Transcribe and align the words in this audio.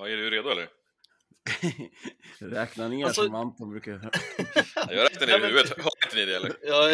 Ja, 0.00 0.08
är 0.08 0.16
du 0.16 0.30
redo 0.30 0.48
eller? 0.50 0.68
Räkna 2.38 2.88
ner 2.88 3.04
Alltså- 3.06 3.24
som 3.24 3.34
Anton 3.34 3.70
brukar 3.70 3.92
göra. 3.92 4.10
Ja, 4.74 4.92
Jag 4.92 5.04
räknar 5.04 5.26
ner 5.26 5.38
i 5.38 5.46
huvudet. 5.46 5.68
Hör 5.76 5.90
inte 6.06 6.16
ni 6.16 6.24
det 6.24 6.36
eller? 6.36 6.56
Ja, 6.62 6.90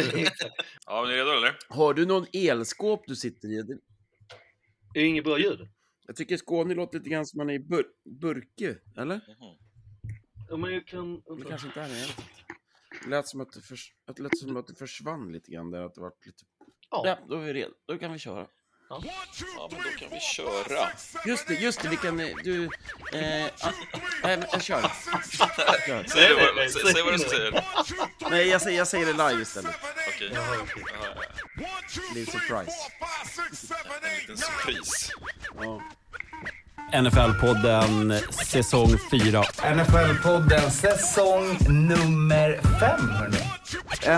Ja, 0.87 1.03
men 1.03 1.05
är 1.05 1.07
ni 1.07 1.13
redo 1.17 1.31
eller? 1.31 1.57
Har 1.69 1.95
du 1.95 2.07
någon 2.07 2.27
elskåp 2.33 3.05
du 3.07 3.17
sitter 3.17 3.49
i? 3.49 3.63
Det- 3.63 3.79
det 4.95 5.01
är 5.01 5.05
inget 5.05 5.25
bra 5.25 5.39
ljud. 5.39 5.69
Jag 6.07 6.17
tycker 6.17 6.37
Skåne 6.37 6.75
låter 6.75 6.99
lite 6.99 7.11
grann 7.11 7.27
som 7.27 7.38
man 7.38 7.51
är 7.51 7.54
i 7.54 7.58
bur 7.58 7.87
Burke, 8.21 8.77
eller? 8.97 9.15
Mhm. 9.17 9.57
Ja, 10.51 10.57
men 10.57 10.75
jag 10.75 10.87
kan... 10.87 11.15
Det 11.15 11.45
kanske 11.49 11.67
inte 11.67 11.81
är 11.81 11.88
det. 11.88 12.07
Det 13.04 13.11
lät 13.11 13.29
som 13.29 13.41
att 13.41 13.53
det, 13.53 13.61
förs- 13.61 13.93
att 14.07 14.17
det 14.17 14.23
lät 14.23 14.38
som 14.38 14.57
att 14.57 14.67
det 14.67 14.75
försvann 14.75 15.33
lite 15.33 15.51
grann 15.51 15.71
där, 15.71 15.81
att 15.83 15.95
det 15.95 16.01
var 16.01 16.12
lite... 16.27 16.45
Ja, 16.91 17.02
Ja. 17.07 17.19
då 17.29 17.34
är 17.37 17.45
vi 17.45 17.52
redo. 17.52 17.73
Då 17.87 17.98
kan 17.98 18.12
vi 18.12 18.19
köra. 18.19 18.47
Ja, 18.89 19.03
men 19.71 19.80
då 19.83 19.91
kan 19.98 20.09
vi 20.11 20.21
köra. 20.21 20.89
Just 21.27 21.48
det, 21.48 21.55
just 21.55 21.83
det, 21.83 21.89
vi 21.89 21.97
kan... 21.97 22.16
Du... 22.16 22.65
Eh, 23.12 23.47
ah, 23.61 23.73
jag 24.53 24.63
kör. 24.63 24.81
Säg, 26.09 26.35
vad, 26.35 26.71
säg, 26.71 26.93
säg 26.93 27.03
vad 27.03 27.13
du 27.13 27.19
säger. 27.19 27.65
Nej, 28.30 28.49
jag 28.49 28.63
säger, 28.63 28.79
jag 28.79 28.89
säger 28.89 29.07
det 29.07 29.29
live 29.30 29.43
istället. 29.43 29.75
Okej. 30.09 30.13
Okej. 30.17 30.30
Jaha, 30.35 30.57
ja. 31.05 31.23
Det 31.95 32.13
blir 32.13 32.27
surprise. 32.27 32.73
En 34.03 34.19
liten 34.21 34.37
surprise. 34.37 35.13
Ja. 35.61 35.83
NFL-podden 36.93 38.21
säsong 38.30 38.99
4. 39.11 39.43
NFL-podden 39.75 40.71
säsong 40.71 41.59
nummer 41.69 42.61
fem, 42.80 43.11
hörni. 43.11 43.39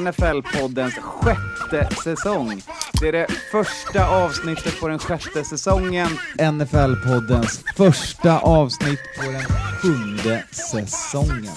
NFL-poddens 0.01 0.95
sjätte 1.01 1.95
säsong. 2.05 2.63
Det 3.01 3.09
är 3.09 3.13
det 3.13 3.27
första 3.51 4.09
avsnittet 4.09 4.81
på 4.81 4.89
den 4.89 4.99
sjätte 4.99 5.45
säsongen. 5.45 6.09
NFL-poddens 6.39 7.65
första 7.77 8.39
avsnitt 8.39 9.01
på 9.17 9.31
den 9.33 9.43
sjunde 9.43 10.45
säsongen. 10.51 11.55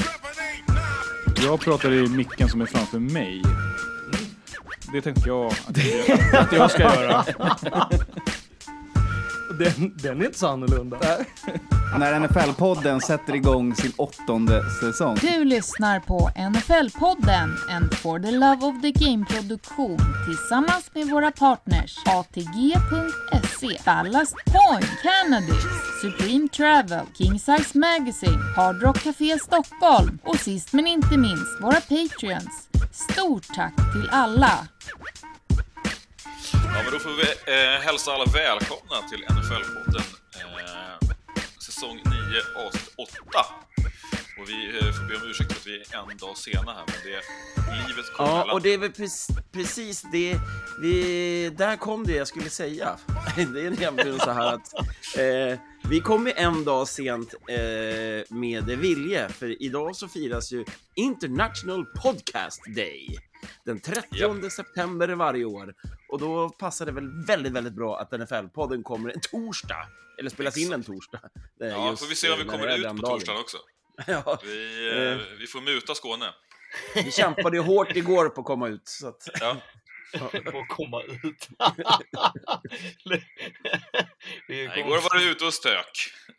Jag 1.45 1.59
pratar 1.59 1.91
i 1.91 2.07
micken 2.07 2.49
som 2.49 2.61
är 2.61 2.65
framför 2.65 2.99
mig. 2.99 3.41
Det 4.93 5.01
tänkte 5.01 5.29
jag 5.29 5.45
att 5.45 5.77
jag, 5.77 6.39
att 6.41 6.51
jag 6.51 6.71
ska 6.71 6.81
göra. 6.81 7.25
Den, 9.59 9.97
den 9.97 10.21
är 10.21 10.25
inte 10.25 10.39
så 10.39 10.47
annorlunda. 10.47 10.97
När 11.99 12.19
NFL-podden 12.19 12.99
sätter 12.99 13.35
igång 13.35 13.75
sin 13.75 13.91
åttonde 13.97 14.63
säsong. 14.81 15.17
Du 15.21 15.45
lyssnar 15.45 15.99
på 15.99 16.29
NFL-podden, 16.35 17.49
en 17.69 17.89
For 17.89 18.19
the 18.19 18.31
Love 18.31 18.65
of 18.65 18.81
the 18.81 18.91
Game-produktion 18.91 19.99
tillsammans 20.25 20.91
med 20.93 21.07
våra 21.07 21.31
partners 21.31 21.97
ATG.se, 22.05 23.77
Ballast 23.85 24.35
Point, 24.45 24.89
Cannabis, 25.03 25.65
Supreme 26.01 26.47
Travel, 26.47 27.05
King 27.17 27.39
Size 27.39 27.77
Magazine, 27.79 28.43
Hard 28.55 28.81
Rock 28.83 29.03
Café 29.03 29.39
Stockholm 29.39 30.19
och 30.23 30.35
sist 30.39 30.73
men 30.73 30.87
inte 30.87 31.17
minst 31.17 31.61
våra 31.61 31.81
Patreons. 31.81 32.69
Stort 32.91 33.47
tack 33.55 33.75
till 33.75 34.09
alla! 34.11 34.67
Ja, 36.53 36.81
men 36.83 36.91
då 36.91 36.99
får 36.99 37.09
vi 37.09 37.53
eh, 37.53 37.81
hälsa 37.81 38.11
alla 38.11 38.25
välkomna 38.25 38.97
till 39.09 39.25
NFL-podden. 39.35 40.05
Eh, 40.35 41.09
säsong 41.65 41.97
9, 42.05 42.65
avsnitt 42.65 42.93
8. 42.97 43.45
Och 44.39 44.49
vi 44.49 44.79
eh, 44.79 44.93
får 44.93 45.07
be 45.07 45.15
om 45.15 45.29
ursäkt 45.29 45.53
för 45.53 45.59
att 45.59 45.67
vi 45.67 45.75
är 45.75 46.11
en 46.11 46.17
dag 46.17 46.37
sena 46.37 46.73
här, 46.73 46.83
men 46.87 47.11
det 47.11 47.21
livet 47.87 48.13
kommer 48.13 48.29
Ja, 48.29 48.53
och 48.53 48.61
det 48.61 48.73
är 48.73 48.77
väl 48.77 48.91
precis, 48.91 49.27
precis 49.51 50.05
det, 50.11 50.39
vi, 50.81 51.49
där 51.57 51.75
kom 51.75 52.03
det 52.03 52.13
jag 52.15 52.27
skulle 52.27 52.49
säga. 52.49 52.97
Det 53.35 53.41
är 53.41 53.69
nämligen 53.81 54.19
så 54.19 54.31
här 54.31 54.53
att 54.53 54.73
eh, 55.17 55.59
vi 55.89 55.99
kommer 55.99 56.33
en 56.35 56.63
dag 56.63 56.87
sent 56.87 57.33
eh, 57.33 58.35
med 58.37 58.65
vilje, 58.65 59.29
för 59.29 59.63
idag 59.63 59.95
så 59.95 60.07
firas 60.07 60.51
ju 60.51 60.65
International 60.95 61.85
Podcast 61.85 62.61
Day. 62.75 63.30
Den 63.65 63.79
30 63.79 64.49
september 64.49 65.07
varje 65.07 65.45
år. 65.45 65.73
Och 66.09 66.19
då 66.19 66.49
passar 66.49 66.85
det 66.85 66.91
väl 66.91 67.25
väldigt, 67.25 67.53
väldigt 67.53 67.73
bra 67.73 67.99
att 67.99 68.11
NFL-podden 68.11 68.83
kommer 68.83 69.09
en 69.09 69.21
torsdag. 69.21 69.87
Eller 70.19 70.29
spelas 70.29 70.57
in 70.57 70.73
en 70.73 70.83
torsdag. 70.83 71.19
Ja, 71.59 71.89
just, 71.89 72.01
får 72.03 72.09
vi 72.09 72.15
se 72.15 72.31
om 72.31 72.39
vi 72.39 72.45
kommer 72.45 72.67
ut 72.77 72.83
på 72.83 72.87
dagen. 72.87 72.99
torsdagen 72.99 73.41
också. 73.41 73.57
Ja, 74.07 74.39
Vi, 74.43 74.89
eh, 75.11 75.37
vi 75.39 75.47
får 75.47 75.61
muta 75.61 75.95
Skåne. 75.95 76.25
vi 76.95 77.11
kämpade 77.11 77.57
ju 77.57 77.63
hårt 77.63 77.95
igår 77.95 78.29
på 78.29 78.41
att 78.41 78.47
komma 78.47 78.67
ut. 78.67 78.87
Så 78.87 79.07
att, 79.07 79.27
Ja. 79.39 79.57
På 80.19 80.25
att 80.59 80.67
komma 80.69 81.03
ut. 81.03 81.47
vi, 84.47 84.67
Nej, 84.67 84.67
kom- 84.67 84.79
igår 84.79 85.01
var 85.01 85.19
du 85.19 85.29
ute 85.31 85.45
och 85.45 85.53
stök. 85.53 85.91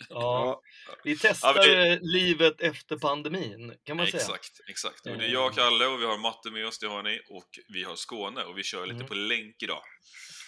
ja, 0.08 0.62
vi 1.04 1.16
testar 1.18 1.54
Ja, 1.56 1.62
vi- 1.62 1.88
eh, 1.92 1.98
livet 2.00 2.60
efter 2.60 2.96
pandemin, 2.96 3.74
kan 3.84 3.96
man 3.96 4.06
säga. 4.06 4.16
Exakt, 4.22 4.60
exakt. 4.68 5.06
Och 5.06 5.18
det 5.18 5.24
är 5.24 5.28
jag 5.28 5.46
och 5.46 5.54
Kalle 5.54 5.86
och 5.86 6.00
vi 6.00 6.06
har 6.06 6.18
Matte 6.18 6.50
med 6.50 6.66
oss, 6.66 6.78
det 6.78 6.86
har 6.86 7.02
ni. 7.02 7.20
Och 7.28 7.48
vi 7.68 7.84
har 7.84 7.96
Skåne 7.96 8.42
och 8.42 8.58
vi 8.58 8.62
kör 8.62 8.82
lite 8.86 8.94
Mm. 8.96 9.06
på 9.08 9.14
länk 9.14 9.62
idag. 9.62 9.82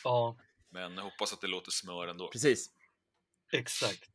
Ja, 0.05 0.37
Men 0.71 0.95
jag 0.97 1.03
hoppas 1.03 1.33
att 1.33 1.41
det 1.41 1.47
låter 1.47 1.71
smör 1.71 2.07
ändå. 2.09 2.29
precis. 2.29 2.67
exakt. 3.53 4.09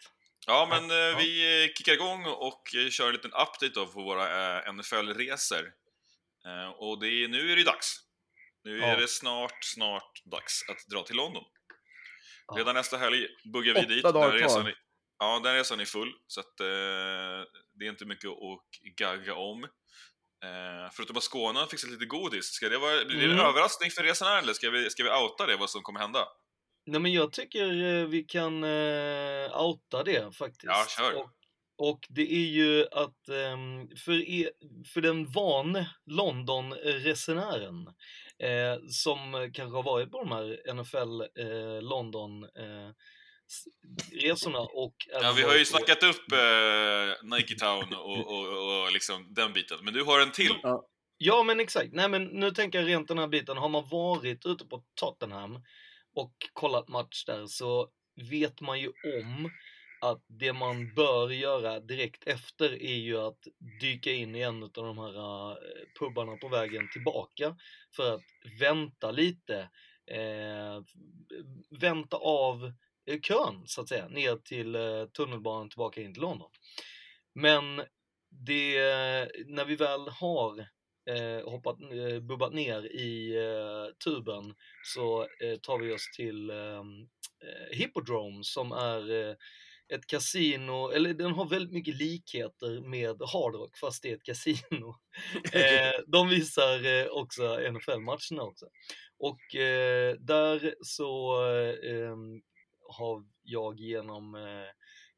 Ja, 0.48 0.68
men 0.70 0.84
eh, 1.12 1.18
vi 1.18 1.64
eh, 1.64 1.74
kickar 1.78 1.94
igång 1.94 2.26
och 2.26 2.76
eh, 2.76 2.90
kör 2.90 3.08
en 3.08 3.14
liten 3.14 3.32
update 3.32 3.70
då 3.76 3.86
på 3.88 4.02
våra 4.02 4.58
eh, 4.66 4.74
NFL-resor. 4.74 5.72
Eh, 6.46 6.70
och 6.70 7.00
det 7.00 7.08
är, 7.08 7.28
nu 7.28 7.52
är 7.52 7.56
det 7.56 7.64
dags. 7.64 7.96
Nu 8.64 8.80
är 8.84 8.90
Ja. 8.90 8.96
det 9.00 9.08
snart, 9.08 9.64
snart 9.64 10.22
dags 10.26 10.70
att 10.70 10.78
dra 10.92 11.04
till 11.04 11.16
London. 11.16 11.44
Ja. 12.48 12.56
Redan 12.58 12.76
nästa 12.76 12.98
helg 12.98 13.28
buggar 13.54 13.74
vi 13.74 13.80
Åtta 13.80 13.88
dit. 13.90 14.04
dagar 14.04 14.32
Den 14.32 14.38
resan 14.40 14.62
kvar. 14.62 14.70
är, 14.70 14.76
ja, 15.20 15.40
den 15.44 15.54
resan 15.56 15.80
är 15.80 15.86
full, 15.86 16.14
så 16.28 16.40
att, 16.40 16.60
eh, 16.60 17.46
det 17.80 17.86
är 17.86 17.90
inte 17.90 18.06
mycket 18.06 18.30
att 18.30 18.96
gagga 18.98 19.36
om. 19.36 19.64
Eh, 20.44 20.92
förutom 20.94 21.18
att 21.18 21.24
Skåne 21.24 21.60
har 21.60 21.68
fixat 21.68 21.90
lite 21.90 22.06
godis, 22.06 22.46
ska 22.46 22.70
det 22.70 22.78
vara, 22.78 23.06
blir 23.06 23.18
det 23.18 23.26
en 23.26 23.32
Mm. 23.32 23.46
överraskning 23.46 23.92
för 23.92 24.04
resenären 24.04 24.44
eller 24.44 24.54
ska 24.54 24.70
vi, 24.70 24.90
ska 24.90 25.04
vi 25.04 25.10
outa 25.10 25.46
det, 25.46 25.56
vad 25.58 25.70
som 25.70 25.82
kommer 25.82 26.00
hända? 26.00 26.28
Nej, 26.86 27.02
men 27.02 27.14
jag 27.14 27.34
tycker 27.34 27.84
eh, 27.84 28.06
vi 28.06 28.24
kan 28.24 28.64
eh, 28.64 29.62
outa 29.62 30.04
det 30.04 30.36
faktiskt. 30.38 30.64
Ja, 30.66 30.86
kör. 30.98 31.14
Och, 31.16 31.30
och 31.78 32.00
det 32.10 32.34
är 32.34 32.48
ju 32.48 32.86
att 32.92 33.28
ehm, 33.30 33.88
för, 34.06 34.30
e, 34.30 34.50
för 34.94 35.02
den 35.02 35.32
vane 35.32 35.90
London-resenären 36.06 37.88
eh, 38.44 38.80
som 38.90 39.50
kanske 39.54 39.76
har 39.76 39.84
varit 39.84 40.12
på 40.12 40.20
de 40.24 40.32
här 40.32 40.74
NFL 40.74 41.22
eh, 41.42 41.82
London 41.82 42.44
eh, 42.44 42.92
resorna 44.12 44.60
och 44.60 44.96
Ja, 45.08 45.34
vi 45.36 45.42
har 45.42 45.56
ju 45.56 45.66
snackat 45.66 46.04
upp 46.04 46.32
eh, 46.32 47.38
Nike 47.38 47.56
Town 47.56 47.94
och, 47.94 48.28
och, 48.28 48.84
och 48.84 48.92
liksom 48.92 49.34
den 49.34 49.54
biten, 49.54 49.78
men 49.82 49.94
du 49.94 50.04
har 50.04 50.22
en 50.22 50.32
till. 50.32 50.56
Ja, 51.18 51.44
men 51.44 51.60
exakt. 51.60 51.94
Nej, 51.94 52.10
men 52.10 52.24
nu 52.24 52.52
tänker 52.52 52.80
jag 52.80 52.88
rent 52.88 53.08
den 53.08 53.18
här 53.18 53.28
biten. 53.28 53.58
Har 53.58 53.70
man 53.70 53.88
varit 53.90 54.46
ute 54.46 54.66
på 54.66 54.84
Tottenham 54.96 55.60
och 56.16 56.34
kollat 56.54 56.88
match 56.88 57.26
där 57.26 57.46
så 57.46 57.90
vet 58.30 58.62
man 58.62 58.80
ju 58.80 58.88
om 58.88 59.50
att 60.02 60.24
det 60.28 60.54
man 60.54 60.94
bör 60.94 61.30
göra 61.30 61.80
direkt 61.80 62.28
efter 62.28 62.84
är 62.84 62.96
ju 62.96 63.18
att 63.18 63.48
dyka 63.82 64.12
in 64.12 64.36
i 64.36 64.42
en 64.42 64.64
av 64.64 64.70
de 64.72 64.98
här 64.98 65.16
eh, 65.16 65.52
uh, 65.52 65.58
pubarna 66.00 66.38
på 66.38 66.48
vägen 66.48 66.90
tillbaka 66.94 67.56
för 67.96 68.16
att 68.16 68.24
vänta 68.60 69.12
lite. 69.12 69.70
Eh, 70.12 70.82
vänta 71.70 72.18
av 72.18 72.72
eh, 73.06 73.20
kön, 73.20 73.64
så 73.66 73.82
att 73.82 73.90
säga, 73.90 74.08
ner 74.08 74.36
till 74.36 74.76
eh, 74.76 75.06
tunnelbanan 75.06 75.70
tillbaka 75.70 76.02
in 76.02 76.14
till 76.14 76.22
London. 76.22 76.52
Men 77.34 77.82
det, 78.30 78.80
när 79.46 79.66
vi 79.66 79.76
väl 79.76 80.08
har 80.08 80.60
eh, 81.10 81.50
hoppat, 81.52 81.82
eh, 81.82 82.20
bubbat 82.20 82.54
ner 82.54 82.86
i 82.86 83.38
eh, 83.38 83.94
tuben 84.06 84.56
så 84.84 85.22
eh, 85.22 85.60
tar 85.62 85.80
vi 85.80 85.94
oss 85.94 86.12
till 86.16 86.52
Hippodrome 87.72 88.44
som 88.44 88.72
är 88.72 89.36
ett 89.94 90.08
kasino, 90.08 90.90
eller 90.92 91.14
den 91.14 91.32
har 91.32 91.46
väldigt 91.50 91.74
mycket 91.74 91.96
likheter 91.96 92.90
med 92.90 93.22
Hard 93.34 93.56
Rock 93.56 93.78
fast 93.78 94.04
det 94.04 94.10
är 94.12 94.16
ett 94.16 94.24
kasino. 94.24 94.96
eh, 95.54 96.02
de 96.08 96.30
visar 96.30 96.86
eh, 96.86 97.06
också 97.08 97.58
NFL-matcherna 97.72 98.42
också. 98.42 98.66
Och 99.20 99.56
eh, 99.56 100.16
där 100.20 100.76
så 100.82 101.44
eh, 101.84 102.16
har 102.90 103.24
jag 103.44 103.80
genom 103.80 104.36
eh, 104.36 104.70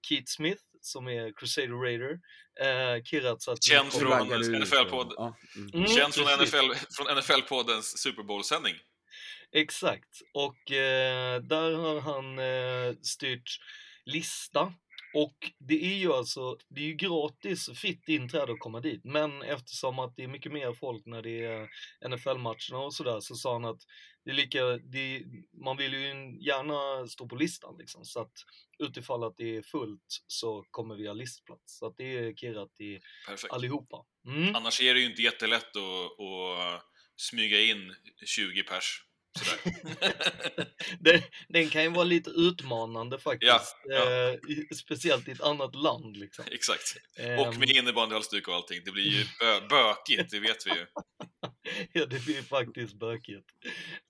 Keith 0.07 0.31
Smith 0.31 0.61
som 0.81 1.07
är 1.07 1.33
Crusader 1.39 1.81
Raider 1.83 2.19
eh, 2.61 3.03
kirrat 3.03 3.41
så 3.41 3.51
att 3.51 3.57
vi 3.69 3.73
Känd 3.75 3.91
kommer- 3.91 4.17
från 4.17 4.29
Raggar 4.29 4.39
ut, 4.39 4.61
NFL-podd. 4.61 5.13
Ja. 5.17 5.35
Mm. 5.55 5.69
Mm, 5.73 5.87
Känd 5.87 6.13
från. 6.13 6.25
NFL, 6.43 6.73
från 6.95 7.07
NFL-poddens 7.17 7.97
Super 7.97 8.23
Bowl-sändning. 8.23 8.75
Exakt. 9.51 10.21
Och 10.33 10.71
eh, 10.71 11.41
där 11.41 11.71
har 11.73 11.99
han 12.01 12.39
eh, 12.39 12.95
styrt 13.01 13.57
lista 14.05 14.73
Och 15.13 15.51
det 15.59 15.85
är 15.85 15.97
ju 15.97 16.13
alltså, 16.13 16.57
det 16.69 16.81
är 16.81 16.85
ju 16.85 16.93
gratis 16.93 17.69
fritt 17.75 18.09
inträde 18.09 18.51
att 18.51 18.59
komma 18.59 18.79
dit. 18.79 19.01
Men 19.03 19.41
eftersom 19.41 19.99
att 19.99 20.15
det 20.15 20.23
är 20.23 20.27
mycket 20.27 20.51
mer 20.51 20.73
folk 20.73 21.05
när 21.05 21.21
det 21.21 21.45
är 21.45 21.69
NFL-matcherna 22.09 22.85
och 22.85 22.93
sådär 22.93 23.19
så 23.19 23.35
sa 23.35 23.53
han 23.53 23.65
att 23.65 23.81
det 24.25 24.31
är 24.31 24.35
lika, 24.35 24.63
det, 24.63 25.23
man 25.65 25.77
vill 25.77 25.93
ju 25.93 26.37
gärna 26.45 27.07
stå 27.07 27.27
på 27.27 27.35
listan 27.35 27.75
liksom. 27.79 28.05
Så 28.05 28.21
att 28.21 28.33
utifall 28.79 29.23
att 29.23 29.37
det 29.37 29.57
är 29.57 29.61
fullt 29.61 30.23
så 30.27 30.65
kommer 30.71 30.95
vi 30.95 31.07
ha 31.07 31.13
listplats. 31.13 31.77
Så 31.77 31.85
att 31.85 31.97
det 31.97 32.17
är 32.17 32.33
kirrat 32.33 32.79
i 32.79 32.99
Perfekt. 33.27 33.53
allihopa. 33.53 34.05
Mm. 34.27 34.55
Annars 34.55 34.81
är 34.81 34.93
det 34.93 34.99
ju 34.99 35.05
inte 35.05 35.21
jättelätt 35.21 35.75
att, 35.75 36.19
att 36.19 36.83
smyga 37.15 37.61
in 37.61 37.95
20 38.25 38.63
pers. 38.63 39.05
Den, 40.99 41.21
den 41.49 41.69
kan 41.69 41.83
ju 41.83 41.89
vara 41.89 42.03
lite 42.03 42.29
utmanande 42.29 43.19
faktiskt. 43.19 43.51
Ja, 43.51 43.95
ja. 43.95 44.29
Eh, 44.29 44.35
speciellt 44.75 45.27
i 45.27 45.31
ett 45.31 45.41
annat 45.41 45.75
land 45.75 46.17
liksom. 46.17 46.45
Exakt. 46.51 46.95
Ehm, 47.19 47.39
Och 47.39 47.57
med 47.57 47.69
innebandyhalsduk 47.69 48.47
och 48.47 48.53
allting. 48.55 48.81
Det 48.85 48.91
blir 48.91 49.03
ju 49.03 49.25
bö 49.39 49.61
bökigt, 49.69 50.31
det 50.31 50.39
vet 50.39 50.67
vi 50.67 50.69
ju. 50.69 50.85
ja, 51.93 52.05
det 52.05 52.25
blir 52.25 52.41
faktiskt 52.41 52.93
bökigt. 52.99 53.45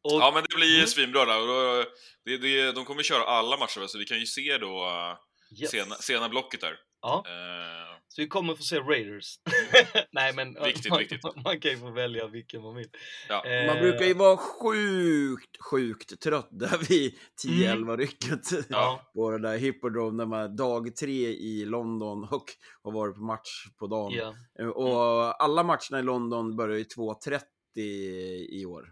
Och, 0.04 0.12
Ja, 0.22 0.32
men 0.34 0.44
det 0.50 0.56
blir 0.56 0.68
ju 0.68 0.76
Mm. 0.76 0.88
svinbra 0.88 1.26
då, 1.26 1.86
det, 2.26 2.38
det, 2.38 2.72
de 2.72 2.86
kommer 2.86 3.04
köra 3.04 3.24
alla 3.24 3.58
matcher, 3.58 3.88
så 3.88 3.98
vi 3.98 4.06
kan 4.06 4.20
ju 4.20 4.26
se 4.26 4.58
då 4.58 4.86
uh, 4.86 5.18
yes. 5.62 5.72
sena, 5.72 5.96
sena 5.96 6.30
blocket 6.30 6.62
där. 6.62 6.76
Ja, 7.02 7.24
Eh, 7.28 7.98
så 8.14 8.22
vi 8.22 8.28
kommer 8.28 8.56
få 8.56 8.64
se 8.64 8.80
Raiders. 8.80 9.36
Nej, 10.12 10.34
men 10.36 10.54
Viktigt, 10.64 10.90
man, 10.90 11.00
viktigt. 11.00 11.22
man 11.44 11.60
kan 11.60 11.72
ju 11.72 11.78
få 11.78 11.92
välja 11.92 12.28
vilken 12.28 12.62
man 12.62 12.76
vill. 12.76 12.90
ja. 13.30 13.46
Eh, 13.46 13.68
Man 13.68 13.78
brukar 13.82 14.06
ju 14.06 14.14
vara 14.14 14.38
sjukt, 14.38 15.58
sjukt 15.72 16.22
trött 16.22 16.50
där 16.52 16.78
vid 16.90 17.16
10-11 17.46 17.98
rycket. 17.98 18.52
Mm. 18.52 18.64
Ja. 18.70 19.02
På 19.16 19.32
det 19.32 19.40
där 19.40 19.58
Hippodrome 19.58 20.18
när 20.18 20.26
man 20.26 20.56
dag 20.56 20.96
tre 20.96 21.28
i 21.28 21.66
London 21.66 22.24
och 22.24 22.46
har 22.84 22.92
varit 22.92 23.16
på 23.16 23.22
match 23.22 23.66
på 23.80 23.88
dagen. 23.88 24.14
Ja, 24.14 24.36
Eh, 24.60 24.68
Och 24.68 25.44
alla 25.44 25.64
matcherna 25.64 26.00
i 26.00 26.04
London 26.04 26.56
börjar 26.56 26.78
ju 26.78 26.84
2.30 26.84 27.42
i 28.50 28.66
år. 28.66 28.90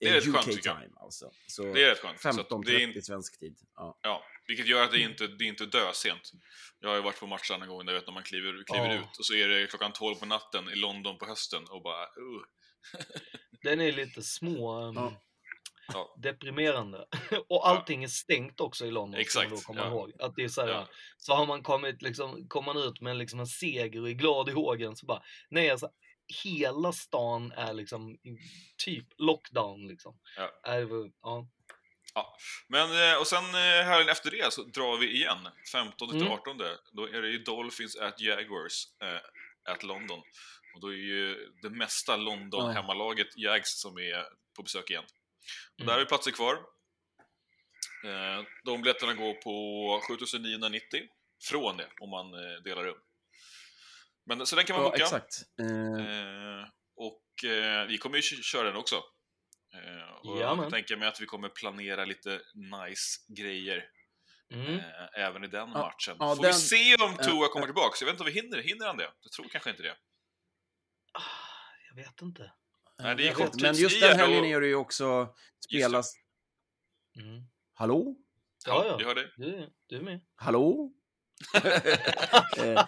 Mm. 0.00 0.12
Det 0.12 0.18
är 0.18 0.20
rätt 0.20 0.28
UK 0.28 0.34
skönt, 0.34 0.46
tycker 0.46 0.68
jag. 0.68 0.80
time 0.82 0.94
alltså. 0.96 1.30
Så 1.46 1.62
Det 1.62 1.84
är 1.84 1.88
rätt 1.90 1.98
skönt. 1.98 2.20
Så 2.20 2.28
att 2.28 2.36
15.30 2.36 2.64
det 2.64 2.72
är 2.72 2.96
in, 2.96 3.02
svensk 3.02 3.38
tid. 3.38 3.58
Ja. 3.74 3.98
ja, 4.02 4.22
vilket 4.46 4.66
gör 4.66 4.82
att 4.84 4.92
det 4.92 5.00
inte 5.00 5.26
det 5.26 5.44
är 5.44 5.48
inte 5.48 5.66
dösent. 5.66 6.32
Jag 6.80 6.88
har 6.88 6.96
ju 6.96 7.02
varit 7.02 7.20
på 7.20 7.26
matcher 7.26 7.52
andra 7.54 7.66
gånger, 7.66 7.84
där 7.84 7.92
vet 7.92 8.06
när 8.06 8.14
man 8.14 8.22
kliver, 8.22 8.64
kliver 8.66 8.86
Ja. 8.94 8.94
ut 8.94 9.18
och 9.18 9.24
så 9.26 9.34
är 9.34 9.48
det 9.48 9.66
klockan 9.66 9.92
12 9.92 10.14
på 10.14 10.26
natten 10.26 10.68
i 10.68 10.74
London 10.74 11.18
på 11.18 11.26
hösten 11.26 11.64
och 11.70 11.82
bara 11.82 12.02
uh. 12.02 12.42
den 13.62 13.80
är 13.80 13.92
lite 13.92 14.22
små 14.22 14.80
um, 14.82 14.94
Ja. 14.96 15.22
Ja. 15.92 16.14
deprimerande. 16.22 17.06
och 17.48 17.68
allting 17.68 18.04
är 18.04 18.08
stängt 18.08 18.60
också 18.60 18.86
i 18.86 18.90
London, 18.90 19.24
ska 19.24 19.38
man 19.38 19.46
Exakt, 19.46 19.50
då 19.50 19.72
komma 19.72 19.80
ja. 19.80 19.88
ihåg. 19.88 20.12
Att 20.18 20.36
det 20.36 20.44
är 20.44 20.48
så, 20.48 20.60
här, 20.60 20.68
Ja. 20.68 20.88
så 21.16 21.34
har 21.34 21.46
man 21.46 21.62
kommit, 21.62 22.02
liksom, 22.02 22.48
kommer 22.48 22.74
man 22.74 22.82
ut 22.82 23.00
med 23.00 23.16
liksom 23.16 23.40
en 23.40 23.46
seger 23.46 24.00
och 24.02 24.08
är 24.08 24.12
glad 24.12 24.48
i 24.48 24.52
hågen 24.52 24.96
så 24.96 25.06
bara, 25.06 25.22
nej 25.50 25.70
alltså 25.70 25.90
hela 26.44 26.92
stan 26.92 27.52
är 27.52 27.72
liksom 27.72 28.18
typ 28.84 29.06
lockdown 29.18 29.86
liksom. 29.88 30.18
Ja. 30.36 30.60
Är, 30.62 30.80
det- 30.80 31.12
ja. 31.22 31.46
Men, 32.68 33.10
eh, 33.12 33.18
och 33.20 33.26
sen 33.26 33.44
eh, 33.44 33.84
helgen 33.84 34.08
efter 34.08 34.30
det 34.30 34.52
så 34.52 34.62
drar 34.62 34.96
vi 34.98 35.14
igen. 35.16 35.48
15 35.72 36.08
till 36.08 36.20
Mm. 36.20 36.32
18. 36.32 36.58
Då 36.92 37.08
är 37.08 37.22
det 37.22 37.28
ju 37.28 37.38
Dolphins 37.38 37.96
at 37.96 38.20
Jaguars 38.20 38.84
eh, 39.02 39.72
at 39.72 39.82
London. 39.82 40.18
Och 40.74 40.80
då 40.80 40.88
är 40.92 40.96
ju 40.96 41.52
det 41.62 41.70
mesta 41.70 42.16
London 42.16 42.66
Ja. 42.66 42.72
hemmalaget 42.72 43.36
Jags 43.36 43.80
som 43.80 43.98
är 43.98 44.24
på 44.56 44.62
besök 44.62 44.90
igen. 44.90 45.04
Och 45.74 45.80
Mm. 45.80 45.94
där 45.94 46.00
är 46.00 46.04
platser 46.04 46.30
kvar. 46.30 46.54
Eh, 48.04 48.44
de 48.64 48.82
biljetterna 48.82 49.14
går 49.14 49.34
på 49.34 50.00
7990 50.08 51.00
från 51.48 51.76
det, 51.76 51.88
om 52.00 52.10
man 52.10 52.34
eh, 52.34 52.62
delar 52.64 52.84
rum. 52.84 52.98
Men, 54.28 54.46
så 54.46 54.56
den 54.56 54.64
kan 54.64 54.76
man 54.76 54.84
Ja, 54.84 54.90
boka. 54.90 55.02
exakt. 55.02 55.34
Eh, 55.60 55.66
Eh, 56.06 56.64
och 56.96 57.44
eh, 57.50 57.86
vi 57.86 57.98
kommer 57.98 58.16
ju 58.16 58.22
köra 58.22 58.62
den 58.66 58.76
också. 58.76 58.94
Eh, 59.74 60.30
och 60.30 60.38
jag 60.40 60.70
tänka 60.70 60.96
mig 60.96 61.08
att 61.08 61.20
vi 61.20 61.26
kommer 61.26 61.48
planera 61.48 62.04
lite 62.04 62.40
nice 62.54 63.20
grejer 63.36 63.84
Mm. 64.52 64.74
eh, 64.78 64.84
även 65.26 65.44
i 65.44 65.46
den 65.46 65.60
Ja, 65.60 65.78
matchen. 65.78 66.16
ja, 66.18 66.36
Får 66.36 66.42
den- 66.42 66.52
vi 66.52 66.58
se 66.58 66.94
om 66.94 67.10
eh, 67.10 67.16
Tua 67.16 67.48
kommer 67.48 67.66
tillbaka? 67.66 67.96
Jag 68.00 68.06
vet 68.06 68.12
inte 68.12 68.22
om 68.22 68.26
vi 68.26 68.40
hinner, 68.40 68.58
hinner 68.62 68.86
han 68.86 68.96
det? 68.96 69.10
Jag 69.22 69.32
tror 69.32 69.48
kanske 69.48 69.70
inte 69.70 69.82
det. 69.82 69.96
Ah, 71.12 71.20
Jag 71.88 71.96
vet 72.04 72.22
inte. 72.22 72.52
Nej, 72.98 73.16
det 73.16 73.22
är 73.22 73.26
jag 73.26 73.36
kort 73.36 73.46
vet, 73.54 73.60
Men 73.62 73.74
just 73.74 74.00
den 74.00 74.18
helgen 74.18 74.44
är 74.44 74.60
det 74.60 74.66
ju 74.66 74.74
också 74.74 75.34
spelas... 75.68 76.12
Mm. 77.20 77.42
Hallå? 77.74 78.16
Ja, 78.66 78.84
ja. 78.86 78.96
Vi 78.96 79.04
hör 79.04 79.14
dig. 79.14 79.32
Du, 79.36 79.70
du 79.86 79.96
är 79.96 80.00
med. 80.02 80.20
Hallå? 80.36 80.92
Eh, 82.58 82.84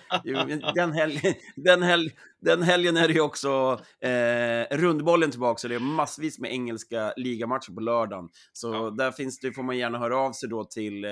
den, 0.75 0.93
helgen, 0.93 1.35
den, 1.57 1.83
helg, 1.83 2.11
den 2.41 2.63
helgen 2.63 2.97
är 2.97 3.09
det 3.09 3.15
ju 3.15 3.21
också 3.21 3.81
eh, 4.01 4.77
rundbollen 4.77 5.31
tillbaka, 5.31 5.59
så 5.59 5.69
det 5.69 5.75
är 5.75 5.79
massvis 5.79 6.39
med 6.39 6.53
engelska 6.53 7.13
ligamatcher 7.17 7.73
på 7.75 7.81
lördagen. 7.81 8.29
Så 8.53 8.75
Ja. 8.75 8.91
där 8.91 9.13
finns 9.13 9.41
det, 9.41 9.53
får 9.53 9.63
man 9.63 9.79
gärna 9.79 9.99
höra 9.99 10.17
av 10.19 10.33
sig 10.33 10.49
då 10.49 10.65
till, 10.65 11.05
eh, 11.05 11.11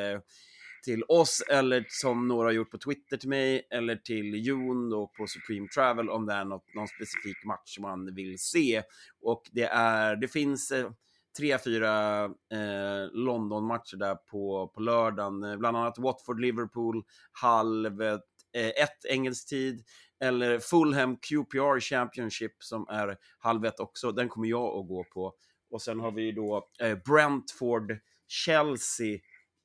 till 0.85 1.03
oss, 1.09 1.43
eller 1.51 1.85
som 1.89 2.29
några 2.29 2.49
har 2.49 2.53
gjort 2.53 2.71
på 2.71 2.79
Twitter 2.79 3.17
till 3.17 3.29
mig, 3.29 3.67
eller 3.71 3.97
till 3.97 4.47
Jon 4.47 4.91
då 4.91 5.07
på 5.19 5.27
Supreme 5.27 5.69
Travel 5.75 6.11
om 6.11 6.27
det 6.27 6.33
är 6.35 6.45
något, 6.45 6.75
någon 6.75 6.89
specifik 6.89 7.45
match 7.45 7.79
man 7.81 8.15
vill 8.15 8.39
se. 8.39 8.83
Och 9.23 9.43
det, 9.53 9.65
är, 9.73 10.17
det 10.17 10.29
finns 10.29 10.71
eh, 10.71 10.91
tre, 11.39 11.59
fyra 11.59 12.25
eh, 12.25 13.11
London-matcher 13.13 13.97
där 13.97 14.15
på, 14.15 14.73
på 14.75 14.81
lördagen. 14.81 15.45
Eh, 15.45 15.57
bland 15.57 15.77
annat 15.77 15.99
Watford-Liverpool, 15.99 17.03
halv 17.33 18.03
eh, 18.03 18.19
ett 18.57 19.05
engelsk 19.09 19.49
tid. 19.49 19.85
Eller 20.21 20.59
Fulham 20.59 21.17
QPR 21.17 21.81
Championship 21.81 22.53
som 22.59 22.89
är 22.89 23.17
halv 23.39 23.65
ett 23.65 23.81
också. 23.81 24.13
Den 24.13 24.29
kommer 24.29 24.49
jag 24.49 24.79
att 24.79 24.89
gå 24.89 25.05
på. 25.05 25.35
Och 25.71 25.83
sen 25.83 26.01
har 26.01 26.13
vi 26.13 26.33
då 26.33 26.69
eh, 26.81 26.97
Brentford-Chelsea 26.97 29.19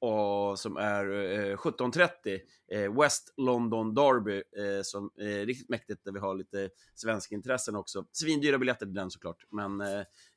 och, 0.07 0.59
som 0.59 0.77
är 0.77 1.05
eh, 1.51 1.55
17.30. 1.57 2.39
Eh, 2.71 3.01
West 3.01 3.33
London 3.37 3.93
Derby 3.95 4.35
eh, 4.37 4.81
som 4.83 5.11
är 5.17 5.45
riktigt 5.45 5.69
mäktigt 5.69 6.03
där 6.05 6.11
vi 6.11 6.19
har 6.19 6.35
lite 6.35 6.69
svenska 6.95 7.35
intressen 7.35 7.75
också. 7.75 8.05
Svindyra 8.11 8.57
biljetter 8.57 8.85
till 8.85 8.93
den 8.95 9.11
såklart. 9.11 9.45
Men 9.51 9.81
eh, 9.81 9.87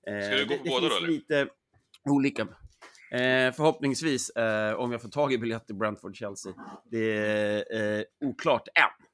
Ska 0.03 0.35
du 0.37 0.47
gå 0.47 0.55
det, 0.55 0.59
på 0.59 0.65
det 0.65 0.71
båda 0.71 0.81
finns 0.81 0.91
då, 0.91 0.97
eller? 0.99 1.09
lite 1.09 1.49
olika. 2.11 2.43
Eh, 3.13 3.53
förhoppningsvis, 3.53 4.31
eh, 4.31 4.75
om 4.75 4.93
jag 4.93 5.03
får 5.03 5.09
tag 5.09 5.33
i 5.33 5.39
biljett 5.39 5.67
till 5.67 5.77
Brentford-Chelsea. 5.77 6.55
Det 6.91 7.13
är 7.17 7.99
eh, 7.99 8.05
oklart 8.25 8.69
än, 8.69 9.07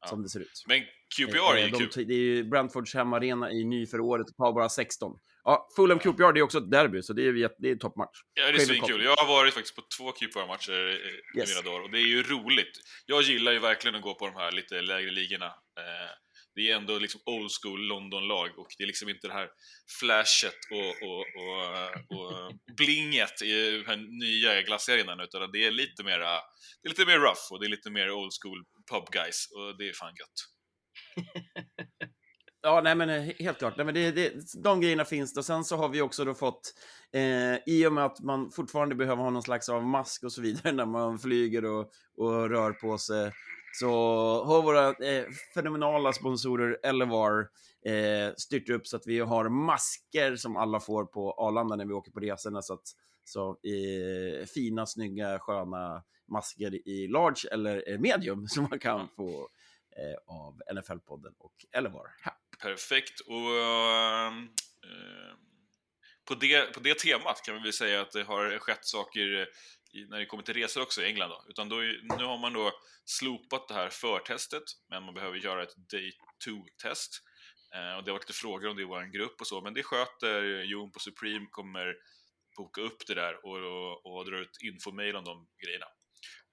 Ja. 0.00 0.08
som 0.08 0.22
det 0.22 0.28
ser 0.28 0.40
ut. 0.40 0.64
Men 0.68 0.80
QPR 1.16 1.36
är 1.36 1.56
Eh, 1.56 1.64
ju 1.64 1.70
de, 1.70 1.78
kul. 1.86 2.06
Det 2.06 2.14
är 2.14 2.18
ju 2.18 2.44
Brentfords 2.44 2.94
hemmaarena 2.94 3.50
i 3.52 3.64
ny 3.64 3.86
för 3.86 4.00
året 4.00 4.26
och 4.30 4.44
har 4.44 4.52
bara 4.52 4.68
16. 4.68 5.18
Ja, 5.44 5.68
Fulham 5.76 5.98
QPR, 5.98 6.32
det 6.32 6.40
är 6.40 6.42
också 6.42 6.58
ett 6.58 6.70
derby, 6.70 7.02
så 7.02 7.12
det 7.12 7.22
är, 7.26 7.50
det 7.58 7.70
är 7.70 7.76
toppmatch. 7.76 8.18
Ja, 8.34 8.46
det 8.46 8.52
är 8.52 8.58
svinkul. 8.58 9.04
Jag 9.04 9.16
har 9.16 9.26
varit 9.26 9.54
faktiskt 9.54 9.76
på 9.76 9.82
två 9.98 10.12
QPR-matcher 10.12 10.72
i 10.72 11.38
Yes. 11.38 11.48
mina 11.48 11.62
dagar 11.62 11.80
och 11.80 11.90
det 11.90 11.98
är 11.98 12.06
ju 12.06 12.22
roligt. 12.22 12.78
Jag 13.06 13.22
gillar 13.22 13.52
ju 13.52 13.58
verkligen 13.58 13.94
att 13.94 14.02
gå 14.02 14.14
på 14.14 14.26
de 14.26 14.34
här 14.34 14.52
lite 14.52 14.80
lägre 14.82 15.10
ligorna. 15.10 15.46
Eh, 15.46 16.10
det 16.54 16.70
är 16.70 16.76
ändå 16.76 16.98
liksom 16.98 17.20
old 17.26 17.50
school 17.62 17.80
London-lag 17.80 18.58
och 18.58 18.66
det 18.78 18.84
är 18.84 18.86
liksom 18.86 19.08
inte 19.08 19.26
det 19.28 19.32
här 19.32 19.48
flashet 20.00 20.58
och, 20.70 21.08
och, 21.08 21.20
och, 21.40 22.18
och 22.18 22.52
blinget 22.76 23.42
i 23.42 23.70
den 23.70 23.86
här 23.86 23.96
nya 24.20 24.62
glassiga 24.62 24.94
arenan 24.96 25.20
utan 25.20 25.50
det 25.52 25.64
är 25.66 25.70
lite 25.70 26.04
mer 26.04 26.18
det 26.18 26.86
är 26.86 26.88
lite 26.88 27.06
mer 27.06 27.18
rough 27.18 27.52
och 27.52 27.60
det 27.60 27.66
är 27.66 27.70
lite 27.70 27.90
mer 27.90 28.10
old 28.10 28.32
school 28.42 28.64
pub 28.90 29.10
guys 29.10 29.48
och 29.56 29.78
det 29.78 29.88
är 29.88 29.92
fan 29.92 30.14
gött. 30.20 30.38
Ja, 32.64 32.80
nej 32.84 32.94
men 32.94 33.10
eh, 33.10 33.34
helt 33.38 33.58
klart. 33.58 33.76
Nej, 33.76 33.86
men 33.86 33.94
det, 33.94 34.10
det, 34.10 34.32
de 34.62 34.80
grejerna 34.80 35.04
finns 35.04 35.34
det. 35.34 35.40
Och 35.40 35.44
sen 35.44 35.64
så 35.64 35.76
har 35.76 35.88
vi 35.88 36.00
också 36.00 36.24
då 36.24 36.34
fått, 36.34 36.74
eh, 37.12 37.56
i 37.66 37.86
och 37.86 37.92
med 37.92 38.04
att 38.04 38.20
man 38.20 38.50
fortfarande 38.50 38.94
behöver 38.94 39.22
ha 39.22 39.30
någon 39.30 39.42
slags 39.42 39.68
av 39.68 39.84
mask 39.86 40.24
och 40.24 40.32
så 40.32 40.42
vidare 40.42 40.72
när 40.72 40.86
man 40.86 41.18
flyger 41.18 41.64
och, 41.64 41.90
och 42.16 42.50
rör 42.50 42.72
på 42.72 42.98
sig, 42.98 43.32
så 43.72 43.90
har 44.44 44.62
våra 44.62 44.88
eh, 44.88 45.24
fenomenala 45.54 46.12
sponsorer 46.12 46.78
Elevar 46.82 47.48
eh, 47.86 48.34
styrt 48.36 48.70
upp 48.70 48.86
så 48.86 48.96
att 48.96 49.06
vi 49.06 49.20
har 49.20 49.48
masker 49.48 50.36
som 50.36 50.56
alla 50.56 50.80
får 50.80 51.04
på 51.04 51.32
Arlanda 51.32 51.76
när 51.76 51.86
vi 51.86 51.92
åker 51.92 52.12
på 52.12 52.20
resorna. 52.20 52.62
Så, 52.62 52.74
att, 52.74 52.86
så 53.24 53.50
eh, 53.50 54.46
fina, 54.46 54.86
snygga, 54.86 55.38
sköna 55.38 56.02
masker 56.28 56.88
i 56.88 57.08
large 57.08 57.48
eller 57.52 57.92
eh, 57.92 57.98
medium 57.98 58.46
som 58.48 58.66
man 58.70 58.78
kan 58.78 59.08
få 59.16 59.48
eh, 59.96 60.34
av 60.34 60.60
NFL-podden 60.74 61.34
och 61.38 61.54
Elevar. 61.72 62.06
här. 62.22 62.41
Perfekt. 62.62 63.20
Och 63.20 63.56
eh, 63.56 64.32
på, 66.28 66.34
det, 66.34 66.74
på 66.74 66.80
det 66.80 66.98
temat 66.98 67.42
kan 67.44 67.54
vi 67.54 67.60
väl 67.62 67.72
säga 67.72 68.00
att 68.00 68.10
det 68.12 68.22
har 68.22 68.58
skett 68.58 68.84
saker 68.84 69.20
i, 69.92 70.06
när 70.08 70.18
det 70.18 70.26
kommer 70.26 70.42
till 70.42 70.54
resor 70.54 70.82
också 70.82 71.02
i 71.02 71.06
England. 71.06 71.30
Då. 71.30 71.44
Utan 71.48 71.68
då, 71.68 71.78
är- 71.78 72.16
nu 72.18 72.24
har 72.24 72.38
man 72.38 72.52
då 72.52 72.72
slopat 73.04 73.68
det 73.68 73.74
här 73.74 73.88
förtestet, 73.88 74.62
men 74.90 75.02
man 75.02 75.14
behöver 75.14 75.38
göra 75.38 75.62
ett 75.62 75.76
day 75.90 76.12
2-test. 76.46 77.22
Eh, 77.74 77.96
och 77.96 78.04
det 78.04 78.10
har 78.10 78.18
varit 78.18 78.28
lite 78.28 78.40
frågor 78.40 78.68
om 78.68 78.76
det 78.76 78.82
i 78.82 78.86
vår 78.86 79.12
grupp 79.12 79.40
och 79.40 79.46
så, 79.46 79.60
men 79.60 79.74
det 79.74 79.82
sköter 79.82 80.62
Jon 80.62 80.92
på 80.92 80.98
Supreme, 80.98 81.46
kommer 81.50 81.94
boka 82.56 82.80
upp 82.80 83.06
det 83.06 83.14
där 83.14 83.46
och, 83.46 83.56
och, 83.58 84.06
och 84.18 84.30
dra 84.30 84.38
ut 84.38 84.56
infomail 84.62 85.16
om 85.16 85.24
de 85.24 85.48
grejerna. 85.64 85.86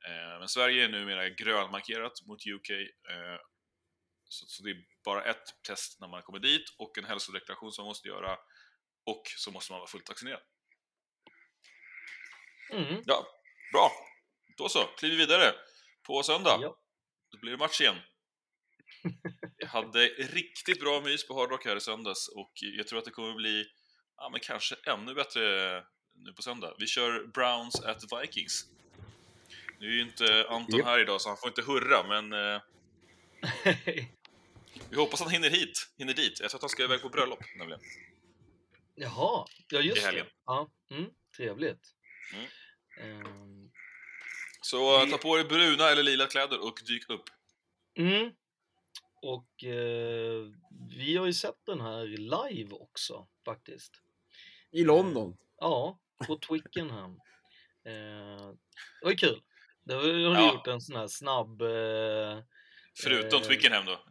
Eh, 0.08 0.40
men 0.40 0.48
Sverige 0.48 0.84
är 0.86 0.90
numera 0.90 1.30
grönmarkerat 1.30 2.14
mot 2.28 2.48
UK. 2.48 2.70
Eh, 2.70 3.38
så, 4.30 4.46
så 4.48 4.64
det 4.64 4.70
är 4.72 4.84
bara 5.04 5.24
ett 5.24 5.62
test 5.68 6.00
när 6.00 6.08
man 6.08 6.22
kommer 6.22 6.40
dit 6.40 6.76
och 6.78 6.98
en 6.98 7.06
hälsodeklaration 7.06 7.72
som 7.72 7.84
man 7.84 7.90
måste 7.90 8.08
göra. 8.08 8.38
Och 9.06 9.22
så 9.38 9.52
måste 9.52 9.72
man 9.74 9.80
vara 9.80 9.90
fullt 9.90 10.10
vaccinerad. 10.10 10.42
Mm. 12.74 13.02
Ja, 13.06 13.26
bra. 13.74 13.92
Då 14.58 14.70
så, 14.70 14.84
kliver 14.98 15.16
vi 15.16 15.22
vidare. 15.26 15.54
På 16.04 16.24
söndag, 16.24 16.60
Ja. 16.62 16.76
då 17.32 17.38
blir 17.38 17.52
det 17.52 17.58
match 17.58 17.82
igen. 17.82 17.96
Jag 19.58 19.68
hade 19.68 20.06
riktigt 20.08 20.80
bra 20.80 21.02
mys 21.02 21.28
på 21.28 21.34
Hard 21.34 21.50
Rock 21.52 21.66
här 21.66 21.76
i 21.76 21.82
söndags 21.82 22.28
och 22.28 22.52
jag 22.56 22.88
tror 22.88 23.00
att 23.00 23.06
det 23.06 23.12
kommer 23.12 23.34
bli 23.34 23.66
ja, 24.18 24.30
men 24.30 24.40
kanske 24.40 24.76
ännu 24.88 25.14
bättre 25.14 25.42
nu 26.14 26.34
på 26.34 26.42
söndag. 26.42 26.76
Vi 26.80 26.88
kör 26.88 27.28
Browns 27.28 27.80
at 27.80 28.04
Vikings. 28.24 28.66
Nu 29.80 29.88
är 29.88 29.92
ju 29.92 30.02
inte 30.02 30.46
Anton 30.50 30.78
Japp. 30.80 30.88
här 30.88 31.00
idag 31.00 31.22
så 31.22 31.30
han 31.30 31.38
får 31.38 31.48
inte 31.50 31.62
hurra, 31.62 32.08
men 32.08 32.34
eh, 32.34 32.62
vi 34.90 34.96
hoppas 34.96 35.20
han 35.22 35.30
hinner 35.30 35.50
hit, 35.50 35.92
hinner 35.98 36.14
dit. 36.14 36.40
Jag 36.40 36.50
tror 36.50 36.58
att 36.58 36.62
han 36.64 36.70
ska 36.70 36.84
iväg 36.84 37.02
på 37.02 37.10
bröllop 37.10 37.40
nämligen. 37.58 37.82
Jaha, 38.96 39.46
ja 39.70 39.80
just 39.82 39.98
I 39.98 40.06
helgen. 40.06 40.26
det. 40.26 40.32
Ja, 40.46 40.70
mm, 40.92 41.10
trevligt. 41.38 41.96
Mm. 42.34 42.46
Ehm, 43.26 43.72
Så 44.62 45.06
Vi- 45.06 45.12
ta 45.12 45.18
på 45.18 45.36
dig 45.36 45.46
bruna 45.46 45.90
eller 45.90 46.04
lila 46.04 46.28
kläder 46.28 46.64
och 46.68 46.80
dyk 46.88 47.10
upp. 47.10 47.24
Mm. 47.98 48.32
Och 49.22 49.64
eh, 49.64 50.46
vi 50.98 51.18
har 51.18 51.26
ju 51.26 51.34
sett 51.34 51.66
den 51.66 51.82
här 51.82 52.06
live 52.06 52.72
också 52.72 53.28
faktiskt. 53.46 53.92
I 54.72 54.84
London. 54.84 55.38
Ja, 55.60 56.00
på 56.28 56.38
Twickenham. 56.38 57.12
Eh, 57.86 58.48
det 59.00 59.04
var 59.04 59.12
ju 59.12 59.18
kul. 59.18 59.42
Det 59.84 59.94
har 59.94 60.02
du 60.04 60.22
Ja. 60.22 60.54
gjort 60.54 60.68
en 60.68 60.82
sån 60.82 60.96
här 60.96 61.08
snabb... 61.08 61.62
Eh, 61.62 62.44
Förutom 63.04 63.42
Eh, 63.42 63.48
Twickenham 63.48 63.84
då. 63.86 64.00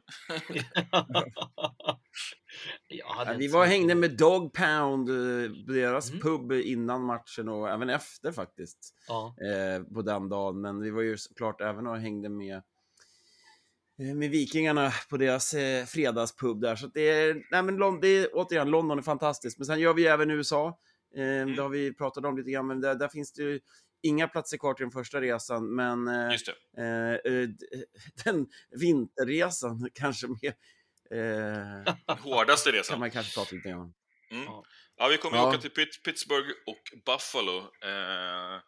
Ja, 2.89 3.35
vi 3.39 3.49
var 3.49 3.67
hängde 3.67 3.95
med 3.95 4.17
Dog 4.17 4.53
Pound, 4.53 5.09
eh, 5.11 5.51
deras 5.67 6.11
Mm. 6.11 6.21
pub 6.23 6.53
innan 6.53 7.05
matchen 7.05 7.49
och 7.49 7.69
även 7.71 7.91
efter 7.91 8.33
faktiskt. 8.33 8.95
Ja, 9.09 9.35
eh, 9.41 9.83
på 9.95 10.03
den 10.03 10.29
dagen. 10.29 10.61
Men 10.61 10.81
vi 10.81 10.91
var 10.91 11.03
ju 11.03 11.17
såklart 11.19 11.61
även 11.61 11.87
och 11.87 11.99
hängde 11.99 12.29
med, 12.29 12.57
eh, 14.01 14.15
med 14.15 14.31
Vikingarna 14.31 14.93
på 15.11 15.17
deras 15.17 15.55
eh, 15.55 15.85
fredagspub 15.85 16.61
där. 16.61 16.77
Så 16.77 16.87
att 16.87 16.95
det 16.95 17.09
är, 17.11 17.35
nej 17.51 17.63
men 17.63 17.77
Lon- 17.79 18.01
det 18.01 18.09
är, 18.09 18.29
återigen, 18.33 18.71
London 18.71 18.99
är 18.99 19.03
fantastiskt. 19.03 19.59
Men 19.59 19.67
sen 19.67 19.81
gör 19.81 19.95
vi 19.95 20.07
även 20.07 20.31
USA. 20.31 20.67
Eh, 21.17 21.47
Det 21.57 21.63
har 21.63 21.69
vi 21.69 21.95
pratat 21.95 22.25
om 22.25 22.37
lite 22.37 22.51
grann, 22.51 22.67
men 22.67 22.81
där, 22.81 22.95
där 22.95 23.09
finns 23.09 23.33
det 23.33 23.43
ju 23.43 23.61
inga 24.03 24.29
platser 24.29 24.57
kvar 24.59 24.75
till 24.75 24.85
den 24.85 24.91
första 24.93 25.21
resan. 25.21 25.75
Men 25.75 26.09
eh, 26.09 26.33
Just 26.33 26.47
det. 26.77 26.83
eh, 26.83 27.33
eh, 27.33 27.49
den 28.25 28.47
vinterresan 28.71 29.89
kanske 29.95 30.27
mer, 30.27 30.55
eh, 31.11 31.95
Den 32.07 32.19
hårdaste 32.19 32.71
kan 32.71 32.79
resan. 32.79 33.01
man 33.01 33.11
kanske 33.11 33.35
prata 33.35 33.55
lite 33.57 33.73
om. 33.75 33.95
Mm. 34.31 34.45
Ja. 34.45 34.65
Ja, 34.97 35.09
vi 35.09 35.17
kommer 35.17 35.37
Ja. 35.37 35.49
åka 35.49 35.59
till 35.59 35.71
Pitt- 35.71 36.03
Pittsburgh 36.05 36.49
och 36.67 36.99
Buffalo. 37.07 37.59
Eh, 37.59 38.61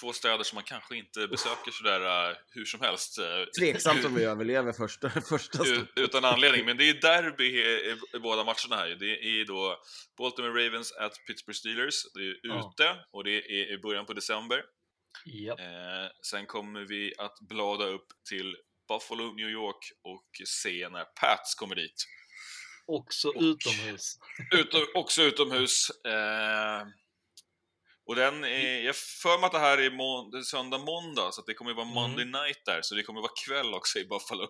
två 0.00 0.12
städer 0.12 0.44
som 0.44 0.56
man 0.56 0.64
kanske 0.64 0.96
inte 0.96 1.28
besöker 1.28 1.70
sådär 1.70 2.30
uh, 2.30 2.36
hur 2.50 2.64
som 2.64 2.80
helst. 2.80 3.18
eh, 3.18 3.24
Tveksamt 3.58 4.04
om 4.04 4.14
vi 4.14 4.24
överlever 4.34 4.72
första, 4.72 5.10
första 5.10 5.64
utan 5.96 6.24
anledning. 6.24 6.64
Men 6.64 6.76
det 6.76 6.88
är 6.88 6.94
derby 6.94 7.44
i, 7.44 7.60
i, 7.60 7.96
i 8.16 8.18
båda 8.18 8.44
matcherna 8.44 8.76
här. 8.76 8.88
Det 8.88 9.24
är 9.40 9.44
då 9.44 9.82
Baltimore 10.18 10.66
Ravens 10.66 10.92
at 10.92 11.12
Pittsburgh 11.26 11.56
Steelers. 11.58 12.12
Det 12.14 12.20
är 12.20 12.36
Ja. 12.42 12.72
ute 12.76 12.96
och 13.12 13.24
det 13.24 13.30
är 13.60 13.72
i 13.74 13.78
början 13.78 14.06
på 14.06 14.12
december. 14.12 14.62
ja. 15.24 15.58
Eh, 15.58 16.10
sen 16.30 16.46
kommer 16.46 16.80
vi 16.80 17.14
att 17.18 17.38
blada 17.48 17.84
upp 17.84 18.06
till 18.28 18.56
Buffalo, 18.88 19.32
New 19.32 19.48
York 19.48 19.92
och 20.02 20.26
se 20.46 20.88
när 20.88 21.04
Pats 21.04 21.54
kommer 21.54 21.74
dit. 21.74 22.04
Också 22.86 23.28
Och- 23.28 23.42
utomhus. 23.42 24.18
Utom, 24.52 24.80
också 24.94 25.22
utomhus. 25.22 25.90
Eh, 25.90 26.82
och 28.10 28.16
den 28.16 28.44
är, 28.44 28.80
jag 28.80 28.96
för 28.96 29.38
mig 29.38 29.46
att 29.46 29.52
det 29.52 29.58
här 29.58 29.78
är, 29.78 29.90
må, 29.90 30.30
söndag, 30.44 30.78
måndag, 30.78 31.32
så 31.32 31.40
att 31.40 31.46
det 31.46 31.54
kommer 31.54 31.74
vara 31.74 31.82
Mm. 31.86 31.94
Monday 31.94 32.24
night 32.24 32.64
där, 32.64 32.82
så 32.82 32.94
det 32.94 33.02
kommer 33.02 33.20
vara 33.20 33.32
kväll 33.46 33.74
också 33.74 33.98
i 33.98 34.04
Buffalo. 34.04 34.46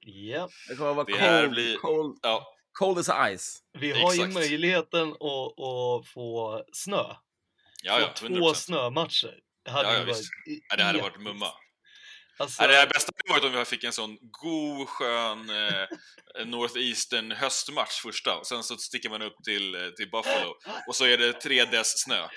Ja. 0.00 0.48
Det 0.68 0.76
kommer 0.76 0.94
vara 0.94 1.04
Det 1.04 1.16
här 1.16 1.40
cold, 1.42 1.50
blir- 1.52 1.76
cold, 1.76 2.18
Ja, 2.22 2.46
cold 2.78 2.98
as 2.98 3.38
ice. 3.40 3.58
Vi 3.78 3.92
har 3.92 4.12
ju 4.14 4.20
Exakt. 4.20 4.34
möjligheten 4.34 5.08
att, 5.12 5.60
att 5.60 6.08
få 6.14 6.62
snö. 6.72 7.04
ja, 7.82 8.00
ja, 8.00 8.10
få 8.16 8.26
100%. 8.26 8.38
två 8.38 8.54
snömatcher. 8.54 9.34
Det 9.64 9.70
hade 9.70 9.88
Ja, 9.88 9.94
ja, 9.94 10.00
ju 10.00 10.06
varit. 10.06 10.26
Ja, 10.70 10.76
det 10.76 10.82
hade 10.84 11.02
varit 11.02 11.20
mumma. 11.20 11.46
Alltså, 12.38 12.62
Ja, 12.62 12.68
det 12.68 12.74
här 12.74 12.86
bästa 12.86 13.12
hade 13.16 13.40
varit 13.40 13.52
om 13.54 13.58
vi 13.58 13.64
fick 13.64 13.84
en 13.84 13.92
sån 13.92 14.18
god, 14.20 14.88
skön 14.88 15.50
eh, 15.50 15.86
Northeastern 16.46 17.30
höstmatch 17.32 18.02
första, 18.02 18.36
och 18.38 18.46
sen 18.46 18.62
så 18.62 18.76
sticker 18.76 19.08
man 19.10 19.22
upp 19.22 19.36
till, 19.44 19.74
eh, 19.74 19.88
till 19.88 20.10
Buffalo, 20.10 20.54
och 20.88 20.96
så 20.96 21.04
är 21.04 21.18
det 21.18 21.32
tre 21.32 21.64
dess 21.64 22.02
snö. 22.02 22.28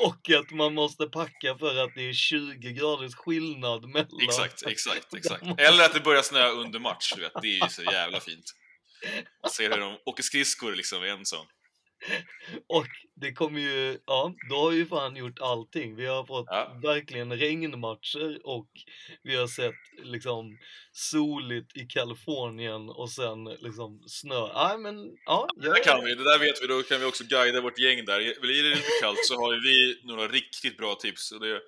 Och 0.00 0.30
att 0.30 0.50
man 0.50 0.74
måste 0.74 1.06
packa 1.06 1.58
för 1.58 1.84
att 1.84 1.94
det 1.94 2.08
är 2.08 2.12
20 2.12 2.72
graders 2.72 3.14
skillnad 3.14 3.88
mellan... 3.88 4.20
Exakt, 4.22 4.62
exakt, 4.66 5.14
exakt. 5.16 5.42
Eller 5.58 5.84
att 5.84 5.94
det 5.94 6.00
börjar 6.00 6.22
snöa 6.22 6.50
under 6.50 6.78
match, 6.78 7.12
du 7.14 7.20
vet. 7.20 7.32
Det 7.42 7.48
är 7.48 7.64
ju 7.64 7.68
så 7.68 7.82
jävla 7.82 8.20
fint. 8.20 8.44
Man 9.42 9.50
ser 9.50 9.70
hur 9.70 9.80
de 9.80 9.98
åker 10.04 10.22
skridskor 10.22 10.74
liksom 10.74 11.04
i 11.04 11.10
en 11.10 11.26
sån. 11.26 11.46
Och 12.68 12.86
det 13.14 13.32
kommer 13.32 13.60
ju, 13.60 13.98
ja, 14.06 14.34
då 14.50 14.56
har 14.56 14.72
ju 14.72 14.86
fan 14.86 15.16
gjort 15.16 15.38
allting. 15.40 15.96
Vi 15.96 16.06
har 16.06 16.24
fått 16.26 16.46
Ja. 16.48 16.78
verkligen 16.82 17.32
regnmatcher 17.38 18.40
och 18.44 18.68
vi 19.22 19.36
har 19.36 19.46
sett 19.46 19.74
liksom 20.04 20.58
soligt 20.92 21.76
i 21.76 21.80
Kalifornien 21.86 22.88
och 22.88 23.10
sen 23.10 23.44
liksom 23.44 24.02
snö. 24.06 24.48
Nej 24.54 24.78
men, 24.78 25.10
ja. 25.26 25.48
Det 25.56 25.68
där 25.68 25.84
kan 25.84 26.04
vi, 26.04 26.14
det 26.14 26.24
där 26.24 26.38
vet 26.38 26.62
vi, 26.62 26.66
då 26.66 26.82
kan 26.82 27.00
vi 27.00 27.06
också 27.06 27.24
guida 27.24 27.60
vårt 27.60 27.78
gäng 27.78 28.04
där. 28.04 28.40
Blir 28.40 28.62
det 28.62 28.68
lite 28.70 28.90
kallt 29.02 29.18
så 29.24 29.34
har 29.34 29.52
vi 29.62 30.00
några 30.12 30.28
riktigt 30.28 30.76
bra 30.76 30.94
tips. 30.94 31.32
Och 31.32 31.40
det 31.40 31.60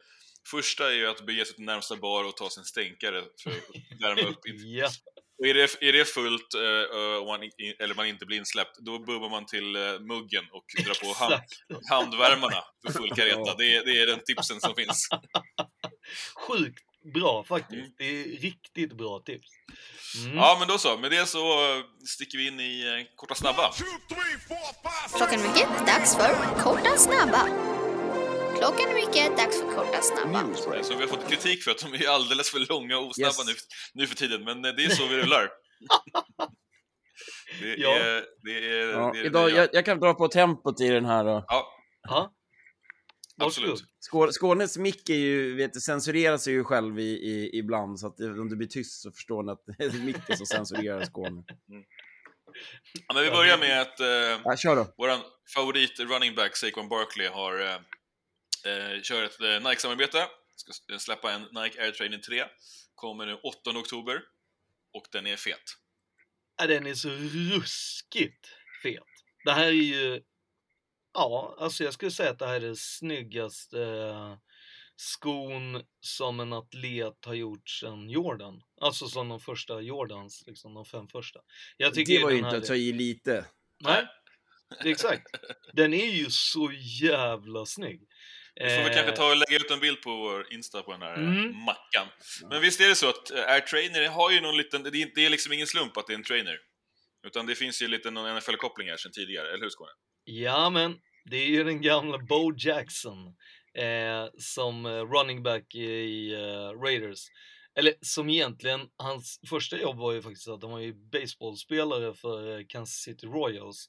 första 0.51 0.93
är 0.93 0.97
ju 0.97 1.07
att 1.07 1.27
bege 1.27 1.45
sig 1.45 1.55
till 1.55 1.65
närmsta 1.65 1.97
bar 1.97 2.25
och 2.25 2.37
ta 2.37 2.51
sig 2.51 2.61
en 2.61 2.65
stänkare 2.65 3.25
för 3.43 3.51
att 3.51 4.01
värma 4.03 4.29
upp. 4.29 4.39
Ja, 4.45 4.89
är 5.47 5.55
det, 5.55 5.83
är 5.89 5.93
det 5.93 6.05
fullt 6.05 6.55
och 7.21 7.27
man, 7.27 7.43
in- 7.43 7.75
eller 7.79 7.95
man 7.95 8.07
inte 8.07 8.27
blir 8.27 8.39
insläppt, 8.39 8.79
då 8.79 8.99
bubbar 8.99 9.31
man 9.31 9.47
till 9.47 9.77
eh, 9.77 9.83
muggen 10.01 10.45
och 10.53 10.65
drar 10.85 10.95
på 11.05 11.25
hand, 11.25 11.43
handvärmarna 11.91 12.65
för 12.87 12.93
full 12.93 13.11
kareta. 13.17 13.41
Ja. 13.47 13.55
Det, 13.59 13.75
är- 13.77 13.85
det 13.85 14.01
är 14.03 14.07
den 14.07 14.21
tipsen 14.27 14.61
som 14.61 14.75
finns. 14.75 15.09
Sjukt 16.49 16.85
bra 17.15 17.45
faktiskt. 17.45 17.73
Mm. 17.73 17.93
Det 17.99 18.05
är 18.05 18.25
riktigt 18.41 18.93
bra 18.99 19.23
tips. 19.27 19.49
Mm. 20.25 20.37
Ja, 20.37 20.57
men 20.59 20.69
då 20.69 20.79
så. 20.79 20.97
Med 20.99 21.11
det 21.11 21.27
så 21.27 21.41
sticker 22.07 22.39
vi 22.39 22.47
in 22.47 22.61
i 22.61 23.07
korta 23.17 23.35
snabba. 23.35 23.73
Klockan 25.17 25.41
är 25.41 25.49
mycket, 25.49 25.87
dags 25.87 26.17
för 26.17 26.63
korta 26.63 26.97
snabba. 26.97 27.49
Klockan 28.59 28.89
är 28.91 28.95
mycket, 28.95 29.37
dags 29.37 29.61
för 29.61 29.75
korta 29.75 30.01
snabba. 30.03 30.43
Newsbreak. 30.43 30.85
Så 30.85 30.95
vi 30.95 31.01
har 31.01 31.09
fått 31.09 31.29
kritik 31.29 31.63
för 31.63 31.71
att 31.71 31.79
de 31.79 31.95
är 31.95 32.09
alldeles 32.09 32.51
för 32.51 32.59
långa 32.73 32.99
och 32.99 33.07
osnabba 33.07 33.29
Yes. 33.29 33.47
nu, 33.47 33.53
nu 34.01 34.07
för 34.07 34.15
tiden, 34.17 34.45
men 34.45 34.65
eh, 34.65 34.73
det 34.73 34.85
är 34.85 34.89
så 34.89 35.07
vi 35.07 35.17
rullar. 35.17 35.49
Det 37.63 37.75
Ja. 37.77 37.95
är, 37.99 38.25
det 38.43 38.51
är, 38.81 38.89
Ja, 38.91 39.11
det 39.13 39.19
är 39.19 39.23
det 39.23 39.27
idag, 39.27 39.47
nya. 39.51 39.57
jag, 39.57 39.69
jag 39.73 39.85
kan 39.85 40.01
dra 40.01 40.15
på 40.15 40.29
tempot 40.29 40.81
i 40.81 40.89
den 40.89 41.05
här 41.05 41.25
då. 41.25 41.45
Ja, 41.49 42.33
absolut. 43.41 43.83
Skå, 44.01 44.33
Skånes 44.33 44.79
mick 44.79 45.09
är 45.11 45.15
ju, 45.15 45.57
vet 45.57 45.73
du, 45.73 45.81
censurerar 45.81 46.37
sig 46.39 46.53
ju 46.53 46.65
själv 46.65 46.99
i, 46.99 47.03
i, 47.03 47.51
ibland, 47.59 48.01
så 48.01 48.07
att 48.07 48.21
om 48.21 48.49
det 48.49 48.57
blir 48.57 48.69
tyst 48.69 49.03
så 49.03 49.13
förstår 49.13 49.43
ni 49.43 49.53
att 49.53 49.63
det 49.79 49.85
är 49.85 50.05
micken 50.05 50.37
som 50.37 50.47
censurerar 50.47 51.05
Skåne. 51.05 51.43
Ja, 53.09 53.15
men 53.15 53.23
vi 53.25 53.31
börjar 53.31 53.59
med 53.59 53.81
att 53.81 54.01
eh, 54.01 54.57
Ja, 54.65 54.87
vår 54.97 55.11
favorit 55.55 56.01
running 56.01 56.35
back 56.35 56.57
Saquon 56.57 56.89
Barkley 56.89 57.29
har 57.29 57.61
eh, 57.61 57.77
eh, 58.67 59.03
kör 59.03 59.25
ett 59.25 59.41
eh, 59.41 59.69
Nike-samarbete. 59.69 60.27
Ska 60.57 60.93
eh, 60.93 60.99
släppa 60.99 61.33
en 61.33 61.43
Nike 61.43 61.83
Air 61.83 61.93
Training 61.93 62.21
3. 62.21 62.45
Kommer 62.95 63.27
nu 63.27 63.35
8 63.35 63.71
oktober. 63.71 64.23
Och 64.93 65.07
den 65.13 65.27
är 65.27 65.37
fet. 65.37 65.77
Ja, 66.57 66.67
den 66.67 66.87
är 66.87 66.95
så 66.95 67.09
ruskigt 67.09 68.49
fet. 68.83 69.03
Det 69.45 69.53
här 69.53 69.67
är 69.67 69.71
ju, 69.71 70.23
ja, 71.15 71.57
alltså 71.59 71.85
jag 71.85 71.95
skulle 71.95 72.11
säga 72.11 72.31
att 72.31 72.39
det 72.39 72.47
här 72.47 72.55
är 72.55 72.61
den 72.61 72.77
snyggaste 72.77 73.83
eh, 73.83 74.37
skon 74.97 75.83
som 76.01 76.41
en 76.41 76.53
atlet 76.53 77.25
har 77.25 77.35
gjort 77.35 77.69
sedan 77.69 78.11
Jordan. 78.11 78.63
Alltså 78.81 79.09
som 79.09 79.29
de 79.29 79.41
första 79.41 79.81
Jordans, 79.81 80.45
liksom 80.47 80.75
de 80.75 80.85
fem 80.85 81.09
första. 81.09 81.41
Jag 81.77 81.95
tycker 81.95 82.13
Det 82.13 82.25
var 82.25 82.31
ju 82.31 82.37
inte 82.37 82.51
här 82.51 82.57
att 82.57 82.65
ta 82.65 82.75
i 82.75 82.93
lite. 82.93 83.45
Nej, 83.81 84.07
exakt. 84.85 85.27
Den 85.73 85.95
är 85.95 86.11
ju 86.11 86.27
så 86.31 86.73
jävla 87.03 87.67
snygg. 87.67 88.08
Vi 88.61 88.69
får 88.71 88.83
väl 88.83 88.87
Eh, 88.91 88.95
kanske 88.95 89.13
ta 89.17 89.31
och 89.31 89.37
lägga 89.37 89.57
ut 89.57 89.71
en 89.71 89.81
bild 89.81 90.03
på 90.03 90.17
vår 90.17 90.53
Insta 90.53 90.83
på 90.83 90.93
den 90.93 91.03
här 91.03 91.13
eh, 91.13 91.19
Mm. 91.29 91.57
mackan. 91.57 92.07
Men 92.51 92.61
visst 92.63 92.81
är 92.81 92.89
det 92.89 92.95
så 92.95 93.09
att 93.09 93.31
eh, 93.31 93.39
Air 93.49 93.61
Trainer 93.61 94.09
har 94.09 94.31
ju 94.31 94.41
någon 94.41 94.57
liten, 94.57 94.83
det 94.83 95.25
är, 95.25 95.31
liksom 95.31 95.53
ingen 95.53 95.67
slump 95.67 95.97
att 95.97 96.07
det 96.07 96.13
är 96.13 96.19
en 96.19 96.25
trainer. 96.25 96.59
Utan 97.27 97.47
det 97.47 97.55
finns 97.55 97.83
ju 97.83 97.89
lite 97.89 98.11
någon 98.11 98.37
NFL-koppling 98.37 98.89
här 98.91 98.97
sedan 98.97 99.13
tidigare, 99.13 99.49
eller 99.49 99.63
hur 99.63 99.71
Skåne? 99.71 99.91
Ja, 100.25 100.71
men 100.71 100.97
det 101.31 101.37
är 101.37 101.47
ju 101.47 101.65
den 101.65 101.81
gamla 101.83 102.19
Bo 102.19 102.53
Jackson. 102.59 103.27
eh, 103.79 104.27
som 104.39 104.87
eh, 104.87 104.91
running 104.91 105.43
back 105.43 105.75
i 105.75 106.33
eh, 106.35 106.81
Raiders. 106.85 107.21
Eller 107.79 107.95
som 108.01 108.29
egentligen, 108.29 108.81
hans 108.97 109.41
första 109.49 109.79
jobb 109.79 109.99
var 109.99 110.13
ju 110.13 110.23
faktiskt 110.23 110.49
att 110.49 110.63
han 110.63 110.73
var 110.73 110.79
ju 110.81 110.95
baseballspelare 111.13 112.15
för 112.15 112.59
eh, 112.59 112.65
Kansas 112.69 112.97
City 113.03 113.27
Royals. 113.27 113.89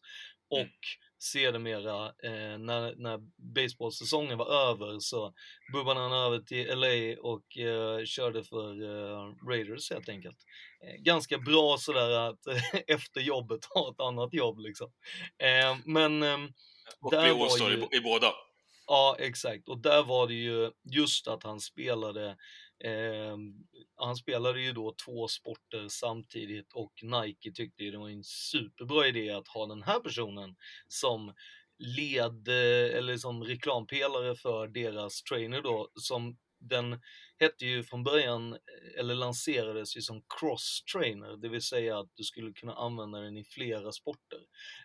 Och 0.49 0.77
sedermera, 1.19 2.05
eh, 2.05 2.57
när, 2.59 2.95
när 2.95 3.19
baseballsäsongen 3.55 4.37
var 4.37 4.69
över 4.69 4.99
så 4.99 5.33
bubbade 5.73 5.99
han 5.99 6.11
över 6.13 6.39
till 6.39 6.67
LA 6.67 7.21
och 7.21 7.57
eh, 7.57 8.05
körde 8.05 8.43
för 8.43 8.83
eh, 8.83 9.33
Raiders 9.49 9.91
helt 9.91 10.09
enkelt. 10.09 10.37
Eh, 10.83 11.01
ganska 11.03 11.37
bra 11.37 11.77
sådär 11.79 12.11
att 12.11 12.39
efter 12.87 13.21
jobbet 13.21 13.65
ha 13.65 13.91
ett 13.91 13.99
annat 13.99 14.33
jobb 14.33 14.59
liksom. 14.59 14.91
Eh, 15.37 15.77
men 15.85 16.23
ehm, 16.23 16.49
Och 17.01 17.11
där 17.11 17.23
bli 17.23 17.31
var 17.31 17.43
All-star 17.45 17.69
ju- 17.69 17.87
i, 17.91 17.97
i 17.97 18.01
båda. 18.01 18.31
Ja, 18.87 19.15
exakt. 19.19 19.69
Och 19.69 19.77
där 19.77 20.03
var 20.03 20.27
det 20.27 20.33
ju 20.33 20.71
just 20.83 21.27
att 21.27 21.43
han 21.43 21.59
spelade, 21.59 22.37
eh, 22.83 23.37
han 23.95 24.15
spelade 24.15 24.61
ju 24.61 24.73
då 24.73 24.95
två 25.05 25.27
sporter 25.27 25.87
samtidigt 25.89 26.73
och 26.73 26.93
Nike 27.03 27.51
tyckte 27.51 27.83
ju 27.83 27.91
det 27.91 27.97
var 27.97 28.09
en 28.09 28.23
superbra 28.23 29.07
idé 29.07 29.29
att 29.29 29.47
ha 29.47 29.65
den 29.65 29.83
här 29.83 29.99
personen 29.99 30.55
som 30.87 31.33
led, 31.79 32.47
eh, 32.47 32.97
eller 32.97 33.17
som 33.17 33.43
reklampelare 33.43 34.35
för 34.35 34.67
deras 34.67 35.23
trainer 35.23 35.61
då, 35.61 35.89
som 35.93 36.37
den 36.59 37.01
hette 37.39 37.65
ju 37.65 37.83
från 37.83 38.03
början, 38.03 38.53
eh, 38.53 38.99
eller 38.99 39.15
lanserades 39.15 39.97
ju 39.97 40.01
som 40.01 40.21
cross-trainer, 40.39 41.37
det 41.37 41.49
vill 41.49 41.61
säga 41.61 41.99
att 41.99 42.09
du 42.15 42.23
skulle 42.23 42.53
kunna 42.53 42.73
använda 42.73 43.19
den 43.19 43.37
i 43.37 43.43
flera 43.43 43.91
sporter. 43.91 44.39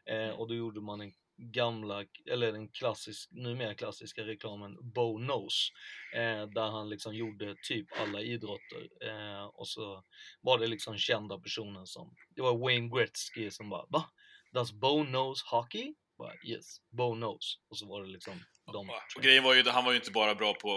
Eh, 0.07 0.31
och 0.31 0.49
då 0.49 0.55
gjorde 0.55 0.81
man 0.81 1.01
en 1.01 1.13
gamla, 1.37 2.05
eller 2.31 2.53
den 2.53 2.69
klassisk, 2.69 3.31
numera 3.33 3.75
klassiska 3.75 4.23
reklamen 4.25 4.79
Bo 4.95 5.17
Knows, 5.19 5.71
eh, 6.15 6.47
där 6.47 6.71
han 6.71 6.89
liksom 6.89 7.15
gjorde 7.15 7.57
typ 7.63 7.87
alla 8.01 8.21
idrotter. 8.21 8.89
Eh, 9.09 9.45
och 9.45 9.69
så 9.69 10.05
var 10.41 10.59
det 10.59 10.67
liksom 10.67 10.99
kända 10.99 11.39
personer 11.39 11.85
som, 11.85 12.15
det 12.37 12.43
var 12.43 12.59
Wayne 12.59 12.89
Gretzky 12.89 13.51
som 13.51 13.71
bara 13.71 13.87
va? 13.89 14.05
Does 14.53 14.73
Bo 14.73 15.05
knows 15.05 15.43
hockey? 15.43 15.95
Bara, 16.19 16.33
yes, 16.45 16.77
Bo 16.91 17.15
knows. 17.15 17.59
Och 17.71 17.79
så 17.79 17.87
var 17.89 18.03
det 18.03 18.09
liksom 18.09 18.45
de. 18.73 18.91
Och 19.17 19.23
grejen 19.23 19.45
var 19.45 19.55
ju, 19.55 19.69
han 19.69 19.85
var 19.85 19.93
ju 19.93 19.99
inte 19.99 20.11
bara 20.11 20.35
bra 20.35 20.55
på, 20.55 20.69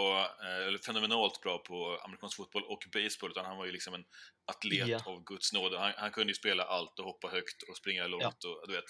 eh, 0.44 0.66
eller 0.66 0.78
fenomenalt 0.78 1.40
bra 1.40 1.58
på 1.58 1.98
amerikansk 2.04 2.36
fotboll 2.36 2.62
och 2.64 2.78
baseball, 2.92 3.30
utan 3.30 3.44
han 3.44 3.56
var 3.56 3.66
ju 3.66 3.72
liksom 3.72 3.94
en 3.94 4.04
atlet 4.52 4.88
Ja. 4.88 5.00
av 5.06 5.24
Guds 5.24 5.52
nåd. 5.52 5.74
Han, 5.74 5.92
han 5.96 6.10
kunde 6.10 6.30
ju 6.30 6.34
spela 6.34 6.64
allt 6.64 6.98
och 6.98 7.04
hoppa 7.04 7.28
högt 7.28 7.62
och 7.70 7.76
springa 7.76 8.06
långt 8.06 8.44
och 8.44 8.64
du 8.68 8.72
vet. 8.74 8.84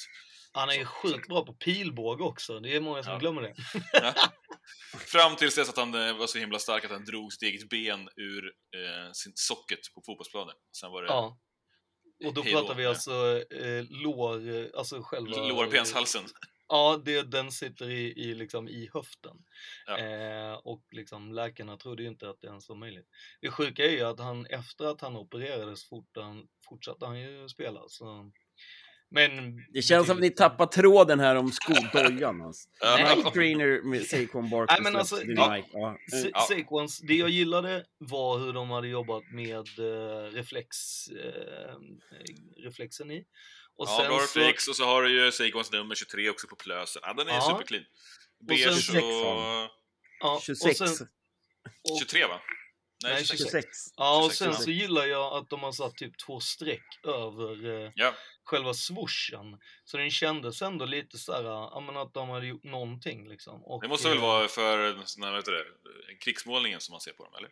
Han 0.52 0.68
är 0.70 0.74
ju 0.74 0.84
sjukt 0.84 1.28
bra 1.28 1.44
på 1.44 1.52
pilbåge 1.54 2.24
också, 2.24 2.60
det 2.60 2.76
är 2.76 2.80
många 2.80 3.02
som 3.02 3.12
Ja. 3.12 3.18
glömmer 3.18 3.42
det. 3.42 3.54
Ja. 3.92 4.14
Fram 4.98 5.36
tills 5.36 5.54
dess 5.54 5.68
att 5.68 5.76
han 5.76 5.94
eh, 5.94 6.16
var 6.16 6.26
så 6.26 6.38
himla 6.38 6.58
stark 6.58 6.84
att 6.84 6.90
han 6.90 7.04
drog 7.04 7.32
sitt 7.32 7.42
eget 7.42 7.68
ben 7.68 8.08
ur 8.16 8.44
eh, 8.46 9.12
sin 9.12 9.32
socket 9.34 9.78
på 9.94 10.02
fotbollsplanen. 10.06 10.54
Sen 10.80 10.90
var 10.90 11.02
det 11.02 11.08
Ja. 11.08 11.38
Och 12.24 12.34
då 12.34 12.42
hej 12.42 12.52
då. 12.52 12.60
pratar 12.60 12.74
vi 12.74 12.86
alltså 12.86 13.42
eh, 13.50 13.84
lår, 13.90 14.50
eh, 14.50 14.66
alltså 14.74 15.02
själva... 15.02 15.36
lårbenshalsen. 15.36 16.22
Ja, 16.68 17.00
det, 17.04 17.22
den 17.22 17.52
sitter 17.52 17.90
i, 17.90 18.12
i, 18.16 18.34
liksom, 18.34 18.68
i 18.68 18.90
höften. 18.94 19.36
Ja. 19.86 19.98
Eh, 19.98 20.52
och 20.52 20.82
liksom, 20.90 21.32
läkarna 21.32 21.76
trodde 21.76 22.02
ju 22.02 22.08
inte 22.08 22.30
att 22.30 22.40
det 22.40 22.46
ens 22.46 22.68
var 22.68 22.76
möjligt. 22.76 23.08
Det 23.40 23.50
sjuka 23.50 23.84
är 23.84 23.90
ju 23.90 24.02
att 24.02 24.20
han 24.20 24.46
efter 24.46 24.84
att 24.84 25.00
han 25.00 25.16
opererades 25.16 25.88
fort, 25.88 26.16
han, 26.16 26.48
fortsatte 26.68 27.06
han 27.06 27.20
ju 27.20 27.48
spela. 27.48 27.80
Så... 27.88 28.30
Men 29.10 29.62
Det 29.72 29.82
känns 29.82 30.06
som 30.06 30.16
att 30.16 30.22
ni 30.22 30.30
tappar 30.30 30.66
tråden 30.66 31.20
här 31.20 31.36
om 31.36 31.52
skodojan. 31.52 32.42
Alltså. 32.46 32.68
Nike 33.16 33.30
trainer 33.30 33.82
med 33.82 34.06
Saquon 34.06 34.50
Barkley 34.50 34.74
Nej, 34.74 34.82
men 34.92 34.96
alltså, 35.00 35.16
vid 35.16 35.38
ja. 35.38 35.56
Ja. 35.72 35.96
Ja. 36.32 36.40
Saquons, 36.40 36.98
det 36.98 37.14
jag 37.14 37.28
gillade 37.28 37.84
var 37.98 38.38
hur 38.38 38.52
de 38.52 38.70
hade 38.70 38.88
jobbat 38.88 39.22
med 39.32 39.54
eh, 39.78 40.32
reflex, 40.32 40.76
eh, 41.08 41.74
reflexen 42.64 43.10
i. 43.10 43.24
Och 43.76 43.88
ja, 43.88 43.96
sen 44.00 44.08
bra 44.08 44.18
så- 44.18 44.38
reflex 44.40 44.68
och 44.68 44.76
så 44.76 44.84
har 44.84 45.02
du 45.02 45.24
ju 45.24 45.32
Seikons 45.32 45.72
nummer 45.72 45.94
23 45.94 46.30
också 46.30 46.46
på 46.48 46.56
plösen. 46.56 47.02
Ja, 47.04 47.12
den 47.14 47.28
är 47.28 47.32
Ja. 47.32 47.40
superclean. 47.40 47.84
sen- 48.38 48.46
Beige 48.46 48.62
26 48.64 49.02
har 49.02 49.64
och... 49.64 49.70
ja, 50.20 50.40
26. 50.42 50.80
Och 50.80 50.88
sen, 50.88 51.06
och, 51.92 51.98
23 52.00 52.26
va? 52.26 52.40
Nej, 53.02 53.24
26. 53.24 53.38
26. 53.42 53.68
ja, 53.96 54.24
och 54.24 54.32
26, 54.32 54.38
sen 54.38 54.54
så 54.64 54.70
gillar 54.70 55.06
jag 55.06 55.32
att 55.32 55.50
de 55.50 55.62
har 55.62 55.72
satt 55.72 55.96
typ 55.96 56.18
två 56.18 56.40
streck 56.40 57.00
över 57.04 57.84
eh, 57.84 57.92
Ja, 57.94 58.14
själva 58.44 58.74
swooshen. 58.74 59.58
Så 59.84 59.96
den 59.96 60.10
kändes 60.10 60.62
ändå 60.62 60.84
lite 60.84 61.18
såhär, 61.18 61.44
ja 61.44 61.82
men 61.86 61.96
att 61.96 62.14
de 62.14 62.28
hade 62.28 62.46
gjort 62.46 62.64
någonting 62.64 63.28
liksom. 63.28 63.64
Och, 63.64 63.82
det 63.82 63.88
måste 63.88 64.08
väl 64.08 64.16
eh, 64.18 64.22
vara 64.22 64.48
för 64.48 65.02
sån 65.04 65.22
här, 65.22 65.30
vad 65.30 65.40
heter 65.40 65.52
det, 65.52 65.64
krigsmålningen 66.20 66.80
som 66.80 66.92
man 66.92 67.00
ser 67.00 67.12
på 67.12 67.24
dem, 67.24 67.34
eller? 67.38 67.50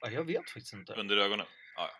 Ja, 0.00 0.10
jag 0.10 0.24
vet 0.24 0.50
faktiskt 0.50 0.72
inte. 0.72 0.92
Under 0.94 1.16
ögonen. 1.16 1.46
Ja, 1.76 1.82
ja. 1.82 1.94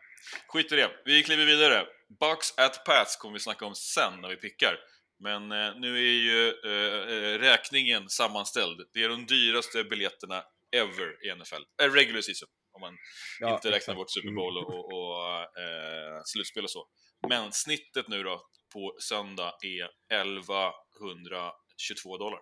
Skit 0.47 0.73
i 0.73 0.77
det. 0.77 0.91
Vi 1.05 1.23
kliver 1.23 1.47
vidare. 1.47 1.87
Bucks 2.21 2.59
at 2.59 2.85
Pats 2.85 3.17
kommer 3.17 3.35
vi 3.35 3.41
snacka 3.41 3.67
om 3.67 3.75
sen 3.75 4.21
när 4.21 4.29
vi 4.29 4.37
pickar. 4.37 4.79
Men 5.19 5.53
eh, 5.53 5.75
nu 5.77 5.97
är 5.97 6.13
ju 6.13 6.49
eh, 6.49 7.15
eh, 7.15 7.39
räkningen 7.39 8.09
sammanställd. 8.09 8.81
Det 8.93 9.05
är 9.05 9.09
de 9.09 9.27
dyraste 9.27 9.85
biljetterna 9.85 10.45
ever 10.73 11.27
i 11.27 11.35
NFL. 11.35 11.63
Eh, 11.83 11.93
regular 11.93 12.21
season, 12.21 12.49
om 12.73 12.81
man 12.81 12.97
Ja, 13.41 13.55
inte 13.55 13.69
räknar 13.69 13.77
exakt. 13.77 13.97
bort 13.97 14.11
Super 14.11 14.31
Bowl 14.35 14.59
och, 14.59 14.69
och, 14.75 14.93
och 14.93 15.35
eh, 15.61 16.21
slutspel 16.25 16.65
och 16.65 16.71
så. 16.71 16.89
Men 17.29 17.53
snittet 17.53 18.09
nu 18.09 18.23
då 18.23 18.43
på 18.73 18.97
söndag 18.99 19.53
är 19.63 19.91
1122 20.21 22.19
dollar. 22.19 22.41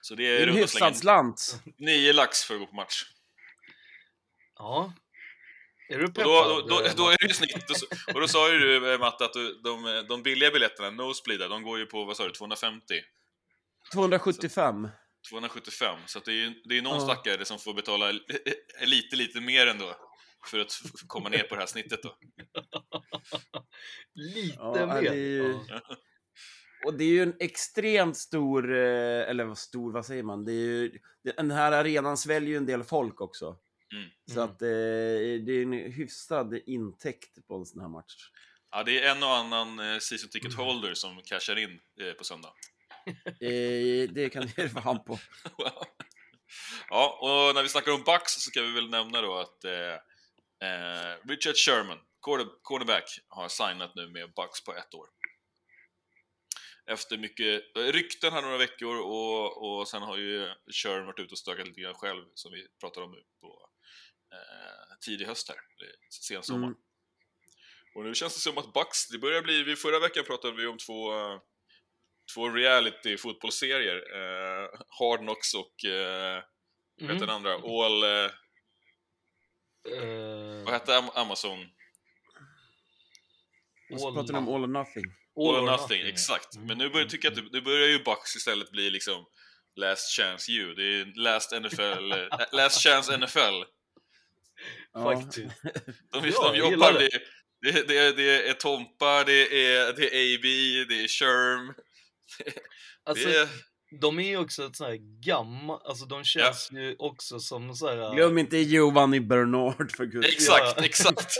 Så 0.00 0.14
det 0.14 0.22
Det 0.22 0.36
är 0.42 0.46
är 0.46 0.46
en 0.50 0.54
hyfsad 0.56 0.96
slant. 0.96 1.62
9 1.78 2.12
lax 2.12 2.44
för 2.44 2.54
att 2.54 2.60
gå 2.60 2.66
på 2.66 2.74
match. 2.74 3.02
Ja. 4.58 4.92
Är 5.88 5.98
du 5.98 6.04
Och 6.04 6.14
peppad? 6.14 6.24
då, 6.24 6.60
då, 6.60 6.66
då, 6.68 6.84
eh, 6.84 6.94
då 6.96 7.08
är 7.08 7.16
det 7.18 7.26
ju 7.26 7.34
snitt. 7.34 7.70
Och, 7.70 7.76
så, 7.76 7.86
och 8.14 8.20
då 8.20 8.28
sa 8.28 8.52
ju 8.52 8.58
du, 8.58 8.92
eh, 8.92 8.98
Matte, 9.00 9.24
att 9.24 9.32
du, 9.32 9.60
de, 9.64 10.04
de 10.08 10.22
billiga 10.22 10.50
biljetterna, 10.50 10.90
Nosebleed, 10.90 11.50
de 11.50 11.62
går 11.62 11.78
ju 11.78 11.86
på, 11.86 12.04
vad 12.04 12.16
sa 12.16 12.24
du, 12.24 12.30
250? 12.32 13.00
275. 13.92 14.88
275. 15.30 15.98
Så 16.06 16.18
att 16.18 16.24
det 16.24 16.32
är 16.32 16.54
det 16.64 16.78
är 16.78 16.82
någon 16.82 16.94
Ja. 16.94 17.00
stackare 17.14 17.44
som 17.44 17.58
får 17.58 17.74
betala 17.74 18.12
li- 18.12 18.20
lite, 18.86 19.16
lite 19.16 19.40
mer 19.40 19.66
ändå. 19.66 19.96
För 20.50 20.58
att 20.58 20.72
komma 21.06 21.28
ner 21.28 21.42
på 21.42 21.54
det 21.54 21.60
här 21.60 21.66
snittet 21.66 22.02
då. 22.02 22.16
Lite 24.14 24.56
Ja, 24.58 24.86
mer. 24.86 25.02
det 25.02 25.08
är 25.08 25.14
ju-. 25.14 25.58
Och 26.86 26.94
det 26.98 27.04
är 27.04 27.08
ju 27.08 27.22
en 27.22 27.34
extremt 27.40 28.16
stor, 28.16 28.72
eh, 28.74 29.28
eller 29.30 29.44
vad 29.44 29.58
stor, 29.58 29.92
vad 29.92 30.06
säger 30.06 30.22
man? 30.22 30.44
Det 30.44 30.52
är 30.52 30.56
ju, 30.56 30.98
den 31.36 31.50
här 31.50 31.72
arenan 31.72 32.16
sväljer 32.16 32.50
ju 32.50 32.56
en 32.56 32.66
del 32.66 32.82
folk 32.82 33.20
också. 33.20 33.46
Mm. 33.94 34.08
Så 34.32 34.40
Mm. 34.40 34.44
att 34.44 34.62
eh, 34.62 34.68
det 35.46 35.52
är 35.52 35.62
en 35.62 35.72
hyfsad 35.72 36.54
intäkt 36.66 37.46
på 37.46 37.54
en 37.56 37.66
sån 37.66 37.80
här 37.80 37.88
match. 37.88 38.14
Ja, 38.70 38.82
det 38.82 39.00
är 39.02 39.10
en 39.16 39.22
och 39.22 39.36
annan 39.36 39.78
eh, 39.78 39.98
season 39.98 40.30
ticket 40.30 40.54
holder 40.54 40.94
som 40.94 41.22
cashar 41.24 41.56
in 41.58 41.80
eh, 42.00 42.12
på 42.12 42.24
söndag. 42.24 42.52
Eh, 43.26 44.10
det 44.10 44.32
kan 44.32 44.48
det 44.56 44.72
vara 44.72 44.84
han 44.84 45.04
på. 45.04 45.18
ja, 46.88 47.18
och 47.20 47.54
när 47.54 47.62
vi 47.62 47.68
snackar 47.68 47.92
om 47.92 48.02
Bucks 48.02 48.32
så 48.32 48.40
ska 48.40 48.62
vi 48.62 48.72
väl 48.72 48.90
nämna 48.90 49.20
då 49.20 49.38
att 49.38 49.64
eh, 49.64 49.94
eh, 50.68 51.28
Richard 51.28 51.56
Sherman, 51.56 51.98
quarterback, 52.68 53.18
har 53.28 53.48
signat 53.48 53.94
nu 53.94 54.08
med 54.08 54.32
Bucks 54.34 54.64
på 54.64 54.74
ett 54.74 54.94
år. 54.94 55.06
Efter 56.86 57.18
mycket 57.18 57.76
eh, 57.76 57.82
rykten 57.82 58.32
här 58.32 58.42
några 58.42 58.58
veckor 58.58 58.96
och, 58.96 59.78
och 59.78 59.88
sen 59.88 60.02
har 60.02 60.16
ju 60.16 60.48
Sherman 60.72 61.06
varit 61.06 61.18
ute 61.18 61.32
och 61.32 61.38
stökat 61.38 61.66
lite 61.66 61.80
grann 61.80 61.94
själv 61.94 62.24
som 62.34 62.52
vi 62.52 62.66
pratar 62.80 63.02
om 63.02 63.12
på 63.40 63.68
eh, 64.32 64.96
tidig 65.04 65.26
höst 65.26 65.48
här, 65.48 65.58
sen 66.10 66.42
sommar. 66.42 66.66
Mm. 66.66 66.78
Och 67.94 68.04
nu 68.04 68.14
känns 68.14 68.34
det 68.34 68.40
som 68.40 68.58
att 68.58 68.72
Bucks, 68.72 69.08
det 69.08 69.18
börjar 69.18 69.42
bli, 69.42 69.62
vi, 69.62 69.76
förra 69.76 69.98
veckan 69.98 70.24
pratade 70.24 70.56
vi 70.56 70.66
om 70.66 70.78
två, 70.78 71.12
eh, 71.12 71.40
två 72.34 72.48
reality 72.50 73.16
fotbollsserier, 73.16 73.96
eh, 73.96 74.68
Hard 74.98 75.20
Knocks 75.20 75.54
och 75.54 75.84
eh, 75.84 76.42
Mm. 77.00 77.12
hette 77.12 77.26
den 77.26 77.34
andra? 77.34 77.54
All... 77.54 78.02
Eh, 78.02 78.30
Eh, 79.96 80.64
vad 80.64 80.72
hette 80.72 80.96
Am- 80.98 81.10
Amazon? 81.14 81.58
Och 83.92 84.00
så 84.00 84.08
All- 84.08 84.14
pratar 84.14 84.34
om 84.34 84.48
all 84.48 84.62
or 84.62 84.66
nothing. 84.66 85.04
All, 85.36 85.44
or 85.46 85.58
or 85.58 85.60
nothing, 85.66 85.80
nothing, 85.98 86.06
exakt. 86.06 86.54
Mm. 86.54 86.66
Men 86.66 86.78
nu 86.78 86.88
börjar 86.88 87.04
jag 87.04 87.10
tycka 87.10 87.28
att 87.28 87.34
det, 87.34 87.42
nu 87.52 87.60
börjar 87.60 87.88
ju 87.88 87.98
Bucks 88.04 88.36
istället 88.36 88.70
bli 88.70 88.90
liksom 88.90 89.26
Last 89.76 90.16
Chance 90.16 90.52
You. 90.52 90.74
Det 90.74 90.82
är 90.82 91.12
Last 91.16 91.52
NFL, 91.52 92.12
eh, 92.12 92.28
Last 92.52 92.82
Chance 92.82 93.16
NFL. 93.16 93.64
Faktiskt. 94.92 95.36
De, 96.12 96.28
Ja, 96.28 96.52
de 96.52 96.58
jobbar, 96.58 96.92
det. 96.92 97.08
det, 97.62 97.88
det, 97.88 98.12
det 98.16 98.48
är 98.48 98.54
Tompa, 98.54 99.24
det 99.24 99.66
är, 99.66 99.92
det 99.92 100.14
är 100.16 100.34
AB, 100.34 100.42
det 100.88 101.04
är 101.04 101.08
Sherm. 101.08 101.74
Alltså, 103.04 103.28
det 103.28 103.36
är, 103.38 103.48
de 104.00 104.18
är 104.18 104.28
ju 104.28 104.36
också 104.36 104.64
ett 104.66 104.76
sånt 104.76 104.90
här 104.90 104.96
gammalt, 105.26 105.82
alltså 105.84 106.04
de 106.06 106.24
känns 106.24 106.68
ju 106.72 106.96
också 106.98 107.38
som 107.40 107.74
så 107.74 107.88
här. 107.88 108.14
Glöm 108.14 108.38
inte 108.38 108.56
Giovanni 108.56 109.20
Bernard 109.20 109.92
för 109.96 110.04
guds 110.06 110.28
exakt, 110.28 110.74
Ja. 110.76 110.84
exakt. 110.84 111.32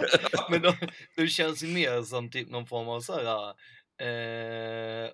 Men 0.50 0.62
de, 0.62 0.74
de 1.16 1.26
känns 1.28 1.62
ju 1.62 1.66
mer 1.66 2.02
som 2.02 2.30
typ 2.30 2.50
någon 2.50 2.66
form 2.66 2.88
av 2.88 3.00
så 3.00 3.12
här, 3.12 3.54
Eh, 4.00 5.10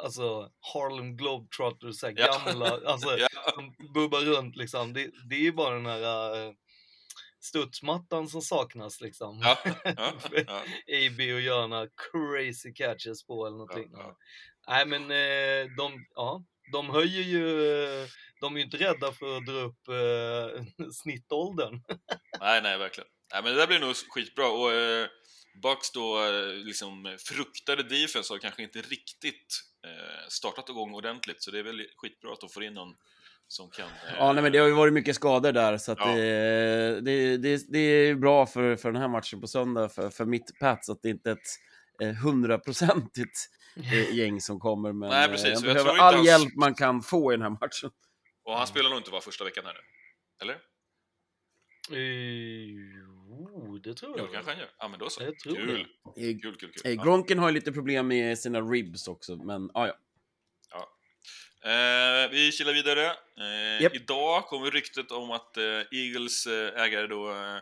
alltså 0.00 0.50
Harlem 0.74 1.16
Globetrotters, 1.16 1.96
så 2.00 2.06
här 2.06 2.14
Ja. 2.16 2.42
gamla, 2.46 2.80
alltså 2.86 3.08
Ja. 3.18 3.28
som 3.54 3.74
bubbar 3.94 4.20
runt 4.20 4.56
liksom. 4.56 4.92
Det, 4.92 5.10
det 5.30 5.34
är 5.34 5.40
ju 5.40 5.52
bara 5.52 5.74
den 5.74 5.86
här 5.86 6.46
eh, 6.46 6.52
studsmattan 7.40 8.28
som 8.28 8.42
saknas 8.42 9.00
liksom. 9.00 9.40
Ja, 9.42 9.58
ja, 9.84 10.12
ja. 10.46 10.62
AB 11.06 11.18
och 11.34 11.40
göra 11.40 11.66
några 11.66 11.86
crazy 11.86 12.72
catches 12.74 13.26
på 13.26 13.46
eller 13.46 13.56
någonting. 13.56 13.88
Ja, 13.92 13.98
ja. 13.98 14.16
Nej 14.68 14.86
men 14.86 15.02
eh, 15.02 15.70
de, 15.76 16.06
ja, 16.14 16.44
de 16.72 16.90
höjer 16.90 17.22
ju, 17.22 17.74
eh, 18.02 18.06
de 18.40 18.54
är 18.54 18.58
ju 18.58 18.64
inte 18.64 18.76
rädda 18.76 19.12
för 19.12 19.36
att 19.36 19.46
dra 19.46 19.52
upp 19.60 19.88
eh, 19.88 20.86
snittåldern. 21.02 21.82
Nej, 22.40 22.62
nej, 22.62 22.78
verkligen. 22.78 23.08
Nej, 23.32 23.42
men 23.42 23.52
det 23.52 23.58
där 23.58 23.66
blir 23.66 23.78
nog 23.80 23.96
skitbra. 23.96 24.48
Och 24.48 24.72
eh, 24.72 25.06
Bucks 25.62 25.92
då 25.92 26.24
eh, 26.24 26.54
liksom 26.54 27.16
fruktade 27.18 27.82
defense 27.82 28.32
har 28.32 28.38
kanske 28.38 28.62
inte 28.62 28.78
riktigt 28.78 29.60
eh, 29.86 30.28
startat 30.28 30.68
igång 30.68 30.94
ordentligt, 30.94 31.42
så 31.42 31.50
det 31.50 31.58
är 31.58 31.62
väl 31.62 31.86
skitbra 31.96 32.32
att 32.32 32.40
de 32.40 32.48
får 32.48 32.64
in 32.64 32.74
någon 32.74 32.94
som 33.48 33.70
kan... 33.70 33.86
Eh, 33.86 34.14
Ja, 34.18 34.32
nej, 34.32 34.42
men 34.42 34.52
det 34.52 34.58
har 34.58 34.66
ju 34.66 34.74
varit 34.74 34.92
mycket 34.92 35.16
skador 35.16 35.52
där, 35.52 35.78
så 35.78 35.92
att 35.92 35.98
Ja. 36.00 36.14
det, 36.14 37.00
det, 37.00 37.36
det, 37.36 37.62
det 37.72 37.78
är 37.78 38.14
bra 38.14 38.46
för, 38.46 38.76
för 38.76 38.92
den 38.92 39.02
här 39.02 39.08
matchen 39.08 39.40
på 39.40 39.46
söndag, 39.46 39.88
för, 39.88 40.10
för 40.10 40.24
mitt 40.24 40.58
Pats, 40.60 40.88
att 40.88 41.02
det 41.02 41.08
inte 41.10 41.30
är 41.30 41.34
ett 41.34 41.48
eh, 42.02 42.14
hundraprocentigt 42.14 43.20
eh, 43.20 43.61
gäng 44.12 44.40
som 44.40 44.60
kommer. 44.60 44.92
Men 44.92 45.10
Nej, 45.10 45.28
precis. 45.28 45.46
eh, 45.46 45.52
Jag 45.52 45.64
jag 45.64 45.74
behöver 45.74 46.00
all 46.02 46.14
hans- 46.14 46.26
hjälp 46.26 46.54
man 46.56 46.74
kan 46.74 47.02
få 47.02 47.32
i 47.32 47.36
den 47.36 47.42
här 47.42 47.50
matchen. 47.60 47.90
Och 48.44 48.56
han 48.58 48.66
spelar 48.66 48.90
nog 48.90 48.98
inte 48.98 49.10
var 49.10 49.20
första 49.20 49.44
veckan 49.44 49.64
här 49.66 49.72
nu. 49.74 49.80
Eller? 50.42 50.54
Eh, 51.90 53.08
oh, 53.30 53.74
det 53.80 53.94
tror 53.94 54.14
Jo, 54.18 54.24
jag. 54.24 54.32
kanske 54.32 54.50
han 54.50 54.60
gör. 54.60 54.70
Ja, 54.78 54.88
men 54.88 54.98
då 54.98 55.10
så. 55.10 55.22
Jag 55.22 55.38
tror 55.38 55.54
Kul. 55.56 55.80
Eh, 55.80 55.84
Kul, 56.16 56.40
kul, 56.40 56.56
kul. 56.56 56.72
eh, 56.84 56.90
Ja. 56.92 57.02
Gronken 57.02 57.38
har 57.38 57.48
ju 57.48 57.54
lite 57.54 57.72
problem 57.72 58.08
med 58.08 58.38
sina 58.38 58.60
ribs 58.60 59.08
också, 59.08 59.36
men 59.36 59.70
ah, 59.74 59.86
ja. 59.86 59.94
Eh, 61.64 62.30
vi 62.30 62.52
kilar 62.52 62.72
vidare. 62.72 63.06
Eh, 63.06 63.82
Japp. 63.82 63.94
Idag 63.94 64.44
kommer 64.46 64.70
ryktet 64.70 65.10
om 65.10 65.30
att 65.30 65.56
eh, 65.56 65.64
Eagles 65.90 66.46
eh, 66.46 66.82
ägare 66.82 67.06
då 67.06 67.30
eh, 67.30 67.58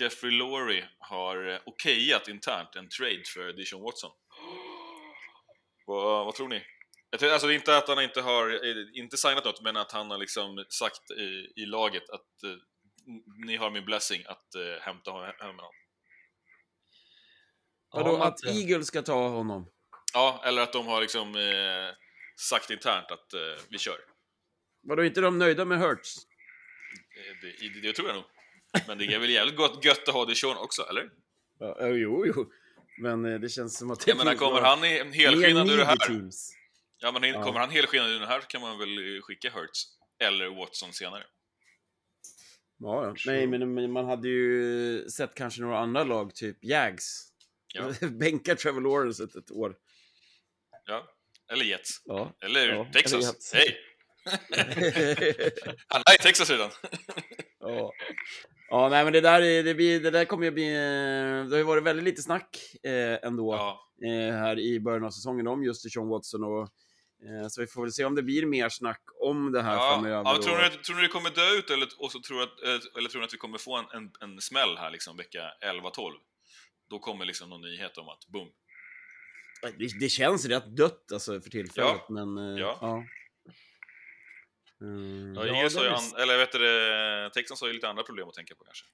Jeffrey 0.00 0.32
Lurie 0.32 0.84
har 0.98 1.48
eh, 1.52 1.58
okejat 1.66 2.28
internt 2.28 2.76
en 2.76 2.88
trade 2.88 3.22
för 3.26 3.52
Dishon 3.52 3.82
Watson. 3.82 4.10
Vad, 5.86 6.24
vad 6.26 6.34
tror 6.34 6.48
ni? 6.48 6.62
Jag 7.10 7.20
tror, 7.20 7.30
alltså 7.30 7.50
inte 7.50 7.76
att 7.76 7.88
han 7.88 8.02
inte 8.02 8.20
har 8.20 8.50
eh, 8.50 9.00
inte 9.00 9.16
signat 9.16 9.44
något, 9.44 9.62
men 9.62 9.76
att 9.76 9.92
han 9.92 10.10
har 10.10 10.18
liksom 10.18 10.64
sagt 10.68 11.10
i, 11.10 11.52
i 11.56 11.66
laget 11.66 12.10
att 12.10 12.42
eh, 12.44 12.50
ni 13.46 13.56
har 13.56 13.70
min 13.70 13.84
blessing 13.84 14.22
att 14.26 14.54
eh, 14.54 14.80
hämta 14.80 15.10
hem 15.12 15.34
honom. 15.40 15.72
Vadå, 17.92 18.08
Ja, 18.08 18.24
att 18.24 18.44
Matte. 18.44 18.48
Eagles 18.58 18.86
ska 18.86 19.02
ta 19.02 19.28
honom? 19.28 19.70
Ja, 20.14 20.42
eller 20.44 20.62
att 20.62 20.72
de 20.72 20.86
har 20.86 21.00
liksom 21.00 21.36
eh, 21.36 21.94
sagt 22.36 22.70
internt 22.70 23.10
att 23.10 23.34
eh, 23.34 23.40
vi 23.70 23.78
kör. 23.78 23.98
Vadå, 24.82 25.04
inte 25.04 25.20
de 25.20 25.38
nöjda 25.38 25.64
med 25.64 25.78
Hurts? 25.78 26.16
Eh, 27.16 27.36
Det, 27.42 27.68
det, 27.68 27.80
det 27.80 27.92
tror 27.92 28.08
jag 28.08 28.16
nog. 28.16 28.24
Men 28.86 28.98
det 28.98 29.04
är 29.04 29.18
väl 29.18 29.30
jävligt 29.30 29.56
gott, 29.56 29.84
gött 29.84 30.08
att 30.08 30.14
ha 30.14 30.24
Dishon 30.24 30.56
också, 30.56 30.82
eller? 30.82 31.10
Ja, 31.58 31.80
eh, 31.80 31.88
jo, 31.88 32.26
jo. 32.26 32.52
Men 32.98 33.24
eh, 33.24 33.40
det 33.40 33.48
känns 33.48 33.78
som 33.78 33.90
att 33.90 34.06
Jag 34.06 34.16
menar, 34.16 34.34
kommer 34.34 34.60
han 34.60 34.82
helskinnad 35.12 35.70
ur 35.70 35.76
det 35.76 35.84
här? 35.84 35.96
teams. 35.96 36.52
Ja, 36.98 37.12
men 37.12 37.22
Ja. 37.30 37.42
kommer 37.42 37.60
han 37.60 37.70
helskinnad 37.70 38.10
ur 38.10 38.20
det 38.20 38.26
här 38.26 38.40
kan 38.40 38.60
man 38.60 38.78
väl 38.78 39.16
eh, 39.16 39.20
skicka 39.22 39.50
Hurts 39.50 39.84
eller 40.18 40.48
Watson 40.48 40.92
senare. 40.92 41.24
Ja, 42.78 43.04
ja. 43.06 43.14
Nej, 43.26 43.46
men, 43.46 43.92
man 43.92 44.04
hade 44.06 44.28
ju 44.28 45.08
sett 45.08 45.34
kanske 45.34 45.60
några 45.60 45.78
andra 45.78 46.04
lag, 46.04 46.34
typ 46.34 46.64
Jags. 46.64 47.28
Ja. 47.74 47.92
Bänka 48.08 48.56
Trevor 48.56 48.80
Lawrence 48.80 49.24
ett, 49.24 49.34
ett 49.36 49.50
år. 49.50 49.76
Ja. 50.86 51.08
Eller 51.52 51.64
Jets. 51.64 52.02
Ja. 52.04 52.36
Eller 52.40 52.68
Ja, 52.68 52.90
Texas. 52.92 53.52
Hej! 53.54 53.76
Han 55.88 56.02
är 56.06 56.14
i 56.14 56.18
Texas 56.22 56.50
redan. 56.50 56.70
ja. 57.60 57.92
Ja, 58.68 58.88
nej 58.88 59.04
men 59.04 59.12
det 59.12 59.20
där, 59.20 59.42
är- 59.42 59.62
det, 59.62 59.74
blir, 59.74 60.00
det 60.00 60.10
där 60.10 60.24
kommer 60.24 60.44
ju 60.44 60.50
bli... 60.50 60.68
eh, 60.74 61.44
Det 61.48 61.50
har 61.50 61.56
ju 61.56 61.62
varit 61.62 61.84
väldigt 61.84 62.04
lite 62.04 62.22
snack 62.22 62.56
eh, 62.82 63.26
ändå 63.28 63.54
Ja, 63.54 63.80
eh, 64.08 64.34
här 64.34 64.58
i 64.58 64.80
början 64.80 65.04
av 65.04 65.10
säsongen 65.10 65.46
om 65.46 65.64
just 65.64 65.92
Sean 65.92 66.08
Watson 66.08 66.44
och 66.44 66.60
eh, 66.62 67.48
så 67.48 67.60
vi 67.60 67.66
får 67.66 67.82
väl 67.82 67.92
se 67.92 68.04
om 68.04 68.14
det 68.14 68.22
blir 68.22 68.46
mer 68.46 68.68
snack 68.68 69.02
om 69.22 69.52
det 69.52 69.62
här 69.62 69.74
ja. 69.74 69.92
framöver. 69.94 70.16
ja 70.30 70.42
tror, 70.42 70.56
ni, 70.58 70.82
tror 70.84 70.96
ni 70.96 71.02
det 71.02 71.08
kommer 71.08 71.30
dö 71.30 71.58
ut 71.58 71.70
eller, 71.70 71.88
och 71.98 72.12
så 72.12 72.20
tror, 72.20 72.42
att, 72.42 72.62
eh, 72.64 72.98
eller 72.98 73.08
tror 73.08 73.20
ni 73.20 73.26
att 73.26 73.34
vi 73.34 73.38
kommer 73.38 73.58
få 73.58 73.76
en, 73.76 73.84
en, 73.94 74.10
en 74.20 74.40
smäll 74.40 74.76
här 74.78 74.90
liksom 74.90 75.16
vecka 75.16 75.40
11-12? 75.64 75.90
Då 76.90 76.98
kommer 76.98 77.24
liksom 77.24 77.48
någon 77.50 77.60
nyhet 77.60 77.98
om 77.98 78.08
att 78.08 78.26
boom. 78.28 78.48
det, 79.78 79.88
det 80.00 80.08
känns 80.08 80.46
rätt 80.46 80.76
dött 80.76 81.12
alltså 81.12 81.40
för 81.40 81.50
tillfället, 81.50 82.00
Ja. 82.08 82.14
men 82.24 82.38
eh, 82.38 82.60
Ja. 82.60 83.04
Ja. 84.78 84.86
Mm. 84.86 85.34
Ja, 85.34 85.46
Ja, 85.46 85.54
har 85.54 85.62
ju, 85.62 85.68
det 85.68 85.86
är- 85.86 85.90
an, 85.90 86.22
eller 86.22 86.38
vet 86.38 86.52
du, 86.52 86.58
det, 86.58 87.30
Texans 87.34 87.60
har 87.60 87.68
ju 87.68 87.74
lite 87.74 87.88
andra 87.88 88.02
problem 88.02 88.28
att 88.28 88.34
tänka 88.34 88.54
på 88.54 88.64
kanske. 88.64 88.84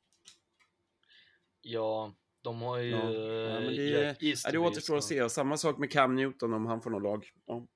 Ja, 1.60 2.14
de 2.42 2.62
har 2.62 2.78
ju... 2.78 2.90
Ja. 2.90 3.12
Ja, 3.52 3.60
men 3.60 3.76
det, 3.76 4.16
ja, 4.44 4.50
det 4.52 4.58
återstår 4.58 4.96
att 4.96 5.04
se. 5.04 5.28
Samma 5.30 5.56
sak 5.56 5.78
med 5.78 5.92
Cam 5.92 6.14
Newton 6.16 6.52
om 6.52 6.66
han 6.66 6.82
får 6.82 6.90
något 6.90 7.02
lag. 7.02 7.30
Ja. 7.46 7.66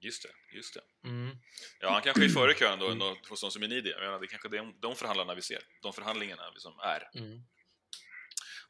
Just 0.00 0.22
det, 0.22 0.56
just 0.56 0.74
det. 0.74 1.08
Mm. 1.08 1.36
Ja, 1.80 1.90
han 1.90 2.02
kanske 2.02 2.24
är 2.24 2.28
före 2.28 2.54
kön 2.54 2.78
då, 2.78 2.88
ändå, 2.90 3.16
hos 3.28 3.40
de 3.40 3.50
som 3.50 3.62
är 3.62 3.68
needy. 3.68 3.90
Jag 3.90 4.00
menar, 4.00 4.18
det 4.20 4.24
är 4.26 4.28
kanske 4.28 4.48
de, 4.48 4.74
de 4.80 4.94
förhandlarna 4.94 5.34
vi 5.34 5.42
ser. 5.42 5.58
De 5.82 5.92
förhandlingarna 5.92 6.42
vi 6.54 6.60
som 6.60 6.78
är. 6.78 7.08
Mm. 7.20 7.40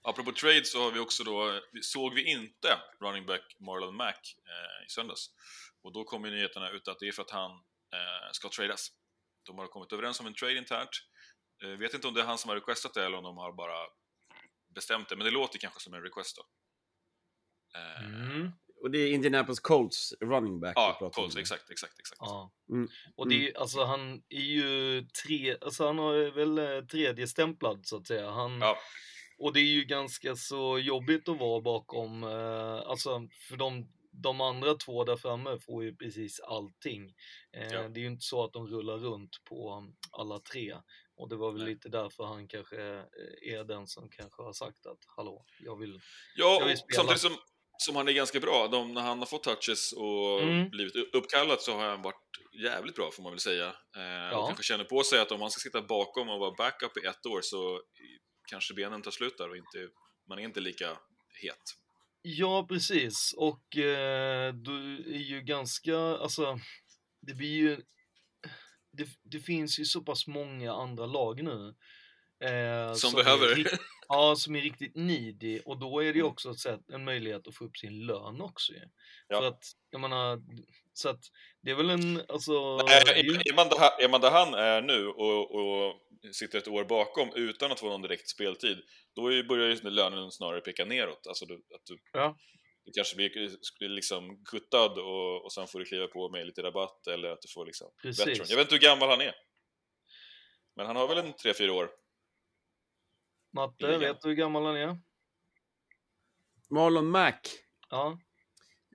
Apropå 0.02 0.32
trade 0.32 0.64
så 0.64 0.82
har 0.82 0.90
vi 0.92 0.98
också 0.98 1.24
då, 1.24 1.60
såg 1.82 2.14
vi 2.14 2.22
inte 2.30 2.78
running 3.00 3.26
back 3.26 3.56
Marlon 3.60 3.96
Mack 3.96 4.36
eh, 4.46 4.86
i 4.86 4.90
söndags. 4.90 5.30
Och 5.82 5.92
då 5.92 6.04
kom 6.04 6.24
ju 6.24 6.30
nyheterna 6.30 6.70
ut 6.70 6.88
att 6.88 6.98
det 6.98 7.08
är 7.08 7.12
för 7.12 7.22
att 7.22 7.30
han 7.30 7.50
ska 8.32 8.48
tradas. 8.48 8.88
De 9.46 9.58
har 9.58 9.66
kommit 9.66 9.92
överens 9.92 10.20
om 10.20 10.26
en 10.26 10.34
trade 10.34 10.58
internt. 10.58 10.90
Eh, 11.62 11.68
vet 11.70 11.94
inte 11.94 12.08
om 12.08 12.14
det 12.14 12.20
är 12.20 12.24
han 12.24 12.38
som 12.38 12.48
har 12.48 12.56
requestat 12.56 12.94
det 12.94 13.04
eller 13.04 13.16
om 13.18 13.24
de 13.24 13.36
har 13.36 13.52
bara 13.52 13.76
bestämt 14.74 15.08
det, 15.08 15.16
men 15.16 15.24
det 15.24 15.30
låter 15.30 15.58
kanske 15.58 15.80
som 15.80 15.94
en 15.94 16.02
request 16.02 16.36
då. 16.36 16.42
Eh, 17.78 18.04
Mm. 18.04 18.50
Och 18.82 18.90
det 18.90 18.98
är 18.98 19.12
Indianapolis 19.12 19.60
Colts 19.60 20.12
running 20.20 20.60
back. 20.60 20.72
Ja. 20.76 21.10
Colts, 21.14 21.36
exakt, 21.36 21.70
exakt, 21.70 21.98
exakt. 21.98 22.18
Ja. 22.20 22.52
Mm. 22.70 22.88
Och 23.16 23.28
det 23.28 23.34
är, 23.34 23.38
ju- 23.38 23.54
alltså 23.56 23.84
han 23.84 24.22
är 24.28 24.40
ju 24.40 25.02
tre, 25.24 25.56
alltså 25.60 25.86
han 25.86 25.98
har 25.98 26.30
väl 26.30 26.58
eh, 26.58 26.84
tredje 26.86 27.26
stämplad 27.28 27.86
så 27.86 27.96
att 27.96 28.06
säga. 28.06 28.30
Han, 28.30 28.60
Ja, 28.60 28.76
Och 29.38 29.52
det 29.52 29.60
är 29.60 29.72
ju 29.72 29.84
ganska 29.84 30.36
så 30.36 30.78
jobbigt 30.78 31.28
att 31.28 31.38
vara 31.38 31.60
bakom, 31.60 32.22
eh, 32.24 32.74
alltså 32.90 33.28
för 33.48 33.56
de, 33.56 33.88
de 34.22 34.40
andra 34.40 34.74
två 34.74 35.04
där 35.04 35.16
framme 35.16 35.58
får 35.66 35.84
ju 35.84 35.96
precis 35.96 36.40
allting. 36.40 37.14
Eh, 37.56 37.72
Ja. 37.72 37.88
Det 37.88 38.00
är 38.00 38.02
ju 38.02 38.06
inte 38.06 38.24
så 38.24 38.44
att 38.44 38.52
de 38.52 38.66
rullar 38.66 38.96
runt 38.98 39.30
på 39.48 39.86
alla 40.12 40.38
tre. 40.38 40.74
Och 41.16 41.28
det 41.28 41.36
var 41.36 41.52
väl 41.52 41.62
Nej. 41.64 41.74
lite 41.74 41.88
därför 41.88 42.24
han 42.24 42.48
kanske 42.48 42.76
eh, 42.76 43.54
är 43.54 43.64
den 43.64 43.86
som 43.86 44.08
kanske 44.10 44.42
har 44.42 44.52
sagt 44.52 44.86
att 44.86 44.98
hallå, 45.16 45.44
jag 45.60 45.78
vill... 45.78 46.00
Ja, 46.36 46.58
Jag 46.60 46.66
vill 46.66 46.76
spela. 46.78 46.96
samtidigt 46.96 47.20
som, 47.20 47.32
som 47.78 47.96
han 47.96 48.08
är 48.08 48.12
ganska 48.12 48.40
bra. 48.40 48.68
De, 48.68 48.94
när 48.94 49.00
han 49.02 49.18
har 49.18 49.26
fått 49.26 49.42
touches 49.42 49.92
och 49.92 50.42
Mm. 50.42 50.68
blivit 50.70 51.14
uppkallad 51.14 51.60
så 51.60 51.72
har 51.72 51.84
han 51.88 52.02
varit 52.02 52.30
jävligt 52.64 52.94
bra 52.94 53.10
får 53.10 53.22
man 53.22 53.32
väl 53.32 53.40
säga. 53.40 53.66
Eh, 53.96 54.02
Ja. 54.32 54.38
Och 54.38 54.46
kanske 54.46 54.64
känner 54.64 54.84
på 54.84 55.02
sig 55.02 55.20
att 55.20 55.32
om 55.32 55.40
han 55.40 55.50
ska 55.50 55.58
sitta 55.60 55.82
bakom 55.82 56.28
och 56.28 56.40
vara 56.40 56.54
backup 56.58 56.96
i 56.96 57.06
ett 57.06 57.26
år 57.26 57.40
så 57.42 57.80
kanske 58.50 58.74
benen 58.74 59.02
tar 59.02 59.10
slut 59.10 59.38
där 59.38 59.48
och 59.50 59.56
inte, 59.56 59.88
man 60.28 60.38
är 60.38 60.42
inte 60.42 60.60
lika 60.60 60.88
het. 61.42 61.62
Ja, 62.26 62.66
precis. 62.68 63.34
Och 63.36 63.76
eh, 63.76 64.54
du 64.54 64.96
är 65.14 65.18
ju 65.18 65.40
ganska, 65.40 65.96
alltså, 65.98 66.58
det 67.20 67.34
blir 67.34 67.48
ju, 67.48 67.76
det, 68.92 69.08
det 69.22 69.40
finns 69.40 69.78
ju 69.80 69.84
så 69.84 70.00
pass 70.00 70.26
många 70.26 70.72
andra 70.72 71.06
lag 71.06 71.42
nu. 71.42 71.74
Eh, 72.48 72.94
Som 72.94 73.18
är 73.18 73.24
behöver. 73.24 73.64
Ja, 74.08 74.34
som 74.36 74.56
är 74.56 74.60
riktigt 74.60 74.92
needy. 74.96 75.60
Och 75.64 75.78
då 75.78 76.00
är 76.00 76.04
det 76.04 76.18
ju 76.18 76.20
Mm. 76.20 76.32
också 76.32 76.50
ett 76.50 76.58
sätt, 76.58 76.90
en 76.92 77.04
möjlighet 77.04 77.48
att 77.48 77.56
få 77.56 77.64
upp 77.64 77.76
sin 77.76 78.06
lön 78.06 78.40
också 78.40 78.72
ju. 78.72 78.80
Ja. 79.28 79.38
För 79.40 79.48
att, 79.48 79.62
jag 79.90 80.00
menar, 80.00 80.38
så 80.92 81.08
att 81.08 81.20
det 81.62 81.70
är 81.70 81.74
väl 81.74 81.90
en, 81.90 82.22
alltså... 82.28 82.76
Nej, 82.76 83.02
det 83.04 83.50
är 83.50 83.56
man 83.56 83.68
där, 83.68 84.04
är 84.04 84.08
man 84.08 84.20
där 84.20 84.30
han 84.30 84.54
är 84.54 84.82
nu 84.82 85.06
och, 85.08 85.54
och 85.54 85.94
sitter 86.32 86.58
ett 86.58 86.68
år 86.68 86.84
bakom 86.84 87.32
utan 87.34 87.72
att 87.72 87.80
få 87.80 87.88
någon 87.88 88.02
direkt 88.02 88.28
speltid, 88.28 88.78
då 89.16 89.32
är 89.32 89.42
börjar 89.42 89.68
ju 89.68 89.90
lönen 89.90 90.30
snarare 90.32 90.60
peka 90.60 90.84
neråt. 90.84 91.26
Alltså 91.26 91.44
du, 91.46 91.54
att 91.54 91.86
du, 91.86 91.98
Ja. 92.12 92.36
du 92.84 92.92
kanske 92.92 93.16
blir, 93.16 93.30
blir 93.78 93.88
liksom 93.88 94.44
kuttad 94.44 94.98
och, 94.98 95.44
och 95.44 95.52
sen 95.52 95.66
får 95.66 95.78
du 95.78 95.84
kliva 95.84 96.06
på 96.06 96.28
med 96.30 96.46
lite 96.46 96.62
rabatt 96.62 97.06
eller 97.06 97.28
att 97.30 97.42
du 97.42 97.48
får 97.48 97.66
liksom 97.66 97.90
Precis. 98.02 98.26
veteran. 98.26 98.46
Jag 98.50 98.56
vet 98.56 98.64
inte 98.72 98.74
hur 98.74 98.90
gammal 98.90 99.08
han 99.08 99.20
är. 99.20 99.34
Men 100.76 100.86
han 100.86 100.96
har 100.96 101.08
väl 101.08 101.18
en 101.18 101.32
3-4 101.34 101.68
år. 101.68 101.90
Matte, 103.54 103.86
ligan. 103.86 104.00
vet 104.00 104.20
du 104.22 104.28
hur 104.28 104.36
gammal 104.36 104.64
han 104.64 104.76
är? 104.76 104.98
Marlon 106.70 107.06
Mack. 107.06 107.48
Ja. 107.90 108.18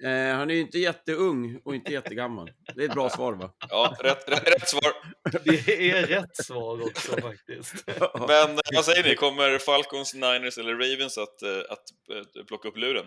Eh, 0.03 0.35
han 0.35 0.49
är 0.49 0.53
ju 0.53 0.59
inte 0.59 0.79
jätteung 0.79 1.61
och 1.65 1.75
inte 1.75 1.91
jättegammal. 1.91 2.51
Det 2.75 2.81
är 2.81 2.85
ett 2.85 2.93
bra 2.93 3.09
svar 3.09 3.33
va? 3.33 3.53
Ja, 3.69 3.95
rätt, 3.99 4.29
rätt, 4.29 4.47
rätt 4.47 4.69
svar. 4.69 4.93
Det 5.43 5.91
är 5.91 6.07
rätt 6.07 6.45
svar 6.45 6.81
också 6.81 7.21
faktiskt. 7.21 7.87
Men 8.27 8.51
eh, 8.51 8.59
vad 8.75 8.85
säger 8.85 9.03
ni, 9.03 9.15
kommer 9.15 9.57
Falcons, 9.57 10.13
Niners 10.13 10.57
eller 10.57 10.73
Ravens 10.73 11.17
att, 11.17 11.41
eh, 11.41 11.59
att, 11.69 12.15
eh, 12.37 12.43
plocka 12.45 12.67
upp 12.67 12.77
luren? 12.77 13.05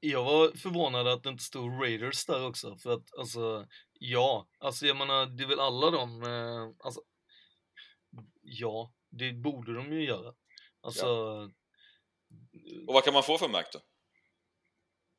Jag 0.00 0.24
var 0.24 0.56
förvånad 0.56 1.08
att 1.08 1.22
det 1.22 1.28
inte 1.28 1.44
stod 1.44 1.82
Raiders 1.82 2.26
där 2.26 2.46
också, 2.46 2.76
för 2.76 2.92
att 2.92 3.18
alltså, 3.18 3.66
ja, 3.98 4.48
alltså 4.58 4.86
jag 4.86 4.96
menar, 4.96 5.26
det 5.26 5.42
är 5.42 5.48
väl 5.48 5.60
alla 5.60 5.90
de, 5.90 6.22
alltså, 6.84 7.00
ja, 8.42 8.92
det 9.10 9.32
borde 9.32 9.74
de 9.74 9.92
ju 9.92 10.04
göra. 10.04 10.34
Alltså, 10.80 11.06
Och 12.86 12.94
vad 12.94 13.04
kan 13.04 13.14
man 13.14 13.22
få 13.22 13.38
för 13.38 13.48
Mac 13.48 13.64
då? 13.72 13.80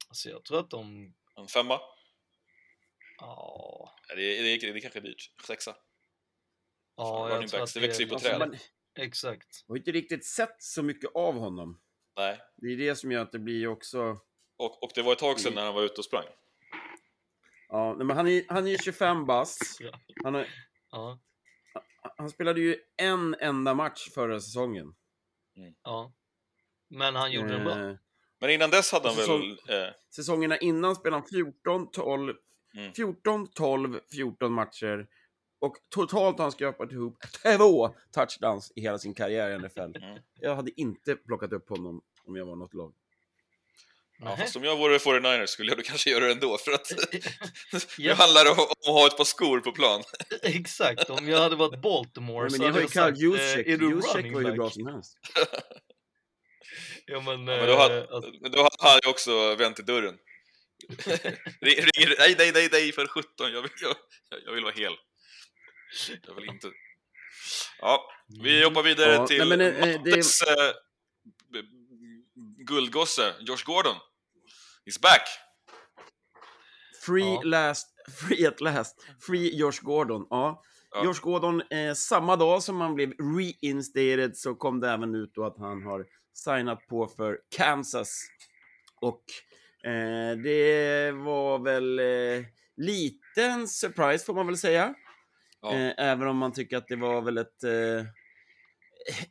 alltså 0.09 0.29
jag 0.29 0.45
tror 0.45 0.59
att 0.59 0.69
de, 0.69 1.13
En 1.35 1.47
femma? 1.47 1.79
ja, 3.19 3.95
Ja, 4.07 4.15
Det 4.15 4.21
är, 4.37 4.43
det 4.43 4.49
är, 4.49 4.73
det 4.73 4.79
är 4.79 4.81
kanske 4.81 4.99
dyrt. 4.99 5.31
Sexa? 5.47 5.75
ja 6.95 7.29
jag 7.29 7.47
tror 7.49 7.63
att 7.63 7.73
det 7.73 7.79
växer 7.79 8.03
ju 8.03 8.09
på 8.09 8.15
alltså, 8.15 8.29
träd. 8.29 8.39
Man 8.39 8.57
Exakt. 8.95 9.65
har 9.67 9.77
inte 9.77 9.91
riktigt 9.91 10.25
sett 10.25 10.63
så 10.63 10.83
mycket 10.83 11.11
av 11.15 11.33
honom. 11.33 11.81
Nej. 12.17 12.39
Det 12.57 12.67
är 12.67 12.77
det 12.77 12.95
som 12.95 13.11
gör 13.11 13.21
att 13.21 13.31
det 13.31 13.39
blir 13.39 13.67
också... 13.67 14.19
Och, 14.57 14.83
och 14.83 14.91
det 14.95 15.01
var 15.01 15.13
ett 15.13 15.19
tag 15.19 15.39
sedan 15.39 15.53
när 15.53 15.65
han 15.65 15.73
var 15.75 15.83
ute 15.83 15.93
och 15.97 16.05
sprang. 16.05 16.25
Ja, 17.67 17.95
men 17.95 18.09
han 18.17 18.27
är, 18.27 18.43
han 18.49 18.67
är 18.67 18.77
25 18.77 19.25
bast. 19.25 19.81
Han, 20.23 20.33
har, 20.33 20.47
Ja, 20.91 21.19
han 22.17 22.29
spelade 22.29 22.61
ju 22.61 22.75
en 22.97 23.35
enda 23.39 23.73
match 23.73 24.09
förra 24.13 24.39
säsongen. 24.39 24.95
ja. 25.83 26.11
Men 26.89 27.15
han 27.15 27.31
gjorde 27.31 27.47
den 27.53 27.63
bra. 27.63 27.79
Eh, 27.89 27.95
Men 28.39 28.49
innan 28.49 28.69
dess 28.69 28.91
hade 28.91 29.07
han 29.07 29.17
Säsong- 29.17 29.57
väl... 29.67 29.83
Eh, 29.87 29.93
säsongerna 30.09 30.57
innan 30.57 30.95
spelade 30.95 31.21
han 31.21 31.27
14, 31.29 31.91
12, 31.91 32.35
Mm. 32.73 32.93
14, 32.93 33.47
12, 33.47 33.99
14 34.11 34.53
matcher. 34.53 35.07
Och 35.59 35.75
totalt 35.89 36.37
har 36.37 36.45
han 36.45 36.51
skrapat 36.51 36.91
ihop 36.91 37.17
två 37.43 37.95
touchdowns 38.11 38.71
i 38.75 38.81
hela 38.81 38.99
sin 38.99 39.13
karriär 39.13 39.49
i 39.49 39.59
NFL. 39.59 39.79
Mm. 39.79 40.19
Jag 40.39 40.55
hade 40.55 40.81
inte 40.81 41.15
plockat 41.15 41.53
upp 41.53 41.69
honom 41.69 42.01
om 42.23 42.35
jag 42.35 42.45
var 42.45 42.55
något 42.55 42.73
lag. 42.73 42.93
Ja, 44.21 44.37
fast 44.37 44.55
om 44.55 44.63
jag 44.63 44.77
vore 44.77 44.97
49ers 44.97 45.45
skulle 45.45 45.71
jag 45.71 45.77
då 45.77 45.83
kanske 45.83 46.09
göra 46.09 46.25
det 46.25 46.31
ändå 46.31 46.57
för 46.57 46.71
att 46.71 46.87
det 47.11 47.83
Ja. 47.97 48.13
handlar 48.13 48.51
om, 48.51 48.59
om 48.59 48.65
att 48.81 48.85
ha 48.87 49.07
ett 49.07 49.17
par 49.17 49.23
skor 49.23 49.59
på 49.59 49.71
plan. 49.71 50.03
Exakt, 50.41 51.09
om 51.09 51.27
jag 51.29 51.39
hade 51.39 51.55
varit 51.55 51.81
Baltimore 51.81 52.41
Men 52.41 52.51
så 52.51 52.63
hade 52.65 52.81
jag 52.81 52.91
sagt, 52.91 53.17
Juszczyk. 53.19 53.67
eh, 53.67 53.73
är 53.73 53.77
du 53.77 53.89
Juszczyk 53.89 54.15
running 54.15 54.33
var 54.33 54.41
ju 54.41 54.51
bra 54.51 54.69
som 54.69 54.87
helst. 54.87 55.17
Ja 57.05 57.21
men, 57.21 57.45
Men 57.45 57.67
då 57.67 57.75
hade, 57.77 57.97
eh, 58.01 58.05
alltså, 58.11 58.31
då 58.31 58.69
hade 58.79 58.99
ju 59.03 59.09
också 59.09 59.55
vänt 59.55 59.79
i 59.79 59.81
dörren. 59.83 60.15
Ring- 61.61 61.75
ringer, 61.75 62.15
nej, 62.19 62.35
nej, 62.37 62.51
nej, 62.53 62.69
nej, 62.71 62.91
för 62.91 63.07
17, 63.07 63.51
jag 63.53 63.61
vill, 63.61 63.71
jag, 63.81 63.95
jag 64.45 64.51
vill 64.53 64.63
vara 64.63 64.73
hel. 64.73 64.93
Jag 66.27 66.35
vill 66.35 66.49
inte... 66.49 66.67
Ja, 67.79 68.11
vi 68.43 68.63
hoppar 68.63 68.83
vidare 68.83 69.13
Ja, 69.13 69.27
till 69.27 69.47
nej, 69.47 69.57
men, 69.57 69.61
eh, 69.61 70.01
det- 70.03 70.09
Mattes 70.09 70.41
b- 71.53 71.61
guldgosse, 72.67 73.33
Josh 73.39 73.63
Gordon. 73.65 73.95
He's 74.91 75.01
back! 75.01 75.21
Free 77.05 77.33
Ja. 77.33 77.41
last, 77.43 77.87
free 78.19 78.45
at 78.45 78.61
last. 78.61 78.95
Free 79.19 79.55
Josh 79.55 79.81
Gordon. 79.81 80.27
Ja. 80.29 80.61
Ja. 80.91 81.03
Josh 81.05 81.21
Gordon, 81.21 81.61
eh, 81.61 81.93
samma 81.93 82.35
dag 82.35 82.63
som 82.63 82.81
han 82.81 82.95
blev 82.95 83.13
reinstated 83.19 84.37
så 84.37 84.55
kom 84.55 84.79
det 84.79 84.89
även 84.89 85.15
ut 85.15 85.31
då 85.35 85.45
att 85.45 85.57
han 85.57 85.83
har 85.83 86.05
signat 86.33 86.87
på 86.87 87.07
för 87.07 87.39
Kansas. 87.57 88.21
Och 89.01 89.23
eh, 89.89 90.37
det 90.37 91.11
var 91.11 91.59
väl 91.59 91.99
eh, 91.99 92.45
liten 92.77 93.67
surprise 93.67 94.25
får 94.25 94.33
man 94.33 94.47
väl 94.47 94.57
säga. 94.57 94.93
Ja. 95.61 95.73
Eh, 95.73 95.93
även 95.97 96.27
om 96.27 96.37
man 96.37 96.53
tycker 96.53 96.77
att 96.77 96.87
det 96.87 96.95
var 96.95 97.21
väl 97.21 97.37
ett, 97.37 97.63
eh, 97.63 98.05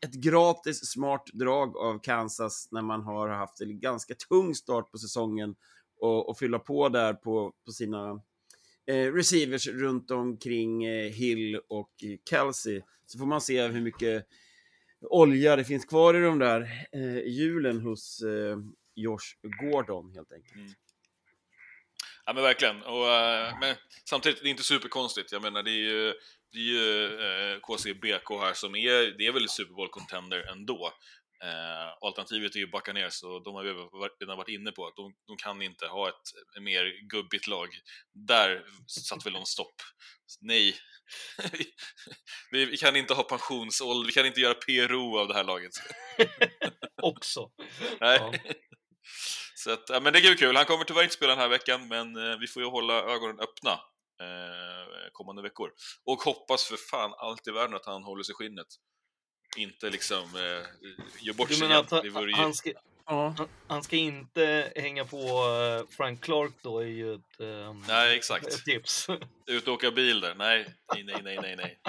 ett 0.00 0.14
gratis 0.14 0.90
smart 0.90 1.26
drag 1.33 1.76
av 1.76 1.98
Kansas 1.98 2.68
när 2.70 2.83
man 2.83 3.02
har 3.02 3.28
haft 3.28 3.61
en 3.61 3.80
ganska 3.80 4.14
tung 4.14 4.54
start 4.54 4.90
på 4.90 4.98
säsongen 4.98 5.54
och, 6.00 6.28
och 6.28 6.38
fylla 6.38 6.59
på 6.59 6.88
där 6.88 7.14
på, 7.14 7.52
på 7.64 7.72
sina 7.72 8.22
eh, 8.87 9.12
receivers 9.12 9.66
runt 9.66 10.11
omkring 10.11 10.85
eh, 10.85 11.12
Hill 11.12 11.61
och 11.68 11.90
eh, 12.02 12.18
Kelsey. 12.30 12.83
Så 13.06 13.18
får 13.18 13.26
man 13.26 13.40
se 13.40 13.66
hur 13.66 13.80
mycket 13.80 14.26
olja 15.00 15.56
det 15.56 15.64
finns 15.64 15.85
kvar 15.85 16.14
i 16.14 16.20
de 16.20 16.38
där 16.38 16.87
eh, 16.92 17.18
hjulen 17.26 17.80
hos 17.80 18.22
eh, 18.22 18.59
Josh 18.94 19.37
Gordon 19.61 20.12
helt 20.14 20.33
enkelt. 20.33 20.54
Mm. 20.54 20.72
Ja 22.26 22.33
men 22.33 22.42
verkligen, 22.42 22.83
och, 22.83 23.09
eh, 23.09 23.59
men 23.61 23.76
samtidigt 24.04 24.42
det 24.42 24.48
är 24.48 24.50
inte 24.50 24.62
superkonstigt. 24.62 25.33
Jag 25.33 25.42
menar 25.42 25.62
det 25.62 25.70
är 25.70 25.90
ju, 25.90 26.14
det 26.52 26.58
är 26.58 26.62
ju 26.62 27.04
eh, 27.20 27.60
KCBK 27.60 28.30
här 28.30 28.54
som 28.54 28.74
är, 28.74 29.18
det 29.18 29.26
är 29.26 29.32
väl 29.32 29.48
Super 29.48 29.74
Bowl 29.74 29.88
contender 29.88 30.50
ändå. 30.52 30.92
Eh, 31.44 31.88
alternativet 32.00 32.54
är 32.54 32.58
ju 32.58 32.66
Buccaneers 32.66 33.22
och 33.22 33.42
de 33.44 33.54
har 33.54 33.62
vi 33.62 33.70
redan 34.20 34.36
varit 34.36 34.48
inne 34.48 34.72
på 34.72 34.86
att 34.86 34.96
de, 34.96 35.14
de 35.26 35.36
kan 35.36 35.62
inte 35.62 35.86
ha 35.86 36.08
ett, 36.08 36.62
mer 36.62 37.08
gubbigt 37.10 37.46
lag. 37.46 37.68
Där 38.12 38.64
satt 38.86 39.26
väl 39.26 39.32
någon 39.32 39.46
stopp. 39.46 39.74
Nej, 40.40 40.76
vi, 42.50 42.76
kan 42.76 42.96
inte 42.96 43.14
ha 43.14 43.22
pensionsålder, 43.22 44.06
vi 44.06 44.12
kan 44.12 44.26
inte 44.26 44.40
göra 44.40 44.54
PRO 44.54 45.18
av 45.18 45.28
det 45.28 45.34
här 45.34 45.44
laget. 45.44 45.72
också. 47.02 47.50
Nej. 48.00 48.18
Ja. 48.20 48.32
Så 49.54 49.70
att, 49.70 50.02
men 50.02 50.12
det 50.12 50.18
är 50.18 50.30
ju 50.30 50.34
kul. 50.34 50.56
Han 50.56 50.64
kommer 50.64 50.84
tyvärr 50.84 51.02
inte 51.02 51.14
spela 51.14 51.32
den 51.32 51.38
här 51.38 51.48
veckan, 51.48 51.88
men 51.88 52.16
eh, 52.16 52.38
vi 52.38 52.46
får 52.46 52.62
ju 52.62 52.68
hålla 52.68 52.94
ögonen 52.94 53.40
öppna 53.40 53.80
kommande 55.12 55.42
veckor. 55.42 55.70
Och 56.04 56.18
hoppas 56.22 56.64
för 56.64 56.76
fan 56.76 57.14
allt 57.18 57.48
i 57.48 57.50
världen 57.50 57.76
att 57.76 57.87
han 57.87 58.02
håller 58.02 58.22
sig 58.22 58.33
i 58.33 58.35
skinnet. 58.35 58.66
Inte 59.56 59.90
liksom 59.90 60.24
eh, 60.37 60.66
gör 61.20 61.35
bort 61.35 61.48
Du 61.48 61.54
sig 61.54 61.66
igen. 61.68 61.85
han, 61.90 62.11
vore 62.11 62.30
ju... 62.30 62.37
han, 62.37 62.54
ska, 62.54 62.72
Ja. 63.06 63.35
han, 63.68 63.83
ska 63.83 63.96
inte 63.96 64.72
hänga 64.76 65.04
på 65.04 65.16
eh, 65.16 65.96
Frank 65.96 66.24
Clark 66.24 66.52
då 66.62 66.78
är 66.78 66.87
ju 66.87 67.14
ett, 67.14 67.40
ehm, 67.40 67.85
Nej, 67.88 68.16
exakt. 68.16 68.46
ett 68.46 68.64
tips. 68.64 69.06
Ut 69.46 69.68
och 69.68 69.74
åka 69.74 69.90
bil 69.90 70.20
där. 70.20 70.35
Nej, 70.35 70.74
nej, 70.94 71.20
nej, 71.22 71.38
nej, 71.42 71.56
nej. 71.56 71.80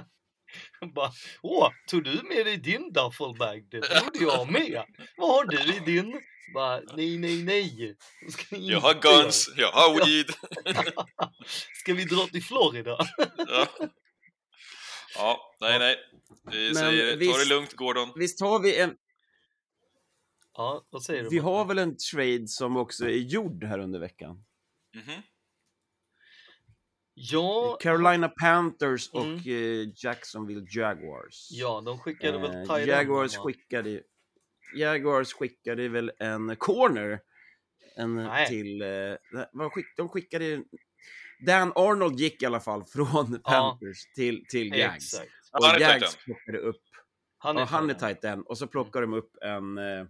Bara, 0.96 1.12
åh, 1.42 1.72
tog 1.88 2.04
du 2.04 2.22
med 2.24 2.46
dig 2.46 2.58
din 2.58 2.94
duffelbag? 2.94 3.68
Det 3.72 3.82
trodde 3.82 4.20
jag 4.24 4.52
med. 4.52 4.84
Vad 5.18 5.30
har 5.30 5.46
du 5.46 5.76
i 5.76 5.80
din? 5.86 6.22
Bara, 6.54 6.82
nej, 6.98 7.18
nej, 7.18 7.44
nej. 7.44 7.96
Ska 8.30 8.56
ni 8.56 8.70
Jag 8.70 8.80
har 8.80 8.94
guns, 8.94 9.50
jag 9.58 9.72
har 9.72 10.06
weed. 10.06 10.30
göra. 10.66 10.94
Ska 11.74 11.94
vi 11.94 12.04
dra 12.06 12.28
till 12.28 12.44
Florida? 12.44 12.98
Ja, 13.38 13.68
ja 15.16 15.56
nej, 15.62 15.80
nej. 15.80 15.96
Vi 16.52 16.66
Men 16.66 16.76
säger 16.76 17.06
ta 17.06 17.12
det 17.12 17.26
visst- 17.26 17.50
lugnt, 17.50 17.74
Gordon. 17.74 18.12
Visst 18.16 18.42
har 18.42 18.60
vi 18.60 18.80
en, 18.80 18.96
Ja, 20.58 20.88
vad 20.90 21.04
säger 21.04 21.24
du? 21.24 21.30
vi 21.30 21.38
har 21.38 21.66
väl 21.66 21.78
en 21.78 21.96
trade 22.12 22.48
som 22.48 22.78
också 22.78 23.06
är 23.06 23.10
gjord 23.18 23.64
här 23.64 23.80
under 23.80 24.00
veckan? 24.00 24.44
Mhm. 24.96 25.22
Ja, 27.14 27.78
Carolina 27.82 28.30
Panthers 28.30 29.10
och 29.10 29.26
Mm. 29.26 29.36
eh, 29.46 29.90
Jacksonville 29.96 30.66
Jaguars. 30.70 31.48
ja, 31.52 31.82
de 31.86 32.00
skickade 32.00 32.38
väl 32.38 32.80
Eh, 32.82 32.88
Jaguars 32.88 33.36
skickade 33.38 34.02
Jaguars 34.76 35.34
skickade 35.34 35.90
väl 35.90 36.12
en 36.20 36.56
corner 36.56 37.20
en 37.96 38.16
Nej. 38.16 38.48
till... 38.48 38.82
Eh, 38.82 39.16
de 39.98 40.10
skickade... 40.10 40.64
Dan 41.46 41.72
Arnold 41.76 42.20
gick 42.20 42.42
i 42.44 42.46
alla 42.46 42.60
fall 42.60 42.84
från 42.94 43.40
Panthers 43.44 44.14
till, 44.16 44.46
till 44.50 44.68
Jags. 44.78 45.14
Exakt. 45.14 45.32
Och 45.52 45.66
Han 45.66 45.82
Jags 45.82 46.16
plockade 46.16 46.58
upp... 46.58 46.82
Han 47.38 47.56
ja, 47.56 47.62
är, 47.62 47.66
han 47.66 47.90
är 47.90 47.94
tight 47.94 48.24
end. 48.24 48.44
Och 48.46 48.58
så 48.58 48.68
plockade 48.68 49.06
de 49.06 49.14
upp 49.14 49.38
en... 49.42 49.78
Eh, 49.78 50.06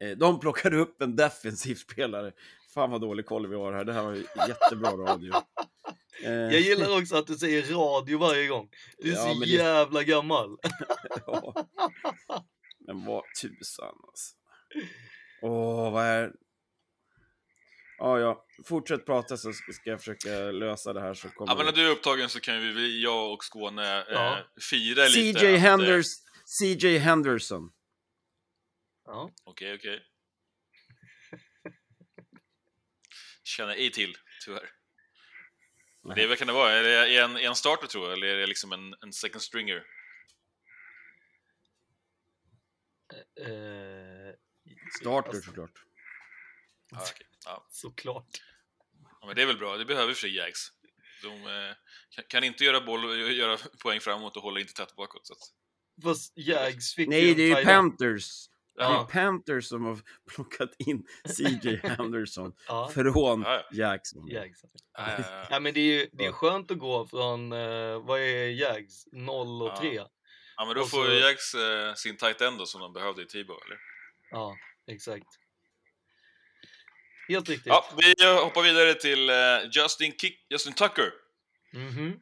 eh, 0.00 0.16
de 0.16 0.40
plockade 0.40 0.76
upp 0.76 1.02
en 1.02 1.16
defensiv 1.16 1.74
spelare. 1.74 2.32
Fan 2.74 2.90
vad 2.90 3.00
dålig 3.00 3.26
koll 3.26 3.46
vi 3.46 3.56
har 3.56 3.72
här. 3.72 3.84
Det 3.84 3.92
här 3.92 4.02
var 4.02 4.12
ju 4.14 4.24
jättebra 4.48 4.90
radio. 4.90 5.32
Eh, 6.24 6.30
Jag 6.32 6.60
gillar 6.60 6.98
också 6.98 7.16
att 7.16 7.26
du 7.26 7.34
säger 7.34 7.62
radio 7.62 8.18
varje 8.18 8.46
gång. 8.46 8.68
Du 8.98 9.10
är 9.12 9.16
Ja, 9.16 9.34
så 9.34 9.40
det- 9.40 9.46
jävla 9.46 10.02
gammal. 10.02 10.56
Ja. 11.26 11.54
Men 12.86 13.04
vad 13.04 13.22
tusan 13.42 13.94
alltså. 14.08 14.34
Åh, 15.42 15.92
vad 15.92 16.04
är... 16.04 16.32
Ja, 17.98 18.18
ja. 18.20 18.44
Fortsätt 18.64 19.06
prata 19.06 19.36
så 19.36 19.52
ska 19.52 19.90
jag 19.90 19.98
försöka 19.98 20.28
lösa 20.38 20.92
det 20.92 21.00
här 21.00 21.14
så 21.14 21.28
kommer 21.28 21.52
Ja, 21.52 21.56
men 21.56 21.66
när 21.66 21.72
du 21.72 21.86
är 21.86 21.90
upptagen 21.92 22.28
så 22.28 22.40
kan 22.40 22.62
ju 22.62 22.72
vi, 22.72 23.02
jag 23.02 23.32
och 23.32 23.44
Skåne, 23.44 23.98
eh, 23.98 24.04
Ja. 24.10 24.38
fira 24.70 25.04
lite. 25.04 25.38
CJ 25.40 25.46
att, 25.46 25.54
eh, 25.54 25.60
Henders, 25.60 26.06
CJ 26.60 26.98
Henderson. 26.98 27.70
Ja. 29.06 29.30
Okej, 29.44 29.74
okej. 29.74 30.02
Känner 33.50 33.72
ej 33.74 33.90
till, 33.92 34.16
tyvärr. 34.44 34.70
Men 36.02 36.16
det, 36.16 36.22
är- 36.22 36.28
vad 36.28 36.38
kan 36.38 36.46
det 36.46 36.52
vara? 36.52 36.72
Är 36.72 36.82
det 36.82 37.16
en, 37.18 37.36
en 37.36 37.54
starter 37.56 37.86
tror 37.86 38.04
jag, 38.04 38.12
eller 38.12 38.26
är 38.26 38.36
det 38.36 38.46
liksom 38.46 38.72
en, 38.72 38.94
en 39.02 39.12
second 39.12 39.42
stringer? 39.42 39.84
Eh, 43.40 44.34
Starter 45.00 45.28
alltså, 45.28 45.42
såklart. 45.42 45.84
Ja, 46.90 46.98
okej. 47.10 47.26
ja. 47.44 47.66
Såklart. 47.70 48.42
ja, 49.20 49.26
men 49.26 49.36
det 49.36 49.42
är 49.42 49.46
väl 49.46 49.58
bra. 49.58 49.76
Det 49.76 49.84
behöver 49.84 50.14
för 50.14 50.20
sig 50.20 50.36
Jags. 50.36 50.72
De 51.22 51.46
eh, 51.46 51.74
kan, 52.10 52.24
kan 52.28 52.44
inte 52.44 52.64
göra, 52.64 52.80
boll, 52.80 53.32
göra 53.36 53.58
poäng 53.82 54.00
framåt 54.00 54.36
och 54.36 54.42
hålla 54.42 54.60
inte 54.60 54.72
tätt 54.72 54.96
bakåt. 54.96 55.26
Så 55.26 55.32
att, 55.32 55.38
Fast 56.02 56.32
Jags 56.36 56.94
fick 56.94 57.08
Nej, 57.08 57.34
det 57.34 57.42
är 57.42 57.46
ju 57.48 57.54
tight 57.54 57.66
Panthers. 58.80 59.10
Det 59.10 59.18
är 59.18 59.22
Ja. 59.24 59.28
Panthers 59.30 59.64
som 59.64 59.84
har 59.84 59.98
plockat 60.34 60.70
in 60.78 61.06
CJ 61.36 61.80
Anderson 61.98 62.52
Ja. 62.68 62.90
från 62.94 63.42
Ja, 63.42 63.68
Jackson. 63.72 64.26
Jags. 64.28 64.60
Ja, 64.62 64.70
ja, 64.96 65.24
ja. 65.30 65.46
Ja, 65.50 65.60
men 65.60 65.74
det 65.74 65.80
är 65.80 65.84
ju 66.00 66.08
det 66.12 66.24
är 66.26 66.32
skönt 66.32 66.70
att 66.70 66.78
gå 66.78 67.06
från, 67.06 67.52
eh, 67.52 68.00
vad 68.06 68.20
är 68.20 68.46
Jags? 68.50 69.04
0 69.12 69.62
och 69.62 69.68
Ja. 69.68 69.76
3. 69.80 69.94
ja, 70.56 70.64
men 70.66 70.74
då 70.76 70.84
får 70.86 71.04
så- 71.06 71.12
Jags 71.12 71.54
eh, 71.54 71.94
sin 71.94 72.16
tight 72.16 72.40
end 72.40 72.58
då, 72.58 72.66
som 72.66 72.80
de 72.80 72.92
behövde 72.92 73.22
i 73.22 73.26
Tebow, 73.26 73.56
eller? 73.66 73.78
Ja, 74.30 74.56
exakt. 74.86 75.26
Helt 77.28 77.48
riktigt. 77.48 77.66
Ja, 77.66 77.84
vi 77.98 78.24
eh, 78.26 78.44
hoppar 78.44 78.62
vidare 78.62 78.94
till 78.94 79.30
eh, 79.30 79.36
Justin, 79.72 80.12
Kick, 80.18 80.46
Justin 80.50 80.72
Tucker. 80.72 81.12
Mhm. 81.72 82.20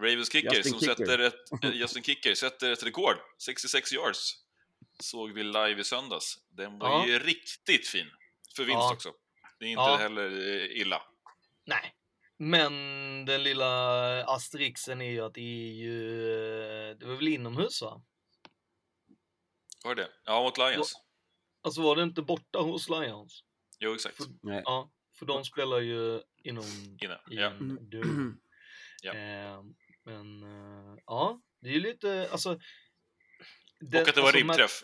Ravens 0.00 0.32
kicker 0.32 0.54
Justin 0.54 0.70
som 0.72 0.80
Kicker. 0.80 0.94
sätter 0.94 1.18
ett, 1.18 1.34
eh, 1.64 1.70
Justin 1.70 2.02
Kicker 2.02 2.34
sätter 2.34 2.70
ett 2.72 2.82
rekord, 2.86 3.16
66 3.44 3.92
yards. 3.92 4.34
Såg 5.02 5.32
vi 5.32 5.42
live 5.44 5.80
i 5.80 5.84
söndags. 5.84 6.38
Den 6.48 6.78
var 6.78 6.88
Ja. 6.88 7.06
ju 7.06 7.18
riktigt 7.18 7.88
fin. 7.88 8.06
För 8.56 8.64
vinst 8.64 8.74
Ja. 8.74 8.92
också. 8.92 9.12
Det 9.58 9.64
är 9.64 9.68
inte 9.70 9.82
Ja. 9.82 9.96
heller 9.96 10.30
eh, 10.30 10.80
illa. 10.80 11.02
Nej. 11.66 11.94
Men 12.38 12.72
den 13.24 13.42
lilla 13.42 14.24
asterixen 14.24 15.00
är 15.00 15.10
ju 15.10 15.20
att 15.20 15.34
det 15.34 15.40
är 15.40 15.72
ju, 15.72 16.22
eh, 16.90 16.96
det 16.96 17.06
var 17.06 17.14
väl 17.14 17.28
inomhus 17.28 17.82
va? 17.82 18.02
Var 19.84 19.94
det? 19.94 20.08
Ja, 20.24 20.42
mot 20.42 20.58
Lions. 20.58 20.94
Alltså 21.62 21.82
var 21.82 21.96
det 21.96 22.02
inte 22.02 22.22
borta 22.22 22.58
hos 22.58 22.88
Lions? 22.88 23.44
Jo, 23.78 23.94
exakt. 23.94 24.16
För, 24.16 24.26
Nej. 24.42 24.62
ja, 24.64 24.90
för 25.18 25.26
de 25.26 25.44
spelar 25.44 25.78
ju 25.78 26.22
inom 26.44 26.64
Inne. 27.02 27.14
i 27.30 27.34
Ja. 27.36 27.46
en 27.50 27.90
dörr. 27.90 28.32
Ja. 29.02 29.14
Eh, 29.14 29.62
men 30.04 30.42
eh, 30.42 30.98
ja, 31.06 31.40
det 31.60 31.68
är 31.68 31.72
ju 31.72 31.80
lite, 31.80 32.28
alltså... 32.32 32.58
den- 33.80 34.02
Och 34.02 34.08
att 34.08 34.14
det 34.14 34.20
var 34.20 34.28
alltså, 34.28 34.44
Matt- 34.46 34.56
ribbträff. 34.58 34.82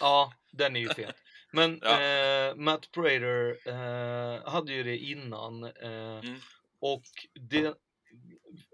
Ja, 0.00 0.32
den 0.52 0.76
är 0.76 0.80
ju 0.80 0.88
fet. 0.88 1.16
Men 1.52 1.80
Ja. 1.82 2.00
eh, 2.02 2.54
Matt 2.56 2.90
Prater 2.92 3.58
eh, 3.68 4.50
hade 4.50 4.72
ju 4.72 4.82
det 4.82 4.98
innan. 4.98 5.64
Eh, 5.64 6.18
Mm. 6.18 6.38
Och 6.80 7.02
det, 7.34 7.74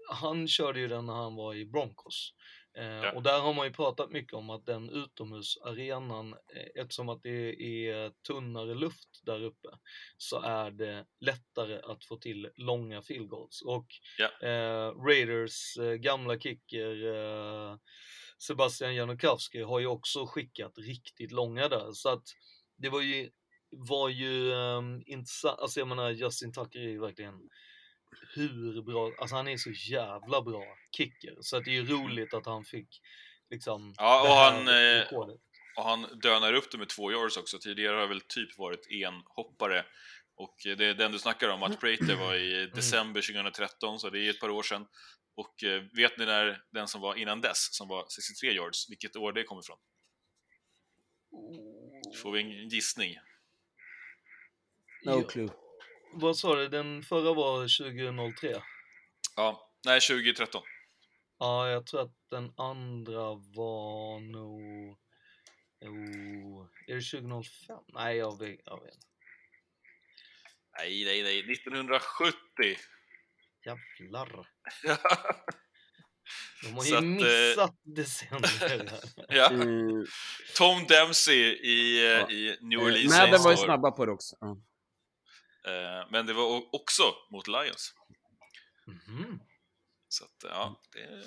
han 0.09 0.47
körde 0.47 0.79
ju 0.79 0.87
den 0.87 1.05
när 1.05 1.13
han 1.13 1.35
var 1.35 1.53
i 1.55 1.65
Broncos. 1.65 2.33
Eh, 2.77 2.83
Ja. 2.85 3.11
Och 3.11 3.23
där 3.23 3.39
har 3.39 3.53
man 3.53 3.67
ju 3.67 3.73
pratat 3.73 4.11
mycket 4.11 4.33
om 4.33 4.49
att 4.49 4.65
den 4.65 4.89
utomhusarenan, 4.89 6.33
eh, 6.33 6.81
eftersom 6.81 7.09
att 7.09 7.23
det 7.23 7.61
är 7.89 8.11
tunnare 8.27 8.73
luft 8.75 9.09
där 9.25 9.43
uppe, 9.43 9.67
så 10.17 10.41
är 10.41 10.71
det 10.71 11.05
lättare 11.19 11.79
att 11.81 12.05
få 12.05 12.17
till 12.17 12.49
långa 12.55 13.01
field 13.01 13.29
goals. 13.29 13.61
Och 13.61 13.85
Ja. 14.17 14.47
eh, 14.47 14.91
Raiders 15.07 15.77
gamla 15.99 16.39
kicker 16.39 16.95
Sebastian 18.47 18.95
Janikowski 18.95 19.61
har 19.61 19.79
ju 19.79 19.87
också 19.87 20.25
skickat 20.25 20.73
riktigt 20.77 21.31
långa 21.31 21.67
där. 21.67 21.91
Så 21.93 22.09
att 22.09 22.23
det 22.77 22.89
var 22.89 23.01
ju, 23.01 23.29
var 23.71 24.09
ju 24.09 24.51
um, 24.51 25.03
intressant. 25.05 25.59
Alltså 25.59 25.79
jag 25.79 25.87
menar 25.87 26.09
Justin 26.11 26.53
Tucker 26.53 26.79
är 26.79 26.89
ju 26.89 26.99
verkligen 26.99 27.33
hur 28.35 28.81
bra, 28.81 29.11
alltså 29.19 29.35
han 29.35 29.47
är 29.47 29.57
så 29.57 29.71
jävla 29.91 30.41
bra 30.41 30.63
kicker. 30.97 31.37
Så 31.41 31.57
att 31.57 31.65
det 31.65 31.71
är 31.71 31.81
ju 31.81 31.85
roligt 31.85 32.33
att 32.33 32.45
han 32.45 32.63
fick 32.63 33.01
liksom 33.49 33.93
Ja, 33.97 34.21
och 34.21 34.35
han, 34.35 34.67
eh, 34.67 34.73
rekordet. 34.73 35.41
Och 35.77 35.83
han 35.83 36.19
dönar 36.19 36.53
upp 36.53 36.71
det 36.71 36.77
med 36.77 36.89
två 36.89 37.11
yards 37.11 37.37
också. 37.37 37.57
Tidigare 37.57 37.95
har 37.95 38.01
det 38.01 38.07
väl 38.07 38.21
typ 38.21 38.57
varit 38.57 38.87
en 38.89 39.13
hoppare. 39.25 39.85
Och 40.35 40.55
det 40.63 40.85
är 40.85 40.93
den 40.93 41.11
du 41.11 41.19
snackar 41.19 41.49
om, 41.49 41.63
att 41.63 41.79
Prater 41.79 42.15
var 42.15 42.33
Mm. 42.35 42.43
i 42.45 42.65
december 42.75 43.21
2013, 43.21 43.99
så 43.99 44.09
det 44.09 44.19
är 44.19 44.29
ett 44.29 44.39
par 44.39 44.49
år 44.49 44.63
sedan. 44.63 44.87
Och 45.35 45.63
eh, 45.63 45.83
vet 45.95 46.17
ni 46.17 46.25
när 46.25 46.63
den 46.71 46.87
som 46.87 47.01
var 47.01 47.15
innan 47.15 47.41
dess, 47.41 47.75
som 47.75 47.87
var 47.87 48.05
63 48.09 48.51
yards, 48.51 48.89
vilket 48.89 49.15
år 49.15 49.31
det 49.33 49.43
kommer 49.43 49.61
ifrån? 49.61 49.77
Får 52.21 52.31
vi 52.31 52.39
en 52.41 52.69
gissning? 52.69 53.15
No 55.05 55.11
Ja, 55.11 55.23
clue. 55.23 55.49
Vad 56.13 56.37
sa 56.37 56.55
du, 56.55 56.67
den 56.67 57.03
förra 57.03 57.33
var 57.33 57.61
2003? 57.61 58.61
Ja, 59.35 59.71
nej 59.85 59.99
2013. 60.01 60.63
Ja, 61.39 61.69
jag 61.69 61.85
tror 61.85 62.01
att 62.01 62.15
den 62.29 62.53
andra 62.57 63.33
var 63.33 64.19
nog... 64.19 64.97
Oh, 65.81 66.67
är 66.87 66.95
det 66.95 67.01
2005? 67.01 67.77
Nej, 67.87 68.17
jag 68.17 68.39
vet, 68.39 68.59
jag 68.65 68.83
vet. 68.83 68.97
Nej, 70.77 71.05
nej, 71.05 71.23
nej, 71.23 71.51
1970! 71.51 72.35
Jävlar. 73.65 74.47
De 76.63 76.73
har 76.73 76.85
ju 76.85 76.95
att, 76.95 77.03
eh, 77.03 77.09
missat 77.09 77.75
decennier 77.83 78.89
ja. 79.27 79.49
Mm, 79.49 80.05
Tom 80.57 80.85
Dempsey 80.87 81.35
i, 81.43 82.05
eh, 82.05 82.11
Ja. 82.11 82.29
i 82.31 82.57
New 82.61 82.79
eh, 82.79 82.85
Orleans 82.85 83.13
Madden 83.13 83.29
Saints 83.29 83.45
var 83.45 83.51
ju 83.51 83.57
snabba 83.57 83.91
på 83.91 84.05
det 84.05 84.11
också. 84.11 84.35
Ja. 84.39 84.57
Men 86.11 86.25
det 86.25 86.33
var 86.33 86.75
också 86.75 87.03
mot 87.31 87.47
Lions. 87.47 87.93
Mhm. 88.87 89.39
Så 90.07 90.23
att, 90.25 90.43
ja, 90.43 90.81
det... 90.93 91.23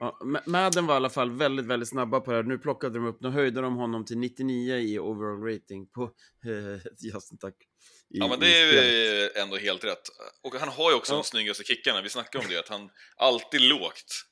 Ja, 0.00 0.18
Ma- 0.24 0.42
Madden 0.48 0.86
var 0.86 0.94
i 0.94 0.96
alla 0.96 1.10
fall 1.10 1.30
väldigt, 1.30 1.66
väldigt 1.66 1.88
snabba 1.88 2.20
på 2.20 2.30
det 2.30 2.36
här. 2.36 2.42
Nu 2.44 2.58
plockade 2.58 2.94
de 2.98 3.06
upp, 3.06 3.20
nu 3.20 3.28
höjde 3.28 3.60
de 3.60 3.76
honom 3.76 4.04
till 4.04 4.18
99 4.18 4.76
i 4.76 4.98
overall 4.98 5.42
rating 5.54 5.86
på 5.86 6.02
eh, 6.44 6.80
Justin 7.14 7.38
Tuck. 7.38 7.54
i- 7.62 8.18
Ja, 8.18 8.28
men 8.28 8.40
det 8.40 8.58
är 8.58 9.42
ändå 9.42 9.56
helt 9.56 9.84
rätt. 9.84 10.08
Och 10.42 10.54
han 10.54 10.68
har 10.68 10.90
ju 10.90 10.96
också 10.96 11.12
Ja. 11.12 11.16
de 11.16 11.24
snyggaste 11.24 11.64
kickarna. 11.64 12.02
Vi 12.02 12.08
snackade 12.08 12.44
om 12.44 12.50
det, 12.50 12.58
att 12.58 12.68
han 12.68 12.90
alltid 13.16 13.60
lågt 13.60 14.24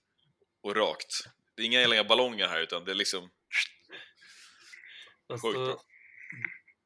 och 0.62 0.76
rakt. 0.76 1.12
Det 1.56 1.62
är 1.62 1.66
inga 1.66 1.86
långa 1.86 2.04
ballonger 2.04 2.46
här, 2.48 2.60
utan 2.60 2.84
det 2.84 2.90
är 2.90 2.94
liksom... 2.94 3.30
Fast, 5.30 5.42
Sjukt 5.44 5.56
eh, 5.58 5.64
bra. 5.64 5.80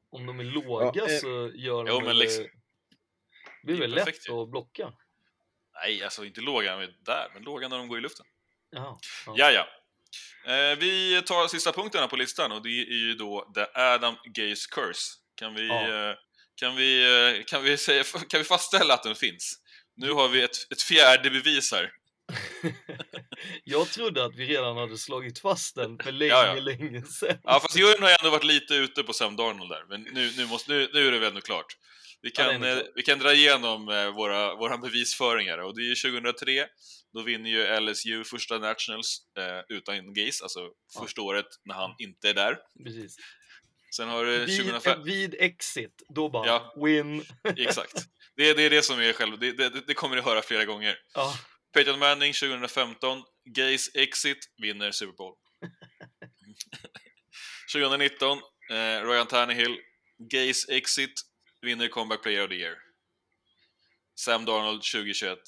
om 0.09 0.25
de 0.25 0.39
är 0.39 0.43
låga 0.43 0.91
Ja, 0.93 1.09
eh, 1.09 1.19
så 1.19 1.51
gör 1.55 1.83
de 1.83 1.87
jo, 1.89 1.97
men 1.97 2.05
väl, 2.05 2.17
liksom- 2.17 2.43
eh, 2.43 2.49
det 3.61 3.65
blir 3.65 3.77
väl 3.79 3.93
perfekt 3.93 4.17
lätt 4.17 4.29
ju. 4.29 4.41
att 4.41 4.49
blocka. 4.49 4.93
Nej, 5.73 6.03
alltså 6.03 6.25
inte 6.25 6.41
låga 6.41 6.77
men 6.77 6.89
där, 7.05 7.31
men 7.33 7.43
låga 7.43 7.67
när 7.67 7.77
de 7.77 7.87
går 7.87 7.97
i 7.97 8.01
luften. 8.01 8.25
Jaha, 8.73 8.97
ja. 9.25 9.33
Ja, 9.37 9.51
ja. 9.51 9.67
Eh, 10.53 10.77
vi 10.77 11.21
tar 11.25 11.47
sista 11.47 11.71
punkten 11.71 12.01
här 12.01 12.07
på 12.07 12.15
listan 12.15 12.51
och 12.51 12.63
det 12.63 12.69
är 12.69 12.93
ju 13.07 13.13
då 13.13 13.51
The 13.55 13.65
Adam 13.81 14.15
Gaze 14.33 14.67
Curse. 14.71 15.11
Kan 15.35 15.53
vi, 15.55 15.67
Ja. 15.67 16.09
eh, 16.09 16.15
kan 16.55 16.75
vi, 16.75 17.03
eh, 17.37 17.43
kan 17.43 17.63
vi, 17.63 17.77
säga, 17.77 18.03
kan 18.29 18.37
vi 18.39 18.43
fastställa 18.43 18.93
att 18.93 19.03
den 19.03 19.15
finns? 19.15 19.59
Nu 19.95 20.11
har 20.11 20.27
vi 20.29 20.41
ett, 20.43 20.71
ett 20.71 20.81
fjärde 20.81 21.29
bevis 21.29 21.71
här. 21.71 21.91
Jag 23.63 23.89
trodde 23.91 24.25
att 24.25 24.35
vi 24.35 24.45
redan 24.47 24.77
hade 24.77 24.97
slagit 24.97 25.39
fast 25.39 25.75
den 25.75 25.97
för 26.03 26.11
länge, 26.11 26.31
Ja, 26.31 26.45
ja. 26.47 26.53
länge 26.61 27.01
sedan. 27.01 27.37
Ja, 27.43 27.59
fast 27.59 27.75
juryn 27.75 28.01
har 28.03 28.09
ju 28.09 28.15
ändå 28.19 28.29
varit 28.29 28.43
lite 28.43 28.73
ute 28.75 29.03
på 29.03 29.13
Sam 29.13 29.35
Darnold 29.35 29.69
där, 29.71 29.85
men 29.89 30.01
nu, 30.01 30.31
nu, 30.37 30.45
måste, 30.45 30.71
nu, 30.71 30.89
nu 30.93 31.07
är 31.07 31.11
det 31.11 31.19
väl 31.19 31.29
ändå 31.29 31.41
klart. 31.41 31.77
Vi 32.25 32.31
Ja, 32.35 32.43
kan, 32.43 32.61
nog 32.61 32.69
eh, 32.69 32.83
vi 32.95 33.03
kan 33.03 33.19
dra 33.19 33.33
igenom 33.33 33.89
eh, 33.89 34.15
våra, 34.15 34.55
våra 34.55 34.77
bevisföringar 34.77 35.57
och 35.57 35.75
det 35.75 35.81
är 35.81 35.85
ju 35.85 35.95
2003, 35.95 36.67
då 37.13 37.21
vinner 37.21 37.49
ju 37.49 37.79
LSU 37.79 38.23
första 38.23 38.57
Nationals 38.57 39.17
eh, 39.37 39.75
utan 39.77 40.13
Gaze, 40.13 40.43
alltså 40.43 40.59
första 41.01 41.21
året 41.21 41.45
när 41.65 41.75
han 41.75 41.95
inte 41.99 42.29
är 42.29 42.33
där. 42.33 42.57
Precis. 42.83 43.15
Sen 43.95 44.09
har 44.09 44.25
du 44.25 44.45
Vid, 44.45 44.57
2005, 44.57 45.03
vid 45.03 45.35
exit, 45.39 46.03
då 46.15 46.29
bara 46.29 46.47
Ja. 46.47 46.73
win. 46.85 47.25
exakt. 47.57 47.93
Det, 48.35 48.49
är- 48.49 48.55
det 48.55 48.63
är 48.63 48.69
det 48.69 48.81
som 48.81 48.99
är 48.99 49.13
själv, 49.13 49.39
det, 49.39 49.51
det, 49.51 49.69
det 49.87 49.93
kommer 49.93 50.15
ni 50.15 50.21
höra 50.21 50.41
flera 50.41 50.65
gånger. 50.65 50.97
Ja, 51.13 51.33
Peyton 51.73 51.99
Manning 51.99 52.33
2015, 52.33 53.23
Gaze 53.45 53.91
exit, 54.01 54.37
vinner 54.61 54.91
Super 54.91 55.13
Bowl. 55.13 55.33
2019, 57.73 58.37
eh, 58.71 59.07
Ryan 59.07 59.27
Tannehill, 59.27 59.77
Gaze 60.31 60.73
exit, 60.75 61.13
vinner 61.63 61.87
Comeback 61.87 62.23
Player 62.23 62.43
of 62.43 62.49
the 62.49 62.55
Year. 62.55 62.75
Sam 64.19 64.45
Darnold 64.45 64.81
2021, 64.83 65.39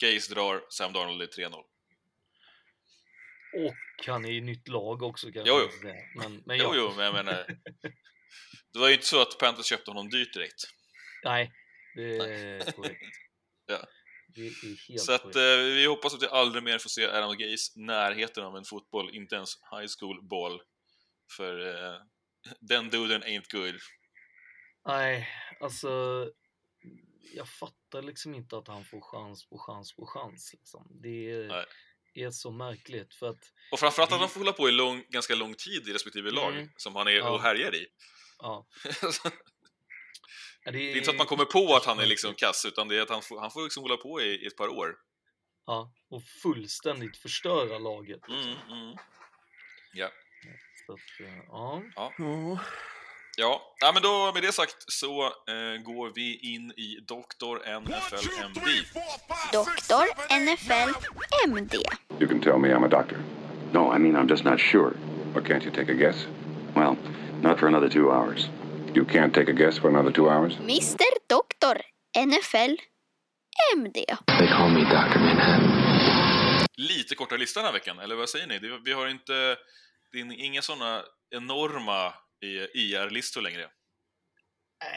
Gaze 0.00 0.34
drar, 0.34 0.64
Sam 0.70 0.92
Darnold 0.92 1.22
är 1.22 1.26
3-0. 1.26 1.54
och 3.54 4.06
han 4.06 4.24
är 4.24 4.30
i 4.30 4.40
nytt 4.40 4.68
lag 4.68 5.02
också 5.02 5.32
kan 5.32 5.42
Jo, 5.46 5.60
jo. 5.60 5.80
säga. 5.80 5.94
Men, 6.16 6.42
men 6.46 6.58
Jo, 6.58 6.64
ja, 6.64 6.72
jo, 6.76 6.92
men 6.96 7.04
jag 7.04 7.14
menar... 7.14 7.46
Det 8.72 8.78
var 8.78 8.88
ju 8.88 8.94
inte 8.94 9.06
så 9.06 9.22
att 9.22 9.38
Panthers 9.38 9.66
köpte 9.66 9.90
honom 9.90 10.10
dyrt 10.10 10.34
direkt. 10.34 10.62
nej, 11.24 11.52
det 11.96 12.16
är 12.16 12.72
korrekt. 12.72 13.00
Ja. 13.66 13.86
Så 14.98 15.12
att 15.12 15.36
eh, 15.36 15.56
vi 15.56 15.86
hoppas 15.86 16.14
att 16.14 16.22
vi 16.22 16.26
aldrig 16.26 16.64
mer 16.64 16.78
får 16.78 16.88
se 16.88 17.06
Adam 17.06 17.36
Gaze 17.38 17.72
närheten 17.80 18.44
av 18.44 18.56
en 18.56 18.64
fotboll, 18.64 19.14
inte 19.16 19.34
ens 19.34 19.54
high 19.70 19.86
school 19.98 20.28
ball. 20.28 20.62
För 21.36 21.66
eh, 21.68 22.00
den 22.60 22.90
duden 22.90 23.22
ain't 23.22 23.50
good. 23.50 23.74
Nej, 24.86 25.28
alltså 25.60 25.90
jag 27.34 27.48
fattar 27.48 28.02
liksom 28.02 28.34
inte 28.34 28.56
att 28.58 28.68
han 28.68 28.84
får 28.84 29.00
chans 29.00 29.48
på 29.48 29.58
chans 29.58 29.96
på 29.96 30.06
chans. 30.06 30.52
Liksom. 30.52 30.86
Det 31.02 31.30
är, 31.30 31.48
Nej. 31.48 31.64
är 32.26 32.30
så 32.30 32.50
märkligt 32.50 33.14
för 33.14 33.28
att, 33.30 33.52
Och 33.72 33.78
framförallt 33.80 34.12
att 34.12 34.16
Vi- 34.18 34.20
han 34.20 34.28
får 34.28 34.40
hålla 34.40 34.52
på 34.52 34.68
i 34.68 34.72
lång, 34.72 35.04
ganska 35.08 35.34
lång 35.34 35.54
tid 35.54 35.88
i 35.88 35.92
respektive 35.92 36.30
lag, 36.30 36.52
Mm. 36.54 36.68
som 36.76 36.96
han 36.96 37.06
är 37.08 37.12
Ja. 37.12 37.30
och 37.30 37.40
härjar 37.42 37.74
i. 37.74 37.86
ja. 38.38 38.66
Ja, 40.64 40.70
det 40.70 40.78
är 40.78 40.92
inte 40.92 41.04
så 41.04 41.10
att 41.10 41.16
man 41.18 41.26
kommer 41.26 41.44
på 41.44 41.74
att 41.76 41.84
han 41.84 41.98
är 41.98 42.06
liksom 42.06 42.34
kass, 42.34 42.64
utan 42.64 42.88
det 42.88 42.96
är 42.98 43.02
att 43.02 43.10
han 43.10 43.22
får, 43.22 43.40
han 43.40 43.50
får 43.50 43.62
liksom 43.62 43.82
hålla 43.82 43.96
på 43.96 44.20
i, 44.20 44.24
i 44.24 44.46
ett 44.46 44.56
par 44.56 44.68
år. 44.68 44.96
Ja, 45.66 45.92
och 46.08 46.22
fullständigt 46.42 47.16
förstöra 47.16 47.78
laget. 47.78 48.20
liksom. 48.28 48.50
Mm, 48.68 48.78
mm. 48.82 48.96
Ja. 49.92 50.10
Så 50.86 50.92
att, 50.92 51.20
eh, 51.28 51.36
ja. 51.48 51.82
Ja. 51.96 52.12
Ja. 52.18 52.60
Ja, 53.36 53.62
ja 53.80 53.92
men 53.92 54.02
då 54.02 54.32
med 54.34 54.42
det 54.42 54.52
sagt 54.52 54.92
så 54.92 55.22
eh, 55.24 55.82
går 55.82 56.12
vi 56.14 56.54
in 56.54 56.70
i 56.70 56.98
Doktor 57.08 57.56
NFL 57.80 58.28
MD. 58.44 58.68
Doktor 59.52 60.04
NFL 60.40 60.90
MD. 61.48 61.74
You 62.20 62.28
can 62.28 62.40
tell 62.40 62.58
me 62.58 62.68
I'm 62.68 62.84
a 62.84 62.88
doctor. 62.88 63.18
No, 63.72 63.96
I 63.96 63.98
mean, 63.98 64.16
I'm 64.16 64.28
just 64.30 64.44
not 64.44 64.60
sure. 64.60 64.92
But 65.34 65.44
can't 65.44 65.64
you 65.64 65.70
take 65.70 65.92
a 65.92 65.94
guess? 65.94 66.26
Well, 66.74 66.96
not 67.42 67.58
for 67.58 67.68
another 67.68 67.88
two 67.88 68.12
hours. 68.12 68.48
You 68.94 69.04
can't 69.04 69.34
take 69.34 69.50
a 69.50 69.54
guess 69.54 69.78
for 69.78 69.88
another 69.88 70.12
two 70.12 70.30
hours? 70.30 70.56
Mr 70.58 71.08
Doktor 71.28 71.80
NFL 72.16 72.76
MD. 73.76 74.04
They 74.26 74.48
call 74.48 74.70
me 74.70 74.80
Dr. 74.80 75.20
Manhattan. 75.20 76.68
Lite 76.76 77.14
kortare 77.14 77.38
lista 77.38 77.60
den 77.60 77.66
här 77.66 77.72
veckan, 77.72 77.98
eller 77.98 78.14
vad 78.14 78.28
säger 78.28 78.46
ni? 78.46 78.58
Vi 78.84 78.92
har 78.92 79.08
inte, 79.08 79.56
det 80.12 80.20
är 80.20 80.44
inga 80.44 80.62
sådana 80.62 81.02
enorma 81.30 82.14
eh, 82.42 82.66
IR-listor 82.74 83.40
längre. 83.42 83.70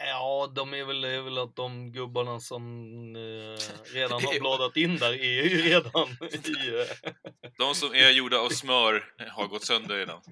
Ja, 0.06 0.52
de 0.54 0.74
är 0.74 0.84
väl, 0.84 1.04
är 1.04 1.20
väl 1.22 1.38
att 1.38 1.56
de 1.56 1.92
gubbarna 1.92 2.40
som 2.40 2.62
eh, 3.16 3.60
redan 3.94 4.22
har 4.24 4.40
bladat 4.40 4.76
in 4.76 4.96
där 4.96 5.12
är 5.12 5.42
ju 5.48 5.62
redan 5.62 6.08
i... 6.32 6.80
Eh, 6.80 7.12
De 7.58 7.74
som 7.74 7.94
är 7.94 8.10
gjorda 8.10 8.38
av 8.38 8.48
smör 8.48 9.14
har 9.30 9.46
gått 9.46 9.64
sönder 9.64 9.96
redan. 9.96 10.22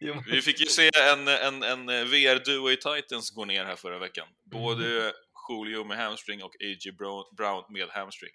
Vi 0.26 0.42
fick 0.42 0.60
ju 0.60 0.66
se 0.66 0.90
en, 1.12 1.28
en, 1.28 1.62
en 1.62 1.86
VR-duo 1.86 2.70
i 2.70 2.76
Titans 2.76 3.30
gå 3.30 3.44
ner 3.44 3.64
här 3.64 3.76
förra 3.76 3.98
veckan. 3.98 4.28
Både 4.50 5.12
Julio 5.48 5.84
med 5.84 5.98
hamstring 5.98 6.42
och 6.42 6.54
A.J. 6.60 6.90
Brown- 7.36 7.72
med 7.72 7.88
hamstring. 7.88 8.30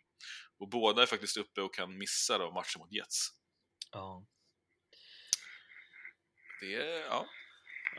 Och 0.60 0.70
båda 0.70 1.02
är 1.02 1.06
faktiskt 1.06 1.38
uppe 1.38 1.62
och 1.62 1.74
kan 1.74 1.98
missa 1.98 2.38
då 2.38 2.52
matchen 2.52 2.80
mot 2.80 2.92
Jets. 2.92 3.30
ja. 3.92 4.26
Det 6.62 7.04
ja. 7.10 7.26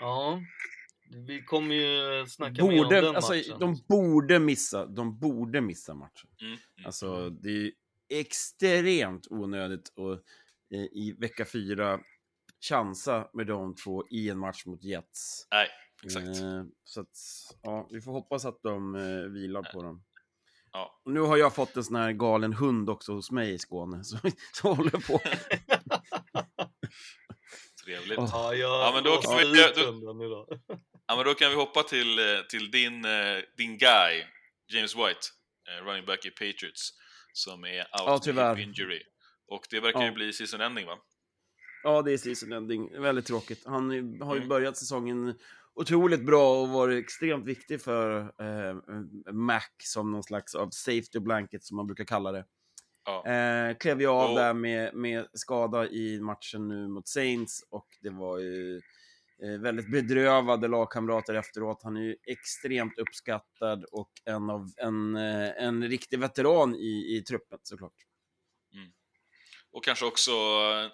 Ja, 0.01 0.43
vi 1.27 1.43
kommer 1.43 1.75
ju 1.75 2.27
snacka 2.27 2.65
mer 2.65 2.71
om 2.71 2.77
Borde, 2.77 3.01
den 3.01 3.17
alltså, 3.17 3.35
matchen. 3.35 3.59
de 3.59 3.77
borde 3.89 4.39
missa, 4.39 4.87
de 4.87 5.19
borde 5.19 5.61
missa 5.61 5.95
matchen. 5.95 6.31
Mm, 6.41 6.53
mm. 6.53 6.87
Alltså, 6.87 7.31
det 7.31 7.51
är 7.51 7.73
extremt 8.09 9.27
onödigt 9.31 9.93
att 9.99 10.23
eh, 10.75 10.81
i 10.81 11.17
vecka 11.19 11.45
fyra 11.45 12.01
chansa 12.69 13.29
med 13.33 13.47
de 13.47 13.75
två 13.75 14.05
i 14.11 14.29
en 14.29 14.39
match 14.39 14.67
mot 14.67 14.85
Jets. 14.85 15.47
Nej, 15.51 15.69
exakt. 16.05 16.27
Eh, 16.27 16.65
så 16.85 17.01
att, 17.01 17.17
ja, 17.63 17.89
vi 17.91 18.01
får 18.01 18.13
hoppas 18.13 18.45
att 18.45 18.63
de 18.63 18.95
eh, 18.95 19.33
vilar 19.33 19.73
på 19.73 19.83
dem. 19.83 20.05
Ja. 20.73 21.01
Och 21.05 21.13
nu 21.13 21.21
har 21.21 21.37
jag 21.37 21.55
fått 21.55 21.77
en 21.77 21.85
sån 21.85 21.97
här 21.97 22.13
galen 22.13 22.53
hund 22.53 22.91
också 22.91 23.13
hos 23.13 23.31
mig 23.31 23.53
i 23.55 23.59
Skåne, 23.59 24.05
så, 24.05 24.19
så 24.53 24.75
håller 24.75 24.91
på. 24.91 25.21
Trevligt. 27.89 28.19
Ja, 28.19 28.55
Ja, 28.55 28.91
men 28.95 29.05
då 29.05 29.17
kan 29.17 29.37
vi- 29.39 29.45
då-. 30.29 30.47
Ja, 31.07 31.17
men 31.17 31.25
då 31.25 31.35
kan 31.35 31.51
vi 31.51 31.57
hoppa 31.57 31.83
till, 31.83 32.19
eh, 32.19 32.25
till 32.51 32.71
din, 32.71 33.05
eh, 33.05 33.39
din 33.57 33.79
guy, 33.79 34.25
James 34.73 34.97
White, 34.97 35.21
eh, 35.71 35.85
running 35.87 36.05
back 36.07 36.25
i 36.27 36.31
Patriots, 36.31 36.91
som 37.33 37.65
är 37.65 37.79
out 37.79 37.87
Ja, 37.93 38.19
tyvärr. 38.23 38.55
hip 38.55 38.67
injury. 38.67 39.03
Och 39.51 39.67
det 39.71 39.81
verkar 39.81 40.01
Ja. 40.01 40.07
ju 40.07 40.13
bli 40.13 40.33
season 40.33 40.61
ending, 40.61 40.87
va? 40.87 40.99
Ja, 41.83 42.03
det 42.03 42.13
är 42.13 42.19
season 42.19 42.53
ending. 42.53 43.01
Väldigt 43.03 43.27
tråkigt. 43.27 43.63
Han 43.67 43.89
har 44.21 44.35
ju 44.35 44.39
Mm. 44.39 44.49
börjat 44.49 44.77
säsongen 44.77 45.35
otroligt 45.75 46.27
bra 46.27 46.61
och 46.63 46.69
varit 46.69 47.05
extremt 47.05 47.47
viktig 47.47 47.83
för 47.83 48.21
eh, 48.21 48.77
Mac 49.33 49.63
som 49.85 50.11
någon 50.13 50.23
slags 50.23 50.55
av 50.55 50.71
safety 50.71 51.19
blanket 51.21 51.65
som 51.65 51.77
man 51.77 51.87
brukar 51.87 52.05
kalla 52.05 52.33
det. 52.33 52.45
Ja. 53.25 53.27
Eh, 53.33 53.77
klev 53.77 54.01
ju 54.01 54.07
av 54.07 54.31
Och- 54.31 54.37
där 54.37 54.55
med, 54.55 54.95
med 54.95 55.27
skada 55.33 55.89
i 55.89 56.21
matchen 56.21 56.69
nu 56.69 56.89
mot 56.89 57.09
Saints 57.09 57.65
och 57.71 57.89
det 58.01 58.11
var 58.11 58.39
ju 58.39 58.77
eh, 59.43 59.61
väldigt 59.61 59.93
bedrövade 59.93 60.69
lagkamrater 60.69 61.35
efteråt. 61.35 61.83
Han 61.83 61.97
är 61.97 62.01
ju 62.03 62.17
extremt 62.27 62.99
uppskattad 62.99 63.85
och 63.93 64.11
en, 64.25 64.51
av, 64.51 64.67
en, 64.77 65.17
eh, 65.17 65.65
en 65.65 65.89
riktig 65.89 66.19
veteran 66.19 66.75
i, 66.75 67.17
i 67.17 67.23
truppen 67.29 67.59
såklart. 67.63 68.05
Och 69.71 69.85
kanske 69.85 70.05
också 70.07 70.31
eh, 70.31 70.91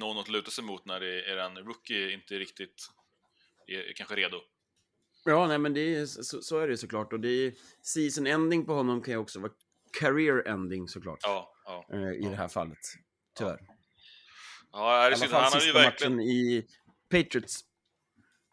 någon 0.00 0.18
att 0.18 0.28
luta 0.28 0.50
sig 0.50 0.64
mot 0.64 0.84
när 0.84 1.00
det 1.00 1.30
är 1.32 1.36
en 1.36 1.56
rookie 1.58 2.12
inte 2.12 2.34
riktigt 2.38 2.88
är, 3.66 3.90
är 3.90 3.92
kanske 3.92 4.14
redo. 4.14 4.36
Ja, 5.24 5.46
nej 5.46 5.58
men 5.58 5.74
det 5.74 5.94
är, 5.94 6.06
så, 6.06 6.42
så 6.42 6.58
är 6.58 6.68
det 6.68 6.76
såklart. 6.76 7.12
Och 7.12 7.20
det 7.20 7.28
är 7.28 7.52
season 7.82 8.26
ending 8.26 8.66
på 8.66 8.72
honom 8.74 9.02
kan 9.02 9.14
ju 9.14 9.18
också 9.18 9.40
vara 9.40 9.52
career 10.00 10.48
ending 10.48 10.88
såklart. 10.88 11.18
Ja, 11.22 11.54
ja. 11.68 11.86
eh, 11.92 12.26
I 12.26 12.28
det 12.30 12.36
här 12.36 12.48
fallet. 12.48 12.78
Tyvärr. 13.38 13.58
Ja, 14.72 14.96
är 14.96 14.98
I 14.98 15.00
det 15.00 15.06
alla 15.06 15.16
synd. 15.16 15.30
fall 15.30 15.42
Han 15.42 15.52
sista 15.60 15.72
verkligen... 15.78 16.12
matchen 16.16 16.28
i 16.28 16.66
Patriots. 17.10 17.64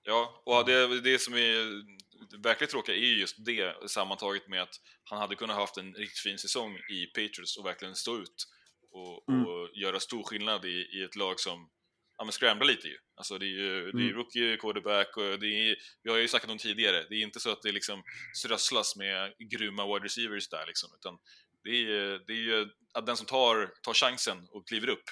Ja, 0.03 0.43
och 0.45 0.66
det, 0.66 1.01
det 1.01 1.20
som 1.20 1.34
är 1.34 1.84
det 2.32 2.38
verkligt 2.38 2.70
tråkiga 2.70 2.95
är 2.95 2.99
ju 2.99 3.20
just 3.20 3.45
det 3.45 3.89
sammantaget 3.89 4.47
med 4.47 4.61
att 4.61 4.76
han 5.03 5.20
hade 5.20 5.36
kunnat 5.36 5.55
haft 5.55 5.78
en 5.78 5.93
riktigt 5.93 6.20
fin 6.20 6.38
säsong 6.38 6.78
i 6.78 7.05
Patriots 7.05 7.57
och 7.57 7.66
verkligen 7.66 7.95
stå 7.95 8.18
ut 8.18 8.45
och, 8.91 9.34
Mm. 9.34 9.45
och 9.47 9.70
göra 9.76 9.99
stor 9.99 10.24
skillnad 10.24 10.66
i, 10.66 10.70
i 10.93 11.03
ett 11.03 11.16
lag 11.16 11.39
som 11.39 11.70
ja, 12.18 12.24
men 12.24 12.32
scramblar 12.32 12.68
lite 12.68 12.88
ju. 12.88 12.97
Alltså 13.16 13.38
det 13.38 13.45
är 13.45 13.49
ju 13.49 13.91
det 13.91 13.97
är 13.97 14.03
Mm. 14.09 14.13
rookie 14.16 14.57
quarterback 14.57 15.18
och 15.18 15.39
det 15.39 15.47
är, 15.47 15.76
vi 16.03 16.09
har 16.11 16.18
ju 16.18 16.28
sagt 16.28 16.49
om 16.49 16.57
tidigare, 16.57 17.05
det 17.09 17.16
är 17.16 17.22
inte 17.24 17.39
så 17.39 17.51
att 17.51 17.61
det 17.61 17.72
liksom 17.72 18.03
strösslas 18.38 18.95
med 18.95 19.34
grymma 19.51 19.93
wide 19.93 20.05
receivers 20.05 20.49
där 20.49 20.66
liksom, 20.68 20.89
utan 20.99 21.18
det 21.66 21.72
är, 21.72 22.24
det 22.28 22.34
är 22.34 22.38
ju 22.38 22.70
att 22.93 23.05
den 23.05 23.18
som 23.18 23.26
tar, 23.26 23.74
tar 23.82 23.93
chansen 23.93 24.47
och 24.51 24.68
kliver 24.68 24.89
upp 24.89 25.03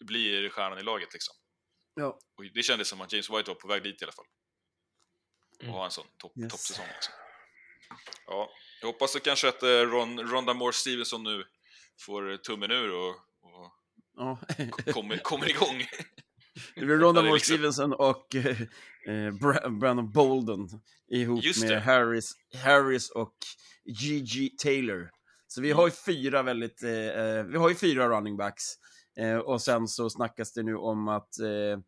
blir 0.00 0.48
stjärnan 0.48 0.78
i 0.78 0.82
laget 0.82 1.12
liksom. 1.12 1.34
Ja. 1.94 2.18
Och 2.38 2.44
det 2.54 2.62
kändes 2.62 2.88
som 2.88 3.00
att 3.00 3.12
James 3.12 3.30
White 3.30 3.50
var 3.50 3.54
på 3.54 3.68
väg 3.68 3.82
dit 3.82 4.02
i 4.02 4.04
alla 4.04 4.12
fall. 4.12 4.24
Och 5.58 5.62
Mm. 5.62 5.74
ha 5.74 5.84
en 5.84 5.90
sån 5.90 6.06
topp, 6.18 6.32
Yes. 6.38 6.52
toppsäsong 6.52 6.86
liksom. 6.94 7.14
Ja, 8.26 8.50
jag 8.80 8.86
hoppas 8.88 9.16
kanske 9.24 9.48
att 9.48 9.62
eh, 9.62 9.68
Ron, 9.68 10.20
Ronda 10.20 10.54
Moore 10.54 10.72
Stevenson 10.72 11.22
nu 11.22 11.44
får 12.00 12.36
tummen 12.36 12.70
ur 12.70 12.90
och, 12.92 13.10
och 13.42 13.72
Ja. 14.16 14.38
kommer, 14.92 15.16
kommer 15.16 15.50
igång. 15.50 15.86
Det 16.74 16.80
blir 16.84 16.96
Ronda 16.96 17.22
Moore 17.22 17.34
liksom- 17.34 17.54
Stevenson 17.56 17.92
och 17.92 18.34
eh, 18.34 18.60
eh, 19.06 19.30
Bra- 19.32 19.68
Brandon 19.70 20.12
Bolden 20.12 20.68
ihop 21.12 21.44
Just 21.44 21.64
med. 21.64 21.82
Harris, 21.82 22.32
Harris 22.64 23.10
och 23.10 23.34
G.G. 24.00 24.48
Taylor. 24.58 25.10
Så 25.54 25.60
vi 25.60 25.70
har 25.70 25.86
ju 25.86 25.92
fyra 26.06 26.42
väldigt, 26.42 26.82
eh, 26.82 26.90
eh, 26.90 27.44
vi 27.44 27.58
har 27.58 27.68
ju 27.68 27.74
fyra 27.74 28.08
running 28.08 28.36
backs. 28.36 28.64
Eh, 29.18 29.36
och 29.36 29.62
sen 29.62 29.88
så 29.88 30.10
snackas 30.10 30.52
det 30.52 30.62
nu 30.62 30.76
om 30.76 31.08
att 31.08 31.38
eh, 31.38 31.78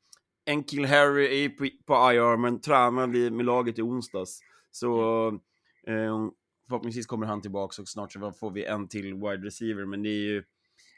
Enkil 0.47 0.85
Harry 0.85 1.45
är 1.45 1.49
på, 1.49 1.69
på 1.87 2.13
IR, 2.13 2.37
men 2.37 2.61
tränar 2.61 3.07
vi 3.07 3.31
med 3.31 3.47
laget 3.47 3.79
i 3.79 3.83
onsdags. 3.83 4.41
Så 4.71 5.29
eh, 5.87 6.29
förhoppningsvis 6.69 7.07
kommer 7.07 7.27
han 7.27 7.43
tillbaka 7.43 7.83
och 7.83 7.89
snart 7.89 8.13
så 8.13 8.33
får 8.33 8.51
vi 8.51 8.65
en 8.65 8.89
till 8.89 9.15
wide 9.15 9.47
receiver, 9.47 9.85
men 9.85 10.03
det 10.03 10.09
är 10.09 10.25
ju 10.33 10.45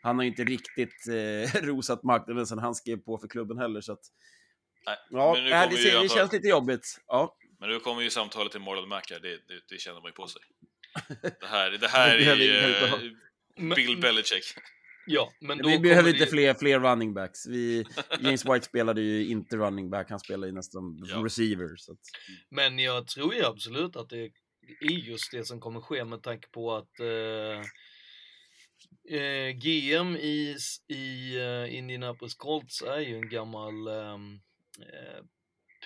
han 0.02 0.16
har 0.16 0.22
ju 0.22 0.30
inte 0.30 0.44
riktigt 0.44 1.08
eh, 1.08 1.62
rosat 1.62 2.02
marknaden 2.02 2.46
sen 2.46 2.58
han 2.58 2.74
skrev 2.74 2.96
på 2.96 3.18
för 3.18 3.28
klubben 3.28 3.58
heller, 3.58 3.80
så 3.80 3.92
att... 3.92 4.00
Nej, 4.86 4.96
Ja, 5.10 5.32
men 5.34 5.44
nu 5.44 5.50
äh, 5.50 5.70
det, 5.70 5.76
ser, 5.76 6.02
det 6.02 6.08
känns 6.08 6.32
lite 6.32 6.48
jobbigt. 6.48 7.00
Ja, 7.06 7.36
Men 7.60 7.68
nu 7.68 7.80
kommer 7.80 8.02
ju 8.02 8.10
samtalet 8.10 8.52
till 8.52 8.60
Marlon 8.60 8.88
Mack 8.88 9.10
här, 9.10 9.20
det, 9.20 9.28
det, 9.28 9.60
det 9.68 9.78
känner 9.78 10.00
man 10.00 10.08
ju 10.08 10.12
på 10.12 10.26
sig. 10.26 10.42
Det 11.40 11.46
här, 11.46 11.70
det 11.70 11.88
här 11.88 12.16
är 12.16 12.36
ju 12.36 12.56
eh, 12.56 13.74
Bill 13.74 14.00
Belichick. 14.00 14.44
Ja, 15.08 15.32
men 15.40 15.58
då 15.58 15.68
vi 15.68 15.78
behöver 15.78 16.08
inte 16.10 16.24
det- 16.24 16.30
fler, 16.30 16.54
fler 16.54 16.80
running 16.80 17.14
backs. 17.14 17.46
Vi, 17.46 17.84
James 18.20 18.44
White 18.46 18.66
spelade 18.66 19.00
ju 19.00 19.26
inte 19.26 19.56
running 19.56 19.90
back, 19.90 20.10
han 20.10 20.20
spelade 20.20 20.46
ju 20.46 20.52
nästan 20.52 20.98
Ja. 21.04 21.16
receiver. 21.24 21.76
Så 21.76 21.92
att, 21.92 21.98
Men 22.50 22.78
jag 22.78 23.06
tror 23.06 23.34
ju 23.34 23.44
absolut 23.44 23.96
att 23.96 24.08
det 24.08 24.30
är 24.80 24.90
just 24.90 25.30
det 25.32 25.44
som 25.44 25.60
kommer 25.60 25.80
ske 25.80 26.04
med 26.04 26.22
tanke 26.22 26.48
på 26.48 26.74
att 26.76 27.00
eh, 27.00 27.60
eh, 29.18 29.50
GM 29.50 30.16
i, 30.16 30.56
i 30.88 31.36
eh, 31.36 31.74
Indianapolis 31.78 32.34
Colts 32.34 32.82
är 32.82 33.00
ju 33.00 33.14
en 33.16 33.28
gammal 33.28 33.88
ehm, 33.88 34.34
eh, 34.80 35.24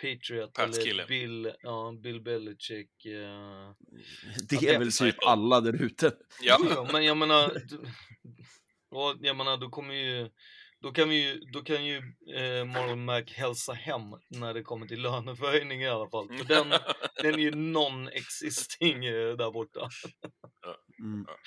Patriot, 0.02 0.52
Pats-kille. 0.52 0.90
eller 0.90 1.06
Bill, 1.06 1.52
ja, 1.62 1.94
Bill 2.02 2.20
Belichick. 2.20 3.04
Eh, 3.06 3.70
det 4.48 4.62
Ja, 4.62 4.72
är 4.74 4.78
väl 4.78 4.92
typ 4.92 5.16
alla 5.26 5.60
där 5.60 5.82
ute. 5.82 6.12
Ja, 6.42 6.58
Jo, 6.74 6.88
men 6.92 7.04
jag 7.04 7.16
menar, 7.16 7.52
och 8.90 9.16
jag 9.20 9.36
menar, 9.36 9.56
då 9.56 9.68
kommer 9.68 9.94
ju, 9.94 10.30
då 10.82 10.92
kan 10.92 11.08
vi 11.08 11.22
ju, 11.28 11.40
då 11.52 11.62
kan 11.62 11.84
ju 11.86 11.96
eh, 12.36 12.64
Marlon 12.64 13.04
Mack 13.04 13.30
hälsa 13.32 13.72
hem 13.72 14.02
när 14.28 14.54
det 14.54 14.62
kommer 14.62 14.86
till 14.86 15.02
löneförhöjning 15.02 15.82
i 15.82 15.88
alla 15.88 16.10
fall. 16.10 16.28
För 16.38 16.44
den, 16.44 16.68
den 17.22 17.34
är 17.34 17.38
ju 17.38 17.50
non-existing 17.50 19.04
eh, 19.06 19.36
där 19.36 19.50
borta. 19.50 19.88
Mm. 20.98 21.26
Ja. 21.26 21.34
Eh, 21.34 21.40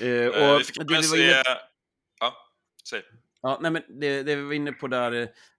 Eh, 0.00 0.26
och 0.54 0.60
vi 0.60 0.64
fick 0.64 1.04
se... 1.04 1.16
inne, 1.24 1.42
Ja, 2.20 2.36
säg. 2.90 3.02
Ja, 3.44 3.58
nej, 3.62 3.70
men 3.70 3.82
det, 4.00 4.22
det 4.22 4.36
vi 4.36 4.42
var 4.42 4.52
inne 4.52 4.72
på 4.72 4.86
där, 4.86 5.12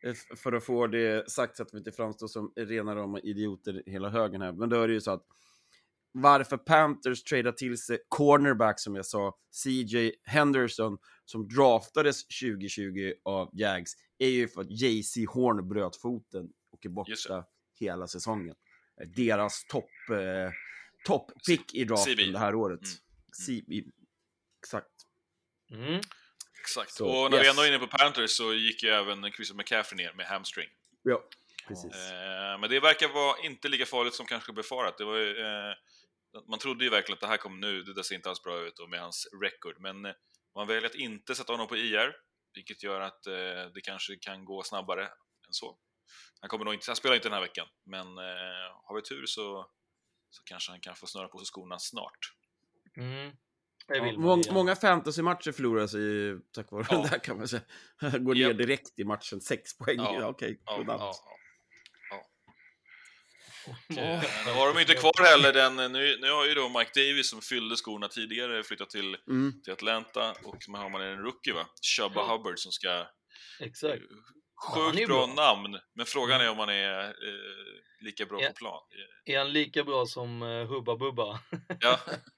eh, 0.04 0.14
för 0.36 0.54
att 0.54 0.66
få 0.66 0.88
det 0.88 1.32
sagt 1.32 1.58
så 1.58 1.64
att 1.64 1.74
vi 1.74 1.78
inte 1.78 1.92
framstår 1.92 2.28
som 2.28 2.54
rena 2.56 2.96
rama 2.96 3.20
idioter 3.20 3.84
hela 3.86 4.10
högen 4.10 4.42
här, 4.42 4.52
men 4.52 4.70
då 4.70 4.82
är 4.82 4.88
det 4.88 4.94
ju 4.94 5.02
så 5.02 5.12
att 5.12 5.26
varför 6.12 6.58
Panthers 6.58 7.24
tradar 7.24 7.52
till 7.52 7.78
sig 7.78 8.00
cornerback, 8.08 8.80
som 8.80 8.96
jag 8.96 9.06
sa, 9.06 9.38
CJ 9.52 10.12
Henderson, 10.24 10.98
som 11.26 11.48
draftades 11.48 12.28
2020 12.28 13.14
av 13.24 13.50
Jags, 13.54 13.94
är 14.18 14.30
ju 14.30 14.48
för 14.48 14.62
att 14.62 14.72
JC 14.72 15.18
Horn 15.28 15.68
bröt 15.70 15.96
foten 15.96 16.50
och 16.72 16.86
är 16.86 16.90
borta 16.90 17.46
hela 17.80 18.08
säsongen. 18.08 18.56
Deras 19.16 19.66
topp 19.66 19.90
eh, 20.10 20.52
top 21.06 21.32
pick 21.48 21.76
i 21.76 21.84
draften 21.84 22.18
CB. 22.18 22.32
det 22.32 22.40
här 22.40 22.56
året. 22.56 22.82
Mm. 22.82 23.62
CB. 23.62 23.84
Exakt. 24.64 24.92
Mm. 25.72 26.02
Exakt. 26.66 26.92
Så, 26.92 27.08
och 27.08 27.32
när 27.32 27.38
vi 27.38 27.44
yes. 27.44 27.52
ändå 27.52 27.62
är 27.62 27.68
inne 27.68 27.80
på 27.80 27.88
Panthers 27.88 28.32
så 28.32 28.54
gick 28.54 28.84
ju 28.84 28.90
även 28.90 29.32
Christian 29.32 29.58
McCaffrey 29.58 29.98
ner 29.98 30.14
med 30.14 30.26
hamstring. 30.26 30.70
Ja, 31.04 31.24
precis. 31.68 31.96
Eh, 31.96 32.60
men 32.60 32.70
det 32.70 32.80
verkar 32.80 33.08
vara 33.08 33.40
inte 33.40 33.68
lika 33.68 33.86
farligt 33.86 34.14
som 34.14 34.26
kanske 34.26 34.54
befarat. 34.54 34.98
Det 34.98 35.06
var 35.06 35.18
ju, 35.18 35.40
eh, 35.40 35.74
man 36.50 36.60
trodde 36.60 36.84
ju 36.84 36.90
verkligen 36.90 37.14
att 37.14 37.22
det 37.22 37.28
här 37.28 37.38
kommer 37.38 37.58
nu, 37.58 37.84
det 37.84 37.94
där 37.94 38.04
ser 38.04 38.16
inte 38.16 38.30
alls 38.30 38.44
bra 38.44 38.60
ut 38.60 38.80
och 38.80 38.90
med 38.90 39.00
hans 39.00 39.28
record. 39.42 39.76
Men 39.80 40.06
eh, 40.06 40.14
man 40.56 40.68
väljer 40.68 40.86
att 40.86 40.96
inte 40.96 41.36
sätta 41.36 41.54
honom 41.54 41.68
på 41.68 41.78
IR, 41.78 42.16
vilket 42.54 42.84
gör 42.84 43.02
att 43.02 43.28
eh, 43.28 43.34
det 43.74 43.82
kanske 43.84 44.16
kan 44.16 44.46
gå 44.46 44.64
snabbare 44.64 45.04
än 45.48 45.54
så. 45.54 45.78
Han, 46.42 46.50
kommer 46.50 46.66
nog 46.66 46.74
inte, 46.74 46.86
han 46.88 46.96
spelar 46.96 47.16
inte 47.16 47.30
den 47.30 47.34
här 47.34 47.42
veckan, 47.42 47.68
men 47.86 48.08
eh, 48.18 48.72
har 48.84 48.96
vi 48.96 49.02
tur 49.02 49.26
så, 49.26 49.70
så 50.30 50.44
kanske 50.44 50.72
han 50.72 50.82
kan 50.82 50.96
få 50.96 51.08
snöra 51.08 51.28
på 51.28 51.38
sig 51.38 51.46
skorna 51.46 51.80
snart. 51.80 52.20
Mm. 52.98 53.32
Ja, 53.88 54.12
mång, 54.18 54.44
många 54.52 54.76
fantasymatcher 54.76 55.52
förloras 55.52 55.94
ju 55.94 56.40
tack 56.56 56.72
vare 56.72 56.86
Ja. 56.90 56.98
det 56.98 57.10
där 57.10 57.20
kan 57.20 57.38
man 57.38 57.48
säga. 57.48 57.62
Går 58.20 58.34
ner 58.36 58.42
Japp. 58.48 58.58
direkt 58.58 59.00
i 59.00 59.04
matchen, 59.04 59.42
sex 59.42 59.78
poäng. 59.78 59.98
Ja. 59.98 60.18
Ja. 60.20 60.28
Okej, 60.28 60.62
Ja, 60.66 60.78
godnatt. 60.78 61.00
ja, 61.02 61.14
ja. 62.10 62.22
Eh, 64.02 64.24
nu 64.46 64.52
har 64.52 64.74
de 64.74 64.80
inte 64.82 64.94
kvar 64.94 65.24
heller 65.26 65.54
den, 65.54 65.76
nu, 65.94 66.18
nu 66.22 66.32
har 66.32 66.46
ju 66.46 66.54
då 66.54 66.70
Mike 66.70 66.92
Davis 66.96 67.30
som 67.30 67.42
fyllde 67.42 67.76
skorna 67.76 68.08
tidigare 68.08 68.64
flyttat 68.64 68.90
till, 68.90 69.18
Mm. 69.28 69.62
till 69.64 69.74
Atlanta 69.74 70.32
och 70.44 70.58
så 70.64 70.72
har 70.72 70.90
man 70.90 71.02
en 71.02 71.18
rookie 71.18 71.54
va, 71.54 71.68
Chubba 71.98 72.16
Ja. 72.22 72.32
Hubbard 72.38 72.60
som 72.60 72.72
ska 72.72 73.08
Exakt. 73.60 74.02
Sjukt 74.74 74.96
är 74.96 75.00
ju 75.00 75.08
bra, 75.08 75.28
bra. 75.28 75.36
namn, 75.56 75.80
men 75.96 76.06
frågan 76.06 76.42
är 76.42 76.50
om 76.50 76.60
han 76.60 76.70
är 76.70 77.04
eh, 77.04 77.12
lika 78.02 78.26
bra 78.26 78.42
Ja. 78.42 78.48
på 78.48 78.54
plan. 78.54 78.82
Är 79.26 79.38
han 79.38 79.54
lika 79.54 79.84
bra 79.84 80.06
som 80.06 80.42
uh, 80.42 80.66
Hubba 80.68 80.96
Bubba? 80.98 81.40
Ja, 81.80 82.00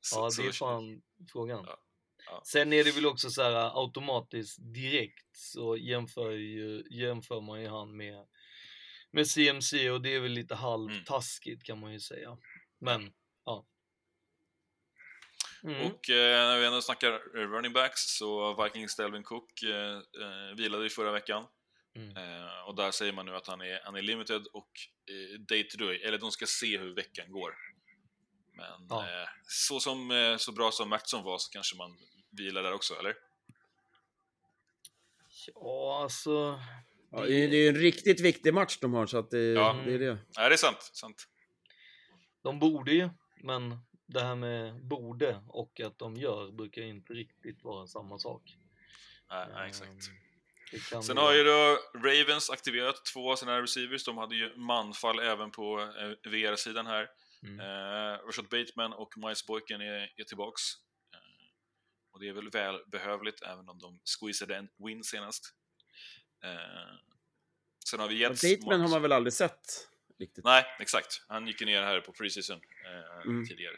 Så- 0.00 0.16
ja, 0.18 0.30
det 0.42 0.48
är 0.48 0.52
fan 0.52 1.02
frågan. 1.32 1.64
Ja, 1.66 1.78
ja. 2.26 2.42
Sen 2.46 2.72
är 2.72 2.84
det 2.84 2.94
väl 2.94 3.06
också 3.06 3.30
så 3.30 3.42
här 3.42 3.82
automatiskt 3.84 4.58
direkt 4.74 5.36
så 5.36 5.76
jämför, 5.76 6.30
ju, 6.30 6.82
jämför 6.90 7.40
man 7.40 7.60
ju 7.62 7.68
han 7.68 7.96
med, 7.96 8.26
med 9.10 9.26
CMC 9.26 9.90
och 9.90 10.02
det 10.02 10.14
är 10.14 10.20
väl 10.20 10.32
lite 10.32 10.54
halvtaskigt 10.54 11.64
kan 11.64 11.78
man 11.80 11.92
ju 11.92 12.00
säga. 12.00 12.38
Men, 12.78 13.12
ja. 13.44 13.66
Mm. 15.64 15.86
Och 15.86 16.10
eh, 16.10 16.48
när 16.48 16.58
vi 16.58 16.66
ändå 16.66 16.82
snackar 16.82 17.12
eh, 17.12 17.48
running 17.48 17.72
backs 17.72 18.00
så 18.00 18.62
Vikings 18.64 18.96
Delvin 18.96 19.22
Cook 19.22 19.62
eh, 19.62 19.96
eh, 19.96 20.56
vilade 20.56 20.84
ju 20.84 20.90
förra 20.90 21.12
veckan. 21.12 21.46
Mm. 21.96 22.16
Eh, 22.16 22.68
och 22.68 22.74
där 22.76 22.90
säger 22.90 23.12
man 23.12 23.26
nu 23.26 23.36
att 23.36 23.46
han 23.46 23.60
är, 23.60 23.80
han 23.84 23.96
är 23.96 24.02
limited 24.02 24.46
och 24.52 24.70
eh, 25.10 25.40
day 25.40 25.68
to 25.68 25.78
day, 25.78 26.02
eller 26.02 26.18
de 26.18 26.30
ska 26.30 26.46
se 26.46 26.78
hur 26.78 26.94
veckan 26.94 27.32
går. 27.32 27.54
Men 28.56 28.86
Ja. 28.90 29.02
eh, 29.02 29.28
så, 29.48 29.80
som, 29.80 30.10
eh, 30.10 30.36
så 30.36 30.52
bra 30.52 30.70
som 30.70 30.88
Mattsson 30.88 31.24
var 31.24 31.38
så 31.38 31.50
kanske 31.50 31.76
man 31.76 31.96
vilar 32.30 32.62
där 32.62 32.72
också, 32.72 32.94
eller? 32.94 33.14
Ja, 35.54 36.02
alltså. 36.02 36.60
Ja, 37.10 37.20
det 37.20 37.32
är 37.44 37.48
det 37.48 37.56
är 37.56 37.62
ju 37.62 37.68
en 37.68 37.74
riktigt 37.76 38.20
viktig 38.20 38.54
match 38.54 38.78
de 38.80 38.94
har, 38.94 39.06
så 39.06 39.18
att 39.18 39.30
det, 39.30 39.38
Ja. 39.52 39.72
det 39.86 39.94
är 39.94 39.98
det. 39.98 40.18
Nej, 40.36 40.48
det 40.48 40.54
är 40.54 40.56
sant. 40.56 40.90
sant. 40.92 41.28
De 42.42 42.58
borde 42.58 42.92
ju, 42.92 43.08
men 43.42 43.78
det 44.06 44.20
här 44.20 44.34
med 44.34 44.84
borde 44.86 45.40
och 45.48 45.80
att 45.80 45.98
de 45.98 46.16
gör 46.16 46.52
brukar 46.52 46.82
inte 46.82 47.12
riktigt 47.12 47.64
vara 47.64 47.86
samma 47.86 48.18
sak. 48.18 48.42
Nej, 49.30 49.46
nej, 49.54 49.68
exakt. 49.68 49.90
Ehm, 50.92 51.02
Sen 51.02 51.16
har 51.16 51.34
ju 51.34 51.44
då 51.44 51.78
Ravens 51.94 52.50
aktiverat 52.50 53.04
två 53.12 53.32
av 53.32 53.36
sina 53.36 53.62
receivers. 53.62 54.04
De 54.04 54.18
hade 54.18 54.34
ju 54.36 54.56
manfall 54.56 55.18
även 55.20 55.50
på 55.50 55.80
eh, 55.80 56.30
VR-sidan 56.30 56.86
här. 56.86 57.08
Mm. 57.44 57.60
Eh, 57.60 58.18
Rashad 58.26 58.48
Bateman 58.48 58.92
och 58.92 59.14
Miles 59.16 59.46
Boykin 59.46 59.80
är, 59.80 60.12
är 60.16 60.24
tillbaks. 60.24 60.62
Eh, 61.14 61.18
och 62.12 62.20
det 62.20 62.28
är 62.28 62.32
väl 62.32 62.50
välbehövligt, 62.50 63.42
även 63.42 63.68
om 63.68 63.78
de 63.78 64.00
squeezade 64.04 64.56
en 64.56 64.68
win 64.86 65.04
senast. 65.04 65.54
Eh, 66.44 66.94
sen 67.90 68.00
har 68.00 68.08
vi 68.08 68.22
Ja, 68.22 68.28
Jets. 68.28 68.42
Bateman 68.42 68.80
har 68.80 68.88
man 68.88 69.02
väl 69.02 69.12
aldrig 69.12 69.32
sett 69.32 69.88
riktigt? 70.18 70.44
Nej, 70.44 70.64
exakt. 70.80 71.24
Han 71.28 71.46
gick 71.46 71.60
ner 71.60 71.82
här 71.82 72.00
på 72.00 72.12
preseason 72.12 72.60
eh, 72.86 73.20
Mm. 73.30 73.46
tidigare. 73.46 73.76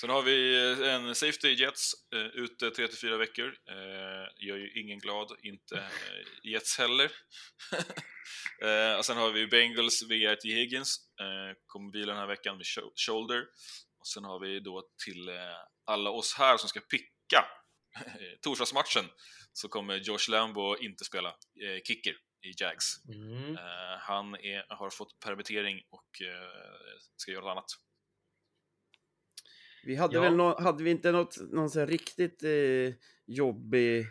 Sen 0.00 0.10
har 0.10 0.22
vi 0.22 0.56
eh, 0.72 0.94
en 0.94 1.14
Safety 1.14 1.54
Jets 1.54 1.92
eh, 2.14 2.20
ute 2.20 2.70
3-4 2.70 3.16
veckor. 3.16 3.46
Eh, 3.46 4.46
gör 4.46 4.56
ju 4.56 4.80
ingen 4.80 4.98
glad, 4.98 5.36
inte 5.42 5.76
eh, 5.76 6.50
Jets 6.50 6.78
heller. 6.78 7.10
eh, 8.62 8.98
och 8.98 9.04
sen 9.04 9.16
har 9.16 9.30
vi 9.30 9.46
Bengals 9.46 10.02
VR 10.02 10.36
till 10.36 10.50
Higgins. 10.50 10.96
Eh, 11.20 11.56
kommer 11.66 11.92
vila 11.92 12.12
den 12.12 12.20
här 12.20 12.26
veckan 12.26 12.56
med 12.56 12.64
sho- 12.66 12.92
shoulder. 13.06 13.40
Och 14.00 14.06
sen 14.06 14.24
har 14.24 14.40
vi 14.40 14.60
då 14.60 14.82
till 15.04 15.30
alla 15.84 16.10
oss 16.10 16.34
här 16.34 16.56
som 16.56 16.68
ska 16.68 16.80
picka 16.80 17.44
torsdagsmatchen 18.42 19.04
så 19.52 19.68
kommer 19.68 19.96
Josh 19.96 20.30
Lambo 20.30 20.76
inte 20.76 21.04
spela 21.04 21.34
kicker 21.88 22.12
i 22.42 22.62
Jags. 22.62 22.86
Mm. 23.08 23.56
Han 24.00 24.34
är, 24.34 24.74
har 24.74 24.90
fått 24.90 25.20
permittering 25.24 25.82
och 25.90 26.08
ska 27.16 27.32
göra 27.32 27.44
något 27.44 27.50
annat. 27.50 27.70
Vi 29.84 29.96
hade 29.96 30.14
Ja. 30.14 30.20
väl 30.20 30.36
nå, 30.36 30.58
hade 30.60 30.84
vi 30.84 30.90
inte 30.90 31.12
något, 31.12 31.36
någon 31.52 31.70
här 31.80 31.86
riktigt 31.86 32.42
eh, 32.42 32.94
jobbig 33.26 34.06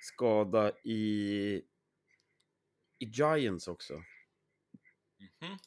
skada 0.00 0.72
i, 0.84 1.62
i 2.98 3.04
Giants 3.04 3.68
också? 3.68 3.94
Mhm. 5.40 5.58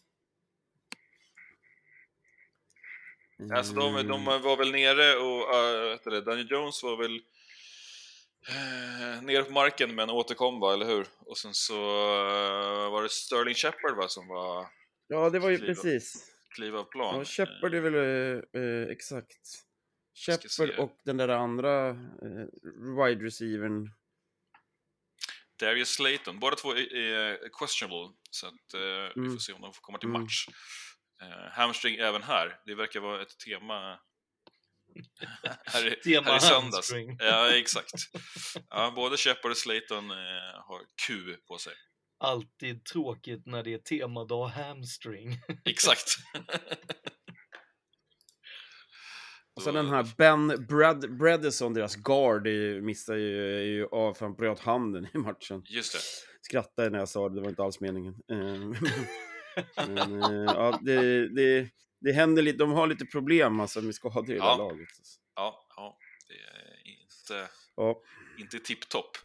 Mm. 3.40 3.58
Alltså 3.58 3.74
de, 3.74 4.08
de 4.08 4.26
var 4.26 4.58
väl 4.58 4.72
nere 4.72 5.16
och, 5.16 5.56
det, 6.12 6.22
Daniel 6.22 6.52
Jones 6.52 6.84
var 6.84 6.98
väl 6.98 7.16
eh, 8.48 9.22
nere 9.24 9.44
på 9.44 9.52
marken 9.52 9.96
men 9.96 10.10
återkom 10.10 10.60
va, 10.60 10.74
eller 10.74 10.86
hur? 10.86 11.08
Och 11.20 11.38
sen 11.38 11.54
så 11.54 11.74
eh, 11.76 12.92
var 12.92 13.04
det 13.04 13.10
Sterling 13.10 13.56
Shepard 13.56 13.98
va, 13.98 14.08
som 14.08 14.28
var 14.28 14.68
Ja, 15.08 15.30
det 15.30 15.40
var 15.40 15.50
ju 15.50 15.58
precis. 15.58 16.35
Kliva 16.56 16.80
av 16.80 16.84
plan. 16.84 17.18
Ja, 17.18 17.26
Shepard 17.26 17.74
är 17.74 17.82
väl 17.82 17.96
eh, 17.96 18.62
eh, 18.62 18.88
exakt. 18.92 19.38
Shepard 20.26 20.70
och 20.80 20.98
den 21.06 21.18
där 21.18 21.28
andra 21.30 21.90
eh, 21.90 21.96
wide 23.06 23.26
receivern. 23.26 23.92
Darius 25.60 25.90
Slayton, 25.90 26.40
båda 26.40 26.56
två 26.56 26.72
är, 26.76 26.96
är 26.96 27.50
questionable 27.60 28.16
så 28.32 28.48
att 28.48 28.74
eh, 28.74 28.80
vi 28.82 29.14
får 29.14 29.20
Mm. 29.22 29.40
se 29.40 29.54
om 29.54 29.62
de 29.62 29.74
får 29.74 29.82
komma 29.82 29.98
till 29.98 30.10
Mm. 30.10 30.22
match. 30.22 30.48
Eh, 31.22 31.52
hamstring 31.52 31.96
även 31.96 32.24
här, 32.24 32.60
det 32.66 32.76
verkar 32.76 33.00
vara 33.00 33.22
ett 33.22 33.38
tema 33.46 34.00
här, 35.66 35.88
i- 35.94 35.96
Tema 35.96 36.28
här 36.30 36.38
i 36.38 36.40
söndags. 36.40 36.74
hamstring. 36.74 37.18
Ja, 37.20 37.50
exakt. 37.56 37.92
Ja, 38.70 38.94
både 38.96 39.18
Shepard 39.18 39.52
och 39.52 39.58
Slayton 39.58 40.12
eh, 40.12 40.18
har 40.68 40.82
Q 41.08 41.38
på 41.48 41.58
sig. 41.58 41.74
Alltid 42.18 42.86
tråkigt 42.86 43.46
när 43.46 43.64
det 43.64 43.74
är 43.74 43.78
temadag 43.78 44.46
hamstring. 44.48 45.30
Exakt. 45.66 46.06
Och 49.56 49.62
sen 49.62 49.74
den 49.74 49.90
här 49.90 50.08
Ben 50.18 50.66
Brad 50.70 51.18
Bredesen, 51.18 51.74
deras 51.74 51.96
guard, 51.96 52.48
är 52.48 52.52
ju- 52.52 52.82
missar 52.82 53.16
ju, 53.16 53.58
är 53.58 53.64
ju 53.64 53.88
av 53.88 54.14
för 54.14 54.26
han 54.26 54.36
bröt 54.36 54.60
handen 54.60 55.08
i 55.14 55.18
matchen. 55.18 55.64
Just 55.66 55.94
det. 55.94 56.00
Skrattade 56.42 56.90
när 56.90 57.00
jag 57.00 57.10
sa 57.10 57.30
det, 57.30 57.36
det 57.36 57.42
var 57.42 57.50
inte 57.50 57.64
alls 57.64 57.80
meningen. 57.80 58.16
Eh, 58.32 58.82
Men 59.88 60.24
eh, 60.24 60.54
ja, 60.54 60.80
det, 60.82 61.28
det, 61.36 61.70
det 62.02 62.12
händer 62.12 62.42
lite, 62.44 62.58
de 62.58 62.72
har 62.72 62.88
lite 62.88 63.06
problem 63.06 63.60
alltså 63.60 63.82
med 63.82 63.96
skador 63.96 64.30
i 64.30 64.34
det 64.34 64.36
Ja. 64.38 64.52
här 64.52 64.58
laget. 64.58 64.88
Ja, 65.36 65.68
ja. 65.76 65.98
Det 66.28 66.34
är 66.34 66.88
inte, 66.92 67.52
Ja. 67.76 68.02
Inte 68.38 68.60
tipptopp. 68.60 69.18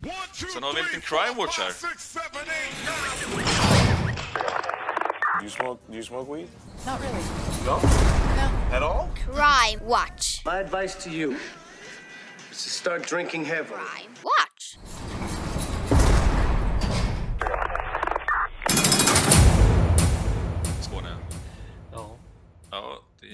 Sen 0.53 0.63
har 0.63 0.73
vi 0.73 0.81
en 0.81 0.87
liten 0.87 1.01
crime 1.01 1.35
watch 1.37 1.59
här. 1.59 1.73
Do 5.41 5.45
you 5.45 5.51
smoke? 5.51 5.81
Do 5.89 5.95
you 5.95 6.03
smoke 6.03 6.29
weed? 6.37 6.49
Not 6.87 7.01
really. 7.01 7.23
No. 7.65 7.81
At 8.73 8.83
all? 8.83 9.09
Crime 9.15 9.81
Watch. 9.85 10.45
My 10.45 10.59
advice 10.61 10.95
to 11.05 11.11
you 11.11 11.37
is 12.51 12.63
to 12.65 12.71
start 12.71 13.07
drinking 13.09 13.45
heavily. 13.45 13.81
Crime 13.81 14.15
Watch. 14.23 14.50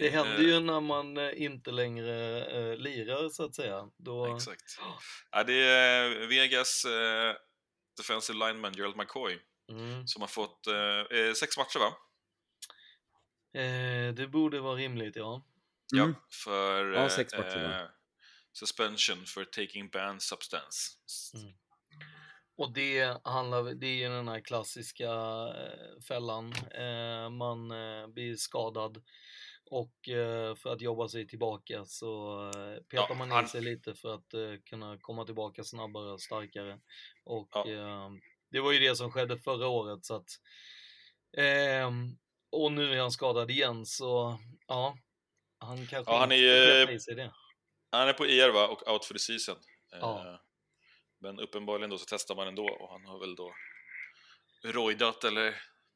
Det, 0.01 0.11
händer 0.11 0.43
ju 0.43 0.61
när 0.61 0.81
man 0.81 1.17
eh, 1.17 1.43
inte 1.43 1.71
längre 1.71 2.45
eh, 2.45 2.77
lirar 2.77 3.29
så 3.29 3.45
att 3.45 3.55
säga. 3.55 3.91
Då... 3.97 4.37
Exakt. 4.37 4.79
Ja, 5.31 5.45
det 5.45 5.55
är 5.55 6.27
Vegas 6.27 6.85
eh, 6.85 7.35
defensive 7.97 8.39
lineman 8.39 8.73
Gerald 8.73 8.97
McCoy 8.97 9.39
Mm. 9.69 10.07
som 10.07 10.23
har 10.23 10.29
fått 10.29 10.67
eh, 10.67 11.19
eh, 11.19 11.33
sex 11.33 11.59
matcher 11.59 11.79
va? 11.79 11.97
Eh, 13.61 14.15
det 14.15 14.29
borde 14.29 14.61
vara 14.61 14.75
rimligt, 14.77 15.17
ja. 15.17 15.47
Mm. 15.95 16.09
Ja, 16.09 16.15
för 16.45 16.93
Ja, 16.93 17.09
sex 17.09 17.35
matcher 17.35 17.81
eh, 17.83 17.89
suspension 18.53 19.27
for 19.27 19.45
taking 19.45 19.89
banned 19.91 20.23
substance. 20.23 20.91
Mm. 21.35 21.55
Och 22.59 22.73
det 22.73 23.21
handlar, 23.25 23.75
det 23.75 23.87
är 23.87 23.97
ju 23.97 24.09
den 24.09 24.29
här 24.29 24.41
klassiska 24.41 25.11
eh, 25.11 26.01
fällan. 26.09 26.53
Eh, 26.53 27.31
man 27.31 27.71
eh, 27.71 28.07
blir 28.07 28.37
skadad 28.37 29.03
och 29.71 30.09
eh, 30.09 30.55
för 30.57 30.73
att 30.73 30.81
jobba 30.81 31.09
sig 31.09 31.29
tillbaka 31.29 31.85
så 31.85 32.41
eh, 32.49 32.83
petar 32.83 33.07
Ja, 33.09 33.15
man 33.15 33.43
in 33.43 33.49
sig 33.49 33.61
lite 33.61 33.95
för 33.95 34.15
att 34.15 34.35
eh, 34.35 34.55
kunna 34.65 34.99
komma 35.01 35.25
tillbaka 35.25 35.65
snabbare 35.65 36.13
och 36.13 36.21
starkare. 36.23 36.79
Och 37.25 37.49
Ja. 37.53 37.71
eh, 37.71 38.11
det 38.51 38.61
var 38.61 38.73
ju 38.73 38.79
det 38.79 38.97
som 38.97 39.13
skedde 39.13 39.39
förra 39.39 39.69
året 39.69 40.05
så 40.05 40.15
att 40.15 40.29
ehm, 41.39 42.17
och 42.51 42.73
nu 42.73 42.93
är 42.93 43.01
han 43.01 43.11
skadad 43.11 43.51
igen 43.51 43.87
så 43.87 44.39
ja, 44.67 44.99
han 45.59 45.87
kanske 45.87 46.13
Ja, 46.13 46.19
han 46.19 46.33
är, 46.33 46.37
släppa 46.77 46.93
i 46.93 47.01
sig 47.01 47.15
det. 47.15 47.33
Han 47.91 48.09
är 48.09 48.13
på 48.13 48.27
IR 48.27 48.49
va, 48.51 48.69
och 48.69 48.89
out 48.93 49.05
for 49.05 49.15
the 49.15 49.19
season. 49.19 49.57
Ja. 49.91 50.41
Men 51.21 51.41
uppenbarligen 51.41 51.91
då 51.91 51.99
så 51.99 52.05
testar 52.09 52.37
man 52.37 52.49
ändå 52.49 52.69
och 52.69 52.91
han 52.91 53.05
har 53.07 53.19
väl 53.21 53.35
då 53.37 53.55
roidat 54.65 55.25
eller 55.25 55.51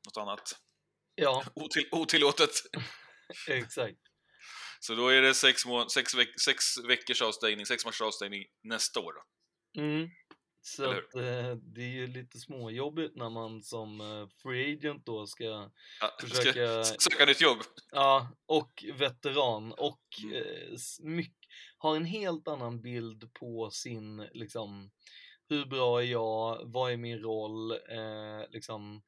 något 0.06 0.16
annat 0.16 0.42
Ja, 1.14 1.44
otill 1.54 1.88
otillåtet. 1.92 2.50
exakt. 3.48 3.98
Så 4.80 4.94
då 4.94 5.08
är 5.08 5.22
det 5.22 5.34
sex, 5.34 5.62
sex, 5.94 6.14
veck 6.14 6.40
sex 6.40 6.64
veckors 6.88 7.22
avstängning, 7.22 7.66
sex 7.66 7.84
matchers 7.84 8.00
avstängning 8.00 8.44
nästa 8.62 9.00
år. 9.00 9.12
Då. 9.12 9.22
Mm. 9.80 10.08
Så 10.62 10.84
att, 10.90 11.14
eh, 11.14 11.54
det 11.74 11.80
är 11.82 11.88
ju 11.92 12.06
lite 12.06 12.38
småjobbigt 12.38 13.16
när 13.16 13.30
man 13.30 13.62
som 13.62 14.00
eh, 14.00 14.28
free 14.42 14.76
agent 14.76 15.06
då 15.06 15.26
ska, 15.26 15.44
Ja, 15.44 15.70
Försöka- 16.20 16.84
ska 16.84 16.96
söka 17.10 17.24
nytt 17.26 17.40
jobb. 17.40 17.58
ja, 17.92 18.36
och 18.46 18.84
veteran 18.94 19.72
och 19.72 20.00
Mm. 21.02 21.18
eh, 21.18 21.24
har 21.78 21.96
en 21.96 22.04
helt 22.04 22.48
annan 22.48 22.80
bild 22.82 23.34
på 23.34 23.70
sin, 23.70 24.16
liksom, 24.32 24.90
hur 25.48 25.64
bra 25.66 26.00
är 26.02 26.06
jag, 26.06 26.60
vad 26.64 26.92
är 26.92 26.96
min 26.96 27.18
roll, 27.18 27.70
eh, 27.72 28.48
liksom, 28.50 29.02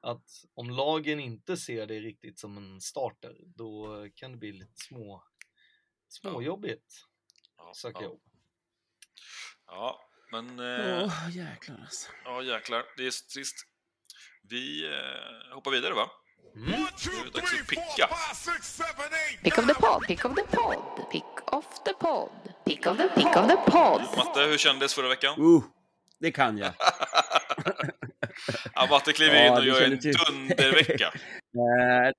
att 0.00 0.44
om 0.54 0.70
lagen 0.70 1.20
inte 1.20 1.56
ser 1.56 1.86
det 1.86 2.00
riktigt 2.00 2.38
som 2.38 2.56
en 2.56 2.80
starter, 2.80 3.36
då 3.46 4.06
kan 4.14 4.32
det 4.32 4.38
bli 4.38 4.52
lite 4.52 4.76
små, 4.76 5.24
småjobbigt. 6.08 7.04
Ja, 7.56 7.72
Söka 7.74 7.98
ja. 8.00 8.04
jobb. 8.04 8.20
ja 9.66 10.00
men... 10.32 10.60
Åh, 10.60 11.28
Eh, 11.28 11.36
jäklar 11.36 11.78
alltså. 11.80 12.10
Ja, 12.24 12.42
jäklar. 12.42 12.84
Det 12.96 13.06
är 13.06 13.32
trist. 13.34 13.56
Vi 14.42 14.86
eh, 14.86 15.54
hoppar 15.54 15.70
vidare 15.70 15.94
va? 15.94 16.10
Mm. 16.56 16.70
Nu 16.70 16.76
är 16.76 17.24
det 17.24 17.30
dags 17.30 17.60
att 17.60 17.68
picka. 17.68 18.08
Pick 19.42 19.58
of 19.58 19.66
the 19.66 19.74
pod, 19.74 20.06
pick 20.06 20.24
of 20.24 20.34
the 20.34 20.42
pod, 20.42 21.10
pick 21.10 21.24
of 21.52 21.84
the 21.84 21.92
pod, 21.94 22.30
pick 22.64 22.86
of 22.86 22.96
the, 22.96 23.08
pick 23.08 23.36
of 23.36 23.48
the 23.48 23.56
pod. 23.70 24.00
Matte, 24.16 24.40
hur 24.40 24.58
kändes 24.58 24.94
förra 24.94 25.08
veckan? 25.08 25.40
Uh, 25.40 25.62
det 26.20 26.32
kan 26.32 26.58
jag. 26.58 26.72
Ja, 28.74 28.86
Matte 28.90 29.12
kliver 29.12 29.46
in 29.46 29.52
och 29.52 29.64
gör 29.64 29.82
en 29.82 29.90
dundervecka. 29.90 31.12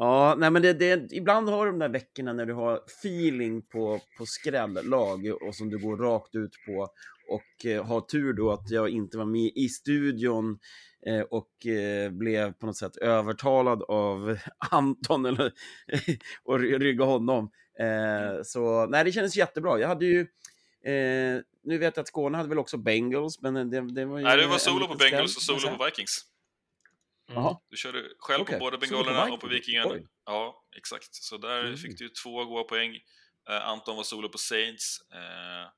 Ja, 0.00 0.34
nej 0.38 0.50
men 0.50 0.62
det, 0.62 0.72
det, 0.72 1.12
ibland 1.12 1.48
har 1.48 1.66
du 1.66 1.72
de 1.72 1.78
där 1.78 1.88
veckorna 1.88 2.32
när 2.32 2.46
du 2.46 2.52
har 2.54 2.80
feeling 2.86 3.62
på, 3.62 4.00
på 4.18 4.26
skrällag 4.26 5.26
och 5.42 5.54
som 5.54 5.70
du 5.70 5.78
går 5.78 5.96
rakt 5.96 6.34
ut 6.34 6.52
på 6.66 6.88
och 7.28 7.66
eh, 7.66 7.84
har 7.84 8.00
tur 8.00 8.32
då 8.32 8.52
att 8.52 8.70
jag 8.70 8.88
inte 8.88 9.18
var 9.18 9.24
med 9.24 9.50
i 9.54 9.68
studion 9.68 10.58
eh, 11.06 11.20
och 11.20 11.66
eh, 11.66 12.10
blev 12.10 12.52
på 12.52 12.66
något 12.66 12.76
sätt 12.76 12.96
övertalad 12.96 13.82
av 13.82 14.38
Anton 14.70 15.26
eller, 15.26 15.52
och 16.44 16.60
ry- 16.60 16.78
rygga 16.78 17.04
honom. 17.04 17.50
Eh, 17.80 18.42
så 18.44 18.86
nej, 18.86 19.04
det 19.04 19.12
kändes 19.12 19.36
jättebra. 19.36 19.78
Jag 19.80 19.88
hade 19.88 20.06
ju 20.06 20.26
Eh, 20.84 21.40
nu 21.62 21.78
vet 21.78 21.96
jag 21.96 22.02
att 22.02 22.08
Skåne 22.08 22.36
hade 22.36 22.48
väl 22.48 22.58
också 22.58 22.76
Bengals, 22.76 23.40
men 23.40 23.70
det, 23.70 23.80
det 23.94 24.04
var 24.04 24.18
ju... 24.18 24.24
Nej, 24.24 24.36
du 24.36 24.46
var 24.46 24.58
solo 24.58 24.86
på 24.88 24.94
Bengals 24.94 25.36
och 25.36 25.42
solo 25.42 25.76
på 25.76 25.84
Vikings. 25.84 26.24
Jaha. 27.30 27.60
Du 27.70 27.76
körde 27.76 28.04
själv 28.18 28.42
Okej, 28.42 28.58
på 28.58 28.64
både 28.64 28.86
solo 28.86 28.98
på 28.98 29.04
bengalerna 29.04 29.32
och 29.34 29.40
på 29.40 29.46
Vikings. 29.46 29.68
vikingarna. 29.68 29.90
Oj. 29.90 30.06
Ja, 30.24 30.64
exakt. 30.76 31.14
Så 31.14 31.36
där 31.38 31.64
Mm. 31.64 31.76
fick 31.76 31.98
du 31.98 32.04
ju 32.04 32.10
två 32.10 32.44
goda 32.44 32.64
poäng. 32.64 32.94
Eh, 33.50 33.68
Anton 33.68 33.96
var 33.96 34.04
solo 34.04 34.28
på 34.28 34.38
Saints, 34.38 35.00
eh, 35.12 35.70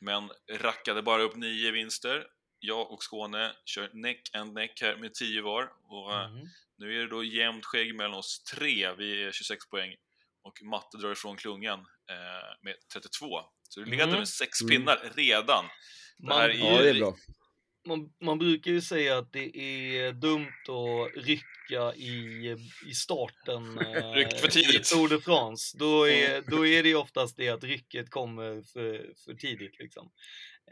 men 0.00 0.30
rackade 0.60 1.02
bara 1.02 1.22
upp 1.22 1.36
nio 1.36 1.70
vinster. 1.70 2.26
Jag 2.58 2.90
och 2.92 3.02
Skåne 3.02 3.52
kör 3.64 3.90
neck 3.92 4.30
and 4.32 4.52
neck 4.54 4.80
här 4.82 4.96
med 4.96 5.14
10 5.14 5.42
var. 5.42 5.72
Och 5.88 6.14
eh, 6.14 6.28
Mhm. 6.30 6.46
nu 6.78 6.96
är 6.96 7.00
det 7.00 7.08
då 7.08 7.24
jämnt 7.24 7.64
skägg 7.64 7.94
mellan 7.94 8.14
oss 8.14 8.42
tre. 8.44 8.92
Vi 8.92 9.24
är 9.24 9.32
26 9.32 9.66
poäng. 9.70 9.94
Och 10.42 10.62
Matte 10.62 10.96
drar 10.98 11.12
ifrån 11.12 11.36
klungan 11.36 11.86
med 12.62 12.74
32. 12.92 13.40
Så 13.68 13.80
du 13.80 13.86
leder 13.86 14.04
Mm. 14.04 14.18
med 14.18 14.28
sex 14.28 14.60
Mm. 14.60 14.70
pinnar 14.70 15.12
redan. 15.14 15.64
Man, 16.22 16.40
är 16.40 16.48
Ja, 16.48 16.82
det 16.82 16.90
är 16.90 16.94
bra. 16.94 17.16
man, 17.86 18.10
man 18.24 18.38
brukar 18.38 18.70
ju 18.70 18.80
säga 18.80 19.18
att 19.18 19.32
det 19.32 19.56
är 19.58 20.12
dumt 20.12 20.52
att 20.68 21.24
rycka 21.24 21.94
i, 21.94 22.56
i 22.90 22.94
starten 22.94 23.78
eh, 23.94 24.12
Ryckt 24.12 24.40
för 24.40 24.48
tidigt. 24.48 24.80
i 24.92 24.94
Tour 24.94 25.08
de 25.08 25.20
France. 25.20 25.76
Då 25.78 26.08
är, 26.08 26.42
då 26.50 26.66
är 26.66 26.82
det 26.82 26.88
ju 26.88 26.94
oftast 26.96 27.36
det 27.36 27.48
att 27.48 27.64
rycket 27.64 28.10
kommer 28.10 28.62
för, 28.72 29.14
för 29.24 29.34
tidigt. 29.34 29.78
Liksom. 29.78 30.10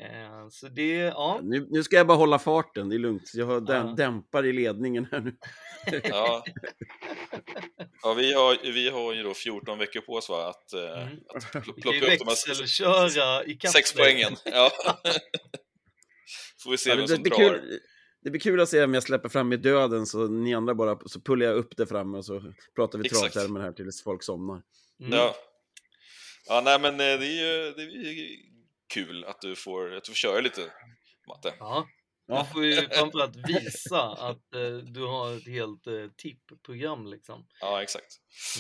Eh, 0.01 0.49
så 0.51 0.69
det, 0.69 0.97
ja. 0.97 1.41
Nu, 1.43 1.67
nu 1.71 1.83
ska 1.83 1.97
jag 1.97 2.07
bara 2.07 2.19
hålla 2.19 2.39
farten, 2.39 2.89
det 2.89 2.97
är 2.97 2.99
lugnt. 2.99 3.31
Jag 3.35 3.47
har 3.47 3.61
däm- 3.61 3.87
Ja. 3.89 3.95
dämpar 3.97 4.47
i 4.47 4.53
ledningen 4.53 5.07
här 5.13 5.21
nu. 5.21 5.37
Ja, 6.05 6.45
ja 8.03 8.15
vi, 8.15 8.33
har, 8.33 8.73
vi 8.73 8.89
har 8.91 9.13
ju 9.15 9.23
då 9.23 9.35
14 9.35 9.79
veckor 9.79 10.01
på 10.01 10.13
oss 10.13 10.29
va, 10.29 10.49
att, 10.51 10.73
eh, 10.73 11.03
Mm. 11.03 11.19
att 11.35 11.51
plocka 11.53 11.89
upp 11.89 12.19
de 12.19 12.27
här 12.27 13.51
i 13.51 13.59
sex 13.73 13.93
poängen. 13.93 14.33
Ja. 14.45 14.71
Får 16.63 16.71
vi 16.71 16.79
se 16.79 16.91
Ja, 16.91 16.97
vem 16.97 17.07
det, 17.07 17.13
det, 17.13 17.15
som 17.15 17.23
blir 17.23 17.31
drar. 17.33 17.39
kul, 17.59 17.81
det 18.23 18.31
blir 18.31 18.41
kul 18.41 18.61
att 18.61 18.69
se 18.69 18.85
om 18.85 18.95
jag 18.95 19.03
släpper 19.03 19.29
fram 19.29 19.53
i 19.53 19.57
döden, 19.57 20.07
så 20.07 20.29
ni 20.29 20.55
andra 20.55 20.75
bara 20.75 20.99
så 21.07 21.21
pullar 21.21 21.47
jag 21.47 21.57
upp 21.57 21.77
det 21.77 21.87
framme 21.87 22.19
och 22.19 22.25
så 22.25 22.53
pratar 22.77 22.99
vi 22.99 23.09
travtermer 23.09 23.61
här 23.61 23.73
tills 23.73 24.03
folk 24.03 24.23
somnar. 24.23 24.63
Mm. 25.01 25.13
Ja. 25.19 25.35
ja, 26.49 26.63
nej 26.65 26.81
men 26.81 26.93
eh, 26.93 26.97
det 27.21 27.27
är 27.27 27.67
ju 27.67 27.73
det 27.73 27.83
är 27.83 28.13
ju 28.13 28.37
kul 28.95 29.25
att 29.25 29.41
du 29.41 29.57
får, 29.57 29.95
att 29.95 30.05
du 30.05 30.11
får 30.11 30.17
köra 30.17 30.41
lite, 30.41 30.61
Matte. 31.29 31.55
Ja. 31.59 31.87
Du 32.27 32.45
får 32.53 32.65
ju 32.65 32.73
framförallt 32.93 33.37
visa 33.49 34.03
att 34.03 34.55
eh, 34.55 34.77
du 34.93 35.01
har 35.07 35.37
ett 35.37 35.47
helt 35.49 35.87
eh, 35.87 36.11
tippprogram 36.17 37.07
liksom. 37.07 37.47
Ja, 37.61 37.83
exakt. 37.83 38.07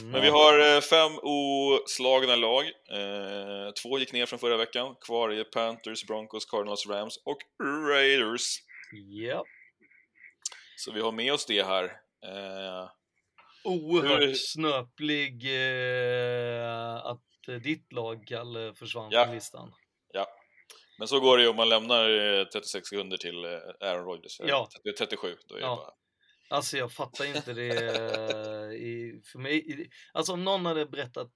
Mm. 0.00 0.10
Men 0.10 0.22
vi 0.22 0.28
har 0.28 0.74
eh, 0.76 0.80
fem 0.80 1.12
oslagna 1.22 2.36
lag. 2.36 2.64
Eh, 2.66 3.70
två 3.82 3.98
gick 3.98 4.12
ner 4.12 4.26
från 4.26 4.38
förra 4.38 4.56
veckan. 4.56 4.94
Kvar 5.06 5.28
är 5.30 5.44
Panthers, 5.44 6.04
Broncos, 6.06 6.46
Cardinals, 6.46 6.86
Rams 6.86 7.16
och 7.24 7.38
Raiders. 7.88 8.58
Ja. 9.10 9.44
Så 10.76 10.92
vi 10.92 11.00
har 11.00 11.12
med 11.12 11.32
oss 11.32 11.46
det 11.46 11.62
här. 11.62 11.84
Eh, 12.26 12.90
Oerhört 13.64 14.20
Hur- 14.22 14.34
snöplig 14.34 15.44
eh, 15.44 16.96
att 17.06 17.48
eh, 17.48 17.54
ditt 17.54 17.92
lag, 17.92 18.24
Kalle, 18.26 18.74
försvann 18.74 19.08
Ja. 19.10 19.24
från 19.24 19.34
listan. 19.34 19.72
Men 20.98 21.08
så 21.08 21.20
går 21.20 21.36
det 21.36 21.42
ju 21.42 21.48
om 21.48 21.56
man 21.56 21.68
lämnar 21.68 22.38
eh, 22.40 22.44
36 22.44 22.88
sekunder 22.88 23.16
till 23.16 23.44
eh, 23.44 23.50
Aaron 23.80 24.04
Rodgers. 24.04 24.40
Eh, 24.40 24.46
Ja. 24.48 24.68
30 24.84 24.98
37, 24.98 25.36
då 25.48 25.54
är 25.54 25.58
det 25.60 25.66
Ja. 25.66 25.76
bara... 25.76 25.90
Alltså 26.56 26.76
jag 26.76 26.92
fattar 26.92 27.24
inte 27.36 27.52
det 27.52 27.68
eh, 27.68 28.72
i, 28.72 29.20
för 29.32 29.38
mig. 29.38 29.88
Alltså 30.12 30.32
om 30.32 30.44
någon 30.44 30.66
hade 30.66 30.86
berättat 30.86 31.30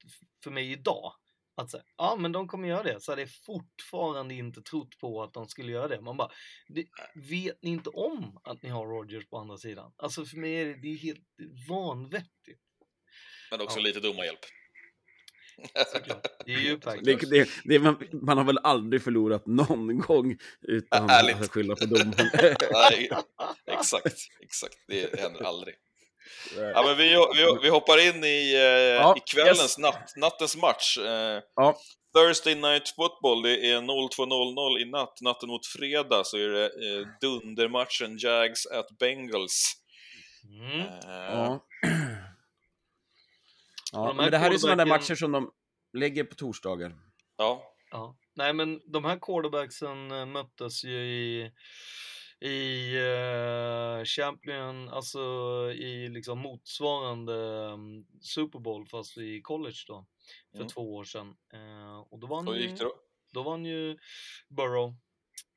för 0.44 0.50
mig 0.50 0.72
idag 0.72 1.12
att 1.56 1.70
säga, 1.70 1.82
ja 1.96 2.16
men 2.18 2.32
de 2.32 2.48
kommer 2.48 2.68
göra 2.68 2.82
det, 2.82 3.00
så 3.00 3.12
hade 3.12 3.22
jag 3.22 3.30
fortfarande 3.46 4.34
inte 4.34 4.62
trott 4.62 4.98
på 5.00 5.22
att 5.22 5.34
de 5.34 5.48
skulle 5.48 5.72
göra 5.72 5.88
det. 5.88 6.00
Man 6.00 6.16
bara, 6.16 6.30
det, 6.68 6.86
vet 7.30 7.62
ni 7.62 7.70
inte 7.70 7.90
om 7.90 8.40
att 8.44 8.62
ni 8.62 8.68
har 8.68 8.86
Rogers 8.86 9.28
på 9.28 9.38
andra 9.38 9.59
sidan? 9.59 9.92
Alltså 9.96 10.24
för 10.24 10.36
mig 10.36 10.54
är 10.54 10.64
det, 10.66 10.74
det 10.82 10.88
är 10.88 10.96
helt 10.98 11.24
vanvettigt. 11.68 12.61
Men 13.50 13.61
också 13.61 13.78
Ja. 13.78 13.82
lite 13.84 14.00
domarhjälp. 14.00 14.40
Såklart. 15.92 16.26
Det 16.46 16.52
är 16.54 16.59
ju 16.59 16.76
Det, 17.02 17.14
det, 17.30 17.48
det, 17.64 17.78
man, 17.78 17.96
man 18.12 18.38
har 18.38 18.44
väl 18.44 18.59
aldrig 18.62 19.02
förlorat 19.02 19.46
någon 19.46 19.98
gång 19.98 20.36
utan 20.68 21.11
Ärligt. 21.11 21.40
att 21.40 21.50
skylla 21.50 21.76
på 21.76 21.84
domaren. 21.84 22.14
Exakt, 23.66 24.16
exakt. 24.42 24.74
Det 24.88 25.20
händer 25.20 25.44
aldrig. 25.44 25.74
Ja, 26.56 26.82
men 26.86 26.96
vi, 26.96 27.09
vi, 27.36 27.59
vi 27.62 27.68
hoppar 27.68 28.09
in 28.09 28.24
i, 28.24 28.54
eh, 28.54 29.16
i 29.16 29.20
kvällens, 29.34 29.61
yes. 29.62 29.78
natt, 29.78 30.12
nattens 30.16 30.56
match. 30.56 30.98
Eh, 30.98 31.42
Ja. 31.56 31.76
Thursday 32.16 32.54
Night 32.54 32.88
Football, 32.96 33.42
det 33.42 33.70
är 33.70 33.80
02.00 33.80 34.78
i 34.82 34.90
natt. 34.90 35.20
Natten 35.20 35.48
mot 35.48 35.66
fredag 35.66 36.24
så 36.24 36.36
är 36.36 36.48
det 36.48 36.64
eh, 36.64 37.06
dundermatchen 37.20 38.18
Jags 38.18 38.66
at 38.66 38.98
Bengals. 38.98 39.72
Mm. 40.61 40.80
Eh, 40.80 40.86
Ja. 41.09 41.64
Ja, 43.93 44.07
de 44.09 44.16
men 44.16 44.30
det 44.30 44.39
här 44.39 44.51
är 44.51 44.59
sådana 44.59 44.84
där 44.84 44.91
matcher 44.91 45.14
som 45.14 45.32
de 45.32 45.51
lägger 45.93 46.24
på 46.24 46.34
torsdagar. 46.34 46.95
ja. 47.36 47.74
Ja. 47.91 48.16
Nej 48.34 48.53
men 48.55 48.80
de 48.93 49.05
här 49.05 49.18
quarterbacksen 49.18 50.11
eh, 50.11 50.26
möttes 50.26 50.84
ju 50.84 50.97
i 51.05 51.53
i 52.41 52.95
eh, 52.97 54.05
Champion, 54.05 54.89
alltså 54.89 55.20
i 55.72 56.09
liksom 56.09 56.39
motsvarande 56.39 57.32
um, 57.72 58.07
Super 58.20 58.59
Bowl 58.59 58.86
fast 58.86 59.18
i 59.18 59.41
college 59.43 59.76
då, 59.86 60.07
för 60.51 60.59
Mm. 60.59 60.68
två 60.68 60.95
år 60.95 61.05
sedan. 61.05 61.36
Eh, 61.53 61.99
och 62.11 62.18
då 62.18 62.26
vann 62.26 62.47
gick 62.57 62.78
det 62.78 62.84
då? 62.84 62.93
då 63.32 63.43
vann 63.43 63.64
ju 63.64 63.99
Burrow. 64.49 64.95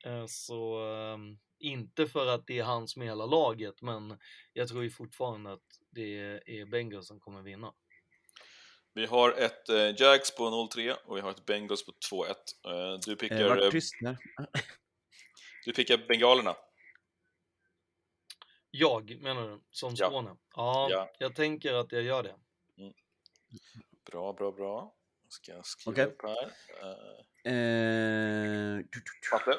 Eh, 0.04 0.24
så 0.26 0.78
ehm, 0.84 1.38
inte 1.58 2.06
för 2.06 2.26
att 2.26 2.46
det 2.46 2.58
är 2.58 2.64
han 2.64 2.88
som 2.88 3.02
är 3.02 3.06
hela 3.06 3.26
laget, 3.26 3.82
men 3.82 4.18
jag 4.52 4.68
tror 4.68 4.82
ju 4.82 4.90
fortfarande 4.90 5.52
att 5.52 5.66
det 5.90 6.18
är 6.46 6.66
Bengals 6.66 7.06
som 7.08 7.20
kommer 7.20 7.42
vinna. 7.42 7.72
Vi 8.94 9.06
har 9.06 9.32
ett 9.32 9.68
eh, 9.68 9.94
Jags 10.02 10.36
på 10.36 10.42
0-3 10.44 10.94
och 11.04 11.16
vi 11.16 11.20
har 11.20 11.30
ett 11.30 11.46
Bengals 11.46 11.86
på 11.86 11.92
2-1. 12.12 12.28
Eh, 12.64 12.98
du 13.06 13.12
Eh, 13.12 13.16
pickar, 13.18 13.62
eh, 13.64 13.70
tyst 13.70 13.94
där. 14.00 14.16
du 15.64 15.72
pickar 15.72 15.98
bengalerna. 16.08 16.56
Jag 18.70 19.20
menar 19.22 19.48
du, 19.48 19.60
som 19.70 19.94
Ja. 19.96 20.08
Skåne? 20.08 20.36
Ja, 20.56 20.88
Ja. 20.90 21.10
jag 21.18 21.34
tänker 21.34 21.74
att 21.74 21.92
jag 21.92 22.02
gör 22.02 22.22
det. 22.22 22.34
Bra, 24.10 24.32
bra, 24.32 24.52
bra. 24.52 24.94
Ska 25.28 25.52
jag 25.52 25.66
skriva 25.66 25.92
Okej. 25.92 26.04
upp 26.06 26.22
här. 26.22 26.52
Eh, 26.82 27.22
Eh, 27.44 28.80
Matte? 29.32 29.58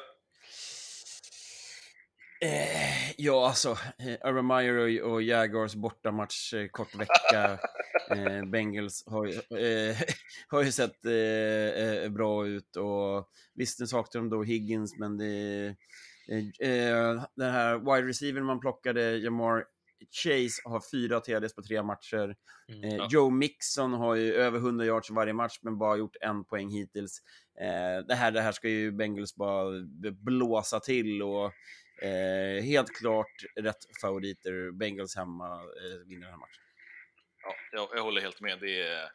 Eh, 2.44 3.12
ja, 3.16 3.48
alltså, 3.48 3.70
eh, 3.98 4.28
Urban 4.28 4.46
Meyer 4.46 4.74
och, 4.74 5.12
och 5.12 5.22
Jaguars 5.22 5.74
bortamatch, 5.74 6.54
eh, 6.54 6.68
kort 6.68 6.94
vecka. 6.94 7.58
Eh, 8.10 8.44
Bengals 8.44 9.04
har, 9.06 9.26
eh, 9.26 9.96
har 10.48 10.62
ju 10.62 10.72
sett 10.72 11.04
eh, 11.04 11.84
eh, 11.84 12.08
bra 12.08 12.46
ut 12.46 12.76
och 12.76 13.28
visst, 13.54 13.80
nu 13.80 13.86
saknar 13.86 14.20
de 14.20 14.30
då 14.30 14.42
Higgins, 14.42 14.98
men 14.98 15.18
det 15.18 15.66
eh, 16.60 17.24
den 17.36 17.52
här 17.52 17.78
wide 17.78 18.08
receiver 18.08 18.40
man 18.40 18.60
plockade, 18.60 19.16
Jamar 19.16 19.64
Chase, 20.10 20.62
har 20.64 20.82
fyra 20.92 21.20
TDs 21.20 21.54
på 21.54 21.62
tre 21.62 21.82
matcher. 21.82 22.36
Mm. 22.68 22.96
Ja. 22.96 23.08
Joe 23.10 23.30
Mixon 23.30 23.92
har 23.92 24.14
ju 24.14 24.34
över 24.34 24.58
100 24.58 24.84
yards 24.84 25.10
varje 25.10 25.32
match, 25.32 25.58
men 25.62 25.78
bara 25.78 25.96
gjort 25.96 26.16
en 26.20 26.44
poäng 26.44 26.70
hittills. 26.70 27.22
Det, 28.08 28.14
här, 28.14 28.30
det 28.30 28.40
här 28.40 28.52
ska 28.52 28.68
ju 28.68 28.92
Bengals 28.92 29.36
bara 29.36 29.70
blåsa 30.24 30.80
till 30.80 31.22
och 31.22 31.52
eh, 32.02 32.62
helt 32.64 32.96
klart 32.96 33.44
rätt 33.56 34.00
favoriter. 34.00 34.70
Bengals 34.72 35.16
hemma 35.16 35.54
eh, 35.54 36.06
vinner 36.06 36.20
den 36.26 36.30
här 36.30 36.38
matchen. 36.38 36.62
Ja, 37.42 37.54
jag, 37.72 37.88
jag 37.92 38.02
håller 38.02 38.20
helt 38.20 38.40
med. 38.40 38.60
Det 38.60 38.82
är, 38.82 39.10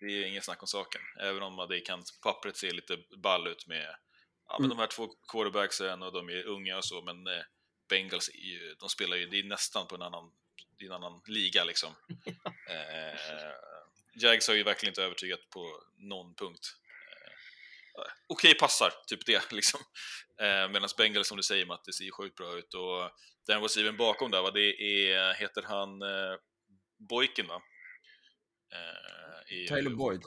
det 0.00 0.06
är 0.06 0.26
ingen 0.26 0.42
snack 0.42 0.62
om 0.62 0.66
saken. 0.68 1.00
Även 1.20 1.42
om 1.42 1.66
det 1.68 1.80
kan 1.80 2.02
pappret 2.22 2.56
se 2.56 2.70
lite 2.70 2.96
ball 3.22 3.46
ut 3.46 3.66
med 3.66 3.96
ja, 4.48 4.56
men 4.58 4.64
Mm. 4.64 4.76
de 4.76 4.80
här 4.80 4.86
två 4.86 5.08
quarterbacksen 5.32 6.02
och 6.02 6.12
de 6.12 6.28
är 6.28 6.46
unga 6.46 6.76
och 6.76 6.84
så, 6.84 7.02
men 7.02 7.26
eh, 7.26 7.42
Bengals 7.88 8.30
ju, 8.34 8.74
de 8.80 8.88
spelar 8.88 9.16
ju, 9.16 9.26
det 9.26 9.38
är 9.38 9.44
nästan 9.44 9.86
på 9.86 9.94
en 9.94 10.02
annan, 10.02 10.30
en 10.78 10.92
annan 10.92 11.20
liga 11.26 11.64
liksom. 11.64 11.94
eh, 12.68 13.18
Jags 14.14 14.48
har 14.48 14.54
ju 14.54 14.62
verkligen 14.62 14.90
inte 14.90 15.02
övertygat 15.02 15.40
på 15.50 15.82
någon 15.96 16.34
punkt. 16.34 16.66
Okej 18.28 18.54
passar, 18.54 18.92
typ 19.06 19.26
det 19.26 19.52
liksom. 19.52 19.80
Eh, 20.40 20.68
Medan 20.68 20.88
Bengals, 20.98 21.28
som 21.28 21.36
du 21.36 21.42
säger 21.42 21.66
Matt, 21.66 21.84
det 21.84 21.92
ser 21.92 22.04
ju 22.04 22.10
sjukt 22.12 22.36
bra 22.36 22.58
ut 22.58 22.74
och 22.74 23.10
den 23.46 23.62
receiven 23.62 23.96
bakom 23.96 24.30
där, 24.30 24.42
vad 24.42 24.54
det 24.54 24.80
är, 24.82 25.34
heter 25.34 25.62
han 25.62 26.02
eh, 26.02 26.36
Boykin 27.08 27.46
va? 27.46 27.62
Eh, 28.72 29.56
är- 29.58 29.68
Tyler 29.68 29.90
Boyd. 29.90 30.22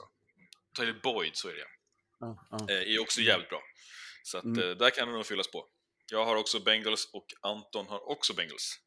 Tyler 0.76 0.92
Boyd, 1.02 1.36
så 1.36 1.48
är 1.48 1.54
det 1.54 1.66
Ja, 2.20 2.46
ja. 2.50 2.66
eh, 2.74 2.94
är 2.94 3.00
också 3.00 3.20
jävligt 3.20 3.48
bra. 3.48 3.62
Så 4.22 4.38
att, 4.38 4.44
Mm. 4.44 4.58
eh, 4.70 4.76
där 4.76 4.90
kan 4.90 5.08
det 5.08 5.14
nog 5.14 5.26
fyllas 5.26 5.50
på. 5.50 5.68
Jag 6.12 6.24
har 6.24 6.36
också 6.36 6.60
Bengals 6.60 7.10
och 7.12 7.26
Anton 7.42 7.86
har 7.86 8.08
också 8.10 8.34
Bengals. 8.34 8.78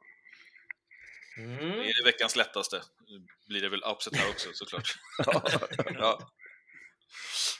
Mm. 1.38 1.58
Det 1.58 1.90
är 1.90 2.04
veckans 2.06 2.36
lättaste. 2.36 2.82
Nu 3.08 3.26
blir 3.48 3.62
det 3.62 3.70
väl 3.70 3.84
upset 3.84 4.16
här 4.16 4.30
också 4.30 4.50
såklart. 4.54 4.96
ja. 5.94 6.30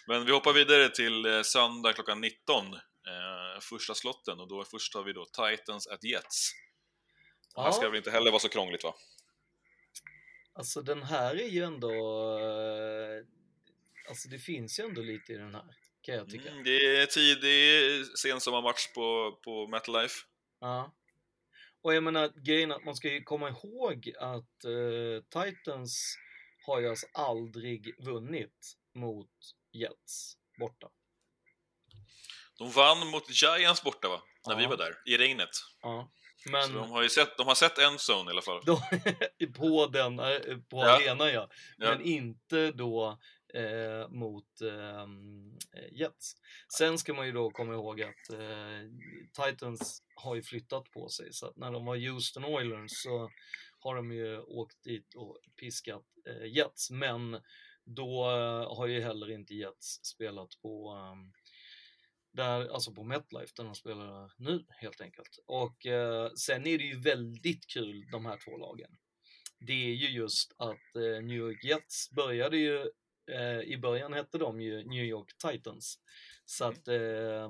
Men 0.08 0.26
vi 0.26 0.32
hoppar 0.32 0.54
vidare 0.54 0.90
till 0.90 1.26
eh, 1.26 1.42
söndag 1.42 1.94
klockan 1.94 2.22
19. 2.22 2.74
Eh, 2.74 3.60
första 3.62 3.94
slotten 3.96 4.40
och 4.40 4.48
då 4.48 4.64
först 4.64 4.94
har 4.94 5.04
vi 5.04 5.14
då 5.14 5.26
Titans 5.26 5.88
at 5.88 6.04
Jets. 6.04 6.52
Och 7.56 7.62
här 7.64 7.70
Ja. 7.70 7.74
ska 7.74 7.84
det 7.84 7.90
väl 7.90 7.98
inte 7.98 8.12
heller 8.12 8.32
vara 8.32 8.40
så 8.40 8.50
krångligt 8.50 8.84
va? 8.84 8.96
Alltså 10.54 10.82
den 10.82 11.04
här 11.04 11.36
är 11.36 11.48
ju 11.48 11.64
ändå... 11.64 11.90
eh, 12.40 13.26
Alltså 14.10 14.30
det 14.30 14.40
finns 14.40 14.80
ju 14.80 14.84
ändå 14.84 15.02
lite 15.02 15.34
i 15.34 15.38
den 15.38 15.56
här, 15.56 15.76
kan 16.02 16.16
jag 16.16 16.30
tycka. 16.30 16.50
Mm, 16.50 16.64
det 16.64 17.02
är 17.02 17.06
tidig 17.06 18.06
sensommarmatch 18.18 18.94
på, 18.94 19.40
på 19.44 19.68
MetLife. 19.68 20.16
Ja. 20.60 20.94
Och 21.82 21.94
jag 21.96 22.04
menar, 22.04 22.32
grejen 22.36 22.72
att 22.72 22.84
man 22.86 22.96
ska 22.96 23.10
ju 23.10 23.24
komma 23.24 23.50
ihåg 23.50 24.12
att 24.20 24.64
eh, 24.66 25.44
Titans 25.44 26.18
har 26.66 26.80
ju 26.80 26.90
alltså 26.90 27.08
aldrig 27.14 28.04
vunnit 28.06 28.78
mot 28.94 29.30
Jets 29.82 30.38
borta. 30.60 30.88
De 32.58 32.72
vann 32.72 33.08
mot 33.08 33.42
Giants 33.42 33.84
borta 33.84 34.10
va? 34.10 34.22
När 34.48 34.56
vi 34.56 34.64
Ja. 34.64 34.70
var 34.70 34.78
där, 34.78 34.96
i 35.06 35.18
regnet. 35.18 35.50
Ja. 35.82 36.12
Så 36.38 36.52
Men 36.52 36.74
de 36.74 36.92
har 36.92 37.04
ju 37.04 37.10
sett, 37.10 37.38
de 37.38 37.48
har 37.48 37.56
sett 37.56 37.78
en 37.78 37.98
zone 38.10 38.30
i 38.30 38.32
alla 38.32 38.42
fall. 38.42 38.62
på 39.58 39.88
den, 39.88 40.20
eh, 40.20 40.40
på 40.70 40.78
Ja. 40.78 40.96
arenan 40.96 41.28
ja. 41.28 41.50
Ja. 41.78 41.90
Men 41.90 42.02
inte 42.02 42.72
då 42.72 43.20
eh, 43.54 44.10
mot 44.10 44.62
eh, 44.62 45.08
Jets. 45.92 46.36
Sen 46.78 46.98
ska 46.98 47.14
man 47.14 47.26
ju 47.26 47.32
då 47.32 47.50
komma 47.52 47.74
ihåg 47.74 48.02
att 48.02 48.30
eh, 48.34 49.46
Titans 49.46 50.04
har 50.16 50.36
ju 50.36 50.44
flyttat 50.44 50.92
på 50.92 51.10
sig. 51.10 51.34
Så 51.34 51.48
att 51.48 51.56
när 51.58 51.72
de 51.72 51.86
var 51.86 51.96
Houston 52.10 52.46
Oilers 52.46 52.92
så 52.92 53.30
har 53.80 53.96
de 53.96 54.12
ju 54.12 54.40
åkt 54.40 54.84
dit 54.84 55.14
och 55.16 55.38
piskat 55.60 56.04
eh, 56.30 56.46
Jets. 56.56 56.90
Men 56.92 57.42
då 57.86 58.30
eh, 58.30 58.78
har 58.78 58.88
ju 58.88 59.02
heller 59.02 59.32
inte 59.32 59.56
Jets 59.56 60.06
spelat 60.06 60.62
på 60.62 60.90
ehm, 60.90 61.34
där, 62.32 62.68
alltså 62.68 62.94
på 62.94 63.04
MetLife, 63.04 63.54
där 63.56 63.64
de 63.64 63.76
spelar 63.76 64.32
nu 64.38 64.66
helt 64.70 65.02
enkelt. 65.02 65.40
Och 65.46 65.86
eh, 65.86 66.32
sen 66.34 66.68
är 66.68 66.78
det 66.78 66.84
ju 66.84 67.00
väldigt 67.00 67.68
kul 67.68 68.06
de 68.12 68.26
här 68.26 68.38
två 68.46 68.58
lagen. 68.58 68.98
Det 69.60 69.74
är 69.74 69.94
ju 69.94 70.10
just 70.10 70.56
att 70.58 70.96
eh, 70.96 71.24
New 71.24 71.38
York 71.38 71.64
Jets 71.64 72.12
började 72.12 72.58
ju, 72.58 72.90
eh, 73.32 73.60
i 73.60 73.78
början 73.78 74.14
hette 74.14 74.38
de 74.38 74.62
ju 74.62 74.84
New 74.84 75.04
York 75.04 75.38
Titans. 75.38 76.00
Så 76.46 76.66
att, 76.66 76.88
eh, 76.88 77.50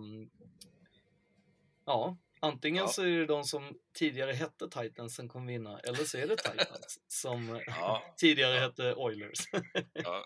ja, 1.85 2.17
antingen 2.45 2.83
Ja. 2.85 2.87
så 2.91 3.01
är 3.01 3.07
det 3.19 3.25
de 3.25 3.43
som 3.43 3.73
tidigare 3.97 4.31
hette 4.33 4.69
Titans 4.69 5.15
som 5.15 5.29
kommer 5.29 5.47
vinna, 5.53 5.79
eller 5.79 6.03
så 6.05 6.17
är 6.17 6.27
det 6.27 6.37
Titans 6.37 6.99
som 7.07 7.61
Ja, 7.67 8.13
tidigare 8.17 8.59
hette 8.59 8.93
Oilers. 8.95 9.39
ja. 9.93 10.25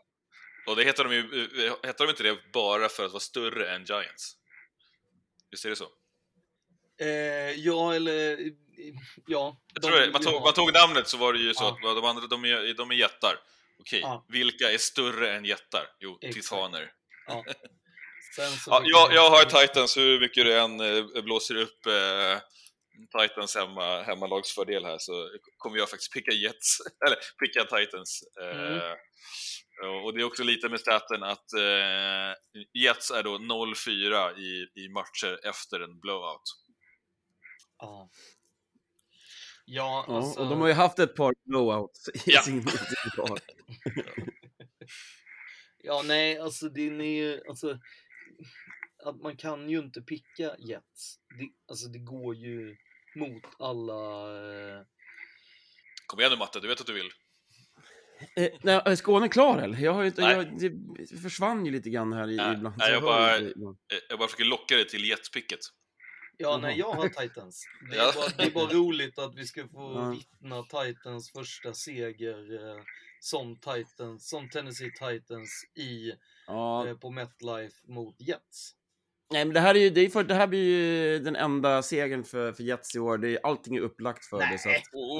Och 0.67 0.75
det 0.75 0.83
heter 0.83 1.03
de 1.03 1.13
ju, 1.13 1.19
eh, 1.65 1.73
heter 1.83 2.05
de 2.05 2.09
inte 2.09 2.23
det 2.23 2.37
bara 2.53 2.89
för 2.89 3.05
att 3.05 3.11
vara 3.11 3.19
större 3.19 3.75
än 3.75 3.83
Giants? 3.85 4.35
Visst 5.51 5.65
är 5.65 5.69
det 5.69 5.75
så? 5.75 5.87
eh, 7.01 7.51
ja, 7.51 7.95
eller 7.95 8.39
ja. 9.27 9.61
Det. 9.81 10.11
Man, 10.13 10.21
tog, 10.21 10.33
ja. 10.33 10.39
man 10.39 10.53
tog 10.53 10.73
namnet 10.73 11.07
så 11.07 11.17
var 11.17 11.33
det 11.33 11.39
ju 11.39 11.53
så 11.53 11.67
att 11.67 11.81
de 11.81 12.05
andra, 12.05 12.27
de 12.27 12.45
är, 12.45 12.73
de 12.73 12.91
är 12.91 12.95
jättar. 12.95 13.35
Okej, 13.79 14.03
vilka 14.27 14.71
är 14.71 14.77
större 14.77 15.35
än 15.35 15.45
jättar? 15.45 15.87
Jo, 15.99 16.17
Exakt. 16.21 16.43
titaner. 16.45 16.91
Ja. 18.37 18.49
Ja, 18.67 18.81
jag, 18.85 19.13
jag 19.13 19.29
har 19.29 19.45
Titans, 19.45 19.97
hur 19.97 20.19
mycket 20.19 20.45
du 20.45 20.59
än 20.59 20.79
eh, 20.79 21.23
blåser 21.23 21.55
upp 21.55 21.85
eh, 21.85 22.39
Titans 23.21 23.55
hemma, 23.55 24.01
hemmalagsfördel 24.01 24.85
här 24.85 24.97
så 24.99 25.29
kommer 25.57 25.77
jag 25.77 25.89
faktiskt 25.89 26.13
picka 26.13 26.31
Jets, 26.31 26.77
eller 27.05 27.17
picka 27.45 27.63
Titans. 27.77 28.23
Eh, 28.41 28.91
Mm. 29.81 29.95
och- 29.95 30.05
Och 30.05 30.13
det 30.13 30.21
är 30.21 30.23
också 30.25 30.43
lite 30.43 30.69
med 30.69 30.79
staten 30.79 31.23
att 31.23 31.53
eh, 31.53 32.33
Jets 32.83 33.11
är 33.11 33.23
då 33.23 33.37
0-4 33.37 34.37
i, 34.39 34.67
i 34.85 34.89
matcher 34.89 35.39
efter 35.49 35.79
en 35.79 35.99
blowout. 35.99 36.41
Ja. 37.79 38.09
Ja, 39.65 40.05
Ja, 40.07 40.15
alltså... 40.17 40.39
och 40.39 40.49
de 40.49 40.61
har 40.61 40.67
ju 40.67 40.73
haft 40.73 40.99
ett 40.99 41.15
par 41.15 41.33
blowouts 41.45 42.09
i 42.09 42.11
Ja. 42.25 42.41
sin. 42.41 42.67
Ja, 45.83 46.01
nej, 46.05 46.39
alltså 46.39 46.69
det 46.69 46.81
är 46.81 47.03
ju, 47.03 47.41
alltså... 47.49 47.79
Att 49.05 49.21
man 49.21 49.37
kan 49.37 49.69
ju 49.69 49.79
inte 49.79 50.01
picka 50.01 50.55
Jets. 50.59 51.19
Det, 51.39 51.49
alltså 51.67 51.87
det 51.87 51.99
går 51.99 52.35
ju 52.35 52.75
mot 53.15 53.43
alla... 53.59 54.01
Eh, 54.77 54.81
Kom 56.07 56.19
igen 56.19 56.31
nu 56.31 56.37
Matte, 56.37 56.59
du 56.59 56.67
vet 56.67 56.81
att 56.81 56.87
du 56.87 56.93
vill. 56.93 57.09
Eh, 58.35 58.49
nej, 58.63 58.81
är 58.85 58.95
Skåne 58.95 59.29
klar 59.29 59.57
eller? 59.57 59.77
Jag 59.79 59.93
har 59.93 60.01
ju 60.01 60.07
inte, 60.07 60.21
Nej. 60.21 60.35
jag, 60.35 60.59
det 61.09 61.17
försvann 61.17 61.65
ju 61.65 61.71
lite 61.71 61.89
grann 61.89 62.13
här 62.13 62.29
i, 62.29 62.35
Nej, 62.35 62.53
ibland. 62.55 62.75
nej, 62.77 62.91
jag 62.91 63.03
bara-. 63.03 63.37
Eh, 63.37 63.51
Jag 64.09 64.19
bara 64.19 64.27
försöker 64.27 64.45
locka 64.45 64.75
dig 64.75 64.87
till 64.87 65.05
Jets-picket. 65.09 65.59
ja, 66.37 66.57
nej, 66.57 66.79
jag 66.79 66.91
har 66.93 67.09
Titans. 67.09 67.65
Det 67.89 67.95
är, 67.97 67.99
Ja. 67.99 68.11
bara, 68.15 68.27
det 68.37 68.43
är 68.43 68.51
bara 68.51 68.73
roligt 68.73 69.19
att 69.19 69.35
vi 69.35 69.45
ska 69.45 69.67
få 69.67 69.93
Ja. 69.95 70.09
vittna 70.09 70.63
Titans 70.63 71.31
första 71.31 71.73
seger 71.73 72.53
eh, 72.77 72.83
som 73.19 73.59
Titans, 73.59 74.29
som 74.29 74.49
Tennessee 74.49 74.91
Titans 74.91 75.63
i, 75.75 76.11
Ja, 76.47 76.87
eh, 76.87 76.97
på 76.97 77.09
MetLife 77.11 77.77
mot 77.87 78.15
Jets. 78.21 78.75
Nej, 79.31 79.45
men 79.45 79.53
det 79.53 79.59
här, 79.59 79.75
är 79.75 79.79
ju, 79.79 79.89
det, 79.89 80.01
är 80.01 80.09
för, 80.09 80.23
det 80.23 80.33
här 80.33 80.47
blir 80.47 80.63
ju 80.63 81.19
den 81.19 81.35
enda 81.35 81.81
segern 81.83 82.23
för, 82.23 82.53
för 82.53 82.63
Jets 82.63 82.95
i 82.95 82.99
år. 82.99 83.17
Det 83.17 83.29
är, 83.29 83.39
allting 83.43 83.75
är 83.75 83.81
upplagt 83.81 84.25
för 84.25 84.39
det. 84.39 84.59
Så 84.59 84.69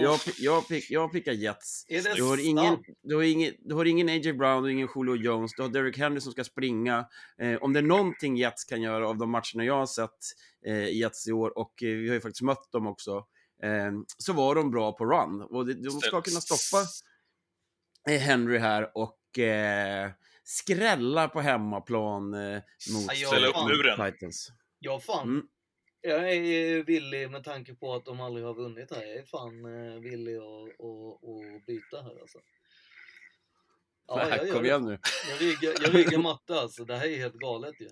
jag, 0.02 0.20
jag, 0.38 0.68
pick, 0.68 0.92
jag 0.92 1.12
pickar 1.12 1.32
Jets. 1.32 1.86
Du 2.16 2.24
har, 2.24 2.48
ingen, 2.48 2.78
du, 3.04 3.16
har 3.16 3.24
ingen, 3.24 3.54
du 3.60 3.76
har 3.76 3.86
ingen 3.86 4.10
A.J. 4.10 4.34
Brown, 4.34 4.64
du 4.64 4.70
har 4.70 4.70
ingen 4.70 4.90
Julio 4.96 5.16
Jones, 5.16 5.52
du 5.56 5.62
har 5.62 5.70
Derrick 5.70 5.98
Henry 5.98 6.22
som 6.22 6.32
ska 6.32 6.44
springa. 6.44 7.06
Eh, 7.42 7.56
om 7.56 7.74
det 7.74 7.80
är 7.80 7.84
någonting 7.84 8.38
Jets 8.38 8.64
kan 8.64 8.82
göra 8.82 9.08
av 9.08 9.18
de 9.18 9.32
matcherna 9.32 9.64
jag 9.66 9.78
har 9.78 9.86
sett 9.86 10.20
eh, 10.66 10.98
Jets 10.98 11.28
i 11.28 11.32
år, 11.32 11.58
och 11.58 11.84
eh, 11.84 11.90
vi 11.90 12.08
har 12.08 12.16
ju 12.16 12.22
faktiskt 12.22 12.42
mött 12.42 12.72
dem 12.72 12.88
också, 12.88 13.26
eh, 13.64 13.92
så 14.18 14.34
var 14.34 14.56
de 14.56 14.72
bra 14.72 14.92
på 14.92 15.06
run. 15.06 15.42
Och 15.42 15.66
det, 15.66 15.74
de 15.74 15.92
ska 15.92 16.22
kunna 16.22 16.42
stoppa 16.42 16.86
eh, 18.10 18.20
Henry 18.20 18.58
här 18.58 18.92
och 18.98 19.40
eh, 19.40 20.12
skrälla 20.50 21.28
på 21.28 21.42
hemmaplan 21.42 22.34
eh, 22.34 22.62
mot 22.94 23.06
Ja, 23.08 23.14
jag- 23.14 23.28
Ställa 23.28 23.48
upp 23.48 23.68
muren. 23.68 24.12
Titans. 24.12 24.52
Ja, 24.80 25.00
fan. 25.00 25.28
Mm. 25.30 25.48
Jag 26.02 26.34
är 26.34 26.84
villig 26.84 27.32
med 27.32 27.44
tanke 27.44 27.76
på 27.76 27.94
att 27.96 28.06
de 28.06 28.20
aldrig 28.20 28.46
har 28.46 28.54
vunnit 28.54 28.92
här. 28.96 29.02
Jag 29.04 29.16
är 29.18 29.26
fan 29.26 29.66
eh, 29.66 30.00
villig 30.02 30.36
att, 30.38 30.44
att, 30.44 31.30
att 31.30 31.66
byta 31.66 32.02
här 32.02 32.22
alltså. 32.22 32.40
Nej, 34.16 34.30
jag 34.38 34.48
gör 34.48 34.54
kom 34.54 34.66
igen 34.66 34.86
nu. 34.86 35.00
Jag 35.30 35.42
riggar, 35.42 35.74
jag 35.82 35.96
riggar 35.96 36.18
matte 36.18 36.60
alltså. 36.60 36.86
Det 36.86 36.98
här 36.98 37.08
är 37.08 37.18
helt 37.18 37.34
galet 37.36 37.82
ju. 37.82 37.90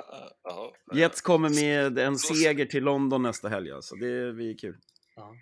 Jaha. 0.42 0.70
Jets 0.94 1.20
kommer 1.20 1.48
med 1.48 1.98
en 1.98 2.18
seger 2.18 2.66
till 2.66 2.84
London 2.84 3.22
nästa 3.22 3.48
helg, 3.48 3.70
alltså. 3.72 3.94
Det 3.94 4.32
blir 4.32 4.58
kul. 4.58 4.76
Ja. 5.16 5.34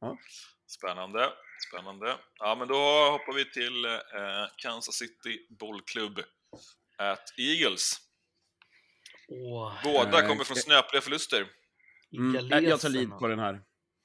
Ja. 0.00 0.18
Spännande, 0.66 1.28
spännande. 1.68 2.16
Ja, 2.38 2.54
men 2.58 2.68
då 2.68 3.10
hoppar 3.10 3.34
vi 3.34 3.50
till 3.52 3.84
eh, 3.84 4.46
Kansas 4.56 4.94
City 4.94 5.46
Bollklubb 5.60 6.18
at 6.98 7.24
Eagles. 7.38 8.00
Åh, 9.28 9.72
Båda 9.84 10.22
Eh, 10.22 10.28
kommer 10.28 10.44
från 10.44 10.56
snöpliga 10.56 11.00
förluster. 11.02 11.46
Mm, 12.16 12.64
jag 12.64 12.80
tar 12.80 12.88
lead 12.88 13.18
på 13.18 13.28
den 13.28 13.38
här. 13.38 13.60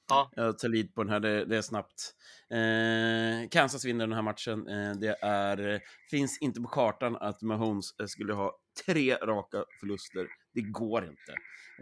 Ja. 0.08 0.30
Jag 0.32 0.58
tar 0.58 0.68
lead 0.68 0.94
på 0.94 1.02
den 1.02 1.12
här, 1.12 1.20
det, 1.20 1.44
det 1.44 1.56
är 1.56 1.62
snabbt. 1.62 2.14
Eh, 2.50 3.48
Kansas 3.50 3.84
vinner 3.84 4.06
den 4.06 4.14
här 4.14 4.22
matchen. 4.22 4.68
Eh, 4.68 4.92
det 4.92 5.18
är, 5.22 5.80
finns 6.10 6.38
inte 6.42 6.60
på 6.60 6.68
kartan 6.68 7.16
att 7.16 7.42
Mahomes 7.42 8.00
eh, 8.00 8.06
skulle 8.06 8.32
ha 8.32 8.58
tre 8.86 9.14
raka 9.14 9.64
förluster. 9.80 10.28
Det 10.54 10.60
går 10.60 11.04
inte. 11.04 11.32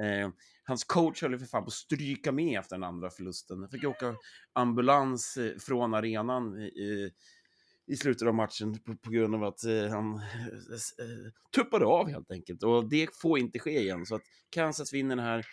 Eh, 0.02 0.30
hans 0.64 0.84
coach 0.84 1.22
höll 1.22 1.32
ju 1.32 1.38
för 1.38 1.46
fan 1.46 1.62
på 1.62 1.68
att 1.68 1.72
stryka 1.72 2.32
med 2.32 2.58
efter 2.58 2.76
den 2.76 2.84
andra 2.84 3.10
förlusten. 3.10 3.58
Han 3.58 3.70
fick 3.70 3.84
åka 3.84 4.14
ambulans 4.52 5.36
eh, 5.36 5.58
från 5.58 5.94
arenan 5.94 6.60
i, 6.60 7.10
i 7.86 7.96
slutet 7.96 8.28
av 8.28 8.34
matchen 8.34 8.78
på, 8.78 8.96
på 8.96 9.10
grund 9.10 9.34
av 9.34 9.44
att 9.44 9.64
eh, 9.64 9.86
han 9.88 10.14
eh, 10.14 10.24
eh, 11.04 11.32
tuppade 11.54 11.84
av 11.84 12.10
helt 12.10 12.30
enkelt. 12.30 12.62
Och 12.62 12.88
det 12.88 13.08
får 13.20 13.38
inte 13.38 13.58
ske 13.58 13.80
igen. 13.80 14.06
Så 14.06 14.14
att 14.14 14.22
Kansas 14.50 14.92
vinner 14.92 15.16
den 15.16 15.24
här. 15.24 15.46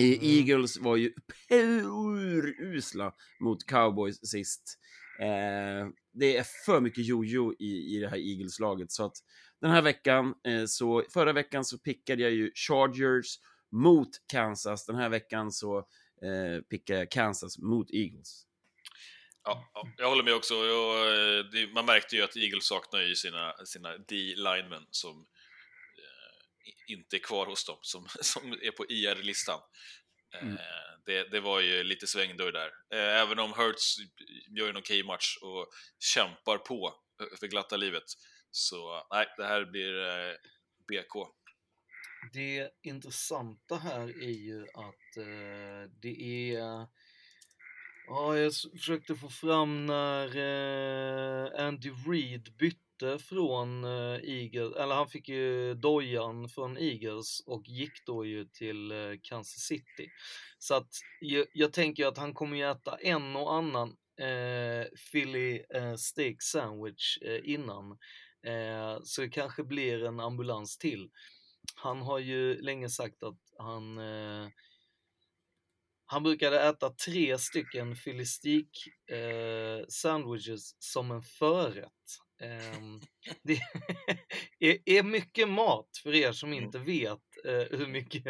Eh, 0.00 0.24
Eagles 0.24 0.78
var 0.78 0.96
ju 0.96 1.12
urusla 1.50 3.14
mot 3.40 3.66
Cowboys 3.66 4.30
sist. 4.30 4.78
Eh, 5.20 5.88
det 6.12 6.36
är 6.36 6.44
för 6.64 6.80
mycket 6.80 7.06
jojo 7.06 7.54
i, 7.58 7.96
i 7.96 8.00
det 8.00 8.08
här 8.08 8.16
Eagles-laget. 8.16 8.92
Så 8.92 9.04
att 9.04 9.16
den 9.64 9.72
här 9.72 9.82
veckan, 9.82 10.34
eh, 10.46 10.64
så 10.66 11.04
förra 11.12 11.32
veckan 11.32 11.64
så 11.64 11.78
pickade 11.78 12.22
jag 12.22 12.32
ju 12.32 12.52
Chargers 12.54 13.26
mot 13.72 14.08
Kansas. 14.32 14.86
Den 14.86 14.96
här 14.96 15.08
veckan 15.08 15.52
så 15.52 15.78
eh, 16.22 16.62
pickar 16.70 16.94
jag 16.94 17.10
Kansas 17.10 17.58
mot 17.58 17.90
Eagles. 17.90 18.46
Ja, 19.44 19.70
ja, 19.74 19.88
jag 19.96 20.08
håller 20.08 20.22
med 20.22 20.34
också. 20.34 20.54
Jag, 20.54 21.08
eh, 21.08 21.44
det, 21.44 21.72
man 21.74 21.86
märkte 21.86 22.16
ju 22.16 22.22
att 22.22 22.36
Eagles 22.36 22.66
saknar 22.66 23.00
ju 23.00 23.14
sina, 23.14 23.52
sina 23.64 23.98
D-linemen 23.98 24.86
som 24.90 25.16
eh, 25.98 26.92
inte 26.94 27.16
är 27.16 27.20
kvar 27.20 27.46
hos 27.46 27.66
dem, 27.66 27.78
som, 27.80 28.06
som 28.20 28.52
är 28.52 28.70
på 28.70 28.86
IR-listan. 28.86 29.60
Eh, 30.34 30.42
Mm. 30.42 30.56
det, 31.06 31.30
det 31.30 31.40
var 31.40 31.60
ju 31.60 31.84
lite 31.84 32.06
svängdörr 32.06 32.52
där. 32.52 32.70
Eh, 32.94 33.20
även 33.20 33.38
om 33.38 33.52
Hurts 33.52 33.96
gör 34.58 34.68
en 34.68 34.76
okej 34.76 35.02
match 35.02 35.36
och 35.42 35.68
kämpar 35.98 36.58
på 36.58 36.94
eh, 37.20 37.38
för 37.40 37.46
glatta 37.46 37.76
livet. 37.76 38.04
Så 38.56 39.06
nej, 39.10 39.26
det 39.36 39.44
här 39.44 39.64
blir 39.64 40.08
eh, 40.08 40.34
BK. 40.88 41.28
Det 42.32 42.70
intressanta 42.82 43.76
här 43.76 44.22
är 44.22 44.38
ju 44.48 44.62
att 44.62 45.16
eh, 45.16 45.90
det 46.02 46.52
är... 46.52 46.86
Ja, 48.06 48.38
jag 48.38 48.52
försökte 48.78 49.14
få 49.14 49.28
fram 49.28 49.86
när 49.86 50.36
eh, 50.36 51.66
Andy 51.66 51.90
Reid 52.06 52.56
bytte 52.58 53.18
från 53.18 53.84
eh, 53.84 54.20
Eagles, 54.22 54.76
eller 54.76 54.94
han 54.94 55.08
fick 55.08 55.28
ju 55.28 55.74
dojan 55.74 56.48
från 56.48 56.78
Eagles 56.78 57.40
och 57.46 57.62
gick 57.66 58.06
då 58.06 58.24
ju 58.24 58.44
till 58.44 58.90
eh, 58.92 59.18
Kansas 59.22 59.60
City. 59.60 60.10
Så 60.58 60.74
att 60.74 60.90
jag, 61.20 61.46
jag 61.52 61.72
tänker 61.72 62.06
att 62.06 62.18
han 62.18 62.34
kommer 62.34 62.56
ju 62.56 62.70
äta 62.70 62.96
en 62.96 63.36
och 63.36 63.54
annan 63.54 63.96
eh, 64.20 64.86
Philly 65.12 65.62
eh, 65.74 65.94
steak 65.94 66.42
sandwich 66.42 67.18
eh, 67.22 67.40
innan. 67.44 67.98
Eh, 68.46 68.98
så 69.02 69.20
det 69.20 69.28
kanske 69.28 69.64
blir 69.64 70.04
en 70.04 70.20
ambulans 70.20 70.78
till. 70.78 71.10
Han 71.74 72.02
har 72.02 72.18
ju 72.18 72.62
länge 72.62 72.88
sagt 72.88 73.22
att 73.22 73.38
han 73.58 73.98
eh, 73.98 74.48
han 76.06 76.22
brukade 76.22 76.60
äta 76.60 76.90
tre 76.90 77.38
stycken 77.38 77.96
filistik 77.96 78.68
eh, 79.10 79.86
sandwiches 79.88 80.76
som 80.78 81.10
en 81.10 81.22
förrätt. 81.22 81.90
Ehm, 82.40 83.00
det 83.42 83.60
är, 84.58 84.78
är 84.84 85.02
mycket 85.02 85.48
mat 85.48 85.88
för 86.02 86.14
er 86.14 86.32
som 86.32 86.52
inte 86.52 86.78
vet 86.78 87.20
eh, 87.44 87.78
hur 87.78 87.86
mycket 87.86 88.26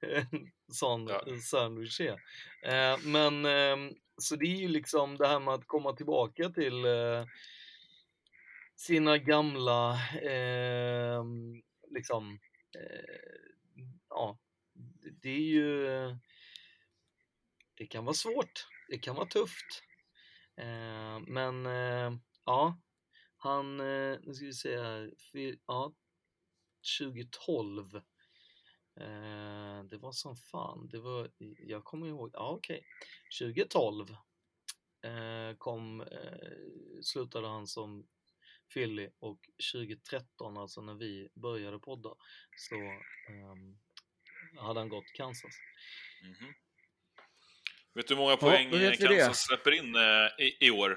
en 0.00 0.50
sån 0.72 1.10
sandwich 1.42 2.00
är. 2.00 2.20
Eh, 2.62 2.98
men 3.04 3.44
ehm, 3.46 3.92
så 4.16 4.36
det 4.36 4.46
är 4.46 4.60
ju 4.60 4.68
liksom 4.68 5.16
det 5.16 5.28
här 5.28 5.40
med 5.40 5.54
att 5.54 5.66
komma 5.66 5.92
tillbaka 5.92 6.48
till 6.48 6.84
eh, 6.84 7.24
sina 8.78 9.18
gamla 9.18 9.94
eh, 10.22 11.24
liksom 11.90 12.38
eh, 12.74 13.50
ja, 14.08 14.38
det- 15.22 15.28
är 15.30 15.38
ju 15.40 15.86
det 17.74 17.86
kan 17.86 18.04
vara 18.04 18.14
svårt, 18.14 18.66
det 18.88 18.98
kan 18.98 19.16
vara 19.16 19.26
tufft. 19.26 19.82
Eh, 20.56 21.18
men 21.20 21.66
eh, 21.66 22.12
ja, 22.44 22.78
han, 23.36 23.80
eh, 23.80 24.18
nu 24.22 24.34
ska 24.34 24.46
vi 24.46 24.52
se 24.54 24.78
här, 24.80 25.14
ja, 25.66 25.94
2012. 26.98 27.96
Eh, 28.96 29.84
det 29.84 29.98
var 29.98 30.12
som 30.12 30.36
fan, 30.36 30.88
det 30.88 30.98
var, 31.00 31.30
jag 31.58 31.84
kommer 31.84 32.06
ihåg, 32.06 32.30
ja 32.32 32.50
okej, 32.50 32.84
2012 33.40 34.10
eh, 35.02 35.56
kom, 35.58 36.00
eh, 36.00 37.00
slutade 37.02 37.48
han 37.48 37.66
som 37.66 38.06
Philly 38.74 39.08
och 39.18 39.40
2013, 39.72 40.58
alltså 40.58 40.80
när 40.80 40.94
vi 40.94 41.28
började 41.34 41.78
podda, 41.78 42.14
så 42.56 42.74
ehm, 42.74 43.78
hade 44.56 44.80
han 44.80 44.88
gått 44.88 45.12
Kansas. 45.14 45.52
Mhm. 46.22 46.54
Vet 47.94 48.08
du 48.08 48.14
hur 48.14 48.22
många 48.22 48.36
poäng 48.36 48.66
eh, 48.66 48.72
vi 48.72 48.78
det. 48.78 48.96
Kansas 48.96 49.38
släpper 49.38 49.70
in 49.70 49.94
eh, 49.96 50.46
i, 50.46 50.66
i 50.66 50.70
år, 50.70 50.90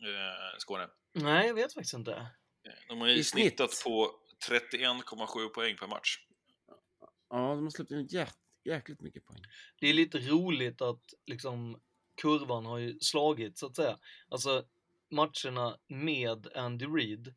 eh, 0.00 0.58
Skåne? 0.58 0.88
Nej, 1.12 1.46
jag 1.46 1.54
vet 1.54 1.74
faktiskt 1.74 1.94
inte. 1.94 2.26
De 2.88 3.00
har 3.00 3.08
ju 3.08 3.14
I 3.14 3.24
snitt? 3.24 3.42
snittat 3.42 3.82
på 3.84 4.20
31,7 4.50 5.48
poäng 5.48 5.76
per 5.76 5.86
match. 5.86 6.18
Ja, 7.30 7.36
de 7.54 7.62
har 7.62 7.70
släppt 7.70 7.90
in 7.90 8.06
jä 8.06 8.28
jäkligt 8.64 9.00
mycket 9.00 9.24
poäng. 9.24 9.42
det 9.80 9.88
är 9.88 9.92
lite 9.92 10.18
roligt 10.18 10.82
att 10.82 11.02
liksom 11.26 11.80
kurvan 12.22 12.66
har 12.66 12.78
ju 12.78 13.00
slagit 13.00 13.58
så 13.58 13.66
att 13.66 13.76
säga. 13.76 13.98
Alltså 14.28 14.64
matcherna 15.14 15.78
med 15.88 16.56
Andy 16.56 16.86
Reid 16.86 17.34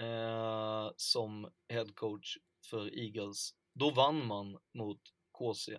eh, 0.00 0.90
som 0.96 1.52
head 1.68 1.86
coach 1.94 2.36
för 2.70 2.98
Eagles, 2.98 3.54
då 3.74 3.90
vann 3.90 4.26
man 4.26 4.58
mot 4.74 5.00
KC 5.38 5.72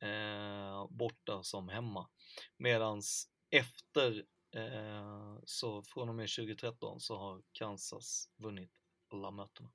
eh, 0.00 0.86
borta 0.90 1.42
som 1.42 1.68
hemma. 1.68 2.08
Medans 2.56 3.28
efter 3.50 4.24
eh, 4.56 5.38
så 5.44 5.82
från 5.82 6.08
och 6.08 6.14
med 6.14 6.28
2013 6.28 7.00
så 7.00 7.18
har 7.18 7.42
Kansas 7.52 8.28
vunnit 8.36 8.72
alla 9.12 9.30
mötena. 9.30 9.70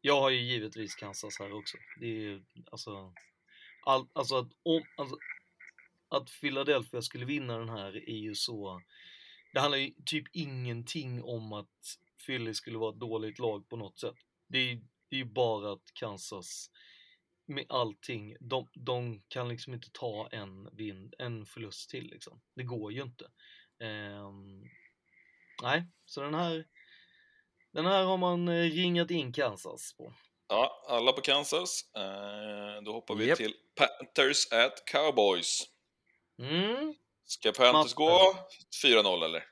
Jag 0.00 0.20
har 0.20 0.30
ju 0.30 0.40
givetvis 0.40 0.94
Kansas 0.94 1.38
här 1.38 1.52
också. 1.52 1.76
Det 2.00 2.06
är 2.06 2.20
ju 2.20 2.44
alltså 2.70 3.14
all, 3.86 4.06
alltså, 4.12 4.36
att, 4.36 4.48
om, 4.62 4.82
alltså 4.96 5.16
att 6.08 6.30
Philadelphia 6.40 7.02
skulle 7.02 7.24
vinna 7.24 7.58
den 7.58 7.68
här 7.68 8.08
är 8.08 8.16
ju 8.16 8.34
så 8.34 8.82
det 9.52 9.60
handlar 9.60 9.78
ju 9.78 9.92
typ 10.06 10.24
ingenting 10.32 11.22
om 11.22 11.52
att 11.52 11.98
Philly 12.26 12.54
skulle 12.54 12.78
vara 12.78 12.92
ett 12.92 13.00
dåligt 13.00 13.38
lag 13.38 13.68
på 13.68 13.76
något 13.76 13.98
sätt. 13.98 14.16
Det 14.48 14.58
är, 14.58 14.74
det 15.08 15.16
är 15.16 15.18
ju 15.18 15.24
bara 15.24 15.72
att 15.72 15.94
Kansas 15.94 16.70
med 17.46 17.66
allting, 17.68 18.36
de, 18.40 18.68
de 18.74 19.22
kan 19.28 19.48
liksom 19.48 19.74
inte 19.74 19.90
ta 19.92 20.28
en, 20.32 20.76
vin, 20.76 21.12
en 21.18 21.46
förlust 21.46 21.90
till 21.90 22.06
liksom. 22.06 22.40
Det 22.54 22.62
går 22.62 22.92
ju 22.92 23.02
inte. 23.02 23.30
Ehm, 23.80 24.62
nej, 25.62 25.84
så 26.06 26.20
den 26.20 26.34
här 26.34 26.66
den 27.72 27.86
här 27.86 28.04
har 28.04 28.16
man 28.16 28.48
eh, 28.48 28.70
ringat 28.70 29.10
in 29.10 29.32
Kansas 29.32 29.94
på. 29.96 30.14
Ja, 30.48 30.84
alla 30.88 31.12
på 31.12 31.20
Kansas. 31.20 31.90
Eh, 31.96 32.82
då 32.84 32.92
hoppar 32.92 33.14
vi 33.14 33.26
Japp. 33.26 33.38
till 33.38 33.54
Panthers 33.74 34.52
at 34.52 34.84
Cowboys. 34.86 35.64
Mm. 36.38 36.94
Ska 37.32 37.52
Panthers 37.52 37.94
gå 37.94 38.34
4-0 38.84 39.24
eller? 39.24 39.44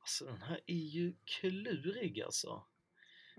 Alltså 0.00 0.24
den 0.24 0.42
här 0.42 0.60
är 0.66 0.74
ju 0.74 1.16
klurig 1.24 2.22
alltså. 2.22 2.64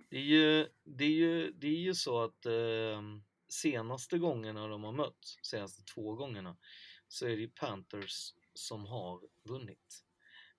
Det 0.10 0.18
är 0.18 0.24
ju, 0.24 0.68
det 0.84 1.04
är 1.04 1.10
ju, 1.10 1.52
det 1.52 1.68
är 1.68 1.80
ju 1.80 1.96
så 1.96 2.24
att 2.24 2.46
eh, 2.46 3.02
senaste 3.50 4.18
gångerna 4.18 4.68
de 4.68 4.84
har 4.84 4.92
mött, 4.92 5.38
senaste 5.42 5.84
två 5.84 6.16
gångerna, 6.16 6.58
så 7.08 7.26
är 7.26 7.30
det 7.30 7.42
ju 7.42 7.50
Panthers 7.50 8.34
som 8.54 8.86
har 8.86 9.22
vunnit. 9.44 10.04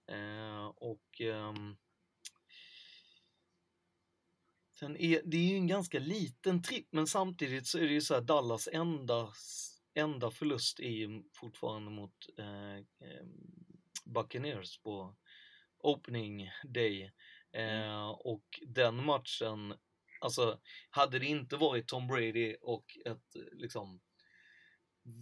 Eh, 0.07 0.67
och 0.67 1.21
sen 4.79 4.97
är, 4.97 5.23
det 5.25 5.37
är 5.37 5.51
ju 5.51 5.57
en 5.57 5.67
ganska 5.67 5.99
liten 5.99 6.63
tripp, 6.63 6.89
men 6.91 7.07
samtidigt 7.07 7.67
så 7.67 7.79
är 7.79 7.83
det 7.83 7.93
ju 7.95 8.01
så 8.01 8.15
här 8.15 8.21
Dallas 8.21 8.69
enda, 8.73 9.33
enda 10.01 10.30
förlust 10.30 10.80
är 10.80 10.90
ju 10.90 11.22
fortfarande 11.32 11.90
mot 11.90 12.14
eh, 12.38 12.76
eh, 12.76 13.26
Buccaneers 14.05 14.78
på 14.78 15.16
opening 15.78 16.51
day. 16.64 17.12
Eh, 17.53 18.11
och 18.11 18.44
den 18.66 19.05
matchen, 19.05 19.74
alltså 20.20 20.61
hade 20.90 21.18
det 21.18 21.26
inte 21.26 21.57
varit 21.57 21.88
Tom 21.88 22.07
Brady 22.07 22.57
och 22.61 22.98
ett 23.05 23.36
liksom 23.53 24.01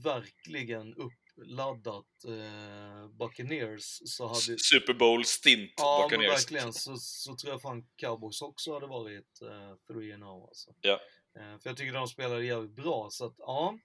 verkligen 0.04 0.94
uppladdat 0.94 2.24
eh, 2.26 3.08
Buccaneers 3.08 4.00
så 4.04 4.26
hade... 4.26 4.58
Super 4.58 4.94
Bowl 4.94 5.24
stint 5.24 5.72
Ja, 5.76 6.08
men 6.10 6.18
Buccaneers. 6.18 6.42
verkligen. 6.42 6.72
Så, 6.72 6.96
så 6.96 7.36
tror 7.36 7.52
jag 7.52 7.62
fan 7.62 7.86
Cowboys 7.96 8.42
också 8.42 8.74
hade 8.74 8.86
varit 8.86 9.40
eh, 9.42 9.94
3-0 9.94 10.48
alltså. 10.48 10.74
Ja. 10.80 11.00
Eh, 11.38 11.58
för 11.58 11.70
jag 11.70 11.76
tycker 11.76 11.92
de 11.92 12.08
spelade 12.08 12.44
jävligt 12.44 12.76
bra, 12.76 13.08
så 13.10 13.26
att 13.26 13.34
ja. 13.38 13.78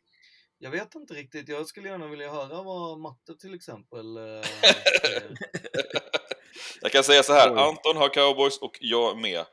Jag 0.57 0.71
vet 0.71 0.95
inte 0.95 1.13
riktigt. 1.13 1.49
Jag 1.49 1.67
skulle 1.67 1.89
gärna 1.89 2.07
vilja 2.07 2.31
höra 2.31 2.63
vad 2.63 2.99
Matte 2.99 3.35
till 3.39 3.53
exempel 3.53 4.17
eh. 4.17 4.23
Jag 6.81 6.91
kan 6.91 7.03
säga 7.03 7.23
så 7.23 7.33
här, 7.33 7.51
Oj. 7.53 7.59
Anton 7.59 7.97
har 7.97 8.09
Cowboys 8.09 8.57
och 8.57 8.77
jag 8.79 9.17
med. 9.17 9.45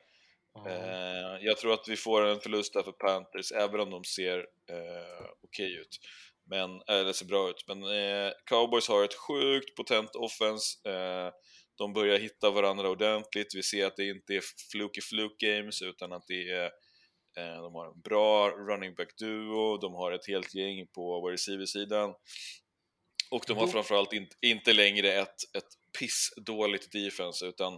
Eh, 0.66 1.36
jag 1.40 1.58
tror 1.58 1.72
att 1.72 1.88
vi 1.88 1.96
får 1.96 2.26
en 2.26 2.40
förlust 2.40 2.72
där 2.74 2.82
för 2.82 2.92
Panthers, 2.92 3.52
även 3.52 3.80
om 3.80 3.90
de 3.90 4.04
ser 4.04 4.38
eh, 4.38 5.26
okej 5.42 5.76
ut. 5.80 5.98
Men, 6.50 6.82
eller 6.86 7.12
ser 7.12 7.26
bra 7.26 7.50
ut. 7.50 7.64
Men 7.68 7.82
eh, 7.82 8.32
Cowboys 8.46 8.88
har 8.88 9.04
ett 9.04 9.14
sjukt 9.14 9.76
potent 9.76 10.10
offense. 10.14 10.88
Eh, 10.90 11.32
de 11.78 11.92
börjar 11.92 12.18
hitta 12.18 12.50
varandra 12.50 12.88
ordentligt. 12.90 13.54
Vi 13.54 13.62
ser 13.62 13.86
att 13.86 13.96
det 13.96 14.08
inte 14.08 14.34
är 14.34 14.42
fluky 14.72 15.00
fluke 15.00 15.46
games, 15.46 15.82
utan 15.82 16.12
att 16.12 16.26
det 16.26 16.50
är 16.50 16.64
eh, 16.64 16.70
de 17.46 17.74
har 17.74 17.86
en 17.86 18.00
bra 18.00 18.50
running 18.50 18.94
back 18.94 19.16
duo, 19.18 19.76
de 19.76 19.94
har 19.94 20.12
ett 20.12 20.26
helt 20.26 20.54
gäng 20.54 20.86
på 20.86 21.28
receiver-sidan. 21.30 22.14
Och 23.30 23.44
de 23.46 23.56
har 23.56 23.66
Då- 23.66 23.72
framförallt 23.72 24.12
inte, 24.12 24.36
inte 24.42 24.72
längre 24.72 25.12
ett, 25.12 25.56
ett 25.56 25.68
pissdåligt 25.98 26.92
defense, 26.92 27.46
utan 27.46 27.74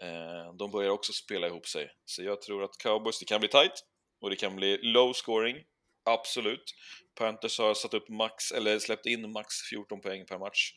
eh, 0.00 0.54
de 0.58 0.70
börjar 0.70 0.90
också 0.90 1.12
spela 1.12 1.46
ihop 1.46 1.66
sig. 1.66 1.90
Så 2.04 2.22
jag 2.22 2.42
tror 2.42 2.64
att 2.64 2.78
Cowboys, 2.78 3.18
det 3.18 3.24
kan 3.24 3.40
bli 3.40 3.48
tight 3.48 3.84
och 4.20 4.30
det 4.30 4.36
kan 4.36 4.56
bli 4.56 4.78
low 4.82 5.12
scoring, 5.12 5.56
absolut. 6.04 6.74
Panthers 7.14 7.58
har 7.58 7.74
satt 7.74 7.94
upp 7.94 8.08
max, 8.08 8.52
eller 8.52 8.78
släppt 8.78 9.06
in 9.06 9.32
max 9.32 9.54
14 9.70 10.00
poäng 10.00 10.26
per 10.26 10.38
match 10.38 10.72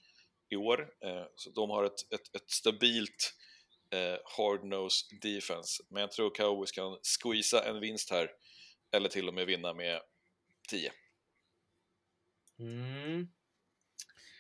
i 0.50 0.56
år, 0.56 0.80
eh, 1.06 1.26
så 1.36 1.50
de 1.50 1.70
har 1.70 1.84
ett, 1.84 2.14
ett, 2.14 2.36
ett 2.36 2.50
stabilt 2.52 3.34
eh, 3.92 4.18
hard-nose 4.38 5.06
defense. 5.22 5.84
Men 5.90 6.02
jag 6.02 6.12
tror 6.12 6.36
Cowboys 6.36 6.72
kan 6.72 6.98
squeeza 7.04 7.70
en 7.70 7.80
vinst 7.80 8.10
här, 8.12 8.30
eller 8.92 9.10
till 9.10 9.28
och 9.28 9.34
med 9.34 9.46
vinna 9.46 9.74
med 9.74 10.02
10. 10.70 10.92
Mm. 12.60 13.28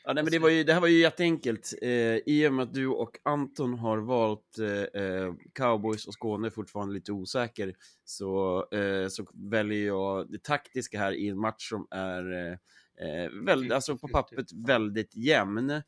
Ja, 0.03 0.13
nej, 0.13 0.23
men 0.23 0.31
det, 0.31 0.39
var 0.39 0.49
ju, 0.49 0.63
det 0.63 0.73
här 0.73 0.81
var 0.81 0.87
ju 0.87 0.99
jätteenkelt. 0.99 1.73
Eh, 1.81 2.17
I 2.25 2.47
och 2.47 2.53
med 2.53 2.63
att 2.63 2.73
du 2.73 2.87
och 2.87 3.17
Anton 3.23 3.73
har 3.73 3.97
valt 3.97 4.57
eh, 4.59 5.01
eh, 5.03 5.33
Cowboys 5.53 6.07
och 6.07 6.13
Skåne 6.13 6.51
fortfarande 6.51 6.93
lite 6.93 7.11
osäker 7.11 7.75
så, 8.03 8.65
eh, 8.71 9.07
så 9.07 9.25
väljer 9.51 9.87
jag 9.87 10.31
det 10.31 10.43
taktiska 10.43 10.99
här 10.99 11.11
i 11.11 11.29
en 11.29 11.39
match 11.39 11.69
som 11.69 11.87
är 11.91 12.57
eh, 13.01 13.29
väldigt, 13.45 13.71
alltså 13.71 13.97
på 13.97 14.07
pappret 14.07 14.47
väldigt 14.67 15.15
jämn. 15.15 15.69
Eh, 15.69 15.81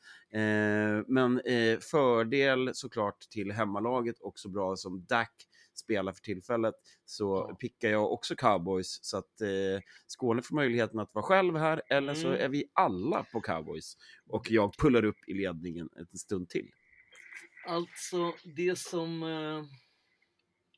men 1.08 1.40
eh, 1.46 1.80
fördel 1.80 2.70
såklart 2.74 3.20
till 3.20 3.52
hemmalaget 3.52 4.20
och 4.20 4.40
så 4.40 4.50
bra 4.50 4.76
som 4.76 5.06
Dak 5.06 5.32
spelar 5.76 6.14
för 6.14 6.22
tillfället 6.22 6.76
så 7.06 7.56
pickar 7.60 7.90
jag 7.90 8.12
också 8.12 8.36
Cowboys 8.36 9.00
så 9.02 9.18
att 9.18 9.42
eh, 9.42 9.82
Skåne 10.08 10.42
får 10.42 10.56
möjligheten 10.56 11.00
att 11.00 11.14
vara 11.14 11.26
själv 11.26 11.56
här 11.58 11.82
eller 11.90 12.14
så 12.14 12.28
Mm. 12.28 12.42
är 12.42 12.50
vi 12.50 12.66
alla 12.74 13.26
på 13.32 13.42
Cowboys 13.42 13.98
och 14.28 14.52
jag 14.52 14.78
pullar 14.78 15.06
upp 15.06 15.20
i 15.28 15.34
ledningen 15.34 15.90
en 15.96 16.18
stund 16.18 16.50
till. 16.50 16.72
Alltså, 17.68 18.34
det 18.56 18.80
som 18.80 19.24
eh, 19.24 19.64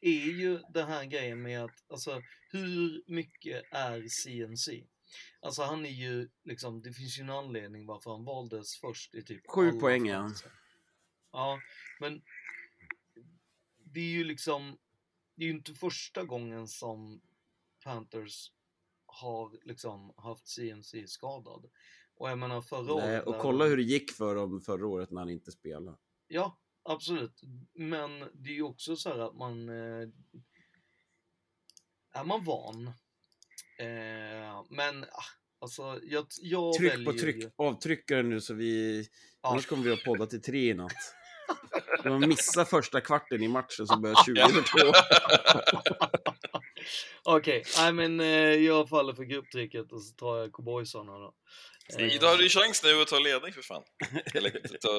är 0.01 0.31
ju 0.31 0.59
den 0.73 0.87
här 0.87 1.05
grejen 1.05 1.41
med 1.41 1.63
att, 1.63 1.83
alltså, 1.89 2.21
hur 2.51 3.03
mycket 3.07 3.63
är 3.71 4.03
CNC? 4.07 4.83
Alltså 5.39 5.63
han 5.63 5.85
är 5.85 5.89
ju 5.89 6.29
liksom, 6.43 6.81
det 6.81 6.93
finns 6.93 7.19
ju 7.19 7.21
en 7.21 7.29
anledning 7.29 7.85
varför 7.85 8.11
han 8.11 8.25
valdes 8.25 8.77
först 8.77 9.15
i 9.15 9.23
typ 9.23 9.41
Sju 9.47 9.71
poäng, 9.71 10.07
ja. 10.07 10.31
Ja, 11.31 11.59
men 11.99 12.21
det 13.83 13.99
är 13.99 14.11
ju 14.11 14.23
liksom, 14.23 14.77
det 15.35 15.43
är 15.43 15.47
ju 15.47 15.55
inte 15.55 15.73
första 15.73 16.23
gången 16.23 16.67
som 16.67 17.21
Panthers 17.83 18.51
har 19.05 19.57
liksom 19.63 20.13
haft 20.17 20.47
CMC 20.47 21.07
skadad. 21.07 21.69
Och 22.15 22.29
jag 22.29 22.37
menar 22.37 22.61
förra 22.61 22.95
Nej, 22.95 23.15
året... 23.15 23.27
och 23.27 23.39
kolla 23.39 23.65
hur 23.65 23.77
det 23.77 23.83
gick 23.83 24.11
för 24.11 24.35
dem 24.35 24.61
förra 24.61 24.87
året 24.87 25.11
när 25.11 25.21
han 25.21 25.29
inte 25.29 25.51
spelade. 25.51 25.97
Ja, 26.27 26.59
absolut. 26.83 27.41
Men 27.73 28.19
det 28.33 28.49
är 28.49 28.53
ju 28.53 28.63
också 28.63 28.95
så 28.95 29.09
här 29.09 29.19
att 29.19 29.35
man... 29.35 29.69
Eh, 29.69 30.09
är 32.11 32.23
man 32.23 32.43
van? 32.43 32.91
Eh, 33.79 34.63
men 34.69 35.03
ah, 35.03 35.23
alltså, 35.61 35.99
jag, 36.03 36.25
jag 36.41 36.73
Tryck 36.73 36.93
väljer 36.93 37.11
på 37.11 37.17
tryck, 37.17 37.53
avtryckaren 37.57 38.29
nu 38.29 38.41
så 38.41 38.53
vi... 38.53 39.05
Ja. 39.41 39.49
Annars 39.49 39.65
kommer 39.65 39.83
vi 39.83 39.91
att 39.91 40.03
podda 40.03 40.25
till 40.25 40.41
tre 40.41 40.69
i 40.69 40.73
natt. 40.73 40.91
Om 42.03 42.11
man 42.11 42.29
missar 42.29 42.65
första 42.65 43.01
kvarten 43.01 43.43
i 43.43 43.47
matchen 43.47 43.87
så 43.87 43.99
börjar 43.99 44.23
20 44.25 44.41
över 44.41 44.61
två. 44.61 44.93
Okej, 47.23 47.63
nej 47.77 47.93
men 47.93 48.19
eh, 48.19 48.27
jag 48.53 48.89
faller 48.89 49.13
för 49.13 49.23
grupptrycket 49.23 49.91
och 49.91 50.01
så 50.01 50.15
tar 50.15 50.37
jag 50.37 50.53
cowboysarna 50.53 51.17
då. 51.17 51.33
Ni, 51.97 52.17
Då 52.17 52.27
har 52.27 52.37
du 52.37 52.43
ju 52.43 52.49
chans 52.49 52.83
nu 52.83 53.01
att 53.01 53.07
ta 53.07 53.19
ledning 53.19 53.53
för 53.53 53.61
fan. 53.61 53.83
Eller 54.33 54.49
ta... 54.77 54.89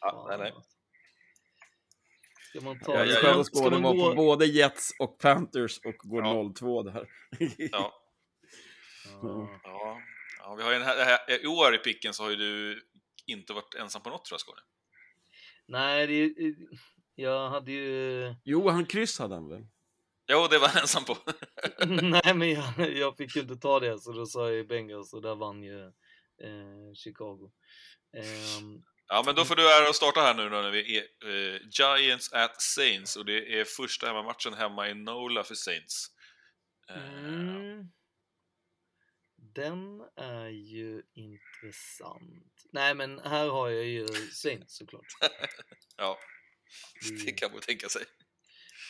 Ja, 0.00 0.26
nej, 0.28 0.38
nej. 0.38 0.52
Ska 2.54 2.60
man 2.60 2.78
ta... 2.80 2.92
Jag 2.94 3.08
är 3.08 3.12
ska 3.12 3.20
själv 3.20 3.30
man- 3.32 3.40
och 3.40 3.46
ska 3.46 3.70
man 3.70 3.82
var 3.82 3.94
gå- 3.94 4.08
på 4.10 4.14
både 4.14 4.46
Jets 4.46 4.90
och 4.98 5.18
Panthers 5.18 5.78
och 5.84 5.94
går 6.10 6.22
0-2 6.22 6.92
där. 6.92 7.08
Ja. 7.72 7.92
Ja. 9.64 9.98
ja, 10.38 10.54
vi 10.54 10.62
har 10.62 10.70
ju 10.70 10.76
en 10.76 10.82
här, 10.82 11.04
här, 11.04 11.44
I 11.44 11.46
år 11.46 11.74
i 11.74 11.78
picken 11.78 12.14
så 12.14 12.22
har 12.22 12.30
ju 12.30 12.36
du 12.36 12.82
inte 13.26 13.52
varit 13.52 13.74
ensam 13.74 14.02
på 14.02 14.10
något 14.10 14.24
tror 14.24 14.34
jag, 14.34 14.40
Skåne. 14.40 14.60
Nej, 15.66 16.06
det, 16.06 16.34
jag 17.14 17.48
hade 17.50 17.72
ju... 17.72 18.34
Jo, 18.44 18.68
han 18.68 18.86
kryss 18.86 19.18
hade 19.18 19.34
han 19.34 19.48
väl? 19.48 19.66
Jo, 20.32 20.46
det 20.50 20.58
var 20.58 20.68
han 20.68 20.80
ensam 20.82 21.04
på. 21.04 21.16
Nej, 21.86 22.34
men 22.34 22.50
jag, 22.50 22.96
jag 22.96 23.16
fick 23.16 23.36
ju 23.36 23.42
inte 23.42 23.56
ta 23.56 23.80
det, 23.80 23.98
så 23.98 24.12
då 24.12 24.26
sa 24.26 24.40
jag 24.48 24.54
ju 24.54 24.64
Bengals 24.64 25.14
och 25.14 25.22
där 25.22 25.34
vann 25.34 25.62
ju 25.62 25.84
eh, 26.42 26.94
Chicago. 26.94 27.50
Ehm, 28.16 28.82
Ja, 29.12 29.22
men 29.26 29.34
då 29.34 29.44
får 29.44 29.56
du 29.56 29.72
ära 29.72 29.88
att 29.88 29.96
starta 29.96 30.20
här 30.20 30.34
nu 30.34 30.48
då 30.48 30.56
när 30.62 30.70
vi 30.70 30.98
är 30.98 31.04
eh, 31.28 31.60
Giants 31.70 32.32
at 32.32 32.62
Saints 32.62 33.16
och 33.16 33.24
det 33.24 33.60
är 33.60 33.64
första 33.64 34.06
hemmamatchen 34.06 34.54
hemma 34.54 34.88
i 34.88 34.94
Nola 34.94 35.44
för 35.44 35.54
Saints. 35.54 36.06
Eh, 36.88 37.18
mm, 37.18 37.84
den 39.36 40.00
är 40.16 40.48
ju 40.48 41.02
intressant. 41.14 42.64
Nej, 42.72 42.94
men 42.94 43.18
här 43.18 43.48
har 43.48 43.68
jag 43.68 43.84
ju 43.84 44.06
Saints 44.32 44.76
såklart. 44.76 45.06
Ja, 45.96 46.18
det 47.24 47.32
kan 47.32 47.52
man 47.52 47.60
tänka 47.60 47.88
sig. 47.88 48.02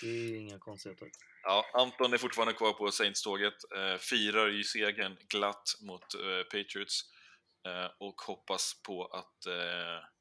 Det 0.02 0.08
är 0.08 0.36
inga 0.36 0.58
konstigheter. 0.58 1.08
Ja, 1.42 1.70
Anton 1.74 2.12
är 2.12 2.18
fortfarande 2.18 2.54
kvar 2.54 2.72
på 2.72 2.90
Saints-tåget, 2.90 3.54
eh, 3.76 3.96
firar 3.96 4.48
ju 4.48 4.64
segern 4.64 5.16
glatt 5.28 5.68
mot 5.80 6.14
eh, 6.14 6.42
Patriots 6.42 7.00
eh, 7.66 7.90
och 7.98 8.20
hoppas 8.20 8.82
på 8.86 9.06
att 9.06 9.46
eh, 9.46 10.11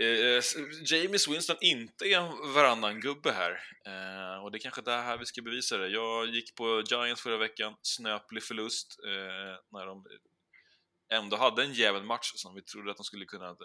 eh, 0.00 0.42
James 0.84 1.28
Winston 1.28 1.56
inte 1.60 2.04
är 2.04 2.18
en 2.18 2.52
varannan 2.54 3.00
gubbe 3.00 3.32
här. 3.32 3.50
Eh, 3.86 4.44
och 4.44 4.50
det 4.50 4.58
är 4.58 4.60
kanske 4.60 4.82
det 4.82 4.90
här 4.90 5.18
vi 5.18 5.26
ska 5.26 5.42
bevisa 5.42 5.76
det. 5.76 5.88
Jag 5.88 6.28
gick 6.28 6.54
på 6.54 6.82
Giants 6.90 7.22
förra 7.22 7.36
veckan, 7.36 7.74
snöplig 7.82 8.42
förlust 8.42 8.98
eh, 9.06 9.78
när 9.78 9.86
de 9.86 10.06
ändå 11.12 11.36
hade 11.36 11.62
en 11.62 11.72
jävla 11.72 12.02
match 12.02 12.32
som 12.34 12.54
vi 12.54 12.62
trodde 12.62 12.90
att 12.90 12.96
de 12.96 13.04
skulle 13.04 13.24
kunna 13.24 13.48
eh, 13.48 13.56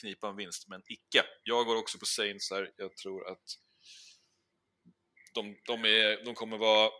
knipa 0.00 0.28
en 0.28 0.36
vinst, 0.36 0.68
men 0.68 0.82
icke. 0.86 1.24
Jag 1.42 1.66
går 1.66 1.76
också 1.76 1.98
på 1.98 2.06
Saints 2.06 2.50
här. 2.50 2.70
Jag 2.76 2.96
tror 2.96 3.28
att 3.28 3.58
de, 5.34 5.56
de, 5.66 5.84
är, 5.84 6.24
de 6.24 6.34
kommer 6.34 6.58
vara 6.58 6.90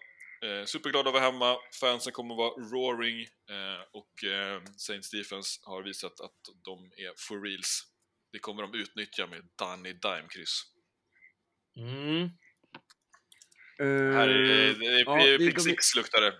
eh, 0.43 0.64
superglada 0.64 1.09
att 1.09 1.14
vara 1.14 1.24
hemma, 1.24 1.57
fansen 1.80 2.12
kommer 2.12 2.34
vara 2.34 2.51
roaring 2.51 3.20
eh, 3.51 3.82
och 3.93 4.24
eh, 4.24 4.62
Saints 4.76 5.11
Defense 5.11 5.61
har 5.62 5.82
visat 5.82 6.20
att 6.20 6.41
de 6.64 6.84
är 6.84 7.12
for 7.28 7.43
reals. 7.43 7.84
Det 8.33 8.39
kommer 8.39 8.62
de 8.62 8.74
utnyttja 8.74 9.26
med 9.26 9.49
Danny 9.59 9.93
Dime-kryss. 9.93 10.62
Mm. 11.76 12.29
Här 13.79 14.29
är 14.29 14.39
det, 14.39 14.72
det, 14.72 14.79
det, 14.79 15.01
ja, 15.01 15.26
det 15.26 15.39
pick 15.39 15.61
six 15.61 15.95
luktar 15.97 16.20
det, 16.20 16.35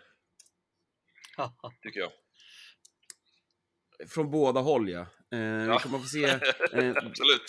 tycker 1.83 2.01
jag. 2.01 2.13
Från 4.09 4.31
båda 4.31 4.61
håll, 4.61 4.89
ja. 4.91 5.07
Eh, 5.33 5.39
Ja. 5.39 5.73
Vi 5.73 5.79
kommer 5.83 5.99
att 5.99 6.05
få 6.05 6.09
se... 6.09 6.25
Eh, 6.73 6.97
Absolut. 6.97 7.43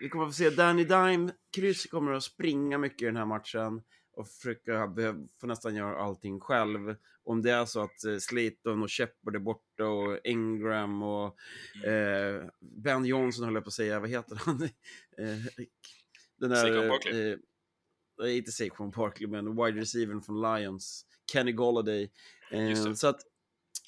vi 0.00 0.08
kommer 0.08 0.24
att 0.24 0.30
få 0.30 0.36
se 0.36 0.50
Danny 0.50 0.84
Dime. 0.84 1.32
Kryss 1.56 1.86
kommer 1.86 2.12
att 2.12 2.22
springa 2.22 2.78
mycket 2.78 3.02
i 3.02 3.04
den 3.04 3.16
här 3.16 3.26
matchen 3.26 3.82
och 4.16 4.28
försöka 4.28 4.92
få 5.40 5.46
nästan 5.46 5.74
göra 5.74 5.96
allting 5.98 6.40
själv. 6.40 6.94
Om 7.24 7.42
det 7.42 7.50
är 7.50 7.64
så 7.64 7.80
att 7.80 8.04
eh, 8.04 8.18
Slayton 8.18 8.82
och 8.82 8.90
Shepard 8.92 9.34
är 9.36 9.38
borta 9.38 9.84
och 9.84 10.18
Ingram 10.24 11.02
och 11.02 11.36
Mm. 11.84 12.36
eh, 12.36 12.42
Ben 12.60 13.04
Johnson 13.04 13.44
höll 13.44 13.54
jag 13.54 13.64
på 13.64 13.68
att 13.68 13.74
säga, 13.74 14.00
vad 14.00 14.10
heter 14.10 14.36
han? 14.44 14.62
eh, 15.18 15.64
den 16.40 16.50
där... 16.50 16.88
Barkley. 16.88 17.30
Eh, 17.32 17.38
nej, 18.18 18.36
inte 18.38 18.52
Saquon 18.52 18.90
Barkley, 18.90 19.28
men 19.28 19.64
wide 19.64 19.80
receiver 19.80 20.20
från 20.20 20.40
Lions. 20.42 21.06
Kenny 21.32 21.52
Golladay. 21.52 22.10
Eh, 22.50 22.94
så 22.94 23.06
att... 23.08 23.20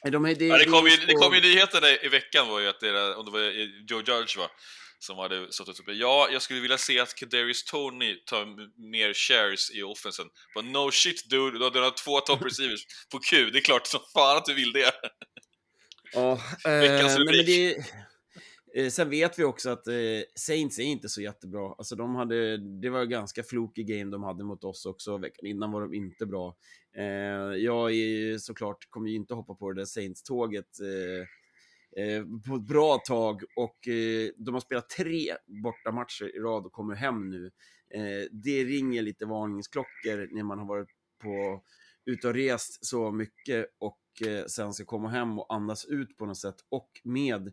eh, 0.05 0.11
De 0.11 0.25
är, 0.25 0.35
det, 0.35 0.47
Ja, 0.47 0.59
det 0.59 0.65
kom 0.65 0.87
ju, 0.87 0.97
det 1.07 1.15
kom 1.15 1.35
ju 1.35 1.41
nyheten 1.41 1.81
i, 2.03 2.09
veckan 2.09 2.49
var 2.49 2.61
ju 2.61 2.69
att 2.69 2.81
det 2.81 3.15
om 3.15 3.25
det 3.25 3.31
var 3.31 3.41
Joe 3.91 3.99
Judge 3.99 4.39
va, 4.39 4.51
som 4.99 5.19
hade 5.19 5.53
satt 5.53 5.69
upp 5.69 5.77
Ja, 5.87 6.29
jag 6.33 6.43
skulle 6.43 6.61
vilja 6.61 6.79
se 6.79 7.01
att 7.01 7.15
Kadarius 7.15 7.65
Tony 7.65 8.15
tar 8.27 8.47
mer 8.91 9.15
shares 9.15 9.71
i 9.75 9.83
offensen. 9.83 10.27
But 10.57 10.65
no 10.65 10.91
shit 10.91 11.31
dude, 11.31 11.59
du 11.59 11.65
har- 11.65 11.71
du 11.71 11.81
har 11.81 11.91
två 12.05 12.21
top 12.21 12.45
receivers 12.47 12.81
på 13.13 13.19
Q, 13.31 13.51
det 13.51 13.59
är 13.59 13.63
klart 13.63 13.87
som 13.87 14.01
fan 14.13 14.37
att 14.37 14.45
du 14.45 14.55
vill 14.55 14.73
det. 14.73 14.93
Ja, 16.13 16.33
eh, 16.67 16.81
Veckans 16.81 17.19
men 17.19 17.27
rubrik. 17.27 17.77
eh, 18.77 18.89
sen 18.91 19.11
vet 19.11 19.39
vi 19.39 19.45
också 19.45 19.71
att 19.71 19.87
eh, 19.87 19.95
Saints 20.35 20.79
är 20.79 20.83
inte 20.83 21.09
så 21.09 21.21
jättebra. 21.23 21.75
Alltså 21.79 21.97
de 21.97 22.15
hade, 22.15 22.57
det 22.81 22.91
var 22.91 23.05
ganska 23.05 23.43
flokig 23.43 23.87
game 23.89 24.11
de 24.11 24.23
hade 24.23 24.45
mot 24.45 24.65
oss 24.65 24.87
också. 24.87 25.19
Veckan 25.19 25.47
innan 25.47 25.73
var 25.73 25.81
de 25.81 25.95
inte 25.95 26.27
bra. 26.27 26.57
Eh, 26.99 27.05
jag 27.57 27.91
är 27.91 27.95
ju 27.95 28.39
såklart, 28.39 28.87
kommer 28.91 29.09
ju 29.09 29.17
inte 29.17 29.35
hoppa 29.35 29.55
på 29.55 29.73
det 29.73 29.81
där 29.81 29.87
Saints-tåget 29.87 30.81
eh, 30.81 30.89
eh, 31.21 31.27
Eh, 31.97 32.25
på 32.49 32.55
ett 32.55 32.67
bra 32.67 32.99
tag 32.99 33.43
och 33.57 33.89
eh, 33.89 34.31
de 34.37 34.55
har 34.55 34.61
spelat 34.61 34.89
tre 34.89 35.35
bortamatcher 35.63 36.37
i 36.37 36.39
rad 36.39 36.67
och 36.67 36.73
kommer 36.73 36.95
hem 36.95 37.31
nu. 37.31 37.51
Eh, 37.95 38.29
det 38.31 38.65
ringer 38.65 39.03
lite 39.03 39.27
varningsklockor 39.27 40.35
när 40.35 40.43
man 40.43 40.59
har 40.59 40.67
varit 40.67 40.89
på 41.23 41.63
ute 42.05 42.29
och 42.29 42.35
rest 42.35 42.87
så 42.87 43.11
mycket 43.13 43.67
och 43.79 43.99
sen 44.47 44.75
ska 44.75 44.85
komma 44.85 45.09
hem 45.09 45.39
och 45.39 45.55
andas 45.55 45.85
ut 45.85 46.17
på 46.17 46.27
något 46.27 46.39
sätt 46.39 46.57
och 46.69 46.91
med 47.05 47.53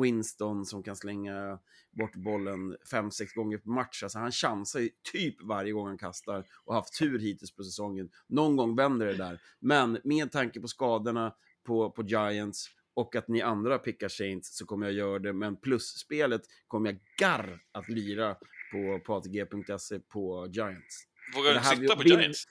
Winston 0.00 0.66
som 0.66 0.82
kan 0.82 0.96
slänga 0.96 1.58
bort 1.90 2.14
bollen 2.14 2.76
fem 2.90 3.10
sex 3.10 3.32
gånger 3.32 3.58
per 3.58 3.70
match. 3.70 4.02
Alltså 4.02 4.18
han 4.18 4.32
chansar 4.32 4.80
ju 4.80 4.90
typ 5.12 5.42
varje 5.42 5.72
gång 5.72 5.86
han 5.86 5.98
kastar 5.98 6.44
och 6.64 6.74
haft 6.74 6.98
tur 6.98 7.18
hittills 7.18 7.54
på 7.54 7.64
säsongen. 7.64 8.10
Någon 8.26 8.56
gång 8.56 8.76
vänder 8.76 9.06
det 9.06 9.16
där. 9.16 9.40
Men 9.58 9.98
med 10.04 10.32
tanke 10.32 10.60
på 10.60 10.68
skadorna 10.68 11.34
på, 11.62 11.90
på 11.90 12.02
Giants 12.02 12.68
och 12.94 13.16
att 13.16 13.28
ni 13.28 13.42
andra 13.42 13.78
pickar 13.78 14.08
Saints 14.08 14.56
så 14.56 14.66
kommer 14.66 14.86
jag 14.86 14.94
göra 14.94 15.18
det. 15.18 15.32
Men 15.32 15.56
plusspelet 15.56 16.42
kommer 16.66 16.90
jag 16.90 17.00
garr 17.18 17.60
att 17.72 17.88
lira 17.88 18.34
på, 18.72 19.00
på 19.06 19.14
ATG.se 19.14 20.00
på 20.00 20.48
Giants. 20.52 21.06
Vågar 21.34 21.50
du 21.50 21.56
inte 21.56 21.68
sitta 21.68 21.96
på 21.96 22.02
vill- 22.02 22.12
Giants? 22.20 22.44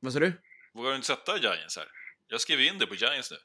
Vad 0.00 0.12
sa 0.12 0.18
du? 0.18 0.32
Vågar 0.74 0.90
du 0.90 0.96
inte 0.96 1.06
sätta 1.06 1.38
Giants 1.38 1.76
här? 1.76 1.86
Jag 2.26 2.40
skrev 2.40 2.60
in 2.60 2.78
det 2.78 2.86
på 2.86 2.94
Giants 2.94 3.30
nu. 3.30 3.36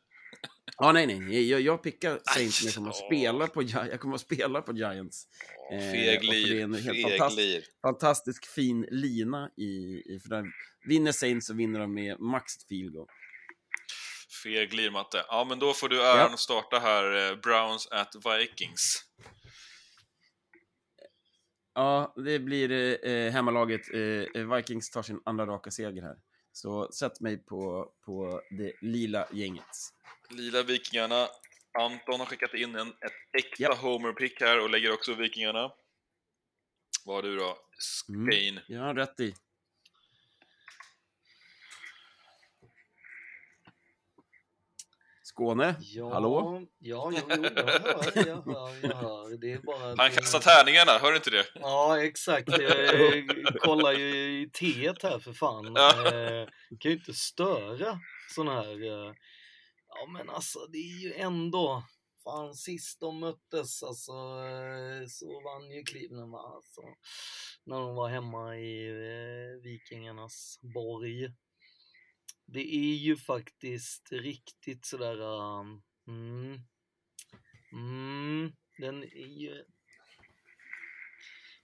Ja, 0.78 0.91
nej, 0.91 1.07
nej. 1.07 1.49
Jag, 1.49 1.61
jag 1.61 1.84
pickar 1.84 2.20
Saints, 2.24 2.61
men 2.61 2.67
jag 2.67 2.76
kommer 2.76 2.89
att 2.89 2.95
spela 2.95 3.47
på, 3.47 3.63
jag 3.63 3.99
kommer 3.99 4.15
att 4.15 4.22
spela 4.22 4.61
på 4.61 4.74
Giants. 4.74 5.28
Eh, 5.72 5.78
och 5.78 5.84
för 5.84 5.91
det 5.91 6.59
är 6.59 6.63
en 6.63 6.74
helt 6.74 7.01
fantastisk, 7.09 7.72
fantastisk 7.82 8.45
fin 8.45 8.88
lina 8.91 9.49
i, 9.57 10.03
i 10.15 10.20
för 10.20 10.30
den 10.30 10.51
vinner 10.88 11.11
Saints 11.11 11.47
så 11.47 11.53
vinner 11.53 11.80
de 11.80 11.93
med 11.93 12.20
max 12.20 12.65
field 12.70 12.93
goal. 12.93 13.07
Feglir 14.44 14.92
matte. 14.92 15.26
Ja, 15.28 15.46
men 15.50 15.60
då 15.60 15.74
får 15.74 15.90
du 15.90 16.02
äran 16.04 16.18
Ja. 16.18 16.34
att 16.34 16.40
starta 16.40 16.80
här. 16.80 17.32
eh, 17.32 17.36
Browns 17.36 17.88
at 17.92 18.16
Vikings. 18.26 19.06
Ja, 21.74 22.14
det 22.26 22.40
blir 22.40 22.72
eh, 23.08 23.32
hemmalaget. 23.32 23.82
Eh, 23.94 24.56
Vikings 24.56 24.90
tar 24.92 25.02
sin 25.04 25.22
andra 25.26 25.46
raka 25.46 25.72
seger 25.72 26.02
här. 26.02 26.16
Så 26.52 26.92
sätt 26.92 27.20
mig 27.20 27.38
på, 27.46 27.92
på 28.06 28.42
det 28.58 28.74
lila 28.82 29.28
gänget. 29.32 29.66
Lila 30.30 30.64
Vikingarna. 30.64 31.28
Anton 31.80 32.20
har 32.20 32.26
skickat 32.26 32.54
in 32.54 32.76
en, 32.76 32.88
ett 32.88 33.44
äkta 33.44 33.74
homer-pick 33.74 34.42
här 34.42 34.64
och 34.64 34.70
lägger 34.70 34.94
också 34.94 35.14
Vikingarna. 35.14 35.72
Vad 37.06 37.16
har 37.16 37.24
du 37.24 37.36
då? 37.38 37.58
Spain. 37.80 38.58
Mm, 38.58 38.64
jag 38.68 38.82
har 38.82 38.94
rätt 38.94 39.20
i. 39.20 39.34
Skåne? 45.40 45.76
Ja, 45.80 46.14
Hallå? 46.14 46.62
Ja, 46.80 47.12
jo, 47.14 47.22
jo, 47.30 47.44
jag 47.56 47.64
hör, 47.66 48.28
jag 48.28 48.42
hör, 48.42 48.76
jag 48.82 48.96
hör. 48.96 49.38
Det 49.38 49.52
är 49.52 49.60
bara... 49.60 49.96
Han 49.98 50.12
kastar 50.12 50.40
tärningarna, 50.40 50.92
hör 50.92 51.12
du 51.12 51.16
inte 51.18 51.30
det? 51.30 51.46
Ja, 51.56 52.04
exakt. 52.04 52.50
Jag 52.50 53.60
kollar 53.60 53.92
ju 53.92 54.42
i 54.42 54.50
teet 54.54 55.04
här 55.04 55.20
för 55.20 55.34
fan. 55.34 55.74
Ja. 55.76 56.06
Eh, 56.06 56.48
kan 56.80 56.92
ju 56.92 56.98
inte 56.98 57.14
störa 57.14 58.00
sån 58.36 58.48
här... 58.48 59.08
eh, 59.08 59.14
Ja, 59.88 60.08
men 60.12 60.30
alltså 60.30 60.60
det 60.72 60.78
är 60.78 61.02
ju 61.04 61.14
ändå... 61.14 61.84
Fan, 62.24 62.54
sist 62.54 63.00
de 63.00 63.20
möttes 63.20 63.84
alltså, 63.84 64.12
eh, 64.12 65.08
så 65.08 65.26
vann 65.42 65.72
ju 65.72 65.84
Cleveland 65.84 66.32
va? 66.32 66.40
Alltså, 66.56 66.82
när 67.66 67.76
de 67.80 67.96
var 67.96 68.10
hemma 68.10 68.58
i 68.58 68.90
eh, 68.90 69.62
Vikingarnas 69.64 70.60
borg. 70.76 71.26
Det 72.54 72.76
är 72.76 72.95
ju 72.95 73.18
faktiskt 73.18 74.12
riktigt 74.12 74.86
sådär... 74.86 75.22
um, 75.22 75.82
Mm, 76.08 76.60
mm, 77.74 78.52
den 78.78 79.04
är 79.04 79.39
ju... 79.41 79.64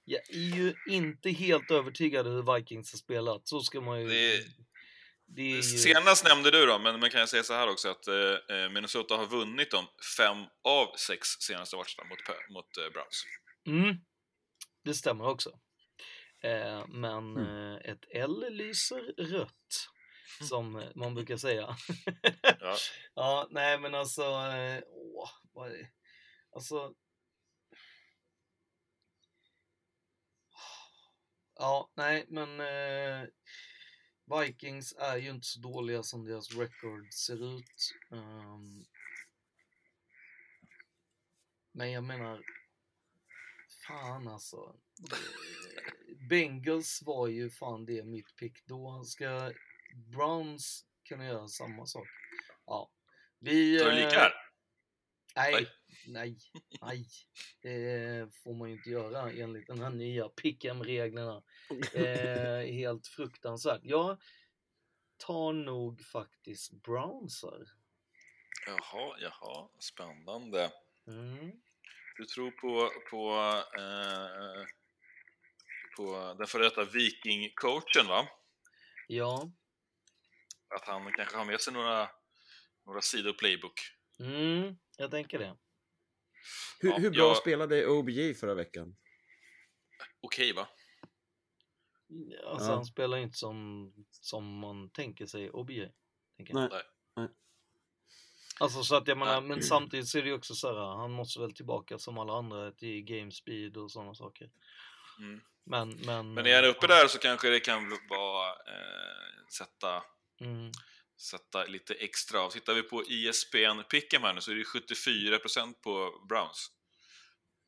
Jag 0.06 0.22
är 0.30 0.56
ju 0.56 0.74
inte 0.88 1.30
helt 1.30 1.72
övertygad 1.72 2.28
hur 2.28 2.56
Vikings 2.56 2.92
har 2.94 2.98
spelat. 2.98 3.48
Så 3.48 3.60
ska 3.62 3.82
man 3.82 4.02
ju... 4.02 4.08
Det- 4.08 4.46
det 5.28 5.42
ju... 5.44 5.62
Senast 5.62 6.26
nämnde 6.26 6.52
du 6.52 6.66
då, 6.66 6.80
men 6.80 7.00
man 7.00 7.10
kan 7.10 7.20
jag 7.20 7.30
säga 7.30 7.44
så 7.44 7.54
här 7.54 7.68
också 7.70 7.90
att 7.90 8.08
eh, 8.08 8.58
eh, 8.58 8.70
Minnesota 8.70 9.16
har 9.16 9.26
vunnit 9.28 9.72
de 9.72 9.86
fem 10.18 10.38
av 10.64 10.96
sex 10.98 11.28
senaste 11.28 11.76
matcherna 11.76 12.10
mot, 12.10 12.20
mot 12.50 12.78
eh, 12.78 12.90
Browns. 12.94 13.26
Mm, 13.68 13.96
det 14.84 14.94
stämmer 14.94 15.26
också. 15.28 15.50
Eh, 16.44 16.88
men 16.88 17.38
Mm. 17.38 17.72
eh, 17.76 17.92
ett 17.92 18.06
L 18.10 18.46
lyser 18.50 19.14
rött, 19.18 19.90
som 20.42 20.84
man 20.96 21.16
brukar 21.16 21.38
säga. 21.38 21.76
Ja. 22.60 22.78
ja, 23.16 23.48
nej 23.52 23.80
men 23.80 23.96
alltså, 23.96 24.22
eh, 24.22 24.84
åh, 24.88 25.30
vad 25.54 25.72
är 25.72 25.78
det? 25.78 25.90
Alltså... 26.52 26.94
Ja, 31.58 31.92
nej 31.96 32.26
men 32.28 32.60
eh, 32.60 33.28
Vikings 34.40 34.94
är 35.00 35.18
ju 35.18 35.30
inte 35.30 35.48
så 35.48 35.60
dåliga 35.60 36.04
som 36.04 36.26
deras 36.26 36.52
record 36.56 37.14
ser 37.14 37.58
ut. 37.58 37.94
Ehm, 38.12 38.86
men 41.72 41.92
jag 41.92 42.04
menar, 42.04 42.44
fan 43.88 44.28
alltså. 44.28 44.76
Bengals 46.30 47.02
var 47.06 47.28
ju 47.28 47.50
fan 47.50 47.86
det 47.86 48.04
mitt 48.04 48.36
pick. 48.36 48.66
Då 48.66 49.04
ska 49.04 49.54
Browns 49.96 50.86
kunna 51.08 51.26
göra 51.26 51.48
samma 51.48 51.86
sak. 51.86 52.08
Ja. 52.66 52.92
Vi... 53.40 53.80
Tar 53.80 53.90
du 53.90 53.96
lika 53.96 54.20
här? 54.20 54.34
Nej, 55.36 55.68
nej, 56.08 56.38
nej. 56.82 57.08
Det 57.62 58.34
får 58.44 58.54
man 58.54 58.70
ju 58.70 58.76
inte 58.76 58.90
göra 58.90 59.32
enligt 59.32 59.68
den 59.68 59.82
här 59.82 59.90
nya 59.90 60.28
pick'em-reglerna. 60.28 61.44
Eh, 61.94 62.66
helt 62.74 63.08
fruktansvärt. 63.08 63.82
Jag 63.84 64.22
tar 65.18 65.54
nog 65.54 66.02
faktiskt 66.02 66.72
Brownsar. 66.84 67.66
Jaha, 68.68 69.18
jaha, 69.20 69.70
spännande. 69.80 70.72
Mm. 71.08 71.52
Du 72.18 72.26
tror 72.26 72.52
på, 72.52 72.92
på, 73.10 73.32
eh, 73.80 74.66
på 75.98 76.36
den 76.38 76.48
före 76.48 76.64
detta 76.64 76.84
Viking-coachen 76.84 78.08
va? 78.08 78.28
Ja. 79.08 79.52
Att 80.76 80.88
han 80.88 81.14
kanske 81.14 81.38
har 81.38 81.46
med 81.46 81.62
sig 81.62 81.74
några, 81.74 82.10
några 82.86 83.02
sidor 83.02 83.34
playbook. 83.34 83.80
Mm, 84.20 84.76
jag 84.98 85.12
tänker 85.12 85.40
det. 85.40 85.58
Hur, 86.80 86.90
Ja, 86.90 86.98
hur 86.98 87.10
bra 87.12 87.28
jag- 87.28 87.38
spelade 87.38 87.88
OBJ 87.88 88.34
förra 88.34 88.54
veckan? 88.54 88.96
Okej 90.22 90.54
va? 90.54 90.68
Alltså 92.46 92.68
Ja. 92.70 92.76
han 92.76 92.86
spelar 92.86 93.18
inte 93.18 93.38
som, 93.38 93.92
som 94.12 94.60
man 94.60 94.90
tänker 94.90 95.26
sig 95.26 95.50
OBJ. 95.52 95.88
Tänker 96.38 96.54
jag. 96.54 96.60
Nej. 96.62 96.70
Nej. 96.72 96.84
Nej. 97.16 97.28
Alltså 98.60 98.84
så 98.84 98.96
att 98.96 99.08
jag 99.08 99.18
menar, 99.18 99.42
men 99.42 99.64
samtidigt 99.64 100.08
så 100.08 100.18
är 100.18 100.22
det 100.22 100.28
ju 100.30 100.36
också 100.36 100.56
så 100.56 100.68
här, 100.68 100.98
han 100.98 101.12
måste 101.12 101.40
väl 101.40 101.54
tillbaka 101.54 101.98
som 102.00 102.18
alla 102.18 102.34
andra 102.34 102.72
till 102.72 103.04
game 103.04 103.32
speed 103.32 103.78
och 103.78 103.92
sådana 103.92 104.16
saker. 104.16 104.50
Mm. 105.20 105.42
Men, 105.64 105.90
men... 106.06 106.34
Men 106.34 106.46
är 106.46 106.56
han 106.56 106.66
uppe 106.66 106.88
där 106.88 107.08
så 107.08 107.20
kanske 107.20 107.50
det 107.50 107.60
kan 107.60 107.90
vara 108.10 108.50
eh, 108.50 109.46
sätta, 109.58 110.04
Mm. 110.42 110.72
sätta 111.22 111.66
lite 111.66 111.94
extra 111.94 112.42
av. 112.42 112.50
Tittar 112.50 112.74
vi 112.74 112.84
på 112.84 113.02
E 113.02 113.06
ISBN 113.10 113.80
Pick'em 113.92 114.22
här 114.22 114.34
nu 114.34 114.42
så 114.42 114.52
är 114.52 114.56
det 114.56 114.64
74% 114.64 115.74
på 115.74 116.26
Browns. 116.30 116.72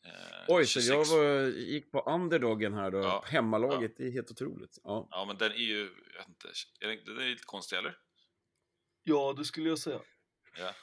Eh, 0.05 0.45
Oj, 0.47 0.65
så 0.65 0.81
26. 0.81 0.87
jag 0.89 1.17
var, 1.17 1.47
gick 1.47 1.91
på 1.91 2.01
underdogen 2.01 2.73
här 2.73 2.91
då. 2.91 2.97
Ja. 2.97 3.23
Hemmalaget, 3.27 3.97
det 3.97 4.03
är 4.03 4.11
helt 4.11 4.31
otroligt. 4.31 4.77
Ja. 4.83 5.07
Ja, 5.11 5.25
men 5.25 5.37
den 5.37 5.51
är 5.51 5.55
ju, 5.55 5.79
jag 6.13 6.19
vet 6.19 6.27
inte, 6.27 6.47
är 6.79 6.87
den, 6.87 7.05
den 7.05 7.17
är 7.17 7.29
lite 7.29 7.43
konstig 7.45 7.77
eller? 7.77 7.97
Ja, 9.03 9.33
det 9.37 9.45
skulle 9.45 9.69
jag 9.69 9.79
säga. 9.79 9.99
Ja. 10.59 10.73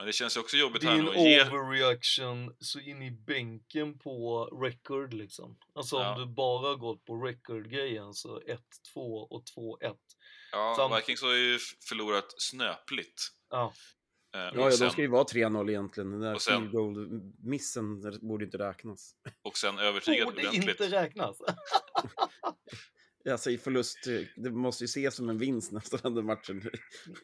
Men 0.00 0.06
det 0.06 0.12
känns 0.12 0.36
ju 0.36 0.40
också 0.40 0.56
jobbigt 0.56 0.80
Det 0.82 0.86
är 0.86 0.90
här 0.90 0.98
en 0.98 1.04
nu 1.04 1.10
att 1.10 1.16
ge... 1.16 1.42
overreaction 1.48 2.56
så 2.58 2.80
in 2.80 3.02
i 3.02 3.10
bänken 3.10 3.98
på 3.98 4.44
record 4.44 5.14
liksom. 5.14 5.56
Alltså 5.74 5.96
Ja. 5.96 6.14
om 6.14 6.20
du 6.20 6.26
bara 6.34 6.74
gått 6.74 7.04
på 7.04 7.16
record-grejen 7.26 8.14
så 8.14 8.40
1-2 8.40 8.58
och 9.30 9.42
2-1. 9.56 9.96
Ja, 10.52 10.74
Sam- 10.78 10.96
Vikings 10.96 11.22
har 11.22 11.32
ju 11.34 11.58
förlorat 11.88 12.34
snöpligt. 12.38 13.22
Ja. 13.50 13.72
Eh, 14.34 14.40
Ja, 14.40 14.50
ja, 14.54 14.64
de 14.70 14.72
sen, 14.72 14.90
ska 14.90 15.02
ju 15.02 15.08
vara 15.08 15.24
3-0 15.24 15.68
egentligen. 15.70 16.10
Den 16.10 16.20
där 16.20 16.34
och 16.34 16.42
sen- 16.42 16.70
där 16.72 18.26
borde 18.26 18.44
inte 18.44 18.58
räknas. 18.58 19.14
och 19.42 19.56
sen 19.58 19.78
övertygat 19.78 20.24
Borde 20.28 20.48
ordentligt. 20.48 20.80
inte 20.80 21.02
räknas. 21.02 21.36
Alltså 23.30 23.50
i 23.50 23.58
förlust, 23.58 24.06
eh, 24.06 24.20
det 24.36 24.50
måste 24.50 24.84
ju 24.84 24.86
ses 24.86 25.14
som 25.14 25.28
en 25.28 25.38
vinst 25.38 25.72
nästan 25.72 26.14
den 26.14 26.26
matchen. 26.26 26.70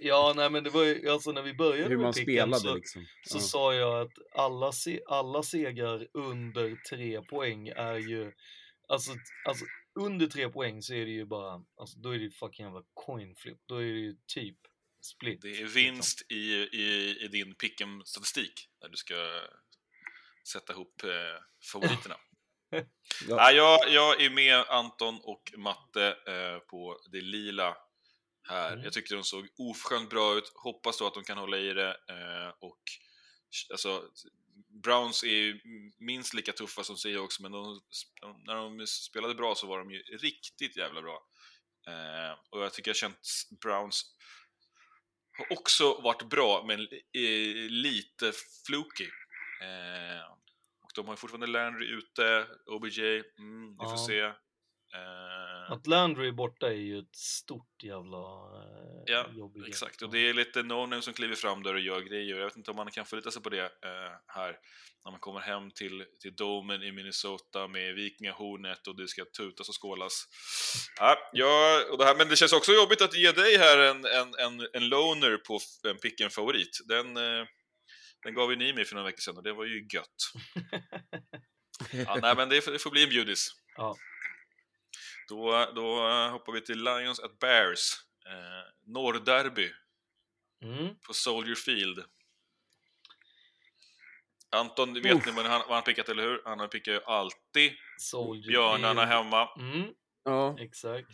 ja, 0.00 0.32
nej 0.36 0.50
men 0.50 0.64
det 0.64 0.70
var 0.70 0.84
ju, 0.84 1.08
alltså 1.08 1.32
när 1.32 1.42
vi 1.42 1.54
började 1.54 1.88
Hur 1.88 1.96
med 1.96 2.04
man 2.04 2.12
picken 2.12 2.24
spelade 2.24 2.60
så, 2.60 2.74
liksom. 2.74 3.06
så 3.22 3.36
Ja. 3.38 3.40
sa 3.40 3.74
jag 3.74 4.00
att 4.00 4.12
alla, 4.34 4.72
se, 4.72 5.00
alla 5.06 5.42
segrar 5.42 6.06
under 6.12 6.76
tre 6.90 7.22
poäng 7.22 7.68
är 7.68 7.96
ju, 7.96 8.32
alltså, 8.88 9.12
alltså 9.48 9.64
under 10.00 10.26
tre 10.26 10.48
poäng 10.48 10.82
så 10.82 10.94
är 10.94 11.04
det 11.04 11.12
ju 11.12 11.24
bara, 11.24 11.64
alltså 11.76 11.98
då 11.98 12.10
är 12.10 12.18
det 12.18 12.24
ju 12.24 12.30
fucking 12.30 12.66
jävla 12.66 12.82
coin 12.94 13.34
flip. 13.36 13.58
Då 13.66 13.76
är 13.76 13.92
det 13.92 14.00
ju 14.00 14.16
typ 14.34 14.56
split. 15.00 15.42
Det 15.42 15.60
är 15.60 15.66
vinst 15.66 16.32
i, 16.32 16.52
i, 16.72 17.16
i 17.24 17.28
din 17.28 17.54
Pick'em-statistik 17.54 18.68
när 18.82 18.88
du 18.88 18.96
ska 18.96 19.14
sätta 20.52 20.72
ihop 20.72 21.02
eh, 21.04 21.42
favoriterna. 21.72 22.16
Ja. 23.28 23.36
Nej, 23.36 23.56
jag, 23.56 23.88
jag 23.88 24.22
är 24.22 24.30
med 24.30 24.64
Anton 24.68 25.20
och 25.22 25.52
Matte 25.56 26.16
eh, 26.26 26.58
på 26.58 27.00
det 27.12 27.20
lila 27.20 27.76
här. 28.48 28.72
Mm. 28.72 28.84
Jag 28.84 28.92
tyckte 28.92 29.14
de 29.14 29.24
såg 29.24 29.48
oförskämt 29.58 30.10
bra 30.10 30.34
ut. 30.34 30.52
Hoppas 30.54 30.98
då 30.98 31.06
att 31.06 31.14
de 31.14 31.24
kan 31.24 31.38
hålla 31.38 31.58
i 31.58 31.72
det. 31.72 31.90
Eh, 31.90 32.54
och 32.60 32.80
alltså, 33.70 34.02
Browns 34.82 35.22
är 35.22 35.28
ju 35.28 35.60
minst 35.98 36.34
lika 36.34 36.52
tuffa 36.52 36.84
som 36.84 36.96
Seahawks, 36.96 37.40
men 37.40 37.52
de, 37.52 37.80
när 38.46 38.54
de 38.54 38.86
spelade 38.86 39.34
bra 39.34 39.54
så 39.54 39.66
var 39.66 39.78
de 39.78 39.90
ju 39.90 40.02
riktigt 40.02 40.76
jävla 40.76 41.02
bra. 41.02 41.22
Eh, 41.88 42.38
och 42.50 42.62
jag 42.62 42.72
tycker 42.72 42.88
jag 42.88 42.96
känt 42.96 43.18
Browns 43.62 44.16
har 45.38 45.52
också 45.52 46.00
varit 46.00 46.28
bra, 46.28 46.64
men 46.66 46.80
eh, 47.12 47.70
lite 47.70 48.32
fluky. 48.66 49.04
Eh, 49.62 50.36
de 50.96 51.08
har 51.08 51.16
fortfarande 51.16 51.46
Landry 51.46 51.86
ute, 51.86 52.46
OBJ, 52.66 53.00
mm, 53.38 53.70
vi 53.70 53.84
får 53.84 53.92
Ja. 53.92 54.06
se. 54.06 54.20
Eh, 54.94 55.72
Att 55.72 55.86
Landry 55.86 56.28
är 56.28 56.32
borta 56.32 56.66
är 56.66 56.72
ju 56.72 56.98
ett 56.98 57.16
stort 57.16 57.82
jävla 57.82 58.18
eh, 58.18 59.02
Ja, 59.06 59.26
exakt. 59.68 60.02
Och 60.02 60.10
det 60.10 60.18
är 60.28 60.34
lite 60.34 60.62
no 60.62 61.00
som 61.02 61.12
kliver 61.12 61.34
fram 61.34 61.62
där 61.62 61.74
och 61.74 61.80
gör 61.80 62.00
grejer. 62.00 62.36
Jag 62.36 62.44
vet 62.44 62.56
inte 62.56 62.70
om 62.70 62.76
man 62.76 62.90
kan 62.90 63.04
förlita 63.06 63.30
sig 63.30 63.42
på 63.42 63.48
det 63.48 63.62
eh, 63.64 64.12
här 64.26 64.56
när 65.04 65.10
man 65.10 65.20
kommer 65.20 65.40
hem 65.40 65.70
till, 65.70 66.04
till 66.20 66.34
Domen 66.36 66.82
i 66.82 66.92
Minnesota 66.92 67.68
med 67.68 67.94
vikingahornet 67.94 68.86
och 68.86 68.96
det 68.96 69.08
ska 69.08 69.24
tutas 69.24 69.68
och 69.68 69.82
skålas. 69.82 70.24
Ja, 71.32 71.84
och 71.90 71.98
det 71.98 72.04
här, 72.04 72.16
men 72.16 72.28
det 72.28 72.36
känns 72.36 72.52
också 72.52 72.72
jobbigt 72.72 73.02
att 73.02 73.14
ge 73.16 73.32
dig 73.32 73.56
här 73.58 73.78
en, 73.78 74.04
en, 74.04 74.34
en, 74.38 74.68
en 74.72 74.88
loner 74.88 75.36
på 75.36 75.58
en 75.88 75.96
pick 75.98 76.20
en 76.20 76.30
favorit. 76.30 76.78
Den, 76.88 77.16
eh, 77.16 77.46
den 78.26 78.34
gav 78.34 78.50
ju 78.50 78.56
ni 78.56 78.72
mig 78.72 78.84
för 78.84 78.94
några 78.94 79.06
veckor 79.06 79.20
sedan 79.20 79.36
och 79.36 79.42
det 79.42 79.52
var 79.52 79.64
ju 79.64 79.86
gött. 79.92 80.32
Ja, 81.92 82.18
nej, 82.22 82.36
men 82.36 82.48
det, 82.48 82.60
får- 82.62 82.72
det 82.72 82.78
får 82.78 82.90
bli 82.90 83.02
en 83.04 83.08
bjudis. 83.10 83.52
Ja. 83.76 83.96
Då, 85.28 85.72
då 85.74 86.08
hoppar 86.30 86.52
vi 86.52 86.60
till 86.60 86.84
Lions 86.84 87.20
at 87.20 87.38
Bears. 87.38 87.92
Eh, 88.26 88.92
Norrderby 88.92 89.72
Mm. 90.62 90.98
på 91.06 91.14
Soldier 91.14 91.54
Field. 91.54 92.04
Anton, 94.50 94.94
vet 94.94 95.14
Uff. 95.16 95.26
ni 95.26 95.32
vad 95.32 95.46
han, 95.46 95.60
vad 95.66 95.74
han 95.74 95.82
pickat, 95.82 96.08
eller 96.08 96.22
hur? 96.22 96.42
Han 96.44 96.60
har 96.60 96.68
pickat 96.68 96.94
ju 96.94 97.00
alltid 97.04 97.72
Soldier 97.98 98.48
björnarna 98.48 99.00
Field. 99.00 99.12
hemma. 99.12 99.48
Mm, 99.58 99.94
Ja. 100.24 100.56
exakt. 100.60 101.10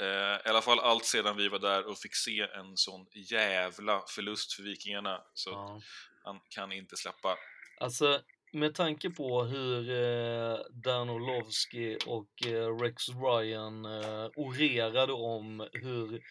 Eh, 0.00 0.06
I 0.46 0.48
alla 0.48 0.62
fall 0.62 0.78
allt 0.80 1.04
sedan 1.04 1.36
vi 1.36 1.48
var 1.48 1.58
där 1.58 1.86
och 1.86 1.98
fick 1.98 2.14
se 2.16 2.40
en 2.40 2.76
sån 2.76 3.06
jävla 3.12 4.04
förlust 4.08 4.52
för 4.52 4.62
Vikingarna. 4.62 5.22
Så 5.34 5.50
Ja. 5.50 5.80
Han 6.24 6.40
kan 6.48 6.72
inte 6.72 6.96
släppa. 6.96 7.36
Alltså, 7.80 8.22
med 8.52 8.74
tanke 8.74 9.10
på 9.10 9.44
hur 9.44 9.90
eh, 9.90 10.58
Dan 10.70 11.10
Orlovsky 11.10 11.96
och 12.06 12.46
eh, 12.46 12.78
Rex 12.78 13.08
Ryan 13.08 13.84
eh, 13.84 14.30
orerade 14.36 15.12
om 15.12 15.68
hur 15.72 16.22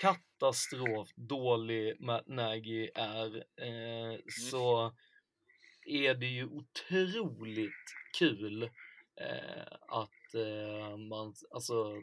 katastrof 0.00 1.08
dålig 1.16 2.00
Matt 2.00 2.26
Nagy 2.26 2.90
är, 2.94 3.36
eh, 3.36 4.18
så 4.50 4.94
är 5.86 6.14
det 6.14 6.26
ju 6.26 6.44
otroligt 6.46 7.94
kul 8.18 8.62
eh, 9.20 9.66
att 9.88 10.34
eh, 10.34 10.96
man, 10.96 11.34
alltså, 11.50 12.02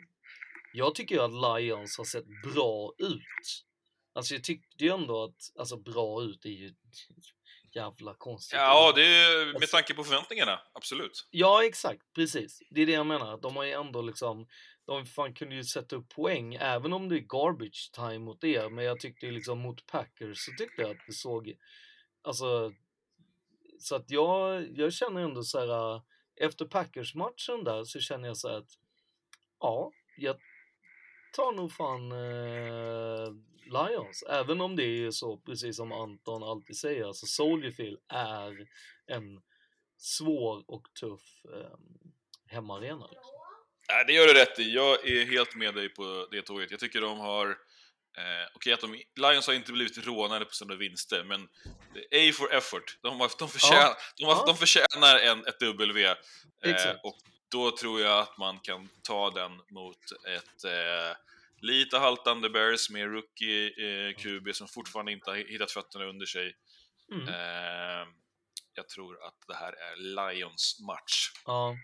jag 0.73 0.95
tycker 0.95 1.15
ju 1.15 1.21
att 1.21 1.59
Lions 1.59 1.97
har 1.97 2.05
sett 2.05 2.25
bra 2.43 2.93
ut. 2.97 3.65
Alltså 4.15 4.33
jag 4.33 4.43
tyckte 4.43 4.83
ju 4.83 4.89
ändå 4.89 5.23
att, 5.23 5.59
alltså 5.59 5.77
bra 5.77 6.23
ut 6.23 6.45
är 6.45 6.49
ju 6.49 6.73
jävla 7.75 8.13
konstigt. 8.13 8.57
Ja, 8.59 8.91
det 8.95 9.05
är 9.05 9.45
med 9.45 9.55
Alltså- 9.55 9.75
tanke 9.77 9.93
på 9.93 10.03
förväntningarna, 10.03 10.61
absolut. 10.73 11.27
Ja, 11.31 11.65
exakt. 11.65 12.01
Precis. 12.15 12.61
Det 12.69 12.81
är 12.81 12.85
det 12.85 12.91
jag 12.91 13.05
menar. 13.05 13.37
De 13.37 13.55
har 13.55 13.63
ju 13.63 13.71
ändå 13.71 14.01
liksom... 14.01 14.47
De 14.85 15.05
fan 15.05 15.33
kunde 15.33 15.55
ju 15.55 15.63
sätta 15.63 15.95
upp 15.95 16.09
poäng, 16.09 16.55
även 16.55 16.93
om 16.93 17.09
det 17.09 17.15
är 17.15 17.19
garbage 17.19 17.91
time 17.93 18.19
mot 18.19 18.43
er. 18.43 18.69
Men 18.69 18.85
jag 18.85 18.99
tyckte 18.99 19.25
ju 19.25 19.31
liksom 19.31 19.59
mot 19.59 19.85
Packers 19.87 20.37
så 20.45 20.51
tyckte 20.57 20.81
jag 20.81 20.91
att 20.91 21.05
det 21.07 21.13
såg... 21.13 21.53
Alltså... 22.21 22.73
Så 23.79 23.95
att 23.95 24.11
jag, 24.11 24.67
jag 24.77 24.93
känner 24.93 25.21
ändå 25.21 25.43
så 25.43 25.59
här... 25.59 26.01
Efter 26.41 26.65
Packers-matchen 26.65 27.63
där 27.63 27.83
så 27.83 27.99
känner 27.99 28.27
jag 28.27 28.37
så 28.37 28.49
här 28.49 28.57
att... 28.57 28.69
Ja, 29.59 29.91
jag 30.17 30.35
tar 31.33 31.51
nog 31.51 31.71
fan 31.71 32.11
eh, 32.11 33.33
Lions. 33.65 34.23
Även 34.29 34.61
om 34.61 34.75
det 34.75 34.83
är 34.83 35.11
så, 35.11 35.37
precis 35.37 35.75
som 35.77 35.91
Anton 35.91 36.43
alltid 36.43 36.77
säger, 36.77 37.05
alltså 37.05 37.25
Soldier 37.25 37.71
Field 37.71 37.99
är 38.13 38.67
en 39.07 39.41
svår 39.97 40.63
och 40.67 40.83
tuff 40.99 41.45
eh, 41.53 41.77
hemmaarena. 42.47 43.07
Liksom. 43.07 43.31
Nej, 43.89 44.03
det 44.07 44.13
gör 44.13 44.27
du 44.27 44.33
rätt 44.33 44.59
i. 44.59 44.73
Jag 44.73 45.07
är 45.07 45.25
helt 45.25 45.55
med 45.55 45.75
dig 45.75 45.89
på 45.89 46.27
det 46.31 46.41
tåget. 46.41 46.71
Jag 46.71 46.79
tycker 46.79 47.01
de 47.01 47.19
har... 47.19 47.47
Eh, 48.17 48.47
Okej, 48.53 48.73
att 48.73 48.81
de, 48.81 49.01
Lions 49.15 49.47
har 49.47 49.53
inte 49.53 49.71
blivit 49.71 50.05
rånade 50.07 50.45
på 50.45 50.53
sina 50.53 50.75
vinster, 50.75 51.23
men 51.23 51.41
A 51.95 52.33
for 52.33 52.53
effort. 52.53 52.97
De, 53.01 53.19
har, 53.19 53.31
de, 53.39 53.49
förtjänar, 53.49 53.81
Ja. 53.81 53.95
de, 54.17 54.23
har, 54.25 54.35
Ja. 54.35 54.43
de 54.45 54.57
förtjänar 54.57 55.19
en, 55.19 55.45
ett 55.47 55.59
W. 55.59 56.05
Eh, 56.63 56.95
och 57.03 57.17
då 57.51 57.77
tror 57.77 58.01
jag 58.01 58.19
att 58.19 58.37
man 58.37 58.59
kan 58.59 58.89
ta 59.01 59.29
den 59.29 59.61
mot 59.69 59.97
ett 60.27 60.63
eh, 60.65 61.17
lite 61.65 61.97
haltande 61.97 62.49
Bears 62.49 62.89
med 62.89 63.11
rookie 63.11 63.67
eh, 63.67 64.13
QB 64.15 64.55
som 64.55 64.67
fortfarande 64.67 65.11
inte 65.11 65.29
har 65.29 65.37
hittat 65.37 65.71
fötterna 65.71 66.05
under 66.05 66.25
sig. 66.25 66.53
Mm. 67.11 67.27
Eh, 67.27 68.07
jag 68.73 68.89
tror 68.89 69.25
att 69.27 69.37
det 69.47 69.55
här 69.55 69.73
är 69.73 69.95
Lions 69.95 70.79
match. 70.87 71.31
Ja. 71.45 71.75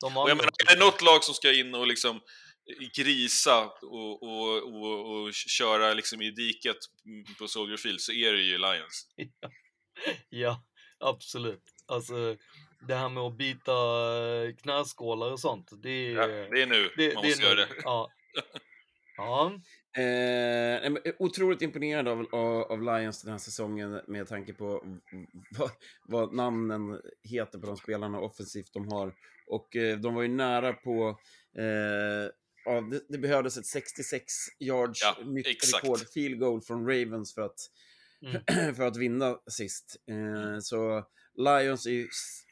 De 0.00 0.16
Och 0.16 0.30
jag 0.30 0.36
menar, 0.36 0.50
är 0.70 0.74
det 0.76 0.84
något 0.84 1.02
lag 1.02 1.24
som 1.24 1.34
ska 1.34 1.52
in 1.52 1.74
och 1.74 1.86
liksom 1.86 2.20
grisa 2.96 3.64
och, 3.82 4.22
och, 4.22 4.62
och, 4.62 5.22
och 5.22 5.34
köra 5.34 5.94
liksom 5.94 6.22
i 6.22 6.30
diket 6.30 6.76
på 7.38 7.48
Soldier 7.48 7.76
Field 7.76 8.00
så 8.00 8.12
är 8.12 8.32
det 8.32 8.42
ju 8.42 8.58
Lions. 8.58 9.06
Ja, 10.28 10.64
absolut. 11.00 11.62
Alltså, 11.86 12.36
det 12.88 12.94
här 12.94 13.08
med 13.08 13.22
att 13.22 13.36
byta 13.36 13.72
eh, 13.72 14.54
knäskålar 14.62 15.32
och 15.32 15.40
sånt, 15.40 15.70
det 15.82 15.90
är... 15.90 16.10
Ja, 16.10 16.26
det 16.26 16.62
är 16.62 16.66
nu 16.66 16.90
det, 16.96 17.14
man 17.14 17.24
måste 17.24 17.42
är 17.42 17.46
göra 17.46 17.54
nu. 17.54 17.74
det. 17.74 17.80
Ja. 17.84 18.10
Ja, 19.20 19.52
Eh, 19.96 20.90
men 20.90 20.98
otroligt 21.18 21.62
imponerad 21.62 22.08
av, 22.08 22.26
av, 22.32 22.62
av 22.62 22.82
Lions 22.82 23.22
den 23.22 23.30
här 23.32 23.38
säsongen 23.38 24.00
med 24.06 24.28
tanke 24.28 24.52
på 24.52 24.98
vad, 25.58 25.70
vad 26.08 26.34
namnen 26.34 27.00
heter 27.22 27.58
på 27.58 27.66
de 27.66 27.76
spelarna 27.76 28.20
offensivt 28.20 28.72
de 28.72 28.88
har 28.92 29.14
Och 29.46 29.76
eh, 29.76 29.98
de 29.98 30.14
var 30.14 30.22
ju 30.22 30.28
nära 30.28 30.72
på... 30.72 31.20
Eh, 31.58 32.30
ja, 32.64 32.80
det, 32.80 33.00
det 33.08 33.18
behövdes 33.18 33.56
ett 33.56 33.66
66 33.66 34.24
yards 34.60 35.00
Ja, 35.02 35.24
nytt 35.24 35.46
exakt. 35.46 35.84
rekord, 35.84 35.98
field 36.14 36.38
goal 36.40 36.62
från 36.62 36.86
Ravens 36.86 37.34
för 37.34 37.42
att, 37.42 37.58
Mm. 38.22 38.74
för 38.74 38.82
att 38.86 38.96
vinna 38.96 39.38
sist. 39.50 39.96
Eh, 40.10 40.58
så 40.60 41.04
Lions 41.36 41.86
är 41.86 41.90
ju 41.90 42.04
s- 42.06 42.44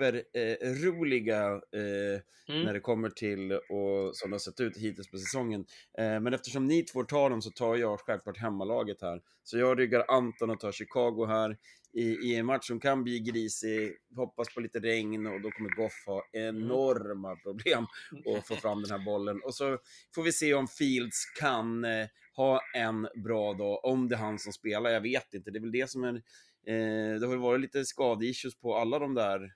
super 0.00 0.22
eh, 0.32 1.80
eh, 1.80 2.20
Mm. 2.48 2.62
när 2.62 2.72
det 2.72 2.80
kommer 2.80 3.10
till 3.10 3.52
och 3.52 4.16
som 4.16 4.30
det 4.30 4.34
har 4.34 4.38
sett 4.38 4.60
ut 4.60 4.76
hittills 4.76 5.10
på 5.10 5.18
säsongen. 5.18 5.64
Eh, 5.98 6.20
men 6.20 6.34
eftersom 6.34 6.66
ni 6.66 6.82
två 6.82 7.04
tar 7.04 7.30
dem 7.30 7.42
så 7.42 7.50
tar 7.50 7.76
jag 7.76 8.00
självklart 8.00 8.36
hemmalaget 8.38 9.02
här. 9.02 9.20
Så 9.42 9.58
jag 9.58 9.78
ryggar 9.78 10.04
Anton 10.08 10.50
och 10.50 10.60
tar 10.60 10.72
Chicago 10.72 11.26
här 11.26 11.56
i, 11.92 12.02
i 12.02 12.36
en 12.36 12.46
match 12.46 12.66
som 12.66 12.80
kan 12.80 13.04
bli 13.04 13.20
grisig. 13.20 13.96
Hoppas 14.16 14.54
på 14.54 14.60
lite 14.60 14.78
regn 14.78 15.26
och 15.26 15.40
då 15.40 15.50
kommer 15.50 15.70
Goff 15.76 16.06
ha 16.06 16.24
enorma 16.32 17.36
problem 17.36 17.86
att 18.36 18.46
få 18.46 18.56
fram 18.56 18.82
den 18.82 18.90
här 18.90 19.04
bollen. 19.04 19.40
Och 19.44 19.54
så 19.54 19.78
får 20.14 20.22
vi 20.22 20.32
se 20.32 20.54
om 20.54 20.68
Fields 20.68 21.24
kan 21.40 21.84
eh, 21.84 22.06
ha 22.36 22.60
en 22.74 23.08
bra 23.24 23.54
dag, 23.54 23.84
om 23.84 24.08
det 24.08 24.14
är 24.14 24.18
han 24.18 24.38
som 24.38 24.52
spelar. 24.52 24.90
Jag 24.90 25.00
vet 25.00 25.34
inte, 25.34 25.50
det 25.50 25.58
är 25.58 25.60
väl 25.60 25.72
det 25.72 25.90
som 25.90 26.04
är... 26.04 26.14
Eh, 26.66 27.20
det 27.20 27.26
har 27.26 27.34
ju 27.34 27.40
varit 27.40 27.60
lite 27.60 27.84
skadeissues 27.84 28.60
på 28.60 28.76
alla 28.76 28.98
de 28.98 29.14
där 29.14 29.52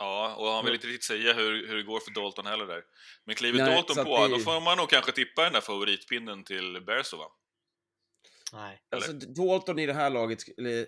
Ja, 0.00 0.34
och 0.38 0.46
han 0.46 0.64
vill 0.64 0.74
inte 0.74 0.86
riktigt 0.86 1.04
säga 1.04 1.32
hur, 1.32 1.68
hur 1.68 1.76
det 1.76 1.82
går 1.82 2.00
för 2.00 2.10
Dalton 2.10 2.46
heller 2.46 2.66
där. 2.66 2.82
Men 3.24 3.34
kliver 3.34 3.58
Nej, 3.58 3.74
Dalton 3.74 4.04
på, 4.04 4.26
det- 4.26 4.28
då 4.28 4.38
får 4.38 4.60
man 4.60 4.78
nog 4.78 4.88
kanske 4.88 5.12
tippa 5.12 5.44
den 5.44 5.52
där 5.52 5.60
favoritpinnen 5.60 6.44
till 6.44 6.82
Bears, 6.86 7.12
va? 7.12 7.26
Nej. 8.52 8.80
Alltså, 8.90 9.12
Dalton 9.12 9.78
i 9.78 9.86
det 9.86 9.92
här 9.92 10.10
laget, 10.10 10.38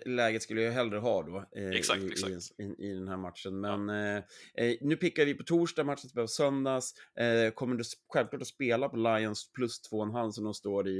läget 0.05 0.43
skulle 0.43 0.61
jag 0.61 0.71
hellre 0.71 0.97
ha 0.97 1.23
då. 1.23 1.37
Eh, 1.57 1.69
Exakt, 1.69 2.03
i, 2.03 2.07
exakt. 2.07 2.31
I, 2.31 2.63
i, 2.63 2.89
I 2.89 2.93
den 2.93 3.07
här 3.07 3.17
matchen. 3.17 3.59
Men 3.59 3.89
eh, 3.89 4.23
eh, 4.57 4.77
nu 4.81 4.95
pickar 4.95 5.25
vi 5.25 5.33
på 5.33 5.43
torsdag, 5.43 5.83
matchen 5.83 6.09
spelas 6.09 6.31
på 6.31 6.33
söndags. 6.33 6.93
Eh, 7.19 7.51
kommer 7.53 7.75
du 7.75 7.83
självklart 8.13 8.41
att 8.41 8.47
spela 8.47 8.89
på 8.89 8.97
Lions 8.97 9.51
plus 9.51 9.91
2,5 9.91 10.31
som 10.31 10.43
de 10.43 10.53
står 10.53 10.87
i. 10.87 10.99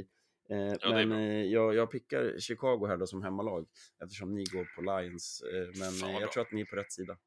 Eh, 0.49 0.55
det 0.57 0.79
är 0.83 1.05
men 1.05 1.11
eh, 1.11 1.43
jag, 1.45 1.75
jag 1.75 1.91
pickar 1.91 2.39
Chicago 2.39 2.87
här 2.87 2.97
då 2.97 3.07
som 3.07 3.23
hemmalag. 3.23 3.65
Eftersom 4.03 4.35
ni 4.35 4.43
går 4.43 4.65
på 4.75 4.81
Lions. 4.81 5.41
Eh, 5.53 5.79
men 5.79 6.09
eh, 6.09 6.11
jag 6.13 6.21
bra. 6.21 6.31
tror 6.33 6.43
att 6.43 6.51
ni 6.51 6.61
är 6.61 6.65
på 6.65 6.75
rätt 6.75 6.91
sida. 6.91 7.17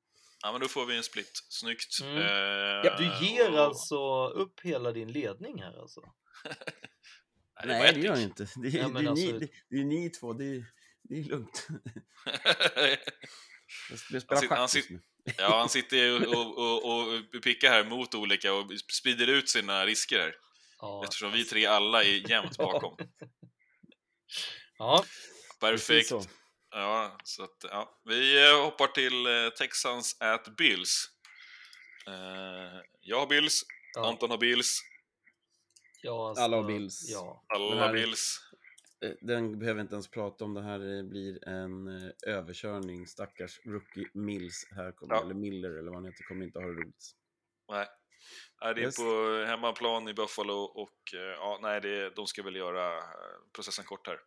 Ja, 0.42 0.52
men 0.52 0.60
då 0.60 0.68
får 0.68 0.86
vi 0.86 0.96
en 0.96 1.02
split. 1.02 1.30
Snyggt. 1.48 2.00
Mm. 2.02 2.16
Eh, 2.16 2.96
Du 2.98 3.26
ger 3.26 3.52
och- 3.52 3.58
alltså 3.58 4.26
upp 4.28 4.60
hela 4.62 4.92
din 4.92 5.12
ledning 5.12 5.62
här 5.62 5.80
alltså? 5.80 6.00
Nej, 7.64 7.66
det 7.66 7.66
Nej, 7.78 7.92
det 7.94 8.00
gör 8.00 8.14
jag 8.14 8.22
inte. 8.22 8.46
Det, 8.62 8.68
är- 8.68 8.78
Ja, 8.78 8.88
det, 8.88 9.04
är 9.04 9.08
alltså- 9.08 9.26
ni, 9.26 9.32
det, 9.38 9.48
det 9.70 9.76
är 9.76 9.84
ni 9.84 10.10
två, 10.10 10.32
det 10.32 10.44
är, 10.44 10.64
det 11.02 11.14
är 11.18 11.24
lugnt. 11.24 11.68
Jag 13.90 13.98
spelar 14.20 14.48
Han 14.48 14.58
han 14.58 14.68
sitter-. 14.68 15.00
Ja, 15.38 15.58
han 15.58 15.68
sitter 15.68 16.28
och, 16.28 16.34
och, 16.58 16.84
och, 16.84 17.14
och 17.14 17.42
pickar 17.42 17.70
här 17.70 17.84
mot 17.84 18.14
olika 18.14 18.52
och 18.54 18.72
sprider 18.92 19.26
ut 19.26 19.48
sina 19.50 19.86
risker 19.86 20.18
här. 20.18 20.34
Ja. 20.80 21.04
Eftersom 21.04 21.32
vi 21.32 21.44
tre 21.44 21.66
alla 21.66 22.04
är 22.04 22.30
jämnt 22.30 22.56
bakom. 22.58 22.96
Ja. 24.78 25.04
Precis 25.60 26.10
Perfekt. 26.10 26.30
Ja, 26.78 27.16
så 27.24 27.42
att, 27.44 27.56
ja. 27.70 28.00
Vi 28.04 28.48
eh, 28.50 28.62
hoppar 28.64 28.86
till 28.86 29.26
eh, 29.26 29.48
Texans 29.58 30.16
at 30.20 30.56
Bills. 30.56 31.06
Eh, 32.06 32.80
jag 33.00 33.20
har 33.20 33.26
Bills, 33.26 33.62
Ja. 33.94 34.08
Anton 34.08 34.30
har 34.30 34.38
Bills, 34.38 34.80
Ja, 36.02 36.28
alltså, 36.28 36.44
Alla 36.44 36.56
har 36.56 36.64
Bills. 36.64 37.10
Ja. 37.12 37.44
alla 37.48 37.86
har 37.86 37.92
Bills. 37.92 38.40
Den 39.20 39.58
behöver 39.58 39.80
inte 39.80 39.94
ens 39.94 40.10
prata 40.10 40.44
om. 40.44 40.54
Det 40.54 40.62
här 40.62 41.02
blir 41.02 41.48
en 41.48 41.88
överkörning. 42.26 43.06
Stackars 43.06 43.60
rookie 43.64 44.08
Mills 44.14 44.68
här 44.70 44.92
kommer, 44.92 45.14
Ja. 45.14 45.20
eller 45.22 45.34
Miller 45.34 45.70
eller 45.70 45.90
vad 45.90 45.94
han 45.94 46.04
heter, 46.04 46.24
kommer 46.24 46.44
inte 46.44 46.58
ha 46.58 46.66
det 46.66 46.72
roligt. 46.72 47.04
Nej. 47.72 47.86
Nej, 48.62 48.74
det 48.74 48.80
är 48.80 48.84
Just. 48.84 48.98
på 48.98 49.44
hemmaplan 49.46 50.08
i 50.08 50.14
Buffalo 50.14 50.54
och 50.54 50.98
ja, 51.12 51.58
nej, 51.62 51.80
det, 51.80 52.10
de 52.10 52.26
ska 52.26 52.42
väl 52.42 52.56
göra 52.56 53.02
processen 53.56 53.84
kort 53.84 54.06
här. 54.06 54.18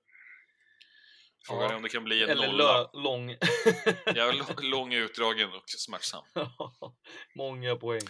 Frågan 1.47 1.71
är 1.71 1.75
om 1.75 1.81
det 1.83 1.89
kan 1.89 2.03
bli 2.03 2.23
en 2.23 2.29
Eller 2.29 2.47
nolla. 2.47 2.81
lö, 2.93 3.01
lång. 3.01 3.29
Ja, 4.15 4.31
lång, 4.31 4.47
lång, 4.71 4.93
utdragen 4.93 5.49
och 5.53 5.63
smärtsam. 5.67 6.23
Många 7.35 7.75
poäng. 7.75 8.01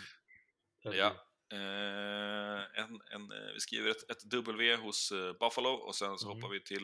Ja. 0.84 1.16
Eh, 1.54 2.62
en, 2.84 3.00
en, 3.14 3.32
eh, 3.32 3.54
vi 3.54 3.60
skriver 3.60 3.90
ett, 3.92 4.10
ett 4.12 4.32
W 4.32 4.76
hos 4.76 5.12
eh, 5.12 5.34
Buffalo 5.40 5.70
och 5.70 5.96
sen 5.96 6.18
så 6.18 6.28
Mm. 6.32 6.38
hoppar 6.44 6.54
vi 6.54 6.64
till 6.64 6.84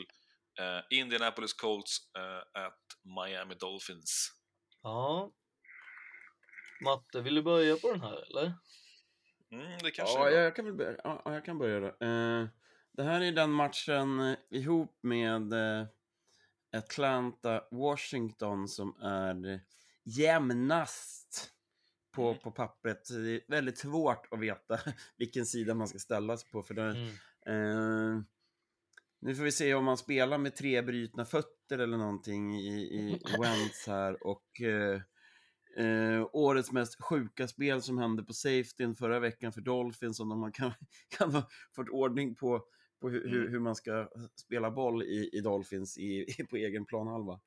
eh, 0.60 0.98
Indianapolis 1.00 1.54
Colts 1.54 1.98
eh, 2.18 2.64
at 2.66 2.80
Miami 3.04 3.56
Dolphins. 3.56 4.32
Ja. 4.84 5.32
Matte, 6.84 7.22
vill 7.22 7.36
du 7.36 7.42
börja 7.42 7.78
på 7.78 7.92
den 7.92 8.02
här 8.02 8.24
eller? 8.30 8.54
Mm, 9.52 9.78
det 9.84 9.92
kanske 9.92 10.20
Ja, 10.20 10.30
jag 10.30 10.56
kan 10.56 10.66
väl 10.66 10.74
börja. 10.74 10.98
Ja, 11.04 11.22
ja, 11.26 11.34
jag 11.34 11.46
kan 11.46 11.58
börja 11.58 11.80
då. 11.80 11.88
Eh, 12.06 12.48
det 12.94 13.04
här 13.04 13.22
är 13.22 13.32
den 13.32 13.52
matchen 13.52 14.36
ihop 14.50 15.00
med 15.04 15.54
eh, 16.76 16.82
Atlanta-Washington 16.82 18.68
som 18.68 18.96
är 19.02 19.62
jämnast 20.04 21.52
på, 22.16 22.28
Mm. 22.30 22.40
på 22.40 22.52
pappret. 22.52 23.08
Det 23.10 23.32
är 23.36 23.42
väldigt 23.48 23.78
svårt 23.78 24.28
att 24.32 24.40
veta 24.40 24.80
vilken 25.18 25.46
sida 25.46 25.74
man 25.76 25.88
ska 25.88 26.00
ställa 26.00 26.38
sig 26.38 26.50
på. 26.52 26.64
För 26.64 26.74
det, 26.74 26.84
Mm. 26.92 27.10
Eh, 27.48 28.22
nu 29.20 29.36
får 29.36 29.44
vi 29.44 29.52
se 29.52 29.74
om 29.74 29.86
man 29.86 29.98
spelar 29.98 30.38
med 30.38 30.56
tre 30.56 30.82
brutna 30.82 31.26
fötter 31.26 31.78
eller 31.80 31.98
någonting 31.98 32.56
i, 32.56 32.78
i 32.78 33.20
Wentz 33.42 33.88
här. 33.88 34.28
Och 34.28 34.62
eh, 34.62 35.02
eh, 35.86 36.28
årets 36.34 36.72
mest 36.72 37.02
sjuka 37.04 37.48
spel 37.48 37.82
som 37.82 37.98
hände 37.98 38.24
på 38.24 38.34
safetyn 38.34 38.96
förra 38.96 39.20
veckan 39.20 39.54
för 39.54 39.62
Dolphins, 39.62 40.20
om 40.20 40.30
de 40.30 40.52
kan, 40.52 40.72
kan 41.08 41.32
ha 41.32 41.50
fått 41.76 41.90
ordning 41.90 42.36
på, 42.36 42.66
på 43.02 43.10
hur, 43.10 43.30
hur, 43.30 43.50
hur 43.50 43.60
man 43.60 43.76
ska 43.76 44.10
spela 44.36 44.72
boll 44.72 45.04
i, 45.04 45.30
i 45.34 45.42
Dolphins 45.42 45.98
i, 45.98 46.26
på 46.50 46.56
egen 46.56 46.86
planhalva. 46.86 47.40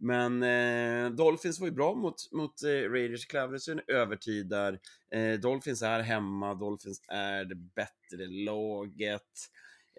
Men 0.00 0.42
eh, 0.42 1.10
Dolphins 1.10 1.60
var 1.60 1.66
ju 1.66 1.72
bra 1.72 1.94
mot, 1.94 2.32
mot 2.32 2.62
eh, 2.62 2.68
Raiders, 2.68 3.26
krävdes 3.26 3.68
en 3.68 3.80
övertid 3.86 4.48
där. 4.48 4.80
Eh, 5.14 5.40
Dolphins 5.40 5.82
är 5.82 6.00
hemma, 6.00 6.54
Dolphins 6.54 7.02
är 7.08 7.44
det 7.44 7.54
bättre 7.54 8.26
laget. 8.26 9.22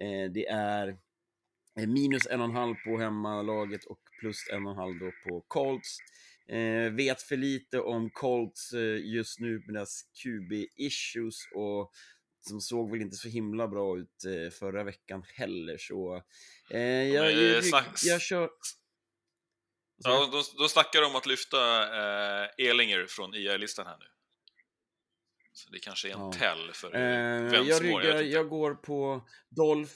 Eh, 0.02 0.32
det 0.32 0.48
är 0.48 0.88
eh, 1.80 1.88
minus 1.88 2.28
en 2.28 2.42
och 2.42 2.46
en 2.46 2.56
halv 2.56 2.76
på 2.86 2.98
hemmalaget 2.98 3.84
och 3.84 4.00
plus 4.20 4.50
en 4.52 4.66
och 4.66 4.72
en 4.72 4.78
halv 4.78 5.00
då 5.00 5.12
på 5.26 5.42
Colts. 5.48 5.98
Eh, 6.48 6.92
vet 6.92 7.22
för 7.22 7.38
lite 7.38 7.80
om 7.80 8.10
Colts 8.10 8.74
eh, 8.74 8.98
just 9.06 9.40
nu 9.40 9.64
med 9.66 9.76
deras 9.76 10.04
QB-issues 10.24 11.38
och 11.56 11.92
som 12.42 12.62
såg 12.62 12.92
väl 12.92 13.02
inte 13.02 13.16
så 13.16 13.28
himla 13.30 13.68
bra 13.68 13.98
ut 13.98 14.26
eh, 14.26 14.50
förra 14.52 14.84
veckan 14.84 15.24
heller 15.34 15.78
så 15.78 16.24
eh, 16.70 16.80
jag, 16.82 17.32
jag, 17.32 17.64
jag, 17.64 17.84
jag 18.04 18.22
kör... 18.22 18.50
Ja, 20.04 20.30
de, 20.32 20.44
de 20.58 20.70
snackar 20.70 21.02
om 21.04 21.16
att 21.16 21.26
lyfta 21.26 21.58
eh, 22.44 22.50
Elinger 22.58 23.06
från 23.10 23.34
IR-listan 23.36 23.86
här 23.88 23.98
nu. 24.00 24.06
Så 25.52 25.70
det 25.72 25.80
kanske 25.80 26.10
är 26.10 26.14
en 26.14 26.20
Ja. 26.20 26.32
tell 26.32 26.72
för 26.74 26.96
Eh, 26.96 27.02
eh, 27.02 27.54
jag, 27.68 27.84
ryggar, 27.84 28.12
inte. 28.12 28.24
jag 28.24 28.50
går 28.50 28.76
på 28.76 29.28
Dolph... 29.50 29.94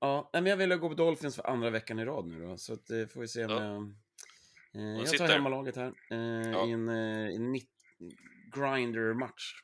Ja, 0.00 0.30
men 0.32 0.46
jag 0.46 0.56
vill 0.56 0.74
gå 0.76 0.88
på 0.88 0.94
Dolphins 0.94 1.36
för 1.36 1.46
andra 1.46 1.70
veckan 1.70 1.98
i 1.98 2.04
rad 2.04 2.26
nu 2.26 2.46
då, 2.46 2.56
så 2.56 2.72
att, 2.72 2.90
eh, 2.90 3.06
får 3.06 3.20
vi 3.20 3.28
se 3.28 3.44
om 3.44 3.50
Ja. 3.50 3.62
jag... 4.72 4.96
Eh, 4.98 5.04
jag 5.04 5.18
tar 5.18 5.28
hemmalaget 5.28 5.76
här 5.76 5.92
eh, 6.10 6.50
Ja. 6.52 6.66
i 6.66 6.70
en, 6.70 6.88
en 6.88 7.60
grinder-match. 8.54 9.54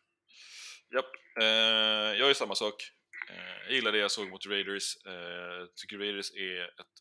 Japp. 0.94 1.10
Eh, 1.40 2.18
jag 2.18 2.18
gör 2.18 2.34
samma 2.34 2.54
sak. 2.54 2.90
Eh, 3.30 3.62
jag 3.64 3.72
gillar 3.72 3.92
det 3.92 3.98
jag 3.98 4.10
såg 4.10 4.28
mot 4.28 4.46
Raiders. 4.46 4.96
Eh, 5.06 5.66
tycker 5.76 5.98
Raiders 5.98 6.32
är 6.32 6.64
ett 6.64 6.96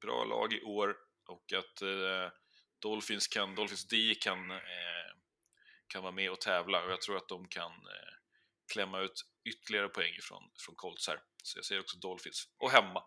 bra 0.00 0.24
lag 0.24 0.52
i 0.52 0.62
år 0.62 0.96
och 1.26 1.52
att 1.52 1.82
eh, 1.82 2.32
Dolphins, 2.82 3.28
kan, 3.28 3.54
Dolphins 3.54 3.88
D 3.88 4.14
kan, 4.20 4.50
eh, 4.50 5.12
kan 5.86 6.02
vara 6.02 6.12
med 6.12 6.30
och 6.30 6.40
tävla 6.40 6.84
och 6.84 6.90
jag 6.90 7.00
tror 7.00 7.16
att 7.16 7.28
de 7.28 7.48
kan 7.48 7.72
eh, 7.72 8.14
klämma 8.72 9.00
ut 9.00 9.22
ytterligare 9.44 9.88
poäng 9.88 10.14
från, 10.22 10.42
från 10.66 10.74
Colts 10.74 11.08
här. 11.08 11.20
Så 11.42 11.58
jag 11.58 11.64
säger 11.64 11.80
också 11.80 11.98
Dolphins. 11.98 12.48
Och 12.58 12.70
hemma. 12.70 13.02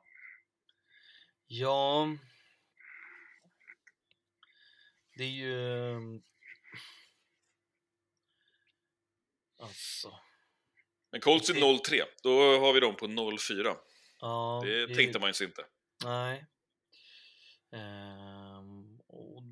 Ja. 1.47 2.07
Det 5.18 5.23
är 5.23 5.27
ju... 5.27 5.89
Eh, 5.91 5.95
ehm, 5.95 6.22
Alltså. 9.60 10.19
Men 11.11 11.22
Colts 11.22 11.49
är 11.49 11.53
0-3. 11.53 12.03
Då 12.23 12.30
har 12.60 12.73
vi 12.73 12.80
dem 12.80 12.95
på 12.95 13.07
0-4. 13.07 13.76
Ja, 14.19 14.61
Det 14.65 14.81
är- 14.84 14.95
tänkte 14.95 15.19
man 15.19 15.34
ju 15.40 15.45
inte. 15.45 15.65
Nej. 16.03 16.45
Ehm, 17.72 18.99
och, 19.07 19.44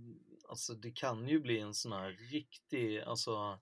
alltså 0.49 0.73
det 0.73 0.91
kan 0.91 1.27
ju 1.27 1.39
bli 1.39 1.59
en 1.59 1.73
sån 1.73 1.91
här 1.91 2.11
riktig, 2.31 2.99
alltså 2.99 3.59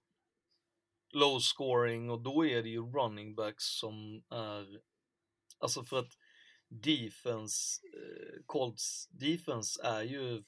low 1.14 1.40
scoring 1.40 2.10
och 2.10 2.22
då 2.22 2.46
är 2.46 2.64
det 2.64 2.70
ju 2.70 2.82
running 2.82 3.36
backs 3.36 3.64
som 3.80 4.24
är, 4.30 4.82
alltså 5.60 5.84
för 5.86 6.00
att 6.00 6.12
defense, 6.68 7.82
eh, 7.88 8.44
Colts 8.46 9.08
defense 9.12 9.82
är 9.84 10.04
ju 10.04 10.44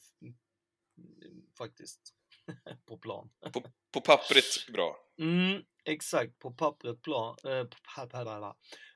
faktiskt 1.58 2.14
på 2.86 2.98
plan. 2.98 3.30
På, 3.54 3.64
på 3.92 4.02
pappret 4.02 4.68
bra. 4.74 4.98
Mm, 5.20 5.64
exakt, 5.86 6.40
på 6.40 6.52
pappret 6.52 7.02
bra. 7.02 7.36
Eh, 7.44 7.66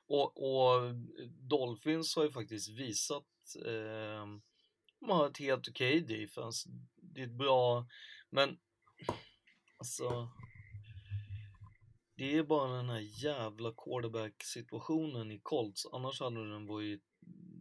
och, 0.06 0.42
och 0.42 0.94
Dolphins 1.48 2.16
har 2.16 2.24
ju 2.24 2.32
faktiskt 2.32 2.68
visat 2.68 3.26
eh, 3.66 4.26
de 5.02 5.10
har 5.10 5.26
ett 5.26 5.38
helt 5.38 5.68
okej 5.68 6.00
defense. 6.00 6.68
Det 6.96 7.20
är 7.20 7.26
ett 7.26 7.38
bra, 7.38 7.86
men 8.30 8.58
alltså 9.78 10.28
det 12.16 12.36
är 12.36 12.42
bara 12.42 12.76
den 12.76 12.90
här 12.90 13.24
jävla 13.24 13.72
quarterback 13.72 14.34
situationen 14.42 15.30
i 15.30 15.40
Colts, 15.42 15.86
annars 15.92 16.20
hade 16.20 16.50
den 16.50 16.66
varit 16.66 17.02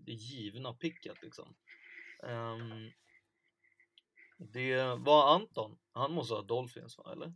det 0.05 0.11
givna 0.11 0.73
picket 0.73 1.21
liksom. 1.21 1.55
Ehm, 2.23 2.91
det 4.53 4.95
var 4.95 5.35
Anton, 5.35 5.79
han 5.93 6.11
måste 6.11 6.33
ha 6.33 6.41
Dolphins 6.41 6.97
va, 6.97 7.11
eller? 7.11 7.33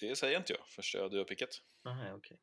Det 0.00 0.16
säger 0.16 0.38
inte 0.38 0.52
jag 0.52 0.68
förrän 0.68 1.10
du 1.10 1.18
har 1.18 1.24
pickat. 1.24 1.48
Nej, 1.84 2.12
okej. 2.12 2.38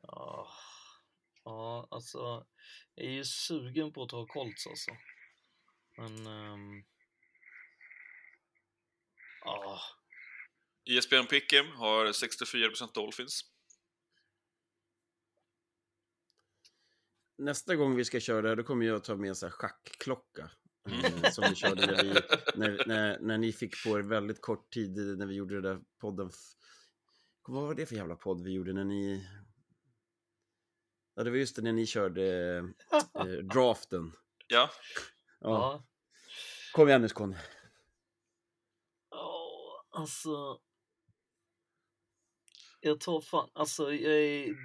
Ja, 0.00 0.48
ja, 1.44 1.88
alltså 1.90 2.46
jag 2.94 3.06
är 3.06 3.10
ju 3.10 3.24
sugen 3.24 3.92
på 3.92 4.02
att 4.02 4.08
ta 4.08 4.26
Colts 4.26 4.66
alltså. 4.66 4.90
Men... 5.96 6.26
ehm, 6.26 6.84
Ja, 9.44 9.80
ISBN 10.84 11.26
Pick'em 11.30 11.72
har 11.76 12.06
64% 12.06 12.94
Dolphins. 12.94 13.40
Nästa 17.38 17.76
gång 17.76 17.96
vi 17.96 18.04
ska 18.04 18.20
köra 18.20 18.42
det 18.42 18.48
här, 18.48 18.56
då 18.56 18.62
kommer 18.62 18.86
jag 18.86 19.04
ta 19.04 19.16
med 19.16 19.28
en 19.28 19.36
sån 19.36 19.46
här 19.46 19.56
schackklocka. 19.56 20.50
Mm. 20.90 21.32
Som 21.32 21.44
vi 21.48 21.54
körde 21.54 21.86
när, 21.86 22.02
vi, 22.04 22.12
när, 22.54 22.86
när, 22.86 23.18
när 23.18 23.38
ni 23.38 23.52
fick 23.52 23.84
på 23.84 23.98
er 23.98 24.02
väldigt 24.02 24.40
kort 24.40 24.72
tid 24.72 25.18
när 25.18 25.26
vi 25.26 25.34
gjorde 25.34 25.60
det 25.60 25.68
där 25.68 25.80
podden. 26.00 26.30
Vad 27.46 27.66
var 27.66 27.74
det 27.74 27.86
för 27.86 27.96
jävla 27.96 28.16
podd 28.16 28.42
vi 28.42 28.52
gjorde 28.52 28.72
när 28.72 28.84
ni... 28.84 29.28
Ja, 31.14 31.24
det 31.24 31.30
var 31.30 31.36
just 31.36 31.56
det 31.56 31.62
när 31.62 31.72
ni 31.72 31.86
körde 31.86 32.56
eh, 33.14 33.24
draften. 33.24 34.12
Ja, 34.48 34.70
Ja. 35.40 35.50
ja. 35.50 35.84
Kom 36.72 36.88
igen 36.88 37.02
nu 37.02 37.08
Skåne. 37.08 37.40
Ja, 39.10 39.50
alltså... 39.90 40.60
Jag 42.80 43.00
tar 43.00 43.20
fan, 43.20 43.50
alltså 43.52 43.92
jag 43.92 44.14
är... 44.14 44.56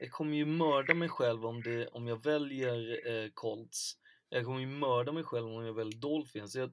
Jag 0.00 0.10
kommer 0.10 0.36
ju 0.36 0.46
mörda 0.46 0.94
mig 0.94 1.08
själv 1.08 1.46
om, 1.46 1.62
det, 1.62 1.88
om 1.88 2.06
jag 2.06 2.24
väljer 2.24 3.08
eh, 3.10 3.30
Colts. 3.34 3.98
Jag 4.34 4.44
kommer 4.44 4.60
ju 4.60 4.66
mörda 4.66 5.12
mig 5.12 5.24
själv 5.24 5.46
om 5.46 5.64
jag 5.66 5.74
väljer 5.74 6.00
Dolphins. 6.00 6.54
Jag, 6.54 6.72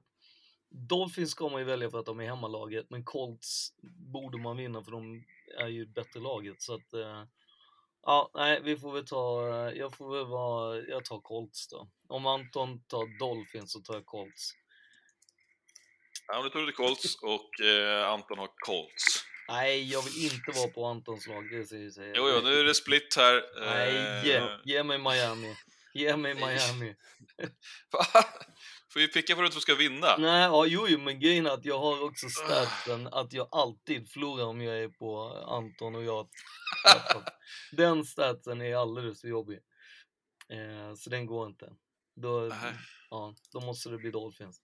Dolphins 0.70 1.30
ska 1.30 1.48
man 1.48 1.60
ju 1.60 1.64
välja 1.64 1.90
för 1.90 1.98
att 1.98 2.06
de 2.06 2.20
är 2.20 2.26
hemmalaget, 2.26 2.86
men 2.90 3.04
Colts 3.04 3.68
borde 4.12 4.38
man 4.38 4.56
vinna 4.56 4.84
för 4.84 4.90
de 4.90 5.24
är 5.58 5.68
ju 5.68 5.86
bättre 5.86 6.20
laget. 6.20 6.62
Så 6.62 6.74
att, 6.74 6.92
eh, 6.92 7.24
ja, 8.02 8.30
nej, 8.34 8.60
vi 8.62 8.76
får 8.76 8.92
väl 8.92 9.06
ta, 9.06 9.48
eh, 9.48 9.78
jag 9.78 9.96
får 9.96 10.16
väl 10.16 10.26
vara, 10.26 10.80
jag 10.80 11.04
tar 11.04 11.20
Colts 11.20 11.68
då. 11.68 11.88
Om 12.08 12.26
Anton 12.26 12.82
tar 12.84 13.18
Dolphins 13.18 13.72
så 13.72 13.80
tar 13.80 13.94
jag 13.94 14.06
Colts. 14.06 14.52
ja 16.28 16.42
nu 16.42 16.48
tog 16.48 16.66
du 16.66 16.72
Colts 16.72 17.16
och 17.22 17.66
eh, 17.66 18.08
Anton 18.08 18.38
har 18.38 18.50
Colts. 18.66 19.24
Nej, 19.48 19.90
jag 19.92 20.02
vill 20.02 20.24
inte 20.24 20.60
vara 20.60 20.68
på 20.68 20.84
Antons 20.86 21.26
lag, 21.26 21.50
det 21.50 21.66
säger 21.66 22.06
jag. 22.06 22.16
Jo, 22.16 22.28
jo, 22.34 22.40
nu 22.44 22.60
är 22.60 22.64
det 22.64 22.74
split 22.74 23.16
här. 23.16 23.36
Eh, 23.36 23.42
Nej, 23.74 24.26
ge, 24.26 24.42
ge 24.64 24.82
mig 24.82 24.98
Miami. 24.98 25.56
Ge 25.94 26.16
mig 26.16 26.34
Miami. 26.34 26.94
Va? 27.92 28.04
Får 28.92 29.00
vi 29.00 29.08
picka 29.08 29.34
på 29.34 29.42
att 29.42 29.52
du 29.52 29.60
ska 29.60 29.74
vinna? 29.74 30.16
Nej, 30.18 30.42
ja, 30.42 30.66
jo, 30.66 30.86
jo, 30.88 30.98
men 30.98 31.20
grejen 31.20 31.46
är 31.46 31.50
att 31.50 31.64
jag 31.64 31.78
har 31.78 32.04
också 32.04 32.28
statsen 32.28 33.06
att 33.06 33.32
jag 33.32 33.48
alltid 33.50 34.10
förlorar 34.10 34.44
om 34.44 34.60
jag 34.60 34.78
är 34.78 34.88
på 34.88 35.22
Anton 35.46 35.94
och 35.94 36.04
jag. 36.04 36.28
Den 37.72 38.04
statsen 38.04 38.60
är 38.60 38.76
alldeles 38.76 39.20
för 39.20 39.28
jobbig. 39.28 39.58
Eh, 40.48 40.94
så 40.94 41.10
den 41.10 41.26
går 41.26 41.46
inte. 41.46 41.72
Då, 42.16 42.40
Nej. 42.40 42.74
ja, 43.10 43.34
då 43.52 43.60
måste 43.60 43.90
det 43.90 43.98
bli 43.98 44.10
Dolphins. 44.10 44.60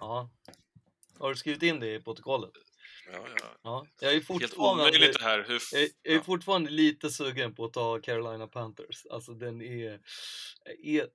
Ja. 0.00 0.30
Har 1.18 1.28
du 1.28 1.36
skrivit 1.36 1.62
in 1.62 1.80
det 1.80 1.94
i 1.94 2.00
protokollet? 2.00 2.52
Ja, 3.12 3.18
ja. 3.40 3.46
Ja. 3.62 3.86
Jag 4.00 4.10
är 4.10 4.14
Helt 4.14 4.26
fortfarande... 4.26 4.82
omöjligt 4.84 5.18
det 5.18 5.24
här. 5.24 5.44
Hur 5.48 5.62
Jag, 5.72 5.82
jag 5.82 6.12
är 6.12 6.16
ja. 6.16 6.22
fortfarande 6.22 6.70
lite 6.70 7.10
sugen 7.10 7.54
på 7.54 7.64
att 7.64 7.72
ta 7.72 8.00
Carolina 8.00 8.46
Panthers. 8.46 9.06
Alltså 9.10 9.32
den 9.34 9.62
är... 9.62 10.00
är 10.84 11.08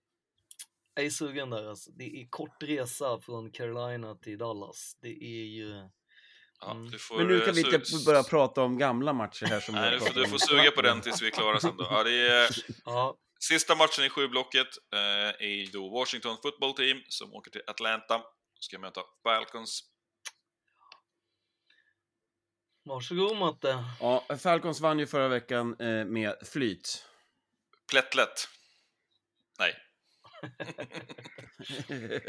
jag 0.96 1.06
är 1.06 1.10
sugen 1.10 1.50
där 1.50 1.70
alltså. 1.70 1.92
Det 1.92 2.04
är 2.22 2.28
kort 2.30 2.64
resa 2.64 3.20
från 3.22 3.52
Carolina 3.52 4.16
till 4.16 4.38
Dallas. 4.38 4.98
Det 5.02 5.24
är 5.24 5.46
ju... 5.46 5.70
Ja, 6.62 6.72
Mm. 6.72 6.92
du 6.92 7.00
får, 7.00 7.18
Men 7.18 7.28
nu 7.28 7.40
eh, 7.40 7.46
kan 7.46 7.56
vi 7.56 7.64
su- 7.64 7.76
inte 7.76 8.06
börja 8.06 8.24
prata 8.24 8.62
om 8.62 8.78
gamla 8.78 9.14
matcher 9.14 9.46
här 9.46 9.60
som 9.60 9.76
Nej, 9.76 9.92
du 9.92 10.00
får, 10.00 10.14
du 10.14 10.28
får 10.28 10.38
suga 10.38 10.72
på 10.72 10.82
den 10.82 11.02
tills 11.02 11.22
vi 11.22 11.28
är 11.28 11.32
klara 11.32 11.60
sen 11.60 11.78
då. 11.78 11.88
Ja, 11.90 12.04
det 12.04 12.28
är, 12.28 12.50
Ja, 12.86 13.18
sista 13.40 13.76
matchen 13.76 14.06
i 14.06 14.10
sjublocket 14.10 14.68
eh, 14.94 15.00
är 15.50 15.72
då 15.74 15.90
Washington 15.90 16.38
Football 16.42 16.74
Team 16.74 17.02
som 17.08 17.34
åker 17.34 17.52
till 17.52 17.62
Atlanta. 17.68 18.22
Ska 18.60 18.80
möta 18.80 19.02
Falcons. 19.24 19.82
Varsågod 22.84 23.38
Matte. 23.38 23.84
Ja, 24.00 24.26
Falcons 24.40 24.80
vann 24.82 25.00
ju 25.00 25.08
förra 25.08 25.28
veckan 25.28 25.76
eh, 25.80 26.06
med 26.06 26.36
flyt. 26.46 27.06
Plättlätt. 27.92 28.48
Nej. 29.60 29.76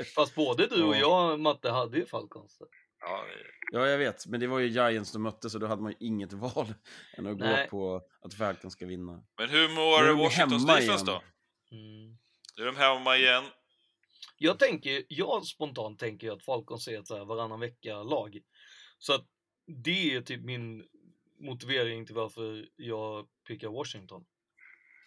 Fast 0.15 0.35
både 0.35 0.67
du 0.67 0.83
och 0.83 0.97
Ja. 0.97 1.01
jag, 1.01 1.41
Matte, 1.41 1.71
hade 1.71 1.99
ju 1.99 2.07
Falcons. 2.07 2.59
Ja, 3.01 3.25
Ja, 3.73 3.87
jag 3.89 3.99
vet, 3.99 4.27
men 4.27 4.41
det 4.41 4.47
var 4.47 4.59
ju 4.59 4.69
Giants 4.69 5.13
de 5.13 5.23
mötte 5.23 5.51
så 5.51 5.59
då 5.59 5.67
hade 5.67 5.83
man 5.83 5.93
ju 5.93 6.07
inget 6.07 6.33
val 6.33 6.75
än 7.17 7.27
att 7.27 7.37
Nej. 7.39 7.65
gå 7.65 7.71
på 7.71 8.07
att 8.27 8.35
Falcons 8.35 8.73
ska 8.73 8.87
vinna. 8.87 9.23
men 9.39 9.49
hur 9.51 9.69
mår 9.69 10.23
Washingtons 10.25 10.67
defense 10.67 11.05
då? 11.05 11.23
Mm. 11.73 12.17
Nu 12.57 12.63
är 12.63 12.67
de 12.67 12.77
hemma 12.77 13.17
igen. 13.17 13.45
Jag 14.39 14.59
tänker, 14.59 15.03
jag 15.09 15.45
spontant 15.47 15.99
tänker 15.99 16.27
ju 16.27 16.33
att 16.33 16.45
Falcons 16.45 16.89
är 16.89 16.99
ett 16.99 17.07
så 17.07 17.17
här 17.19 17.25
varannan 17.25 17.61
vecka-lag. 17.61 18.39
Så 18.99 19.15
att 19.15 19.25
det 19.77 20.15
är 20.15 20.23
typ 20.23 20.45
min 20.45 20.89
motivering 21.39 22.07
till 22.07 22.15
varför 22.15 22.69
jag 22.77 23.29
pickar 23.47 23.69
Washington. 23.69 24.27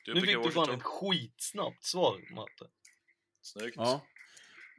Du 0.06 0.14
nu 0.14 0.22
fick 0.22 0.30
du 0.30 0.34
fan 0.34 0.44
Washington. 0.44 0.76
ett 0.76 0.84
skitsnabbt 0.84 1.84
svar, 1.84 2.34
Matte. 2.36 2.72
Snyggt. 3.42 3.76
Ja. 3.78 4.06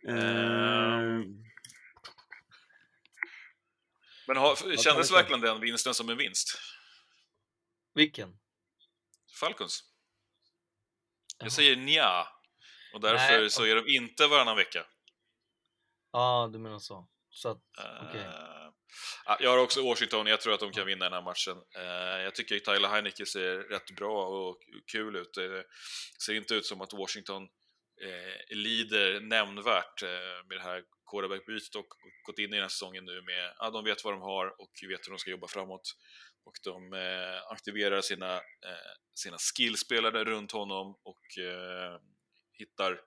Ehm. 0.08 1.20
Eh, 1.20 1.26
Men 4.26 4.36
har, 4.36 4.76
kändes 4.76 5.12
verkligen 5.12 5.40
den 5.40 5.60
vinsten 5.60 5.94
som 5.94 6.08
en 6.08 6.16
vinst? 6.16 6.58
Vilken? 7.94 8.38
Falcons? 9.40 9.84
Jag 11.38 11.52
säger 11.52 11.76
nja. 11.76 12.28
Och 12.94 13.00
därför 13.00 13.40
Nej, 13.40 13.50
så 13.50 13.64
är 13.64 13.74
de 13.74 13.88
inte 13.96 14.26
varannan 14.26 14.56
vecka. 14.56 14.86
Ja, 16.12 16.50
du 16.52 16.58
menar 16.58 16.78
så. 16.78 17.08
Så 17.30 17.48
att, 17.48 17.62
okej. 18.02 18.20
Eh, 18.20 18.26
ja, 18.26 18.63
jag 19.40 19.50
har 19.50 19.58
också 19.58 19.82
Washington, 19.82 20.26
jag 20.26 20.40
tror 20.40 20.54
att 20.54 20.60
de 20.60 20.72
kan 20.72 20.86
vinna 20.86 21.04
den 21.04 21.12
här 21.12 21.22
matchen. 21.22 21.56
Eh, 21.76 22.22
jag 22.22 22.34
tycker 22.34 22.56
att 22.56 22.64
Tyler 22.64 22.88
Heineke 22.88 23.26
ser 23.26 23.56
rätt 23.56 23.96
bra 23.96 24.26
och 24.26 24.58
kul 24.92 25.16
ut. 25.16 25.34
Det 25.34 25.64
ser 26.24 26.34
inte 26.34 26.54
ut 26.54 26.66
som 26.66 26.80
att 26.80 26.92
Washington 26.92 27.42
eh, 28.02 28.56
lider 28.56 29.20
nämnvärt 29.20 30.02
med 30.48 30.58
det 30.58 30.62
här 30.62 30.82
quarterback-bytet 31.10 31.74
och 31.74 31.88
gått 32.22 32.38
in 32.38 32.44
i 32.44 32.56
den 32.56 32.62
här 32.62 32.68
säsongen 32.68 33.04
nu 33.04 33.22
med, 33.22 33.54
ja, 33.58 33.70
de 33.70 33.84
vet 33.84 34.04
vad 34.04 34.12
de 34.12 34.22
har 34.22 34.46
och 34.60 34.72
vet 34.88 35.06
hur 35.06 35.10
de 35.10 35.18
ska 35.18 35.30
jobba 35.30 35.48
framåt. 35.48 35.94
Och 36.46 36.54
de 36.64 36.92
aktiverar 37.50 38.00
sina, 38.00 38.40
sina 39.14 39.36
skillspelare 39.38 40.24
runt 40.24 40.52
honom 40.52 40.96
och 41.04 41.22
hittar, 42.58 43.00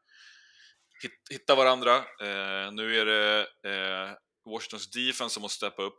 hittar 1.30 1.56
varandra. 1.56 1.96
Eh, 1.98 2.72
nu 2.72 2.96
är 3.00 3.06
det 3.06 3.48
eh, 3.64 4.12
Washingtons 4.52 4.92
defense 4.92 5.34
som 5.34 5.42
måste 5.42 5.58
steppa 5.58 5.82
upp. 5.84 5.96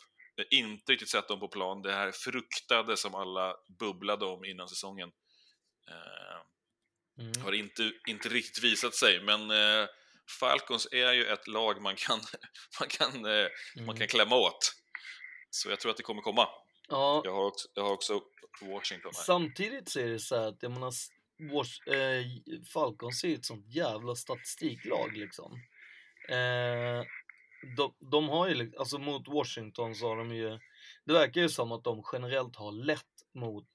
Inte 0.51 0.93
riktigt 0.93 1.09
sett 1.11 1.29
dem 1.29 1.41
på 1.41 1.49
plan. 1.49 1.83
Det 1.83 1.93
här 1.93 2.13
fruktade 2.13 2.97
som 2.97 3.15
alla 3.15 3.55
bubblade 3.79 4.25
om 4.25 4.45
innan 4.45 4.69
säsongen. 4.69 5.09
Eh, 5.91 6.39
Mm. 7.21 7.43
har 7.43 7.53
inte, 7.53 7.93
inte 8.09 8.29
riktigt 8.29 8.65
visat 8.65 8.95
sig, 8.95 9.23
men 9.23 9.51
eh, 9.51 9.89
Falcons 10.41 10.89
är 10.93 11.13
ju 11.13 11.25
ett 11.27 11.49
lag 11.49 11.83
man 11.83 11.97
kan, 11.97 12.21
man 12.81 12.89
kan, 12.89 13.25
eh, 13.25 13.47
man 13.77 13.85
Mm. 13.85 13.97
kan 13.97 14.09
klämma 14.09 14.37
åt. 14.37 14.73
Så 15.51 15.71
jag 15.71 15.81
tror 15.81 15.91
att 15.91 15.97
det 15.97 16.03
kommer 16.03 16.23
komma. 16.23 16.49
Ja, 16.89 17.23
Jag 17.25 17.33
har 17.35 17.45
också, 17.47 17.69
jag 17.75 17.83
har 17.83 17.91
också 17.93 18.21
Washington 18.61 19.13
här. 19.17 19.23
samtidigt 19.25 19.89
så 19.89 20.01
är 20.01 20.07
det 20.09 20.19
så 20.21 20.37
här 20.41 20.47
att 20.49 20.63
jag 20.63 20.71
menar, 20.73 20.89
s- 20.89 21.09
Wash, 21.53 21.95
eh, 21.95 22.25
Falcons 22.73 23.25
är 23.25 23.29
ju 23.29 23.35
ett 23.35 23.45
sånt 23.47 23.67
jävla 23.75 24.15
statistiklag 24.15 25.17
liksom. 25.17 25.53
De, 27.77 27.95
de 28.11 28.29
har 28.29 28.49
ju, 28.49 28.55
lik- 28.55 28.75
alltså 28.79 28.99
mot 28.99 29.29
Washington 29.29 29.95
så 29.95 30.09
har 30.09 30.17
de 30.17 30.35
ju, 30.35 30.59
det 31.05 31.13
verkar 31.13 31.41
ju 31.41 31.49
som 31.49 31.73
att 31.73 31.85
de 31.85 32.03
generellt 32.13 32.57
har 32.57 32.73
lätt 32.73 33.05
mot 33.35 33.69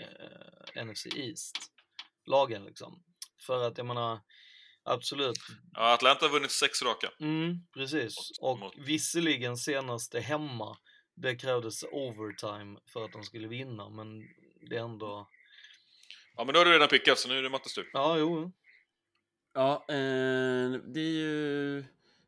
eh, 0.00 0.84
NFC 0.84 1.06
East-lagen 1.06 2.64
liksom. 2.64 3.04
För 3.46 3.66
att 3.66 3.78
jag 3.78 3.86
menar, 3.86 4.20
absolut. 4.84 5.38
Ja, 5.72 5.94
Atlanta 5.94 6.24
har 6.26 6.32
vunnit 6.32 6.50
sex 6.50 6.82
raka. 6.82 7.10
Mm, 7.20 7.66
precis. 7.74 8.16
Och 8.40 8.72
visserligen 8.76 9.56
senaste 9.56 10.20
hemma, 10.20 10.78
det 11.16 11.36
krävdes 11.36 11.82
overtime 11.82 12.78
för 12.92 13.04
att 13.04 13.12
de 13.12 13.22
skulle 13.22 13.48
vinna, 13.48 13.88
men 13.90 14.20
det 14.70 14.76
är 14.76 14.84
ändå... 14.84 15.28
Ja, 16.36 16.44
men 16.44 16.54
då 16.54 16.60
har 16.60 16.64
du 16.64 16.72
redan 16.72 16.88
pickat, 16.88 17.18
så 17.18 17.28
nu 17.28 17.38
är 17.38 17.42
det 17.42 17.50
Mattes 17.50 17.74
tur. 17.74 17.90
Ja, 17.92 18.18
jo. 18.18 18.52
Ja, 19.52 19.84
eh, 19.88 20.70
det 20.94 21.00
är 21.00 21.14
ju... 21.14 21.84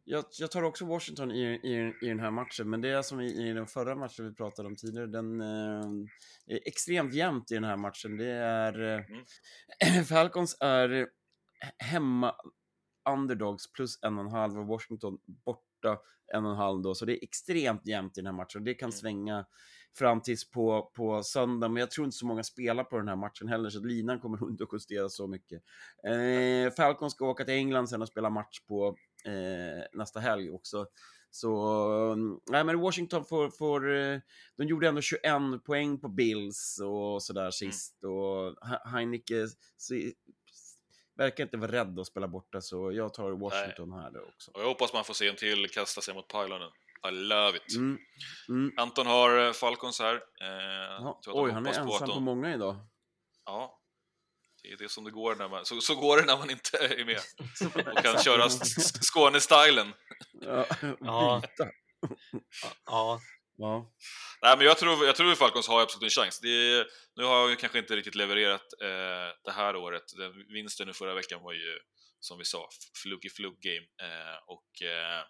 Jag, 0.09 0.25
jag 0.39 0.51
tar 0.51 0.63
också 0.63 0.85
Washington 0.85 1.31
i, 1.31 1.43
i, 1.43 1.95
i 2.07 2.09
den 2.09 2.21
här 2.21 2.31
matchen, 2.31 2.71
men 2.71 2.81
det 2.81 2.89
är 2.89 3.03
som 3.03 3.21
i, 3.21 3.49
i 3.49 3.53
den 3.53 3.67
förra 3.67 3.95
matchen 3.95 4.29
vi 4.29 4.35
pratade 4.35 4.69
om 4.69 4.77
tidigare. 4.77 5.07
Den 5.07 5.41
eh, 5.41 5.87
är 6.47 6.61
extremt 6.65 7.15
jämnt 7.15 7.51
i 7.51 7.55
den 7.55 7.65
här 7.65 7.77
matchen. 7.77 8.17
Det 8.17 8.31
är... 8.31 8.99
Eh, 8.99 10.03
Falcons 10.09 10.57
är 10.61 11.07
hemma 11.79 12.35
underdogs 13.09 13.73
plus 13.73 13.99
en 14.03 14.19
och 14.19 14.25
en 14.25 14.31
halv 14.31 14.59
och 14.59 14.67
Washington 14.67 15.19
borta 15.27 15.99
en 16.35 16.45
och 16.45 16.51
en 16.51 16.57
halv 16.57 16.83
då, 16.83 16.95
så 16.95 17.05
det 17.05 17.13
är 17.13 17.25
extremt 17.25 17.87
jämnt 17.87 18.19
i 18.19 18.21
den 18.21 18.27
här 18.27 18.33
matchen. 18.33 18.65
Det 18.65 18.75
kan 18.75 18.93
svänga 18.93 19.47
fram 19.99 20.21
tills 20.21 20.51
på, 20.51 20.91
på 20.95 21.23
söndag, 21.23 21.69
men 21.69 21.81
jag 21.81 21.91
tror 21.91 22.05
inte 22.05 22.17
så 22.17 22.27
många 22.27 22.43
spelar 22.43 22.85
på 22.85 22.99
den 22.99 23.09
här 23.09 23.17
matchen 23.17 23.49
heller, 23.49 23.71
så 23.71 23.79
att 23.79 23.87
linan 23.87 24.21
kommer 24.21 24.49
inte 24.51 24.65
att 24.65 24.73
justeras 24.73 25.17
så 25.17 25.27
mycket. 25.27 25.63
Eh, 26.07 26.73
Falcons 26.73 27.13
ska 27.13 27.27
åka 27.27 27.45
till 27.45 27.55
England 27.55 27.89
sen 27.89 28.03
och 28.03 28.09
spela 28.09 28.31
match 28.31 28.61
på 28.69 28.97
nästa 29.93 30.21
helg 30.21 30.51
också. 30.51 30.87
Så, 31.31 32.15
nej 32.51 32.65
men 32.65 32.81
Washington 32.81 33.25
får, 33.25 33.51
får, 33.51 33.95
eh, 33.97 34.19
de 34.57 34.65
gjorde 34.67 34.89
ändå 34.89 35.01
21 35.01 35.65
poäng 35.65 36.01
på 36.01 36.09
Bills 36.09 36.81
och 36.85 37.23
sådär 37.23 37.51
sist 37.51 38.05
och 38.05 38.69
He- 38.69 38.89
Heineke 38.89 39.47
verkar 41.17 41.45
inte 41.45 41.57
vara 41.57 41.73
rädd 41.73 41.99
att 42.01 42.07
spela 42.07 42.29
borta 42.29 42.61
så 42.61 42.93
jag 42.93 43.15
tar 43.15 43.31
Washington 43.31 43.93
här 43.93 44.11
då 44.11 44.21
också. 44.21 44.51
Och 44.55 44.61
jag 44.61 44.67
hoppas 44.67 44.93
man 44.93 45.05
får 45.05 45.15
se 45.15 45.29
en 45.29 45.37
till 45.37 45.69
kasta 45.71 46.01
sig 46.01 46.15
mot 46.15 46.29
Pylonen. 46.29 46.71
I 47.09 47.11
love 47.11 47.57
it. 47.57 47.77
Mm. 47.77 47.99
Mm. 48.49 48.73
Anton 48.77 49.07
har 49.07 49.47
eh, 49.47 49.53
Falcons 49.53 50.01
här. 50.01 50.15
Eh, 50.15 51.07
oj, 51.27 51.51
han 51.53 51.67
är 51.67 51.73
på 51.73 51.81
ensam 51.81 52.09
de- 52.09 52.15
på 52.15 52.21
många 52.21 52.55
idag. 52.55 52.77
Ja, 53.45 53.79
det 54.67 54.73
är 54.73 54.77
det 54.77 54.89
som 54.89 55.05
det 55.05 55.11
går 55.11 55.35
när 55.37 55.49
man, 55.49 55.65
så, 55.67 55.81
så 55.81 55.95
går 55.95 56.17
det 56.17 56.25
när 56.25 56.37
man 56.39 56.51
inte 56.51 56.79
är 56.79 57.05
med 57.05 57.21
och 57.87 58.05
kan 58.05 58.23
köra 58.23 58.51
Skåne-stylen. 59.01 59.93
Ja, 60.41 60.67
Ja. 61.01 61.43
byta. 61.43 61.71
Ja. 62.87 63.21
Ja. 63.59 63.93
Nej, 64.43 64.57
men 64.57 64.67
jag 64.67 64.79
tror, 64.79 65.07
jag 65.07 65.17
tror 65.17 65.33
att 65.33 65.39
Falcons 65.39 65.69
har 65.69 65.83
absolut 65.83 66.05
en 66.05 66.23
chans. 66.23 66.41
Det 66.41 66.49
är, 66.49 66.87
nu 67.17 67.25
har 67.25 67.49
vi 67.49 67.57
kanske 67.57 67.79
inte 67.79 67.97
riktigt 67.97 68.15
levererat 68.15 68.67
eh, 68.83 69.35
det 69.45 69.53
här 69.53 69.77
året. 69.77 70.03
Den 70.17 70.33
vinsten 70.49 70.87
nu 70.87 70.93
förra 70.93 71.15
veckan 71.15 71.43
var 71.43 71.53
ju, 71.53 71.79
som 72.21 72.39
vi 72.39 72.45
sa, 72.45 72.69
fluky 73.03 73.31
flug 73.31 73.61
game. 73.61 73.87
Eh, 74.11 74.37
och, 74.47 74.83
eh, 74.83 75.25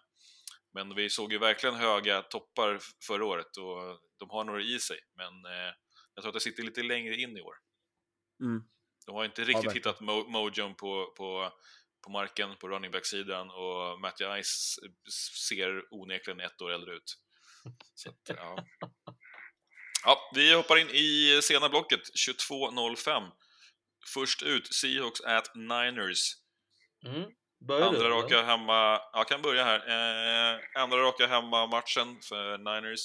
men 0.73 0.95
vi 0.95 1.09
såg 1.09 1.31
ju 1.31 1.39
verkligen 1.39 1.75
höga 1.75 2.21
toppar 2.21 2.79
förra 3.07 3.25
året 3.25 3.57
och 3.57 3.99
de 4.19 4.29
har 4.29 4.43
några 4.43 4.61
i 4.61 4.79
sig. 4.79 4.99
Men 5.15 5.53
eh, 5.53 5.73
jag 6.15 6.21
tror 6.23 6.29
att 6.29 6.33
det 6.33 6.39
sitter 6.39 6.63
lite 6.63 6.83
längre 6.83 7.15
in 7.15 7.37
i 7.37 7.41
år. 7.41 7.55
Mm. 8.43 8.63
De 9.07 9.15
har 9.15 9.25
inte 9.25 9.41
Ja, 9.41 9.47
riktigt 9.47 9.65
verkligen. 9.65 9.73
hittat 9.75 9.99
mo 9.99 10.23
mojon 10.29 10.75
på, 10.75 11.13
på, 11.17 11.51
på 12.03 12.09
marken, 12.11 12.55
på 12.55 12.67
running 12.67 12.91
back-sidan 12.91 13.49
och 13.49 13.99
Matty 14.01 14.23
Ice 14.43 14.79
ser 15.49 15.93
onekligen 15.93 16.39
ett 16.39 16.61
år 16.61 16.71
äldre 16.71 16.93
ut. 16.95 17.17
Så 17.95 18.09
att, 18.09 18.37
ja. 18.37 18.57
ja, 20.05 20.31
vi 20.35 20.53
hoppar 20.53 20.77
in 20.77 20.89
i 20.89 21.39
sena 21.43 21.69
blocket, 21.69 22.01
22.05. 22.27 23.31
Först 24.13 24.43
ut, 24.43 24.73
Seahawks 24.73 25.21
at 25.21 25.55
Niners. 25.55 26.33
Mm. 27.05 27.29
Börjar 27.67 27.87
Andra 27.87 27.99
du, 27.99 28.05
eller? 28.05 28.15
raka 28.15 28.41
hemma, 28.43 29.01
jag 29.13 29.27
kan 29.27 29.41
börja 29.41 29.63
här. 29.63 29.79
Eh, 29.79 30.59
andra 30.81 30.97
raka 30.97 31.27
hemma-matchen 31.27 32.21
för 32.21 32.57
Niners. 32.57 32.99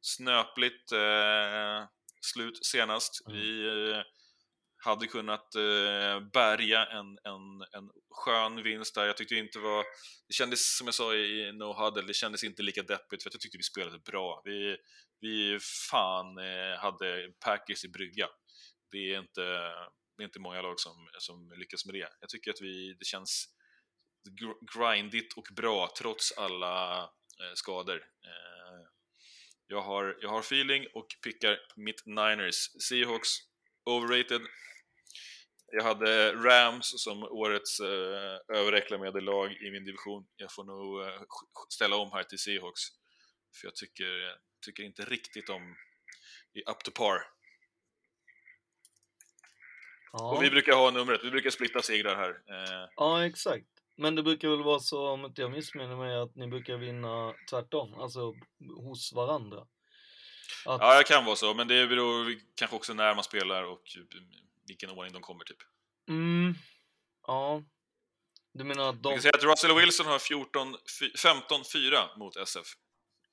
Snöpligt 0.00 0.92
eh, 0.92 1.88
slut 2.20 2.66
senast. 2.66 3.26
Mm. 3.26 3.38
Vi 3.40 3.66
eh, 3.90 4.02
hade 4.84 5.06
kunnat 5.06 5.54
eh, 5.54 6.20
bärga 6.32 6.86
en, 6.86 7.06
en, 7.06 7.62
en 7.72 7.90
skön 8.10 8.62
vinst 8.62 8.94
där. 8.94 9.06
Jag 9.06 9.16
tyckte 9.16 9.34
inte 9.34 9.58
var... 9.58 9.84
Det 10.28 10.34
kändes, 10.34 10.76
som 10.76 10.86
jag 10.86 10.94
sa 10.94 11.14
i 11.14 11.52
No 11.52 11.72
Huddle, 11.72 12.06
det 12.06 12.14
kändes 12.14 12.44
inte 12.44 12.62
lika 12.62 12.82
deppigt 12.82 13.22
för 13.22 13.30
jag 13.32 13.40
tyckte 13.40 13.58
vi 13.58 13.62
spelade 13.62 13.98
bra. 13.98 14.42
Vi, 14.44 14.76
vi 15.20 15.58
fan 15.90 16.38
eh, 16.38 16.78
hade 16.78 17.32
Packers 17.44 17.84
i 17.84 17.88
brygga. 17.88 18.28
Det 18.90 19.14
är 19.14 19.18
inte, 19.18 19.42
det 20.16 20.22
är 20.22 20.24
inte 20.24 20.40
många 20.40 20.62
lag 20.62 20.80
som, 20.80 21.08
som 21.18 21.52
lyckas 21.56 21.86
med 21.86 21.94
det. 21.94 22.08
Jag 22.20 22.28
tycker 22.28 22.50
att 22.50 22.60
vi, 22.60 22.96
det 22.98 23.04
känns 23.04 23.48
grindigt 24.74 25.32
och 25.36 25.46
bra 25.56 25.92
trots 25.98 26.32
alla 26.32 27.02
eh, 27.02 27.54
skador. 27.54 27.96
Eh, 27.96 28.86
jag, 29.66 29.82
har, 29.82 30.18
jag 30.20 30.28
har 30.28 30.40
feeling 30.40 30.86
och 30.94 31.06
pickar 31.24 31.58
mitt 31.76 32.06
Niners. 32.06 32.82
Seahawks, 32.88 33.28
overrated. 33.84 34.42
Jag 35.74 35.82
hade 35.82 36.32
Rams 36.32 37.02
som 37.02 37.22
årets 37.22 37.80
eh, 37.80 38.56
överreklamerade 38.58 39.20
lag 39.20 39.52
i 39.52 39.70
min 39.70 39.84
division. 39.84 40.26
Jag 40.36 40.52
får 40.52 40.64
nog 40.64 41.02
eh, 41.02 41.22
ställa 41.68 41.96
om 41.96 42.12
här 42.12 42.22
till 42.22 42.38
Seahawks. 42.38 42.80
För 43.60 43.66
jag 43.66 43.74
tycker, 43.74 44.36
tycker 44.66 44.82
inte 44.82 45.04
riktigt 45.04 45.48
om 45.48 45.76
i 46.54 46.60
up 46.70 46.84
to 46.84 46.90
par. 46.90 47.18
Ja. 50.12 50.36
Och 50.36 50.42
vi 50.42 50.50
brukar 50.50 50.72
ha 50.72 50.90
numret, 50.90 51.24
vi 51.24 51.30
brukar 51.30 51.50
splitta 51.50 51.82
segrar 51.82 52.16
här. 52.16 52.30
Eh, 52.30 52.88
Ja, 52.96 53.26
exakt. 53.26 53.66
Men 53.96 54.14
det 54.14 54.22
brukar 54.22 54.48
väl 54.48 54.62
vara 54.62 54.80
så, 54.80 55.08
om 55.08 55.24
inte 55.24 55.42
jag 55.42 55.50
missminner 55.50 55.96
mig, 55.96 56.16
att 56.16 56.36
ni 56.36 56.46
brukar 56.46 56.76
vinna 56.76 57.34
tvärtom, 57.50 57.94
alltså 57.94 58.34
hos 58.76 59.12
varandra. 59.12 59.60
Att, 60.66 60.80
Ja, 60.80 60.98
det 60.98 61.04
kan 61.04 61.24
vara 61.24 61.36
så, 61.36 61.54
men 61.54 61.68
det 61.68 61.86
beror 61.86 62.34
kanske 62.54 62.76
också 62.76 62.94
när 62.94 63.14
man 63.14 63.24
spelar 63.24 63.62
och 63.62 63.82
vilken 64.66 64.90
ordning 64.90 65.12
de 65.12 65.22
kommer 65.22 65.44
typ. 65.44 65.58
mm, 66.08 66.54
ja. 67.26 67.62
Du 68.54 68.64
menar 68.64 68.88
att 68.88 68.94
Jag 68.94 69.02
de... 69.02 69.12
kan 69.12 69.22
säga 69.22 69.32
att 69.34 69.44
Russell 69.44 69.74
Wilson 69.76 70.06
har 70.06 70.18
14 70.18 70.74
fy- 71.00 71.12
15-4 71.12 72.18
mot 72.18 72.36
SF. 72.36 72.66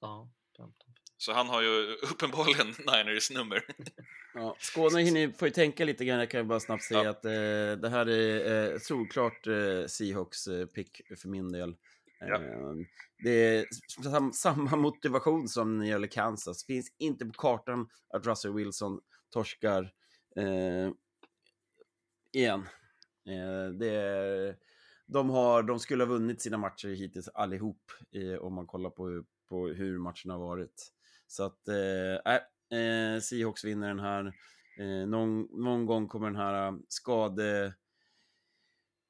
Ja, 0.02 0.30
Så 1.18 1.34
han 1.34 1.48
har 1.50 1.62
ju 1.62 1.96
uppenbarligen 2.12 2.68
Niners 2.86 3.32
nummer. 3.32 3.64
Ja, 4.34 4.56
Skåne 4.60 5.02
hinner, 5.02 5.32
får 5.32 5.48
ju 5.48 5.52
tänka 5.54 5.86
lite 5.86 6.06
grann, 6.06 6.20
jag 6.20 6.32
kan 6.32 6.48
bara 6.48 6.60
snabbt 6.60 6.84
säga 6.84 7.10
att 7.10 7.26
eh, 7.26 7.32
det 7.82 7.90
här 7.90 8.10
är 8.10 8.72
eh, 8.74 8.80
solklart 8.80 9.48
eh, 9.48 9.86
Seahawks 9.88 10.48
eh, 10.48 10.66
pick 10.66 11.02
för 11.22 11.28
min 11.30 11.52
del. 11.52 11.70
Eh, 12.22 12.40
det 13.24 13.30
är 13.32 13.66
sam, 14.04 14.34
samma 14.34 14.76
motivation 14.78 15.48
som 15.48 15.78
när 15.78 15.86
det 15.86 15.90
gäller 15.92 16.08
Kansas. 16.08 16.66
Finns 16.66 16.92
inte 17.00 17.26
på 17.26 17.32
kartan 17.34 17.90
att 18.14 18.26
Russell 18.26 18.54
Wilson 18.54 19.00
torskar 19.34 19.84
eh, 20.36 20.92
igen. 22.34 22.60
Eh, 23.30 23.70
det 23.80 23.88
är, 23.90 24.56
de, 25.08 25.30
har, 25.30 25.64
de 25.64 25.80
skulle 25.80 26.04
ha 26.04 26.10
vunnit 26.14 26.42
sina 26.42 26.58
matcher 26.58 26.88
hittills 26.88 27.28
allihop 27.28 27.82
eh, 28.16 28.40
om 28.40 28.54
man 28.54 28.68
kollar 28.68 28.90
på, 28.90 29.24
på 29.50 29.68
hur 29.68 29.98
matcherna 30.00 30.34
har 30.34 30.40
varit. 30.40 30.92
Så 31.28 31.44
att, 31.44 31.68
eh, 31.68 32.34
äh, 32.36 32.80
eh, 32.80 33.20
Seahawks 33.22 33.64
vinner 33.64 33.88
den 33.88 34.00
här. 34.00 34.26
Eh, 34.80 35.08
någon, 35.08 35.42
någon 35.64 35.86
gång 35.86 36.08
kommer 36.08 36.28
den 36.28 36.36
här 36.36 36.68
eh, 36.68 36.74
skade 36.88 37.74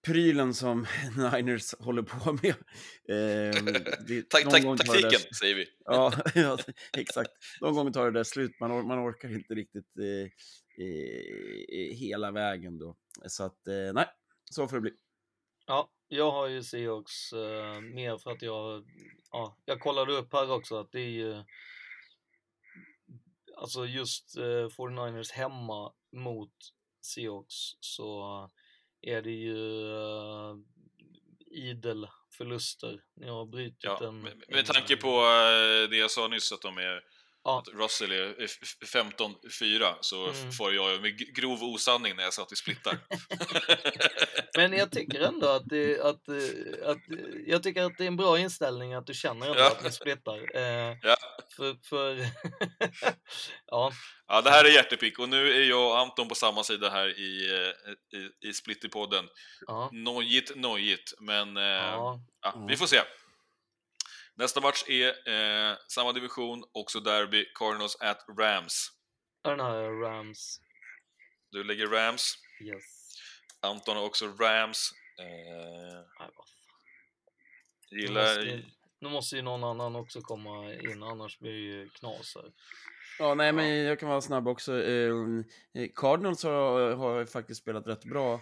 prylen 0.06 0.54
som 0.54 0.86
Niners 1.34 1.74
håller 1.80 2.02
på 2.02 2.34
med. 2.34 2.46
Eh, 3.10 3.64
det- 4.08 4.30
Tak- 4.30 4.44
någon 4.46 4.78
tak- 4.78 4.88
det 4.88 4.94
där- 4.94 5.02
taktiken, 5.02 5.34
säger 5.34 5.56
vi. 5.56 5.66
Ja, 5.86 6.14
ja, 6.36 6.58
exakt. 6.98 7.32
Någon 7.62 7.74
gång 7.76 7.94
tar 7.94 8.06
det 8.06 8.12
där 8.20 8.24
slut. 8.24 8.60
Man, 8.60 8.72
or 8.72 8.84
man 8.84 9.00
orkar 9.10 9.32
inte 9.36 9.54
riktigt 9.54 9.98
eh, 9.98 10.32
eh, 10.86 11.96
hela 11.98 12.32
vägen 12.32 12.78
då. 12.80 12.96
Så 13.26 13.44
att, 13.44 13.68
eh, 13.68 13.94
nej, 13.94 14.08
så 14.52 14.68
får 14.68 14.78
det 14.78 14.82
bli. 14.82 14.94
Ja, 15.66 15.91
jag 16.08 16.32
har 16.32 16.48
ju 16.48 16.64
Seahawks 16.64 17.34
eh, 17.34 17.82
mer 17.82 18.18
för 18.18 18.32
att 18.32 18.41
jag, 18.41 18.86
ja, 19.32 19.58
jag 19.66 19.80
kollade 19.80 20.14
upp 20.14 20.34
här 20.34 20.52
också 20.52 20.80
att 20.80 20.91
det 20.91 21.00
är 21.02 21.10
ju, 21.10 21.44
alltså 23.58 23.86
just 23.86 24.38
eh, 24.38 24.68
49ers 24.78 25.32
hemma 25.34 25.94
mot 26.12 26.54
Seahawks 27.02 27.56
så 27.80 28.50
är 29.02 29.22
det 29.22 29.32
ju 29.32 29.91
eh, 29.96 30.56
idel 31.52 32.08
förluster. 32.38 33.04
Ni 33.16 33.28
har 33.28 33.46
brutit 33.46 33.84
Ja, 33.84 34.08
en... 34.08 34.22
med, 34.22 34.44
med 34.48 34.66
tanke 34.66 34.98
på 34.98 35.08
eh, 35.08 35.90
det 35.90 35.98
jag 35.98 36.12
sa 36.12 36.28
nyss, 36.28 36.52
att 36.52 36.62
de 36.62 36.78
är 36.78 37.02
Ja. 37.44 37.64
Russell 37.74 38.11
är 38.11 38.36
f- 38.44 38.52
f- 38.61 38.90
15-4 38.94 39.94
så 40.02 40.28
Mm. 40.30 40.52
får 40.52 40.74
jag 40.74 41.02
med 41.02 41.36
grov 41.36 41.64
osanning 41.64 42.16
när 42.16 42.24
jag 42.24 42.34
sa 42.34 42.41
att 42.44 42.52
vi 42.52 42.56
splittar. 42.56 42.98
Men 44.57 44.74
jag 44.74 44.91
tycker 44.91 45.20
ändå 45.22 45.48
att, 45.48 45.70
det, 45.70 45.99
att, 46.02 46.28
eh, 46.28 46.90
att 46.90 46.98
jag 47.48 47.64
tycker 47.64 47.84
att 47.84 47.98
det 47.98 48.03
är 48.03 48.07
en 48.07 48.18
bra 48.18 48.40
inställning 48.40 48.94
att 48.94 49.07
du 49.07 49.14
känner 49.14 49.48
ändå 49.48 49.60
Ja. 49.60 49.68
att 49.72 49.84
ni 49.84 49.91
splittar. 49.91 50.56
Eh, 50.57 50.98
Ja. 51.03 51.18
För, 51.56 51.76
för 51.90 52.16
ja, 53.66 53.91
Ja, 54.28 54.41
det 54.41 54.49
här 54.49 54.66
är 54.66 54.70
hjärtepick 54.70 55.20
och 55.20 55.30
nu 55.30 55.52
är 55.53 55.70
jag 55.70 55.88
och 55.91 55.99
Anton 55.99 56.28
på 56.28 56.36
samma 56.36 56.64
sida 56.64 56.90
här 56.90 57.20
i, 57.20 57.52
eh, 57.53 58.20
i, 58.20 58.49
i 58.49 58.53
Splitterpodden. 58.53 59.26
ja, 59.68 59.90
Nojigt, 59.94 60.56
nojigt, 60.56 61.14
men 61.20 61.57
eh, 61.57 61.64
ja, 61.64 62.20
vi 62.68 62.78
får 62.78 62.86
se. 62.86 63.02
Nästa 64.40 64.61
match 64.61 64.84
är 64.88 65.07
eh, 65.07 65.78
samma 65.88 66.14
division, 66.14 66.64
också 66.72 66.99
derby, 66.99 67.45
Cardinals 67.56 67.98
at 67.99 68.26
Rams. 68.40 68.88
Den 69.44 69.60
här 69.60 70.02
Rams, 70.02 70.60
Du 71.52 71.64
lägger 71.64 71.88
Rams, 71.88 72.34
yes. 72.61 72.84
Anton 73.61 73.98
har 73.98 74.06
också 74.06 74.26
Rams. 74.26 74.91
Eh, 75.20 75.26
Nej, 76.20 76.30
vad 76.36 76.48
fan. 76.48 76.80
Nu 77.91 77.99
gillar... 77.99 78.36
måste, 78.36 78.64
nu 79.02 79.10
måste 79.10 79.36
ju 79.36 79.41
någon 79.41 79.64
annan 79.64 79.95
också 79.95 80.22
komma 80.22 80.74
in, 80.74 81.03
annars 81.03 81.40
blir 81.40 81.52
det 81.52 81.57
ju 81.57 81.90
knas 81.90 82.36
här. 82.36 82.52
Ja, 83.20 83.34
nej, 83.34 83.53
men 83.53 83.84
jag 83.84 83.99
kan 83.99 84.10
vara 84.10 84.22
snabb 84.22 84.48
också. 84.48 84.84
Eh, 84.84 85.14
Cardinals 85.95 86.44
har, 86.44 86.95
har 86.95 87.26
faktiskt 87.26 87.61
spelat 87.61 87.88
rätt 87.88 88.06
bra. 88.06 88.34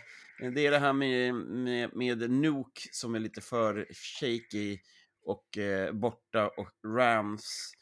Eh, 0.43 0.51
Det 0.51 0.65
är 0.65 0.71
det 0.71 0.79
här 0.79 0.93
med, 0.93 1.35
med, 1.35 1.95
med 1.95 2.31
Nuke 2.31 2.81
som 2.91 3.15
är 3.15 3.19
lite 3.19 3.41
för 3.41 3.87
shaky 3.93 4.79
och 5.27 5.57
eh, 5.57 5.91
borta 5.93 6.47
och 6.47 6.69
Rams. 6.97 7.73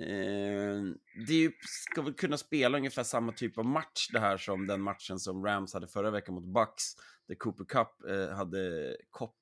Eh, 0.00 0.82
det 1.26 1.52
ska 1.62 2.02
väl 2.02 2.14
kunna 2.14 2.36
spela 2.38 2.78
ungefär 2.78 3.02
samma 3.02 3.32
typ 3.32 3.58
av 3.58 3.64
match 3.64 4.08
det 4.12 4.20
här 4.20 4.36
som 4.36 4.66
den 4.66 4.80
matchen 4.80 5.18
som 5.18 5.44
Rams 5.44 5.74
hade 5.74 5.88
förra 5.88 6.10
veckan 6.10 6.34
mot 6.34 6.44
Bucks. 6.54 6.84
Där 7.28 7.34
Cooper 7.34 7.64
Cup 7.64 7.88
eh, 8.10 8.36
hade, 8.36 8.96
Cop, 9.10 9.34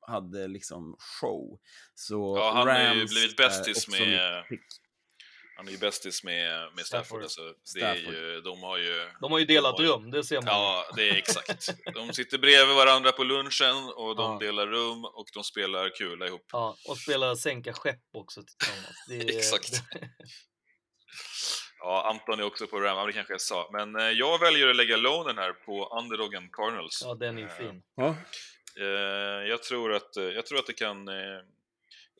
hade 0.00 0.48
liksom 0.48 0.96
show. 0.98 1.58
Så 1.94 2.36
Ja, 2.38 2.52
han 2.54 2.68
har 2.68 2.80
ju 2.94 3.00
Rams 3.00 3.10
blivit 3.14 3.36
bästis 3.36 3.88
med- 3.90 4.44
pick. 4.48 4.60
Han 5.56 5.68
är 5.68 5.72
ju 5.72 5.78
bästis 5.78 6.24
med, 6.24 6.68
med 6.76 6.86
Stafford. 6.86 7.06
Stafford. 7.06 7.22
Alltså, 7.22 7.40
det 7.74 7.80
är 7.80 7.94
Stafford. 7.94 8.14
ju, 8.14 8.40
de 8.40 8.62
har 8.62 8.78
ju... 8.78 9.08
De 9.20 9.32
har 9.32 9.38
ju 9.38 9.44
delat 9.44 9.76
de 9.76 9.82
har 9.86 9.90
ju- 9.90 9.96
rum, 10.04 10.10
det 10.10 10.24
ser 10.24 10.36
man. 10.36 10.44
Ja, 10.46 10.84
det 10.96 11.08
är 11.10 11.14
exakt. 11.16 11.74
De 11.94 12.12
sitter 12.12 12.38
bredvid 12.38 12.76
varandra 12.76 13.12
på 13.12 13.24
lunchen 13.24 13.76
och 13.96 14.16
de 14.16 14.32
Ja. 14.32 14.38
delar 14.40 14.66
rum 14.66 15.04
och 15.04 15.26
de 15.34 15.44
spelar 15.44 15.88
kula 15.88 16.26
ihop. 16.26 16.46
Ja, 16.52 16.76
och 16.88 16.98
spelar 16.98 17.34
sänka 17.34 17.72
skepp 17.72 18.00
också 18.14 18.42
tillsammans. 18.42 19.04
Det 19.08 19.14
är, 19.16 19.36
Exakt. 19.38 19.70
Ja, 21.78 22.10
Anton 22.10 22.40
är 22.40 22.44
också 22.44 22.66
på 22.66 22.80
Ram, 22.80 23.06
det 23.06 23.12
kanske 23.12 23.32
jag 23.32 23.40
sa. 23.40 23.70
Men 23.72 23.96
eh, 23.96 24.10
jag 24.10 24.38
väljer 24.38 24.68
att 24.68 24.76
lägga 24.76 24.96
lonen 24.96 25.38
här 25.38 25.52
på 25.52 25.98
underdogen 25.98 26.48
Cardinals. 26.52 27.02
Ja, 27.04 27.14
den 27.14 27.38
är 27.38 27.42
ju 27.42 27.48
fin. 27.48 27.82
Ja. 27.96 28.16
Eh, 28.80 29.48
jag, 29.48 29.62
tror 29.62 29.92
att, 29.92 30.16
eh, 30.16 30.24
jag 30.24 30.46
tror 30.46 30.58
att 30.58 30.66
det 30.66 30.72
kan... 30.72 31.08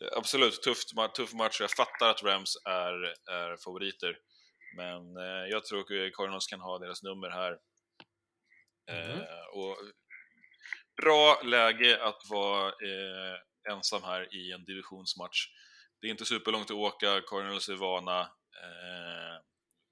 Eh, 0.04 0.18
absolut, 0.18 0.62
tufft, 0.62 0.94
ma- 0.96 1.08
tuff 1.08 1.32
match. 1.32 1.60
Jag 1.60 1.70
fattar 1.70 2.10
att 2.10 2.22
Rams 2.22 2.56
är, 2.64 3.14
är 3.30 3.56
favoriter. 3.64 4.18
Men 4.76 5.16
eh, 5.16 5.46
jag 5.50 5.64
tror 5.64 5.80
att 5.80 6.12
Cardinals 6.14 6.46
kan 6.46 6.60
ha 6.60 6.78
deras 6.78 7.02
nummer 7.02 7.30
här. 7.30 7.52
Eh, 8.90 9.08
Mhm. 9.08 9.20
och 9.54 9.76
bra 11.02 11.40
läge 11.44 12.04
att 12.04 12.20
vara 12.30 12.68
eh, 12.68 13.38
ensam 13.72 14.02
här 14.02 14.34
i 14.34 14.52
en 14.52 14.64
divisionsmatch. 14.64 15.46
Det 16.00 16.06
är 16.06 16.10
inte 16.10 16.24
superlångt 16.24 16.70
att 16.70 16.76
åka, 16.76 17.20
Cardinals 17.20 17.68
är 17.68 17.74
vana. 17.76 18.20
Eh, 18.62 19.40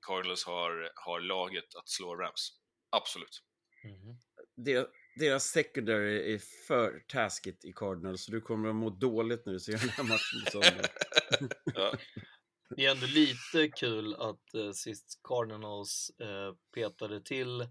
Cardinals 0.07 0.45
har, 0.45 0.93
har 0.95 1.21
laget 1.21 1.75
att 1.75 1.89
slå 1.89 2.17
Rams. 2.17 2.59
Absolut. 2.91 3.43
Mhm. 3.85 4.17
deras, 4.57 4.87
deras 5.17 5.45
secondary 5.45 6.35
är 6.35 6.39
för 6.67 7.03
taskigt 7.09 7.65
i 7.65 7.73
Cardinals, 7.73 8.25
så 8.25 8.33
du 8.33 8.41
kommer 8.41 8.69
att 8.69 8.75
må 8.75 8.91
dåligt 8.91 9.47
när 9.47 9.53
du 9.53 9.61
ser 9.61 9.73
den 9.73 9.89
här 9.89 10.05
matchen 10.05 10.45
på 10.45 10.51
söndag. 10.51 10.89
Ja. 11.75 11.95
Det 12.77 12.87
är 12.87 12.91
ändå 12.91 13.07
lite 13.07 13.69
kul 13.77 14.15
att 14.15 14.55
eh, 14.55 14.71
sist 14.73 15.21
Cardinals 15.29 16.11
eh, 16.21 16.55
petade 16.75 17.23
till 17.23 17.67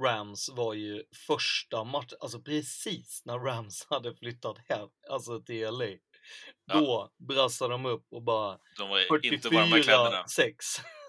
Rams 0.00 0.50
var 0.52 0.74
ju 0.74 1.02
första 1.26 1.84
match, 1.84 2.12
alltså 2.20 2.40
precis 2.40 3.22
när 3.24 3.38
Rams 3.38 3.86
hade 3.90 4.14
flyttat 4.14 4.58
hem, 4.68 4.88
alltså 5.10 5.40
till 5.40 5.64
LA. 5.64 5.86
Ja. 6.66 6.74
Då 6.74 7.12
brassade 7.18 7.74
de 7.74 7.86
upp 7.86 8.06
och 8.10 8.22
bara 8.22 8.58
De 8.78 8.88
var 8.88 9.26
inte 9.26 9.48
varma 9.48 9.78
kläderna. 9.82 10.24
44-6. 10.28 10.54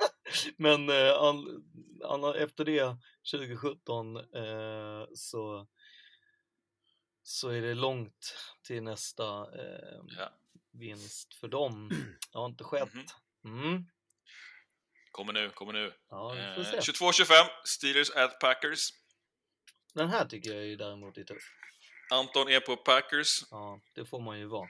Men 0.58 0.90
eh, 0.90 1.14
an, 1.14 1.64
an, 2.04 2.36
efter 2.36 2.66
det, 2.66 2.98
2017, 3.32 4.18
eh, 4.18 5.06
så, 5.16 5.68
så 7.24 7.50
är 7.50 7.62
det 7.62 7.74
långt 7.74 8.36
till 8.64 8.84
nästa 8.84 9.24
eh, 9.42 10.00
Ja. 10.18 10.34
vinst 10.72 11.34
för 11.40 11.48
dem. 11.48 11.90
Det 12.32 12.38
har 12.38 12.46
inte 12.46 12.64
skett. 12.64 12.90
Mhm. 13.44 13.64
Mm. 13.64 13.86
Kommer 15.12 15.34
nu, 15.34 15.50
kommer 15.50 15.74
nu. 15.74 15.94
Ja, 16.10 16.38
Eh, 16.38 16.64
se. 16.64 16.92
22-25, 16.92 17.34
Steelers 17.66 18.10
at 18.10 18.40
Packers. 18.40 18.90
Den 19.94 20.10
här 20.10 20.26
tycker 20.26 20.54
jag 20.54 20.66
ju 20.66 20.76
däremot 20.76 21.18
är 21.18 21.24
tuff. 21.24 21.44
Anton 22.12 22.48
är 22.50 22.60
på 22.60 22.76
Packers. 22.78 23.42
Ja, 23.52 23.82
det 23.94 24.06
får 24.06 24.20
man 24.22 24.40
ju 24.40 24.46
vara. 24.46 24.70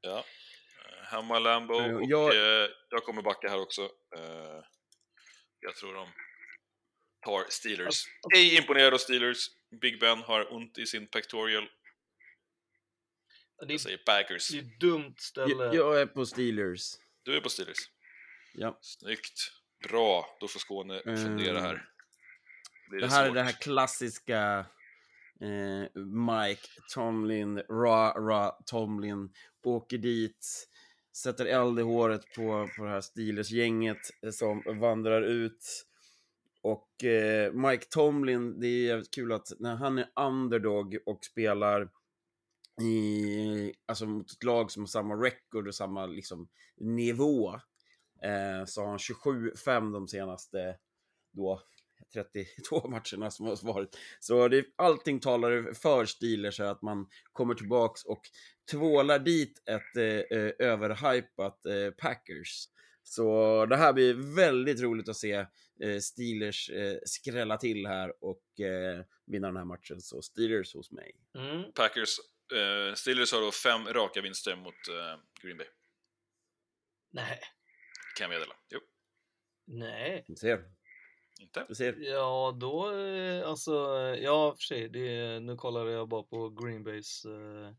Ja. 0.00 0.18
Eh, 0.18 1.04
Hemma 1.06 1.38
Lambo 1.38 1.74
Eh, 1.80 1.96
och 1.96 2.02
jag- 2.04 2.34
eh, 2.36 2.68
jag 2.90 3.04
kommer 3.04 3.22
backa 3.22 3.48
här 3.48 3.60
också. 3.60 3.82
Eh, 4.16 4.60
jag 5.60 5.76
tror 5.76 5.94
de 5.94 6.12
tar 7.24 7.46
Steelers. 7.48 7.86
Alltså- 7.86 8.08
Ej 8.36 8.56
imponerad 8.56 8.94
av 8.94 8.98
Steelers. 8.98 9.50
Big 9.80 10.00
Ben 10.00 10.18
har 10.18 10.52
ont 10.54 10.78
i 10.78 10.86
sin 10.86 11.06
pectorial. 11.06 11.64
Det 13.58 13.64
Jag 13.64 13.70
är, 13.74 13.78
säger 13.78 13.96
Packers. 13.98 14.48
det 14.48 14.58
är 14.58 14.62
ett 14.62 14.80
dumt 14.80 15.14
ställe. 15.18 15.64
Jag, 15.64 15.74
jag 15.74 16.00
är 16.00 16.06
på 16.06 16.26
Steelers. 16.26 16.92
Du 17.22 17.36
är 17.36 17.40
på 17.40 17.48
Steelers. 17.48 17.78
Ja. 18.54 18.78
Snyggt. 18.80 19.52
Bra. 19.88 20.36
Då 20.40 20.48
får 20.48 20.60
Skåne 20.60 21.02
fundera 21.04 21.60
här. 21.60 21.88
Blir 22.90 23.00
Det 23.00 23.06
här 23.08 23.22
är 23.22 23.26
svårt? 23.26 23.34
det 23.34 23.42
här 23.42 23.52
klassiska 23.52 24.66
eh, 25.40 26.02
Mike 26.02 26.68
Tomlin, 26.94 27.58
Ra 27.58 28.12
Ra 28.12 28.58
Tomlin, 28.66 29.32
åker 29.62 29.98
dit, 29.98 30.68
sätter 31.16 31.46
eld 31.46 31.78
i 31.78 31.82
håret 31.82 32.20
på, 32.36 32.68
på 32.76 32.84
det 32.84 32.90
här 32.90 33.00
Steelers-gänget 33.00 34.10
som 34.32 34.62
vandrar 34.80 35.22
ut. 35.22 35.85
Och 36.66 37.04
eh, 37.04 37.52
Mike 37.52 37.86
Tomlin, 37.90 38.60
det 38.60 38.66
är 38.66 38.86
jävligt 38.86 39.14
kul 39.14 39.32
att 39.32 39.52
när 39.58 39.76
han 39.76 39.98
är 39.98 40.08
underdog 40.16 40.96
och 41.06 41.24
spelar 41.24 41.88
i, 42.82 43.72
alltså 43.86 44.06
mot 44.06 44.32
ett 44.32 44.44
lag 44.44 44.70
som 44.70 44.82
har 44.82 44.86
samma 44.86 45.14
record 45.14 45.68
och 45.68 45.74
samma 45.74 46.06
liksom, 46.06 46.48
nivå, 46.76 47.54
eh, 48.22 48.64
så 48.66 48.80
har 48.80 48.88
han 48.88 48.98
27-5 48.98 49.92
de 49.92 50.08
senaste 50.08 50.76
då 51.32 51.62
32 52.12 52.88
matcherna 52.88 53.30
som 53.30 53.46
har 53.46 53.72
varit. 53.72 53.98
Så 54.20 54.48
det, 54.48 54.64
allting 54.76 55.20
talar 55.20 55.72
för 55.74 56.04
Steelers 56.04 56.58
här, 56.58 56.66
att 56.66 56.82
man 56.82 57.08
kommer 57.32 57.54
tillbaks 57.54 58.04
och 58.04 58.22
tvålar 58.70 59.18
dit 59.18 59.62
ett 59.66 59.96
eh, 59.96 60.38
eh, 60.38 60.52
överhypat 60.58 61.66
eh, 61.66 61.90
Packers. 61.98 62.68
Så 63.08 63.66
det 63.66 63.76
här 63.76 63.92
blir 63.92 64.34
väldigt 64.36 64.80
roligt 64.80 65.08
att 65.08 65.16
se 65.16 65.32
eh, 65.80 65.98
Steelers 66.00 66.70
eh, 66.70 66.98
skrälla 67.04 67.56
till 67.56 67.86
här 67.86 68.24
och 68.24 68.60
eh, 68.60 69.04
vinna 69.26 69.46
den 69.46 69.56
här 69.56 69.64
matchen. 69.64 70.00
Så 70.00 70.22
Steelers 70.22 70.74
hos 70.74 70.90
mig. 70.90 71.16
Mm. 71.34 71.72
Packers. 71.72 72.16
Steelers 72.94 73.32
har 73.32 73.40
då 73.40 73.52
fem 73.52 73.86
raka 73.86 74.20
vinster 74.20 74.56
mot 74.56 74.74
Green 75.42 75.56
Bay. 75.56 75.66
Nej, 77.10 77.40
Kan 78.16 78.24
jag 78.24 78.28
meddela. 78.28 78.54
Jo, 78.68 78.80
nej. 79.66 80.24
Vi 80.28 80.36
ser. 80.36 80.64
inte. 81.40 81.66
Vi 81.68 81.74
ser. 81.74 81.96
Ja, 81.98 82.56
då, 82.60 82.86
alltså, 83.44 83.72
ja 84.20 84.54
för 84.58 84.62
sig, 84.62 84.88
det, 84.88 85.40
nu 85.40 85.56
kollade 85.56 85.92
jag 85.92 86.08
bara 86.08 86.22
på 86.22 86.50
Green 86.50 86.84
Bays 86.84 87.24
eh, 87.24 87.70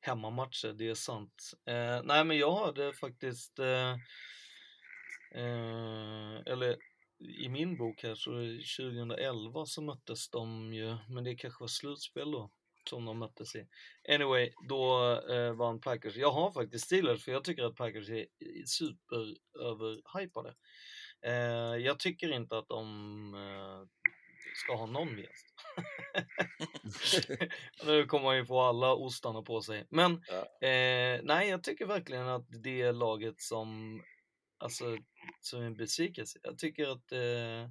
hemmamatcher, 0.00 0.72
det 0.72 0.88
är 0.88 0.94
sant. 0.94 1.50
Eh, 1.66 2.02
nej, 2.04 2.24
men 2.24 2.38
jag 2.38 2.66
hade 2.66 2.92
faktiskt, 2.92 3.58
eh, 3.58 3.96
eh, 5.34 6.52
eller 6.52 6.76
i 7.42 7.48
min 7.48 7.76
bok 7.76 8.02
här 8.02 8.14
så 8.14 8.30
2011 8.78 9.66
så 9.66 9.82
möttes 9.82 10.30
de 10.30 10.74
ju, 10.74 10.96
men 11.08 11.24
det 11.24 11.34
kanske 11.34 11.62
var 11.62 11.68
slutspel 11.68 12.30
då 12.30 12.50
som 12.88 13.04
de 13.04 13.18
möttes 13.18 13.54
i. 13.54 13.66
Anyway, 14.08 14.52
då 14.68 15.12
eh, 15.30 15.52
vann 15.52 15.80
Packers. 15.80 16.16
Jag 16.16 16.30
har 16.30 16.52
faktiskt 16.52 16.84
Steelers 16.84 17.24
för 17.24 17.32
jag 17.32 17.44
tycker 17.44 17.62
att 17.62 17.76
Packers 17.76 18.08
är 18.08 18.26
super 18.66 19.36
överhypade. 19.60 20.54
Eh, 21.26 21.76
jag 21.84 21.98
tycker 21.98 22.32
inte 22.32 22.58
att 22.58 22.68
de 22.68 23.34
eh, 23.34 24.10
ska 24.54 24.76
ha 24.76 24.86
någon 24.86 25.16
vinst. 25.16 25.46
nu 27.86 28.06
kommer 28.06 28.24
man 28.24 28.36
ju 28.36 28.46
få 28.46 28.60
alla 28.60 28.94
ostarna 28.94 29.42
på 29.42 29.60
sig. 29.60 29.86
Men 29.90 30.12
eh, 30.60 31.20
nej, 31.22 31.48
jag 31.48 31.62
tycker 31.62 31.86
verkligen 31.86 32.28
att 32.28 32.46
det 32.62 32.82
är 32.82 32.92
laget 32.92 33.40
som, 33.40 34.00
alltså 34.60 34.98
så 35.40 35.56
är 35.56 35.60
det 35.60 35.66
en 35.66 35.76
besvikelse. 35.76 36.38
Jag 36.42 36.58
tycker 36.58 36.88
att, 36.88 37.12
eh, 37.12 37.68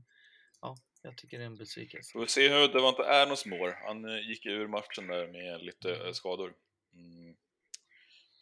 ja, 0.61 0.77
jag 1.01 1.17
tycker 1.17 1.37
det 1.37 1.43
är 1.43 1.47
en 1.47 1.55
besvikelse. 1.55 2.11
Får 2.11 2.19
vi 2.19 2.27
se 2.27 2.49
hur 2.49 2.67
det 2.67 2.81
var 2.81 2.89
inte 2.89 3.03
Ernst 3.03 3.45
Moore. 3.45 3.77
Han 3.87 4.05
eh, 4.05 4.29
gick 4.29 4.45
ur 4.45 4.67
matchen 4.67 5.07
där 5.07 5.27
med 5.27 5.61
lite 5.61 5.95
eh, 5.95 6.11
skador. 6.11 6.53
Mm. 6.93 7.35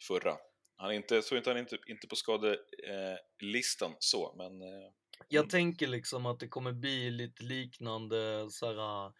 Förra. 0.08 0.36
Han 0.76 0.90
är 0.90 0.94
inte, 0.94 1.22
så 1.22 1.36
inte 1.36 1.50
han 1.50 1.58
inte, 1.58 1.78
inte 1.86 2.06
på 2.08 2.16
skadelistan 2.16 3.96
så, 3.98 4.34
men... 4.36 4.62
Eh, 4.62 4.90
Jag 5.28 5.50
tänker 5.50 5.86
liksom 5.86 6.26
att 6.26 6.40
det 6.40 6.48
kommer 6.48 6.72
bli 6.72 7.10
lite 7.10 7.44
liknande 7.44 8.50
så 8.50 8.66
här, 8.66 9.12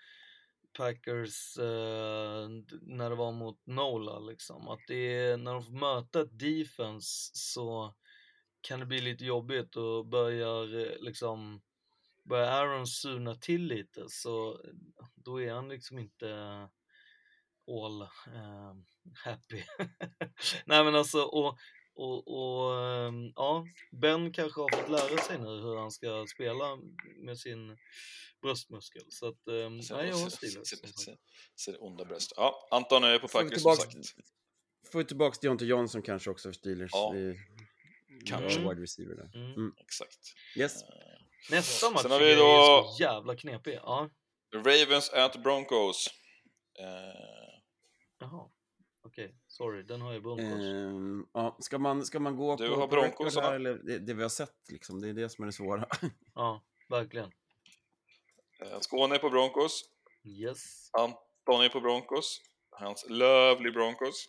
Packers 0.79 1.59
eh, 1.59 2.49
när 2.83 3.11
det 3.11 3.17
var 3.17 3.33
mot 3.33 3.67
Nola 3.67 4.19
liksom. 4.19 4.69
Att 4.69 4.81
det 4.89 5.17
är, 5.17 5.37
när 5.37 5.53
de 5.53 5.65
får 5.65 5.73
möta 5.73 6.21
ett 6.21 6.39
defense 6.39 7.31
så 7.35 7.95
kan 8.61 8.81
det 8.81 8.87
bli 8.87 9.01
lite 9.01 9.25
jobbigt 9.25 9.77
och 9.77 10.07
börjar 10.07 10.79
eh, 10.87 10.99
liksom 11.01 11.61
börjar 12.25 12.51
Aaron 12.51 12.87
surna 12.87 13.35
till 13.35 13.65
lite 13.67 14.05
så 14.09 14.61
då 15.15 15.43
är 15.43 15.53
han 15.53 15.69
liksom 15.69 15.99
inte 15.99 16.29
all 17.69 18.03
eh, 18.03 18.75
happy. 19.25 19.63
Nej 20.67 20.85
men 20.85 20.95
alltså 20.95 21.23
och, 21.23 21.59
och, 21.95 22.29
och 22.29 22.75
ehm, 22.85 23.33
ja, 23.37 23.67
Ben 23.93 24.33
kanske 24.33 24.61
har 24.61 24.77
fått 24.77 24.91
lära 24.91 25.19
sig 25.23 25.39
nu 25.39 25.47
hur 25.49 25.77
han 25.77 25.91
ska 25.91 26.27
spela 26.35 26.79
med 27.17 27.39
sin 27.39 27.77
bröstmuskel. 28.43 29.03
Så 29.09 29.27
att, 29.29 29.49
um, 29.49 29.83
ser- 29.83 29.97
nej, 29.97 30.09
jag 30.09 30.17
har 30.17 30.31
Steelers. 30.31 30.69
Ser 31.65 31.83
onda 31.85 32.05
bröst. 32.05 32.33
Ja, 32.37 32.69
Anton 32.71 33.05
är 33.05 33.19
på 33.19 33.29
Packers 33.29 33.63
som 33.63 33.73
tillbaks- 33.73 34.03
sagt. 34.03 34.29
Får 34.93 34.99
vi 34.99 35.05
tillbaka 35.05 35.39
Deontay 35.43 35.69
Johnson 35.69 36.03
kanske 36.03 36.31
också 36.31 36.49
för 36.49 36.53
Steelers. 36.53 36.91
Ja, 36.93 37.13
kanske. 38.27 38.61
ja, 38.61 38.69
Wide 38.69 38.82
receiver 38.82 39.15
där. 39.15 39.31
Mm. 39.35 39.53
Mm. 39.53 39.74
Exakt. 39.81 40.19
Yes. 40.57 40.85
Nästa 41.51 41.90
match 41.90 42.03
Sen 42.03 42.11
har 42.11 42.19
vi 42.19 42.32
är 42.32 42.36
då- 42.36 42.89
så 42.97 43.03
jävla 43.03 43.36
knepig. 43.36 43.74
Ja, 43.74 44.11
Ravens 44.55 45.11
at 45.11 45.43
Broncos. 45.43 46.07
Eh, 46.78 46.85
jaha. 48.19 48.51
Okej, 49.03 49.35
sorry, 49.47 49.82
den 49.82 50.01
har 50.01 50.12
jag 50.12 50.23
Broncos. 50.23 50.45
Ehm, 50.65 51.27
ja, 51.32 51.57
ska, 51.61 51.78
man, 51.78 52.05
ska 52.05 52.20
man 52.20 52.36
gå 52.36 52.57
Du 52.57 52.69
på, 52.69 52.74
har 52.74 52.89
på 52.89 52.97
record 52.97 53.11
Broncosarna. 53.19 53.47
här, 53.47 53.55
eller 53.55 53.74
det, 53.74 53.99
det 53.99 54.15
vi 54.15 54.23
har 54.23 54.28
sett 54.28 54.55
liksom, 54.73 55.01
det 55.01 55.09
är 55.09 55.12
det 55.12 55.28
som 55.28 55.43
är 55.43 55.47
det 55.47 55.53
svåra. 55.53 55.89
Ja, 56.35 56.65
verkligen. 56.89 57.32
eh, 58.65 58.81
Skåne 58.81 59.15
är 59.15 59.19
på 59.19 59.31
Broncos. 59.31 59.85
Yes. 60.24 60.90
Anton 60.93 61.65
är 61.65 61.69
på 61.69 61.81
Broncos. 61.81 62.40
Hans 62.70 63.07
lovely 63.09 63.70
Broncos. 63.70 64.28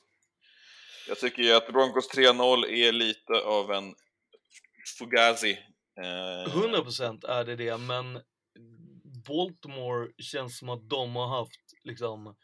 Jag 1.10 1.20
tycker 1.20 1.44
ju 1.44 1.54
att 1.54 1.68
Broncos 1.68 2.12
3-0 2.16 2.66
är 2.66 2.92
lite 2.92 3.34
av 3.46 3.72
en 3.72 3.96
fugazi. 5.00 5.52
Eh, 6.02 6.54
100% 6.54 7.28
är 7.28 7.46
det 7.46 7.56
det, 7.56 7.78
men 7.78 8.22
Baltimore 9.28 10.08
känns 10.18 10.58
som 10.58 10.70
att 10.70 10.90
de 10.90 11.16
har 11.16 11.28
haft 11.28 11.62
liksom 11.84 12.36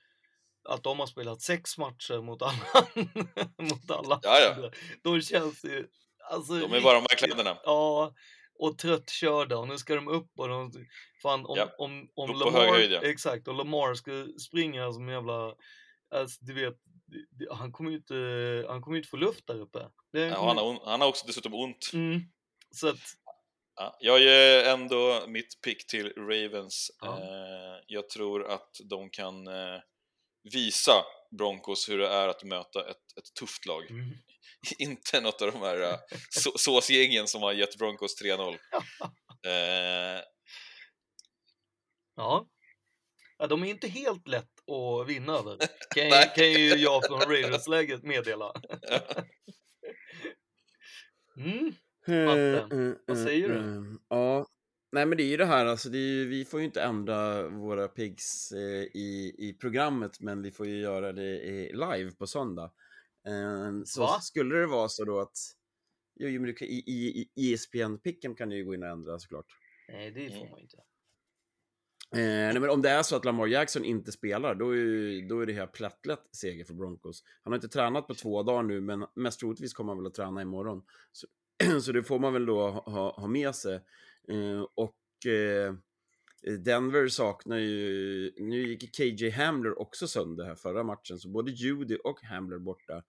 att 0.69 0.83
de 0.83 0.99
har 0.99 1.07
spelat 1.07 1.41
sex 1.41 1.77
matcher 1.77 2.21
mot 2.21 2.41
alla, 2.41 2.87
mot 3.69 3.91
alla 3.91 4.19
Ja. 4.23 4.71
De 5.03 5.21
känns 5.21 5.65
ju... 5.65 5.87
Alltså, 6.31 6.53
De 6.53 6.73
är 6.73 6.81
bara 6.81 6.99
med 6.99 7.07
riktigt- 7.11 7.33
kläderna. 7.33 7.57
Ja, 7.63 8.13
och 8.59 8.77
tröttkörda 8.77 9.57
och 9.57 9.67
nu 9.67 9.77
ska 9.77 9.95
de 9.95 10.07
upp 10.07 10.31
och 10.39 10.47
de... 10.47 10.71
Fan, 11.21 11.45
om, 11.45 11.57
Ja, 11.57 11.69
om, 11.77 12.09
om 12.15 12.39
på 12.39 12.51
hög 12.51 12.69
höjd, 12.69 12.91
ja. 12.91 13.01
Exakt, 13.01 13.47
och 13.47 13.55
Lamar 13.55 13.93
ska 13.93 14.11
springa 14.39 14.91
som 14.93 15.09
jävla... 15.09 15.53
Alltså, 16.15 16.45
du 16.45 16.53
vet, 16.53 16.75
han 17.51 17.71
kommer 17.71 17.91
ju 17.91 17.97
inte, 17.97 18.15
han 18.67 18.81
kommer 18.81 18.97
inte 18.97 19.09
få 19.09 19.17
luft 19.17 19.47
där 19.47 19.59
uppe. 19.61 19.89
Det 20.11 20.19
Ja, 20.19 20.47
han, 20.47 20.57
har, 20.57 20.85
han 20.85 21.01
har 21.01 21.07
också 21.07 21.27
dessutom 21.27 21.53
ont. 21.53 21.91
Mm, 21.93 22.21
så 22.71 22.87
att, 22.87 22.99
Ja, 23.77 23.97
jag 23.99 24.19
ger 24.21 24.63
ändå 24.63 25.23
mitt 25.27 25.61
pick 25.61 25.87
till 25.87 26.13
Ravens. 26.17 26.91
Ja. 27.01 27.19
Eh, 27.21 27.83
jag 27.87 28.09
tror 28.09 28.51
att 28.51 28.69
de 28.89 29.09
kan 29.09 29.47
eh, 29.47 29.79
visa 30.53 30.91
Broncos 31.37 31.89
hur 31.89 31.97
det 31.97 32.07
är 32.07 32.27
att 32.27 32.43
möta 32.43 32.89
ett, 32.89 33.17
ett 33.17 33.33
tufft 33.39 33.65
lag. 33.65 33.89
mm. 33.91 34.09
Inte 34.79 35.21
något 35.21 35.41
av 35.41 35.51
de 35.51 35.59
här 35.61 35.81
uh, 35.81 35.95
så- 36.29 36.57
såsgängen 36.57 37.27
som 37.27 37.41
har 37.41 37.53
gett 37.53 37.77
Broncos 37.77 38.21
3-0. 38.23 38.57
Eh, 39.47 40.21
Ja. 42.15 42.47
Ja. 43.37 43.47
De 43.47 43.63
är 43.63 43.67
inte 43.67 43.87
helt 43.87 44.27
lätt 44.27 44.69
att 44.69 45.09
vinna 45.09 45.33
över. 45.39 45.57
Kan, 45.95 46.29
kan 46.35 46.51
ju 46.51 46.67
jag 46.75 47.05
från 47.05 47.19
Raiders-läget 47.31 48.03
meddela. 48.03 48.53
Mm. 51.37 51.73
Matten, 52.25 52.97
vad 53.07 53.17
säger 53.17 53.49
du? 53.49 53.55
Mm, 53.59 53.99
Ja, 54.09 54.47
nej 54.91 55.05
men 55.05 55.17
det 55.17 55.23
är 55.23 55.27
ju 55.27 55.37
det 55.37 55.45
här, 55.45 55.65
alltså 55.65 55.89
det 55.89 55.97
ju, 55.97 56.25
vi 56.27 56.45
får 56.45 56.59
ju 56.59 56.65
inte 56.65 56.81
ändra 56.81 57.47
våra 57.49 57.87
picks 57.87 58.51
eh, 58.51 58.83
i, 58.83 59.35
i 59.37 59.53
programmet, 59.61 60.19
men 60.19 60.41
vi 60.41 60.51
får 60.51 60.67
ju 60.67 60.79
göra 60.79 61.11
det 61.13 61.23
i, 61.43 61.71
live 61.73 62.11
på 62.11 62.27
söndag. 62.27 62.71
Eh, 63.27 63.71
så 63.85 64.01
Va? 64.01 64.19
skulle 64.21 64.55
det 64.55 64.67
vara 64.67 64.89
så 64.89 65.03
då 65.05 65.19
att, 65.19 65.37
jo, 66.19 66.41
men 66.41 66.43
du 66.55 66.65
i, 66.65 66.83
i, 66.87 67.27
i 67.35 67.53
ESPN-picken 67.53 68.35
kan 68.35 68.49
du 68.49 68.55
ju 68.57 68.65
gå 68.65 68.73
in 68.73 68.83
och 68.83 68.89
ändra 68.89 69.19
såklart. 69.19 69.45
Nej, 69.89 70.11
det 70.11 70.25
Mm. 70.25 70.39
får 70.39 70.49
man 70.49 70.59
inte. 70.59 70.77
Eh, 72.15 72.21
nej, 72.21 72.59
men 72.59 72.69
om 72.69 72.81
det 72.81 72.89
är 72.89 73.03
så 73.03 73.15
att 73.15 73.25
Lamar 73.25 73.47
Jackson 73.47 73.85
inte 73.85 74.11
spelar, 74.11 74.55
då 74.55 74.69
är, 74.69 74.75
ju- 74.75 75.27
då 75.27 75.39
är 75.39 75.45
det 75.45 75.53
här 75.53 75.67
plättlätt 75.67 76.23
seger 76.31 76.65
för 76.65 76.73
Broncos. 76.73 77.23
Han 77.43 77.53
har 77.53 77.57
inte 77.57 77.67
tränat 77.67 78.07
på 78.07 78.13
två 78.15 78.43
dagar 78.43 78.63
nu, 78.63 78.81
men 78.81 79.05
mest 79.15 79.39
troligtvis 79.39 79.73
kommer 79.73 79.91
han 79.93 79.97
väl 79.97 80.07
att 80.07 80.13
träna 80.13 80.41
imorgon. 80.41 80.83
Så, 81.11 81.27
så 81.81 81.91
det 81.91 82.03
får 82.03 82.19
man 82.19 82.33
väl 82.33 82.45
då 82.45 82.69
ha, 82.69 83.15
ha, 83.19 83.27
med 83.27 83.55
sig. 83.55 83.75
Eh, 84.27 84.61
och 84.75 85.25
eh, 85.31 85.73
Denver 86.59 87.07
saknar 87.07 87.57
ju... 87.57 88.31
Nu 88.37 88.67
gick 88.67 88.95
KJ 88.97 89.29
Hamler 89.29 89.79
också 89.79 90.07
sönder 90.07 90.45
här 90.45 90.55
förra 90.55 90.83
matchen, 90.83 91.19
så 91.19 91.29
både 91.29 91.51
Judy 91.51 91.95
och 91.95 92.21
Hamler 92.21 92.57
borta. 92.57 93.03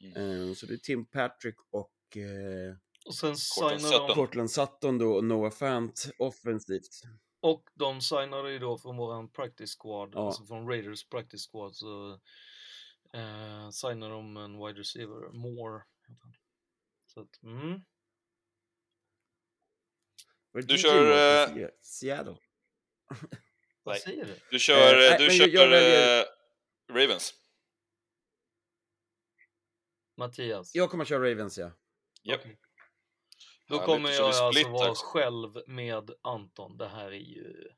Mm. 0.00 0.48
Eh, 0.48 0.54
så 0.54 0.66
det 0.66 0.74
är 0.74 0.78
Tim 0.78 1.04
Patrick 1.04 1.56
och... 1.70 2.16
Eh, 2.16 2.74
Och 3.06 3.14
sen 3.14 3.34
Cortland 3.58 3.82
Sutton. 3.82 4.14
Cortland 4.14 4.50
Sutton 4.50 4.98
då 4.98 5.12
och 5.14 5.24
Noah 5.24 5.50
Fant 5.52 6.10
offensivt. 6.18 7.02
Och 7.44 7.70
de 7.74 8.00
signade 8.00 8.52
ju 8.52 8.58
då 8.58 8.78
från 8.78 8.96
våran 8.96 9.28
practice 9.28 9.76
squad, 9.78 10.10
Ja. 10.14 10.26
alltså 10.26 10.44
från 10.46 10.68
Raiders 10.68 11.08
practice 11.08 11.46
squad, 11.50 11.76
så 11.76 12.20
eh, 13.12 13.70
signade 13.70 14.12
de 14.12 14.36
en 14.36 14.66
wide 14.66 14.80
receiver, 14.80 15.32
Moore. 15.32 15.82
Så 17.06 17.20
att, 17.20 17.42
mm. 17.42 17.80
Du 20.52 20.78
kör, 20.78 21.46
Se- 21.48 21.70
Seattle? 21.80 22.36
Vad 23.82 23.92
Nej. 23.94 24.00
säger 24.00 24.24
du? 24.24 24.40
du 24.50 24.58
kör, 24.58 24.96
nej, 24.96 25.18
du 25.18 25.26
men 25.26 25.36
kör 25.36 25.48
jag 25.48 25.68
väljer- 25.68 26.20
eh, 26.20 26.26
Ravens. 26.94 27.34
Mattias? 30.16 30.74
Jag 30.74 30.90
kommer 30.90 31.04
att 31.04 31.08
köra 31.08 31.30
Ravens, 31.30 31.58
ja. 31.58 31.70
Japp. 32.22 32.40
Okej. 32.40 32.58
Då 33.66 33.78
kommer 33.78 34.10
jag 34.10 34.26
alltså 34.26 34.68
vara 34.70 34.94
själv 34.94 35.62
med 35.66 36.10
Anton. 36.22 36.76
Det 36.76 36.88
här 36.88 37.06
är 37.06 37.12
ju... 37.12 37.68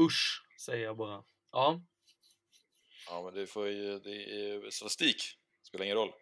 Usch, 0.00 0.42
säger 0.60 0.84
jag 0.84 0.96
bara. 0.96 1.24
Ja, 1.52 1.80
Ja, 3.06 3.22
men 3.22 3.34
det, 3.34 3.46
får 3.46 3.68
ju, 3.68 3.98
det 3.98 4.10
är 4.10 4.70
statistik. 4.70 5.22
Spelar 5.62 5.84
ingen 5.84 5.96
roll. 5.96 6.12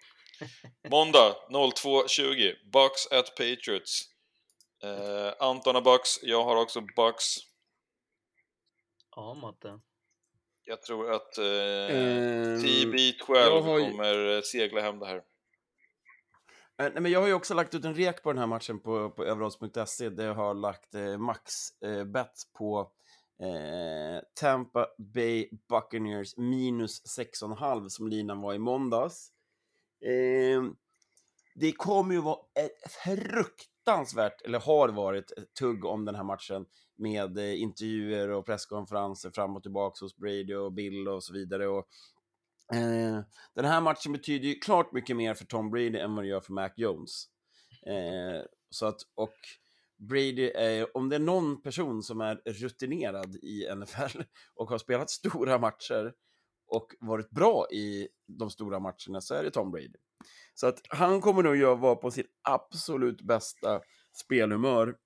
Måndag 0.90 1.36
02.20. 1.50 2.54
Bucks 2.72 3.06
at 3.10 3.36
Patriots. 3.36 4.02
Eh, 4.82 5.32
Anton 5.38 5.74
har 5.74 5.82
Bucks, 5.82 6.22
jag 6.22 6.44
har 6.44 6.56
också 6.56 6.80
Bucks. 6.80 7.36
ja 9.16 9.34
Matte. 9.34 9.80
Jag 10.64 10.82
tror 10.82 11.12
att 11.12 11.38
eh, 11.38 11.44
Ehm, 11.44 12.58
TB12 12.58 13.14
jag 13.28 13.62
har 13.62 13.80
kommer 13.80 14.36
eh, 14.36 14.42
segla 14.42 14.80
hem 14.80 14.98
det 14.98 15.06
här. 15.06 15.22
Eh, 16.82 16.90
nej, 16.92 17.02
men 17.02 17.12
jag 17.12 17.20
har 17.20 17.26
ju 17.26 17.34
också 17.34 17.54
lagt 17.54 17.74
ut 17.74 17.84
en 17.84 17.94
rek 17.94 18.22
på 18.22 18.32
den 18.32 18.38
här 18.38 18.46
matchen 18.46 18.80
på, 18.80 19.10
på 19.10 19.24
överodds.se 19.24 20.08
där 20.08 20.26
jag 20.26 20.34
har 20.34 20.54
lagt 20.54 20.94
eh, 20.94 21.18
max 21.18 21.52
eh, 21.84 22.04
bet 22.04 22.42
på 22.58 22.92
eh, 23.42 24.22
Tampa 24.34 24.86
Bay 24.98 25.48
Buccaneers 25.68 26.36
minus 26.36 27.18
6,5 27.18 27.88
som 27.88 28.08
linan 28.08 28.40
var 28.40 28.54
i 28.54 28.58
måndags. 28.58 29.32
Eh, 30.04 30.62
det 31.54 31.72
kommer 31.72 32.14
ju 32.14 32.20
vara 32.20 32.38
ett 32.54 32.92
fruktansvärt, 32.92 34.42
eller 34.42 34.60
har 34.60 34.88
varit, 34.88 35.30
ett 35.30 35.54
tugg 35.54 35.84
om 35.84 36.04
den 36.04 36.14
här 36.14 36.24
matchen 36.24 36.66
med 36.96 37.38
eh, 37.38 37.62
intervjuer 37.62 38.30
och 38.30 38.46
presskonferenser 38.46 39.30
fram 39.30 39.56
och 39.56 39.62
tillbaka 39.62 40.04
hos 40.04 40.16
Brady 40.16 40.54
och 40.54 40.72
Bill 40.72 41.08
och 41.08 41.24
så 41.24 41.32
vidare. 41.32 41.68
Och, 41.68 41.88
eh, 42.74 43.20
den 43.54 43.64
här 43.64 43.80
matchen 43.80 44.12
betyder 44.12 44.48
ju 44.48 44.54
klart 44.54 44.92
mycket 44.92 45.16
mer 45.16 45.34
för 45.34 45.44
Tom 45.44 45.70
Brady 45.70 45.98
än 45.98 46.14
vad 46.14 46.24
det 46.24 46.28
gör 46.28 46.40
för 46.40 46.52
Mac 46.52 46.70
Jones. 46.76 47.26
Eh, 47.86 48.46
så 48.70 48.86
att, 48.86 49.00
och 49.14 49.34
Brady, 50.08 50.50
är, 50.54 50.96
om 50.96 51.08
det 51.08 51.16
är 51.16 51.20
någon 51.20 51.62
person 51.62 52.02
som 52.02 52.20
är 52.20 52.34
rutinerad 52.46 53.36
i 53.36 53.74
NFL 53.74 54.22
och 54.54 54.68
har 54.68 54.78
spelat 54.78 55.10
stora 55.10 55.58
matcher 55.58 56.12
och 56.66 56.94
varit 57.00 57.30
bra 57.30 57.66
i 57.72 58.08
de 58.38 58.50
stora 58.50 58.80
matcherna 58.80 59.20
så 59.20 59.34
är 59.34 59.42
det 59.42 59.50
Tom 59.50 59.70
Brady. 59.70 59.98
Så 60.54 60.66
att 60.66 60.80
han 60.88 61.20
kommer 61.20 61.42
nog 61.42 61.62
att 61.62 61.80
vara 61.80 61.96
på 61.96 62.10
sitt 62.10 62.30
absolut 62.42 63.22
bästa 63.22 63.80
spelhumör 64.12 64.96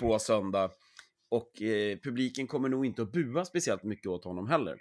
på 0.00 0.18
söndag. 0.18 0.70
Och 1.28 1.62
eh, 1.62 1.98
publiken 1.98 2.46
kommer 2.46 2.68
nog 2.68 2.86
inte 2.86 3.02
att 3.02 3.12
bua 3.12 3.44
speciellt 3.44 3.82
mycket 3.82 4.06
åt 4.06 4.24
honom 4.24 4.48
heller. 4.48 4.78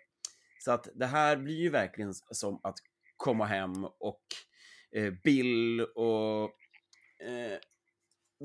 Så 0.64 0.72
att 0.72 0.88
det 0.96 1.06
här 1.06 1.38
blir 1.38 1.56
ju 1.56 1.70
verkligen 1.70 2.14
som 2.14 2.60
att 2.64 2.78
komma 3.18 3.46
hem 3.46 3.86
och 3.86 4.22
eh, 4.96 5.14
Bill 5.24 5.82
och 5.82 6.44
eh, 7.24 7.60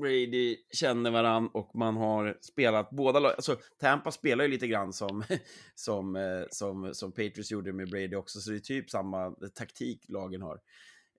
Brady 0.01 0.57
känner 0.73 1.11
varann 1.11 1.47
och 1.47 1.75
man 1.75 1.97
har 1.97 2.37
spelat 2.41 2.89
båda 2.89 3.19
lag. 3.19 3.31
Alltså, 3.31 3.57
Tampa 3.79 4.11
spelar 4.11 4.43
ju 4.43 4.51
lite 4.51 4.67
grann 4.67 4.93
som, 4.93 5.23
som, 5.75 6.15
eh, 6.15 6.43
som, 6.49 6.93
som 6.93 7.11
Patriots 7.11 7.51
gjorde 7.51 7.73
med 7.73 7.89
Brady 7.89 8.15
också, 8.15 8.39
så 8.39 8.49
det 8.49 8.57
är 8.57 8.59
typ 8.59 8.89
samma 8.89 9.31
taktik 9.31 10.05
lagen 10.09 10.41
har. 10.41 10.59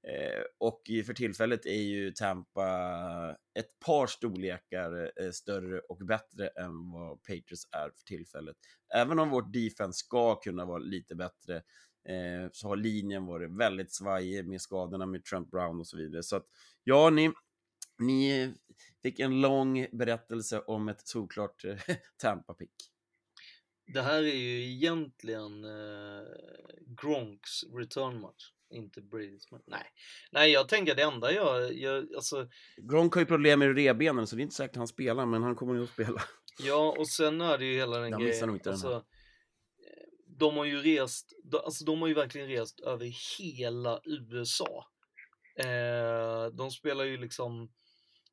Eh, 0.02 0.42
och 0.58 0.82
för 1.06 1.14
tillfället 1.14 1.66
är 1.66 1.82
ju 1.82 2.10
Tampa 2.12 3.36
ett 3.58 3.80
par 3.86 4.06
storlekar 4.06 5.12
eh, 5.20 5.30
större 5.30 5.80
och 5.80 5.96
bättre 5.96 6.48
än 6.48 6.90
vad 6.90 7.22
Patriots 7.22 7.68
är 7.72 7.90
för 7.90 8.04
tillfället. 8.06 8.56
Även 8.94 9.18
om 9.18 9.30
vårt 9.30 9.52
defense 9.52 9.98
ska 9.98 10.34
kunna 10.34 10.64
vara 10.64 10.78
lite 10.78 11.14
bättre 11.14 11.56
eh, 12.08 12.50
så 12.52 12.68
har 12.68 12.76
linjen 12.76 13.26
varit 13.26 13.50
väldigt 13.50 13.92
svajig 13.92 14.48
med 14.48 14.60
skadorna 14.60 15.06
med 15.06 15.24
Trump 15.24 15.50
Brown 15.50 15.80
och 15.80 15.86
så 15.86 15.96
vidare. 15.96 16.22
Så 16.22 16.36
att 16.36 16.46
ja, 16.84 17.10
ni, 17.10 17.32
ni 17.98 18.54
fick 19.02 19.20
en 19.20 19.40
lång 19.40 19.86
berättelse 19.92 20.60
om 20.60 20.88
ett 20.88 21.08
solklart 21.08 21.64
Tampa-pick. 22.22 22.74
Det 23.92 24.02
här 24.02 24.22
är 24.22 24.36
ju 24.36 24.64
egentligen 24.64 25.64
eh, 25.64 26.26
Gronks 26.86 27.64
return 27.74 28.20
match, 28.20 28.52
inte 28.70 29.00
Bradys 29.02 29.50
match. 29.50 29.62
Nej. 29.66 29.84
Nej, 30.32 30.50
jag 30.50 30.68
tänker 30.68 30.94
det 30.94 31.02
enda 31.02 31.32
jag, 31.32 31.74
jag 31.74 32.14
alltså... 32.14 32.48
Gronk 32.76 33.14
har 33.14 33.20
ju 33.20 33.26
problem 33.26 33.58
med 33.58 33.76
revbenen 33.76 34.26
så 34.26 34.36
det 34.36 34.40
är 34.40 34.44
inte 34.44 34.54
säkert 34.56 34.70
att 34.70 34.76
han 34.76 34.88
spelar, 34.88 35.26
men 35.26 35.42
han 35.42 35.56
kommer 35.56 35.74
nog 35.74 35.84
att 35.84 35.90
spela. 35.90 36.22
Ja, 36.62 36.94
och 36.98 37.08
sen 37.08 37.40
är 37.40 37.58
det 37.58 37.64
ju 37.64 37.76
hela 37.76 37.98
den 37.98 38.10
Jag 38.10 38.20
grejen. 38.20 38.46
nog 38.46 38.56
inte 38.56 38.68
den 38.68 38.72
alltså, 38.72 38.88
här. 38.88 38.96
eh, 38.96 39.02
de 40.38 40.56
har 40.56 40.64
ju 40.64 40.82
rest, 40.82 41.32
alltså 41.64 41.84
de 41.84 42.00
har 42.00 42.08
ju 42.08 42.14
verkligen 42.14 42.48
rest 42.48 42.80
över 42.80 43.38
hela 43.38 44.00
USA. 44.04 44.86
Eh, 45.58 46.46
de 46.52 46.70
spelar 46.70 47.04
ju 47.04 47.16
liksom, 47.16 47.72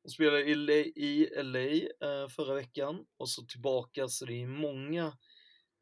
de 0.02 0.10
spelade 0.10 0.42
i 0.42 0.54
LA, 0.54 0.72
i 0.72 1.30
LA 1.42 1.60
eh, 2.08 2.28
förra 2.28 2.54
veckan 2.54 3.04
och 3.16 3.28
så 3.28 3.42
tillbaka 3.42 4.08
så 4.08 4.24
det 4.24 4.42
är 4.42 4.46
många 4.46 5.12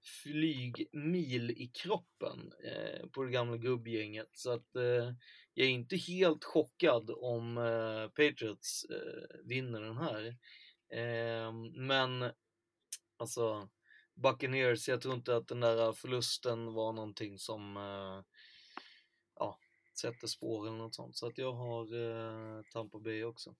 flygmil 0.04 1.50
i 1.50 1.70
kroppen 1.74 2.52
eh, 2.64 3.06
på 3.08 3.22
det 3.22 3.30
gamla 3.30 3.56
gubbgänget. 3.56 4.28
Så 4.32 4.50
att 4.50 4.76
eh, 4.76 5.12
jag 5.54 5.66
är 5.66 5.70
inte 5.70 5.96
helt 5.96 6.44
chockad 6.44 7.10
om 7.10 7.58
eh, 7.58 8.08
Patriots 8.08 8.84
eh, 8.84 9.38
vinner 9.44 9.80
den 9.80 9.96
här. 9.96 10.26
Eh, 10.88 11.52
men 11.74 12.32
alltså 13.16 13.68
Buccaneers, 14.14 14.88
jag 14.88 15.00
tror 15.00 15.14
inte 15.14 15.36
att 15.36 15.48
den 15.48 15.60
där 15.60 15.92
förlusten 15.92 16.72
var 16.74 16.92
någonting 16.92 17.38
som 17.38 17.76
eh, 17.76 18.24
ja, 19.34 19.58
sätter 20.00 20.26
spår 20.26 20.66
eller 20.66 20.78
något 20.78 20.94
sånt. 20.94 21.16
Så 21.16 21.26
att 21.26 21.38
jag 21.38 21.52
har 21.52 21.82
eh, 21.94 22.62
Tampa 22.72 22.98
Bay 22.98 23.24
också. 23.24 23.54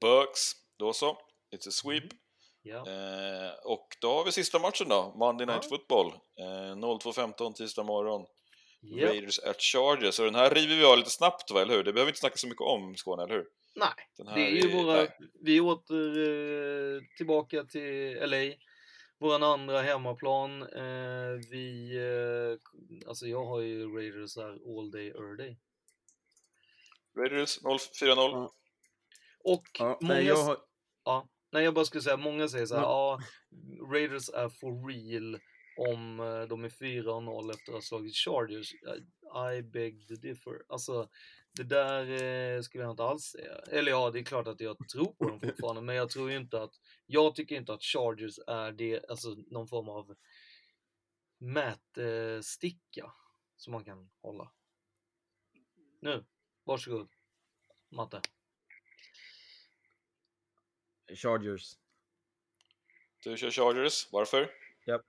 Bucks, 0.00 0.52
då 0.76 0.92
så. 0.92 1.18
It's 1.50 1.68
a 1.68 1.70
sweep. 1.70 2.23
Ja. 2.66 2.76
Eh, 2.88 3.52
och 3.64 3.86
då 4.00 4.08
har 4.14 4.24
vi 4.24 4.32
sista 4.32 4.58
matchen 4.58 4.88
då, 4.88 5.14
Monday 5.16 5.46
Night 5.46 5.68
Football. 5.68 6.06
Eh, 6.38 6.74
02.15 6.76 7.52
tisdag 7.54 7.82
morgon. 7.82 8.26
Japp. 8.82 9.10
Raiders 9.10 9.38
at 9.38 9.60
Chargers. 9.62 10.18
Och 10.18 10.24
den 10.24 10.34
här 10.34 10.50
river 10.50 10.76
vi 10.76 10.84
av 10.84 10.98
lite 10.98 11.10
snabbt 11.10 11.50
va, 11.50 11.62
eller 11.62 11.74
hur? 11.76 11.84
Det 11.84 11.92
behöver 11.92 12.06
vi 12.06 12.10
inte 12.10 12.20
snacka 12.20 12.36
så 12.36 12.46
mycket 12.48 12.60
om, 12.60 12.96
Skåne, 12.96 13.22
eller 13.22 13.34
hur? 13.34 13.46
Nej, 13.74 13.88
Den 14.16 14.26
här 14.28 14.34
det 14.36 14.42
är 14.42 14.50
ju 14.50 14.70
är- 14.70 14.82
våra, 14.84 14.96
nej. 14.96 15.16
vi 15.42 15.56
är 15.56 15.60
åter 15.60 16.18
eh, 16.96 17.00
tillbaka 17.16 17.64
till 17.64 18.16
LA. 18.30 18.54
Våran 19.18 19.42
andra 19.42 19.82
hemmaplan. 19.82 20.62
Eh, 20.62 21.38
vi, 21.50 21.96
eh, 21.96 23.08
alltså 23.08 23.26
jag 23.26 23.44
har 23.44 23.60
ju 23.60 23.96
Raiders 23.96 24.36
här 24.36 24.78
all 24.78 24.90
day, 24.90 25.08
early 25.08 25.36
day. 25.44 25.56
Raiders 27.18 27.58
0-4-0. 27.62 28.48
Och 29.44 29.64
Ja, 29.78 29.98
många... 30.00 30.14
nej, 30.14 30.26
jag 30.26 30.36
har- 30.44 30.58
Ja, 31.04 31.28
nej, 31.54 31.64
jag 31.64 31.74
bara 31.74 31.84
skulle 31.84 32.02
säga, 32.02 32.16
många 32.16 32.48
säger 32.48 32.66
så 32.66 32.74
här, 32.74 32.82
Ja. 32.82 33.20
ja, 33.50 33.86
Raiders 33.92 34.28
är 34.28 34.48
for 34.48 34.88
real 34.88 35.40
om 35.90 36.20
eh, 36.20 36.42
de 36.42 36.64
är 36.64 36.68
4-0 36.68 37.50
efter 37.50 37.72
att 37.72 37.76
ha 37.76 37.80
slagit 37.82 38.16
Chargers. 38.16 38.72
I- 39.58 39.62
beg 39.62 40.08
to 40.08 40.14
differ. 40.14 40.62
Alltså, 40.68 41.08
det 41.56 41.62
där 41.62 42.22
eh, 42.22 42.60
skulle 42.62 42.84
jag 42.84 42.90
inte 42.90 43.02
alls 43.02 43.22
säga. 43.24 43.54
Eller 43.54 43.90
ja, 43.90 44.10
det 44.10 44.18
är 44.18 44.24
klart 44.24 44.46
att 44.46 44.60
jag 44.60 44.76
tror 44.88 45.14
på 45.14 45.28
dem 45.28 45.40
fortfarande, 45.40 45.82
men 45.82 45.96
jag 45.96 46.10
tror 46.10 46.30
ju 46.30 46.36
inte 46.36 46.62
att, 46.62 46.74
jag 47.06 47.34
tycker 47.34 47.56
inte 47.56 47.72
att 47.72 47.82
Chargers 47.82 48.38
är 48.46 48.72
det, 48.72 49.04
alltså 49.10 49.28
någon 49.50 49.68
form 49.68 49.88
av 49.88 50.14
mätsticka 51.38 53.12
som 53.56 53.72
man 53.72 53.84
kan 53.84 54.10
hålla. 54.22 54.52
Nu, 56.00 56.24
varsågod, 56.64 57.08
Matte. 57.90 58.20
Chargers. 61.14 61.76
Du 63.24 63.36
kör 63.36 63.50
Chargers, 63.50 64.08
varför? 64.12 64.50
Ja. 64.84 65.02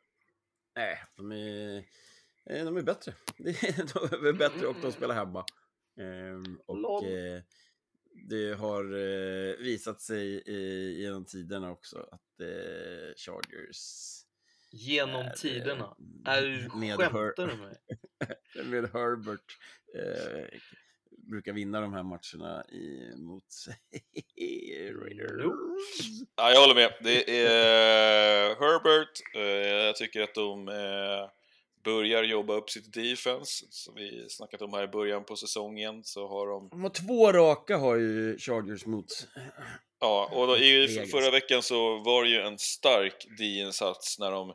Nej, 0.76 1.04
de 1.16 1.32
är, 1.32 1.78
eh, 2.50 2.66
de 2.66 2.78
är 2.78 2.82
bättre. 2.82 3.14
De 3.38 4.28
är 4.28 4.34
bättre 4.34 4.68
och 4.68 4.76
de 4.82 4.92
spelar 4.92 5.16
hemma. 5.16 5.46
Ehm, 6.00 6.60
och 6.66 7.06
eh, 7.06 7.42
det 8.30 8.54
har 8.54 8.84
eh, 8.84 9.56
visat 9.58 10.02
sig 10.02 10.52
genom 11.02 11.26
tiderna 11.26 11.72
också 11.72 12.08
att 12.12 12.22
Chargers 13.18 14.26
Genom 14.72 15.26
är, 15.26 15.30
tiderna. 15.30 15.96
Är 16.26 16.78
med 16.80 16.98
skämtar 16.98 17.48
du 17.48 17.58
med? 17.58 17.78
med 18.72 18.90
Herbert 18.94 19.58
eh, 19.96 20.60
brukar 21.18 21.54
vinna 21.54 21.82
de 21.82 21.94
här 21.94 22.04
matcherna 22.04 22.66
i, 22.66 23.14
mot 23.18 23.54
Raiders. 24.94 25.46
Ja, 26.36 26.52
jag 26.52 26.62
håller 26.62 26.76
med. 26.76 26.94
Det 27.02 27.46
är 27.46 28.50
eh, 28.50 28.58
Herbert. 28.60 29.22
Eh, 29.36 29.86
Jag 29.86 29.96
tycker 29.96 30.22
att 30.22 30.34
de 30.36 30.68
eh, 30.68 31.30
börjar 31.84 32.24
jobba 32.24 32.54
upp 32.54 32.70
sitt 32.70 32.94
defense. 32.94 33.66
Som 33.70 33.96
vi 33.96 34.26
snackat 34.30 34.62
om 34.62 34.74
här 34.74 34.84
i 34.84 34.88
början 34.88 35.24
på 35.24 35.36
säsongen 35.36 36.04
så 36.04 36.28
har 36.28 36.48
de... 36.48 36.70
De 36.70 36.84
har 36.84 36.90
två 36.90 37.32
raka 37.32 37.78
har 37.78 37.96
ju 37.96 38.38
Chargers 38.38 38.86
mot. 38.86 39.28
Ja, 40.00 40.30
och 40.34 40.48
då, 40.48 40.58
i 40.58 41.08
förra 41.12 41.32
veckan 41.32 41.64
så 41.64 41.98
var 42.00 42.24
det 42.24 42.30
ju 42.30 42.42
en 42.42 42.60
stark 42.60 43.26
D-insats 43.38 44.20
när 44.20 44.32
de, 44.32 44.54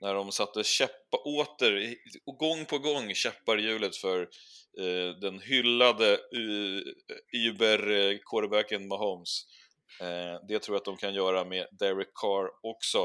när 0.00 0.14
de 0.14 0.32
satte 0.32 0.64
käppa 0.64 1.16
åter, 1.24 1.94
och 2.26 2.36
gång 2.36 2.64
på 2.64 2.78
gång 2.78 3.14
käppar 3.14 3.56
hjulet 3.56 3.96
för 3.96 4.20
eh, 4.80 5.18
den 5.20 5.40
hyllade 5.40 6.12
uh, 6.12 6.82
Uber-quarterbacken 7.32 8.86
Mahomes. 8.88 9.46
Eh, 10.00 10.40
det 10.48 10.58
tror 10.58 10.74
jag 10.74 10.80
att 10.80 10.84
de 10.84 10.96
kan 10.96 11.14
göra 11.14 11.44
med 11.44 11.66
Derek 11.78 12.08
Carr 12.14 12.50
också. 12.62 12.98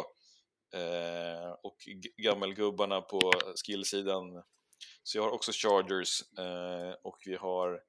Eh, 0.73 1.51
och 1.63 1.77
gammelgubbarna 2.23 3.01
på 3.01 3.31
skillsidan. 3.65 4.43
Så 5.03 5.17
jag 5.17 5.23
har 5.23 5.31
också 5.31 5.51
Chargers 5.51 6.21
eh, 6.39 6.95
och 7.03 7.17
vi 7.25 7.35
har 7.35 7.79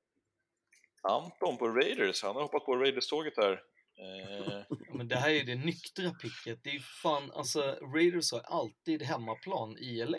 Anton 1.09 1.57
på 1.59 1.69
Raiders. 1.69 2.23
Han 2.23 2.35
har 2.35 2.43
hoppat 2.43 2.65
på 2.65 2.77
Raiders-tåget 2.77 3.37
här. 3.37 3.53
Eh, 3.53 4.47
Ja, 4.71 4.77
Men 4.95 5.09
det 5.09 5.17
här 5.17 5.31
är 5.31 5.45
det 5.45 5.55
nyktra 5.55 6.11
picket. 6.11 6.61
Det 6.65 6.71
är 6.71 6.81
fan, 7.03 7.31
alltså 7.35 7.61
Raiders 7.97 8.33
har 8.33 8.41
alltid 8.41 9.03
hemmaplan 9.03 9.79
i 9.79 10.05
LA. 10.05 10.19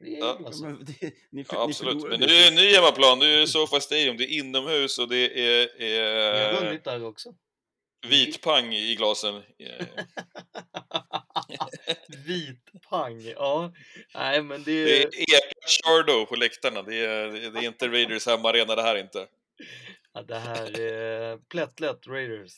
Det 0.00 0.16
är 0.16 0.18
Ja. 0.20 0.26
jävla 0.26 0.52
så. 0.52 0.64
Men 0.64 0.84
det, 0.84 1.02
ni, 1.30 1.44
ja, 1.50 1.66
ni 1.66 1.70
absolut, 1.70 2.02
men 2.08 2.20
nu 2.20 2.26
är 2.26 2.50
det 2.50 2.56
ny 2.56 2.74
hemmaplan, 2.74 3.18
nu 3.18 3.34
är 3.34 3.38
det 3.40 3.46
SoFi 3.46 3.80
Stadium, 3.80 4.16
det 4.16 4.24
är 4.24 4.38
inomhus 4.38 4.98
och 4.98 5.08
det 5.08 5.50
är, 5.50 5.68
Vi 5.78 5.98
har 6.00 6.38
är 6.38 6.60
vunnit 6.64 6.84
där 6.84 7.04
också. 7.04 7.34
Vitpang 8.02 8.74
i 8.74 8.94
glasen. 8.94 9.42
Eh, 11.86 11.96
Vit 12.26 12.82
pang, 12.90 13.20
ja. 13.20 13.72
Nej 14.14 14.42
men 14.42 14.62
det 14.62 14.84
Det 14.84 15.02
är... 15.02 15.40
Chardo 15.66 16.26
på 16.26 16.36
läktarna, 16.36 16.82
det 16.82 16.96
är, 16.96 17.50
det 17.50 17.58
är 17.58 17.62
inte 17.62 17.88
Raiders 17.88 18.26
hemmaarena 18.26 18.74
det 18.74 18.82
här 18.82 18.96
inte. 18.96 19.26
Ja, 20.12 20.22
det 20.22 20.38
här 20.38 20.80
är 20.80 21.38
plättlätt 21.48 22.06
Raiders. 22.06 22.52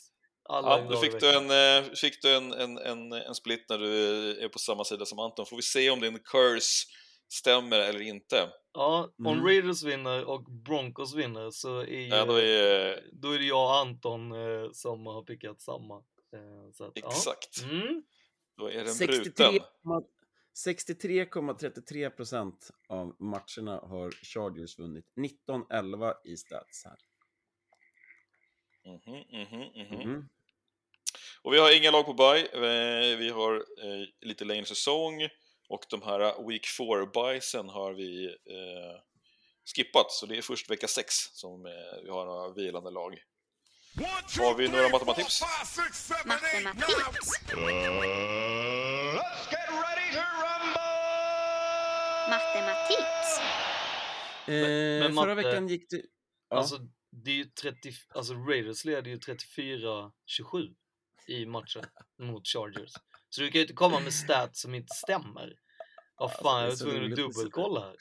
Alla 0.49 0.79
Ja, 0.79 0.87
då 0.89 0.97
fick 0.97 1.19
du, 1.19 1.29
en, 1.35 1.51
eh, 1.51 1.91
fick 1.93 2.21
du 2.21 2.35
en, 2.35 2.53
en, 2.53 2.77
en, 2.77 3.11
en 3.11 3.35
split 3.35 3.65
när 3.69 3.77
du 3.77 4.29
är 4.43 4.49
på 4.49 4.59
samma 4.59 4.83
sida 4.83 5.05
som 5.05 5.19
Anton. 5.19 5.45
Får 5.45 5.55
vi 5.55 5.61
se 5.61 5.89
om 5.89 5.99
din 5.99 6.19
curse 6.19 6.87
stämmer 7.33 7.79
eller 7.79 8.01
inte. 8.01 8.49
Ja, 8.75 9.13
om 9.17 9.27
Mm. 9.27 9.45
Raiders 9.45 9.83
vinner 9.83 10.25
och 10.25 10.43
Broncos 10.43 11.15
vinner 11.15 11.51
så 11.51 11.79
är 11.79 12.07
Ja, 12.07 12.25
då 12.25 12.33
är- 12.33 13.09
då 13.13 13.31
är 13.31 13.39
det 13.39 13.45
jag 13.45 13.63
och 13.65 13.75
Anton 13.75 14.31
eh, 14.31 14.71
som 14.71 15.05
har 15.05 15.23
pickat 15.23 15.61
samma. 15.61 15.95
Eh, 16.33 16.71
så 16.73 16.83
att, 16.85 16.91
ja. 16.95 17.07
Exakt. 17.07 17.61
Mm. 17.63 18.03
Då 18.57 18.69
är 18.71 18.83
den 18.83 18.93
63 18.93 19.45
bruten. 19.49 19.63
63,33 20.65 22.09
procent 22.09 22.71
av 22.89 23.15
matcherna 23.19 23.77
har 23.79 24.11
Chargers 24.11 24.79
vunnit. 24.79 25.05
19-11 25.15 26.13
i 26.23 26.37
stats 26.37 26.85
här. 26.85 26.97
Mhm, 28.85 29.23
mhm, 29.31 29.87
mhm. 29.87 30.01
Mm. 30.01 30.29
Och 31.41 31.53
vi 31.53 31.59
har 31.59 31.77
inga 31.77 31.91
lag 31.91 32.05
på 32.05 32.13
bye, 32.13 32.47
Eh, 32.53 33.17
vi 33.17 33.29
har 33.29 33.55
eh, 33.55 34.07
lite 34.21 34.45
längre 34.45 34.65
säsong 34.65 35.21
och 35.69 35.83
de 35.89 36.01
här 36.01 36.47
Week 36.49 36.65
4-buysen 36.79 37.69
har 37.69 37.93
vi 37.93 38.25
eh, 38.25 38.99
skippat, 39.75 40.11
så 40.11 40.25
det 40.25 40.37
är 40.37 40.41
först 40.41 40.69
vecka 40.69 40.87
6 40.87 41.13
som 41.33 41.65
eh, 41.65 41.71
vi 42.03 42.09
har 42.09 42.25
några 42.25 42.53
vilande 42.53 42.91
lag. 42.91 43.17
Har 44.39 44.55
vi 44.55 44.67
några 44.67 44.89
matematips? 44.89 45.41
Matematips. 46.25 46.85
Matematips. 52.29 53.39
Eh, 54.47 54.53
Men- 54.53 54.99
men 54.99 55.15
förra 55.15 55.35
Matte, 55.35 55.47
veckan 55.47 55.67
gick 55.67 55.89
det... 55.89 56.01
Ja. 56.49 56.57
Alltså, 56.57 56.79
det 57.11 57.31
är 57.31 57.35
ju 57.35 57.45
30, 57.45 57.91
alltså 58.15 58.33
Raiders 58.33 58.85
leder 58.85 59.09
ju 59.11 59.17
34-27 59.17 60.11
i 61.27 61.45
matchen 61.45 61.85
mot 62.19 62.47
Chargers. 62.47 62.91
Så 63.35 63.41
du 63.41 63.47
kan 63.51 63.59
ju 63.59 63.61
inte 63.61 63.73
komma 63.73 63.99
med 63.99 64.13
stats 64.13 64.61
som 64.61 64.73
inte 64.75 64.95
stämmer. 64.95 65.53
Vad 66.17 66.29
Alltså, 66.29 66.43
fan, 66.43 66.59
är 66.59 66.63
jag 66.63 66.69
var 66.69 66.77
tvungen 66.77 67.11
att 67.11 67.17
dubbelkolla 67.17 67.81
här. 67.81 67.95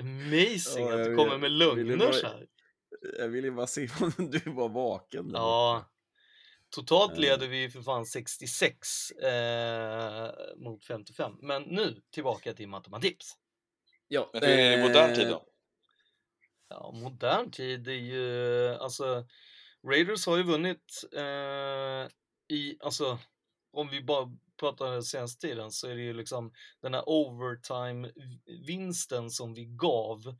Amazing 0.00 0.86
Ja, 0.88 1.00
att 1.00 1.04
du 1.04 1.16
kommer 1.16 1.38
med 1.38 1.50
lögner 1.50 2.12
så 2.12 2.26
här. 2.26 2.46
Jag 3.18 3.28
ville 3.28 3.46
ju 3.46 3.54
bara 3.54 3.66
se 3.66 3.88
om 4.00 4.30
du 4.30 4.50
var 4.50 4.68
vaken. 4.68 5.32
där 5.32 5.38
Ja. 5.38 5.90
Totalt 6.70 7.12
Eh. 7.12 7.18
leder 7.18 7.48
vi 7.48 7.70
för 7.70 7.82
fan 7.82 8.06
66 8.06 9.10
eh, 9.10 10.30
mot 10.56 10.84
55. 10.84 11.32
Men 11.42 11.62
nu 11.62 12.02
tillbaka 12.10 12.52
till 12.54 12.68
matematiks. 12.68 13.26
Ja, 14.08 14.30
Men 14.32 14.42
hur 14.42 14.50
är 14.50 14.70
det 14.70 14.74
i 14.74 14.82
modern 14.88 15.14
tid 15.14 15.28
då? 15.28 15.46
Ja, 16.68 16.92
modern 16.94 17.50
tid 17.50 17.88
är 17.88 17.92
ju, 17.92 18.68
alltså, 18.74 19.26
Raiders 19.88 20.26
har 20.26 20.36
ju 20.36 20.42
vunnit 20.42 21.04
eh, 21.16 22.08
i, 22.56 22.78
alltså, 22.80 23.18
om 23.76 23.88
vi 23.88 24.02
bara 24.02 24.36
pratar 24.60 24.92
den 24.92 25.02
senaste 25.02 25.46
tiden 25.46 25.70
så 25.70 25.88
är 25.88 25.94
det 25.94 26.02
ju 26.02 26.12
liksom 26.12 26.52
den 26.82 26.94
här 26.94 27.04
overtime-vinsten 27.06 29.30
som 29.30 29.54
vi 29.54 29.64
gav 29.64 30.34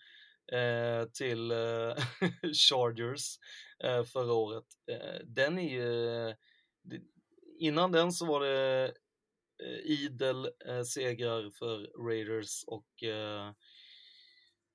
eh, 0.52 1.04
till 1.12 1.50
eh, 1.50 1.94
Chargers 2.68 3.38
eh, 3.84 4.04
förra 4.04 4.32
året. 4.32 4.64
Eh, 4.90 5.20
den 5.24 5.58
är 5.58 5.70
ju, 5.70 6.08
eh, 6.28 6.34
innan 7.58 7.92
den 7.92 8.12
så 8.12 8.26
var 8.26 8.40
det 8.40 8.92
eh, 9.62 9.78
idel 9.84 10.48
eh, 10.66 10.82
segrar 10.82 11.50
för 11.50 12.06
Raiders 12.08 12.64
och 12.66 13.02
eh, 13.02 13.52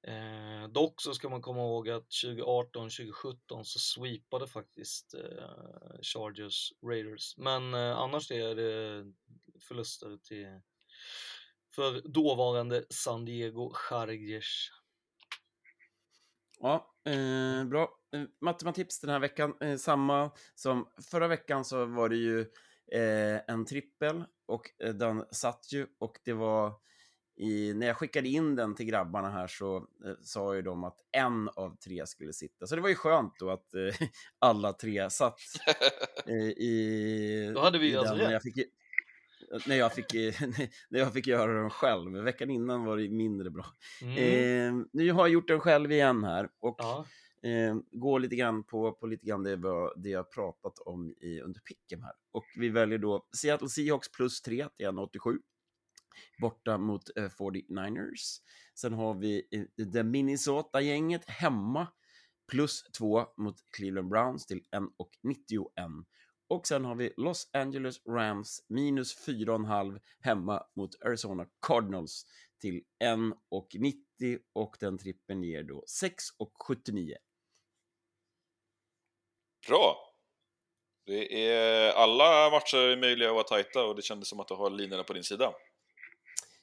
eh, 0.03 0.67
dock 0.69 1.01
så 1.01 1.13
ska 1.13 1.29
man 1.29 1.41
komma 1.41 1.59
ihåg 1.59 1.89
att 1.89 2.09
2018-2017 2.09 3.63
så 3.63 3.79
sweepade 3.79 4.47
faktiskt 4.47 5.13
eh, 5.13 6.01
Chargers 6.01 6.73
Raiders. 6.85 7.37
Men 7.37 7.73
eh, 7.73 7.97
annars 7.97 8.31
är 8.31 8.55
det 8.55 9.05
förluster 9.59 10.17
till 10.17 10.59
för 11.75 12.01
dåvarande 12.07 12.85
San 12.89 13.25
Diego 13.25 13.71
Chargers. 13.73 14.71
Ja, 16.59 16.95
eh, 17.05 17.65
bra. 17.65 17.89
Eh, 18.13 18.23
Matematips 18.41 18.99
den 18.99 19.09
här 19.09 19.19
veckan, 19.19 19.53
eh, 19.61 19.77
samma 19.77 20.31
som 20.55 20.89
förra 21.11 21.27
veckan 21.27 21.65
så 21.65 21.85
var 21.85 22.09
det 22.09 22.15
ju 22.15 22.39
eh, 22.91 23.41
en 23.47 23.65
trippel 23.65 24.23
och 24.45 24.71
eh, 24.79 24.93
den 24.93 25.25
satt 25.31 25.73
ju 25.73 25.87
och 25.99 26.19
det 26.23 26.33
var 26.33 26.73
i, 27.41 27.73
när 27.73 27.87
jag 27.87 27.97
skickade 27.97 28.27
in 28.29 28.55
den 28.55 28.75
till 28.75 28.85
grabbarna 28.85 29.29
här 29.29 29.47
så 29.47 29.77
eh, 29.77 30.13
sa 30.21 30.55
ju 30.55 30.61
de 30.61 30.83
att 30.83 30.97
en 31.11 31.49
av 31.49 31.75
tre 31.77 32.07
skulle 32.07 32.33
sitta. 32.33 32.67
Så 32.67 32.75
det 32.75 32.81
var 32.81 32.89
ju 32.89 32.95
skönt 32.95 33.33
då 33.39 33.49
att 33.49 33.73
eh, 33.73 34.07
alla 34.39 34.73
tre 34.73 35.09
satt 35.09 35.39
eh, 36.25 36.35
i, 36.35 37.51
Då 37.55 37.61
hade 37.61 37.79
vi 37.79 37.91
i 37.91 37.95
alltså 37.95 38.15
den. 38.15 38.23
När 38.23 38.31
jag 38.33 38.41
fick, 38.41 38.55
när 39.67 39.75
jag, 39.75 39.93
fick, 39.93 40.13
när 40.89 40.99
jag 40.99 41.13
fick 41.13 41.27
göra 41.27 41.61
den 41.61 41.69
själv. 41.69 42.11
Veckan 42.11 42.49
innan 42.49 42.85
var 42.85 42.97
det 42.97 43.09
mindre 43.09 43.49
bra. 43.49 43.65
Mm. 44.01 44.17
Eh, 44.17 44.85
nu 44.93 45.11
har 45.11 45.21
jag 45.27 45.33
gjort 45.33 45.47
den 45.47 45.59
själv 45.59 45.91
igen 45.91 46.23
här 46.23 46.49
och 46.59 46.75
Ja. 46.79 47.05
eh, 47.43 47.75
går 47.91 48.19
lite 48.19 48.35
grann 48.35 48.63
på, 48.63 48.91
på 48.91 49.07
lite 49.07 49.25
grann 49.25 49.43
det, 49.43 49.55
det 49.95 50.09
jag 50.09 50.31
pratat 50.31 50.79
om 50.79 51.09
i, 51.09 51.41
under 51.41 51.59
picken 51.59 52.01
här. 52.01 52.13
Och 52.31 52.45
vi 52.57 52.69
väljer 52.69 52.97
då 52.97 53.27
Seattle 53.37 53.69
Seahawks 53.69 54.11
plus 54.11 54.41
3 54.41 54.67
till 54.77 54.85
1,87 54.87 55.37
borta 56.41 56.77
mot 56.77 57.17
eh, 57.17 57.23
49ers. 57.23 58.41
Sen 58.75 58.93
har 58.93 59.13
vi 59.13 59.43
det 59.93 60.03
Minnesota-gänget 60.03 61.29
hemma 61.29 61.87
plus 62.51 62.83
2 62.97 63.25
mot 63.37 63.55
Cleveland 63.77 64.09
Browns 64.09 64.45
till 64.45 64.61
1,91. 64.71 66.05
Och 66.49 66.67
sen 66.67 66.85
har 66.85 66.95
vi 66.95 67.13
Los 67.17 67.49
Angeles 67.53 68.05
Rams 68.05 68.65
minus 68.69 69.27
4,5 69.27 69.99
hemma 70.19 70.63
mot 70.75 71.01
Arizona 71.05 71.45
Cardinals 71.67 72.25
till 72.61 72.81
1,90 73.03 74.39
och 74.53 74.77
den 74.79 74.97
trippen 74.97 75.43
ger 75.43 75.63
då 75.63 75.83
6,79. 76.01 77.15
Bra! 79.67 79.95
Det 81.05 81.47
är, 81.47 81.93
alla 81.93 82.49
matcher 82.49 82.77
är 82.77 82.97
möjliga 82.97 83.29
att 83.29 83.33
vara 83.35 83.43
tajta 83.43 83.83
och 83.83 83.95
det 83.95 84.01
kändes 84.01 84.29
som 84.29 84.39
att 84.39 84.47
du 84.47 84.53
har 84.53 84.69
linorna 84.69 85.03
på 85.03 85.13
din 85.13 85.23
sida. 85.23 85.53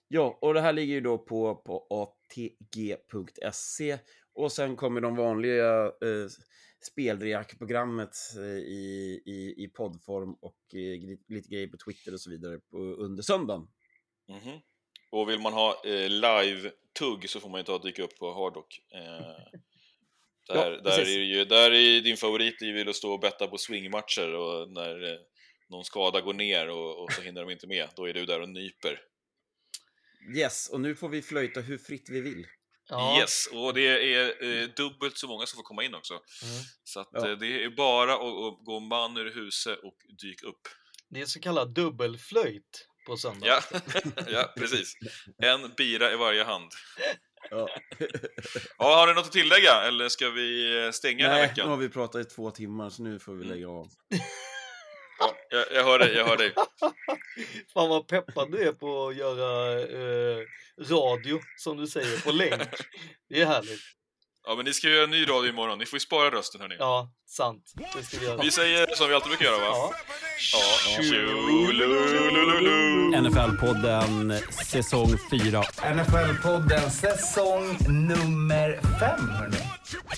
Ja, 0.08 0.38
och 0.40 0.54
det 0.54 0.60
här 0.60 0.72
ligger 0.72 0.94
ju 0.94 1.00
då 1.00 1.18
på, 1.18 1.54
på 1.54 1.86
atg.se 1.90 3.98
och 4.34 4.52
sen 4.52 4.76
kommer 4.76 5.00
de 5.00 5.16
vanliga 5.16 5.84
eh, 5.84 6.28
spelreak-programmet 6.90 8.16
eh, 8.36 8.42
i, 8.44 9.22
i, 9.26 9.64
i 9.64 9.68
poddform 9.68 10.34
och 10.34 10.74
eh, 10.74 11.18
lite 11.28 11.48
grejer 11.48 11.66
på 11.66 11.76
Twitter 11.76 12.12
och 12.12 12.20
så 12.20 12.30
vidare 12.30 12.58
på, 12.70 12.78
under 12.78 13.22
söndagen. 13.22 13.68
Mhm. 14.28 14.60
Och 15.10 15.28
vill 15.28 15.40
man 15.40 15.52
ha 15.52 15.82
eh, 15.84 16.08
live-tugg 16.08 17.30
så 17.30 17.40
får 17.40 17.48
man 17.48 17.60
ju 17.60 17.64
ta 17.64 17.74
och 17.74 17.84
dyka 17.84 18.02
upp 18.02 18.18
på 18.18 18.32
Hardrock. 18.32 18.80
Eh, 18.94 19.60
där, 20.48 20.70
där, 20.70 20.82
precis. 20.82 21.16
är 21.16 21.20
ju, 21.20 21.44
där 21.44 21.72
är 21.72 22.00
din 22.00 22.16
favorit 22.16 22.62
vill 22.62 22.88
att 22.88 22.96
stå 22.96 23.12
och 23.12 23.20
betta 23.20 23.46
på 23.46 23.58
swingmatcher 23.58 24.34
och 24.34 24.70
när 24.70 25.12
eh, 25.12 25.18
någon 25.68 25.84
skada 25.84 26.20
går 26.20 26.34
ner 26.34 26.68
och, 26.68 27.02
och 27.02 27.12
så 27.12 27.22
hinner 27.22 27.40
de 27.40 27.50
inte 27.50 27.66
med, 27.66 27.88
då 27.96 28.08
är 28.08 28.14
du 28.14 28.26
där 28.26 28.40
och 28.40 28.48
nyper. 28.48 29.00
Yes, 30.36 30.68
och 30.68 30.80
nu 30.80 30.94
får 30.94 31.08
vi 31.08 31.22
flöjta 31.22 31.60
hur 31.60 31.78
fritt 31.78 32.08
vi 32.08 32.20
vill. 32.20 32.46
Ja. 32.88 33.20
Yes, 33.20 33.46
och 33.52 33.74
det 33.74 34.14
är 34.14 34.44
eh, 34.44 34.68
dubbelt 34.68 35.18
så 35.18 35.26
många 35.28 35.46
som 35.46 35.56
får 35.56 35.62
komma 35.62 35.84
in 35.84 35.94
också. 35.94 36.14
Mm. 36.14 36.54
Så 36.84 37.00
att, 37.00 37.08
Ja. 37.12 37.28
eh, 37.30 37.38
det 37.38 37.64
är 37.64 37.70
bara 37.70 38.14
att, 38.14 38.20
att 38.20 38.64
gå 38.64 38.80
man 38.80 39.16
ur 39.16 39.34
huset 39.34 39.78
och 39.82 39.96
dyka 40.22 40.46
upp. 40.46 40.60
Det 41.10 41.20
är 41.20 41.26
så 41.26 41.40
kallad 41.40 41.74
dubbelflöjt 41.74 42.86
på 43.06 43.16
söndag. 43.16 43.46
Ja, 43.46 43.62
ja 44.28 44.52
precis. 44.56 44.92
En 45.42 45.72
bira 45.76 46.12
i 46.12 46.16
varje 46.16 46.44
hand. 46.44 46.70
Ja. 47.50 47.68
Ja, 48.78 48.96
har 48.96 49.06
du 49.06 49.14
något 49.14 49.26
att 49.26 49.32
tillägga 49.32 49.82
eller 49.82 50.08
ska 50.08 50.30
vi 50.30 50.78
eh, 50.84 50.90
stänga 50.90 51.24
den 51.24 51.32
här 51.32 51.38
Nej, 51.38 51.42
nu 51.46 51.48
veckan? 51.54 51.68
har 51.68 51.76
vi 51.76 51.88
pratat 51.88 52.26
i 52.26 52.30
två 52.30 52.50
timmar 52.50 52.90
så 52.90 53.02
nu 53.02 53.18
får 53.18 53.34
vi 53.34 53.44
lägga 53.44 53.68
av. 53.68 53.88
Ja, 55.18 55.34
jag, 55.50 55.64
jag 55.74 55.84
hör 55.84 55.98
dig, 55.98 56.14
jag 56.14 56.24
hör 56.24 56.36
dig. 56.36 56.52
Fan 57.74 57.88
vad 57.88 58.08
peppad 58.08 58.52
du 58.52 58.68
är 58.68 58.72
på 58.72 59.08
att 59.08 59.16
göra 59.16 59.80
eh, 59.80 60.44
radio, 60.90 61.40
som 61.56 61.76
du 61.76 61.86
säger, 61.86 62.20
på 62.20 62.30
länk. 62.32 62.62
Det 63.28 63.40
är 63.40 63.46
härligt. 63.46 63.80
Ja, 64.46 64.54
men 64.54 64.64
ni 64.64 64.72
ska 64.72 64.88
göra 64.88 65.04
en 65.04 65.10
ny 65.10 65.24
radio 65.28 65.50
imorgon. 65.50 65.78
Ni 65.78 65.86
får 65.86 65.96
ju 65.96 66.00
spara 66.00 66.30
rösten 66.30 66.60
hörni. 66.60 66.76
Ja, 66.78 67.12
sant. 67.26 67.72
Det 67.96 68.02
ska 68.02 68.18
vi 68.18 68.26
göra. 68.26 68.42
Vi 68.42 68.50
säger 68.50 68.86
som 68.94 69.08
vi 69.08 69.14
alltid 69.14 69.28
brukar 69.28 69.44
göra 69.44 69.58
va? 69.58 69.74
Ja. 69.74 69.92
Ja. 73.12 73.20
NFL-podden 73.20 74.40
säsong 74.64 75.18
4. 75.30 75.62
NFL-podden 75.94 76.90
säsong 76.90 77.76
nummer 77.88 78.80
fem, 79.00 79.28
hörni. 79.28 79.67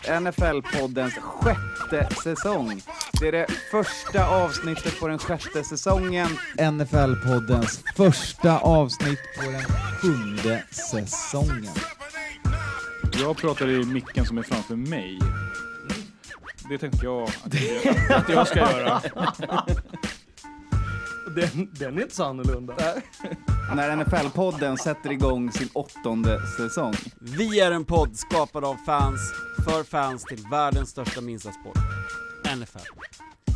NFL-poddens 0.08 1.14
sjätte 1.20 2.14
säsong. 2.22 2.82
Det 3.20 3.28
är 3.28 3.32
det 3.32 3.46
första 3.70 4.26
avsnittet 4.28 5.00
på 5.00 5.08
den 5.08 5.18
sjätte 5.18 5.64
säsongen. 5.64 6.28
NFL-poddens 6.58 7.82
första 7.96 8.58
avsnitt 8.58 9.20
på 9.36 9.50
den 9.50 9.62
sjunde 9.62 10.64
säsongen. 10.70 11.74
Jag 13.12 13.36
pratar 13.36 13.68
i 13.68 13.84
micken 13.84 14.26
som 14.26 14.38
är 14.38 14.42
framför 14.42 14.76
mig. 14.76 15.18
Det 16.68 16.78
tänkte 16.78 17.06
jag 17.06 17.22
att 17.22 17.54
jag, 17.54 17.96
att 18.16 18.28
jag 18.28 18.48
ska 18.48 18.58
göra. 18.58 19.02
Den, 21.34 21.70
den 21.72 21.98
är 21.98 22.02
inte 22.02 22.14
så 22.14 22.24
annorlunda. 22.24 22.74
När 23.74 23.96
NFL-podden 23.96 24.76
sätter 24.76 25.12
igång 25.12 25.52
sin 25.52 25.68
åttonde 25.72 26.40
säsong. 26.56 26.94
Vi 27.20 27.60
är 27.60 27.72
en 27.72 27.84
podd 27.84 28.16
skapad 28.16 28.64
av 28.64 28.76
fans, 28.86 29.20
för 29.60 29.84
fans 29.84 30.24
till 30.24 30.44
världens 30.50 30.90
största 30.90 31.20
minsta 31.20 31.52
sport. 31.52 31.78
NFL. 32.56 32.78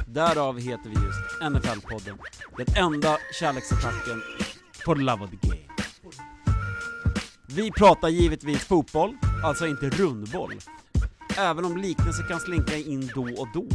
Därav 0.07 0.59
heter 0.59 0.91
vi 0.91 0.95
just 0.95 1.41
NFL-podden. 1.41 2.19
Den 2.57 2.67
enda 2.77 3.19
kärleksattacken 3.41 4.23
på 4.85 4.95
Love 4.95 5.25
of 5.25 5.31
the 5.31 5.49
Game. 5.49 5.65
Vi 7.47 7.73
pratar 7.73 8.09
givetvis 8.09 8.65
fotboll, 8.65 9.17
alltså 9.45 9.67
inte 9.67 9.91
rundboll. 9.91 10.53
Även 11.39 11.65
om 11.65 11.77
liknelser 11.77 12.29
kan 12.29 12.41
slinka 12.41 12.77
in 12.77 13.11
då 13.15 13.23
och 13.23 13.49
då. 13.55 13.69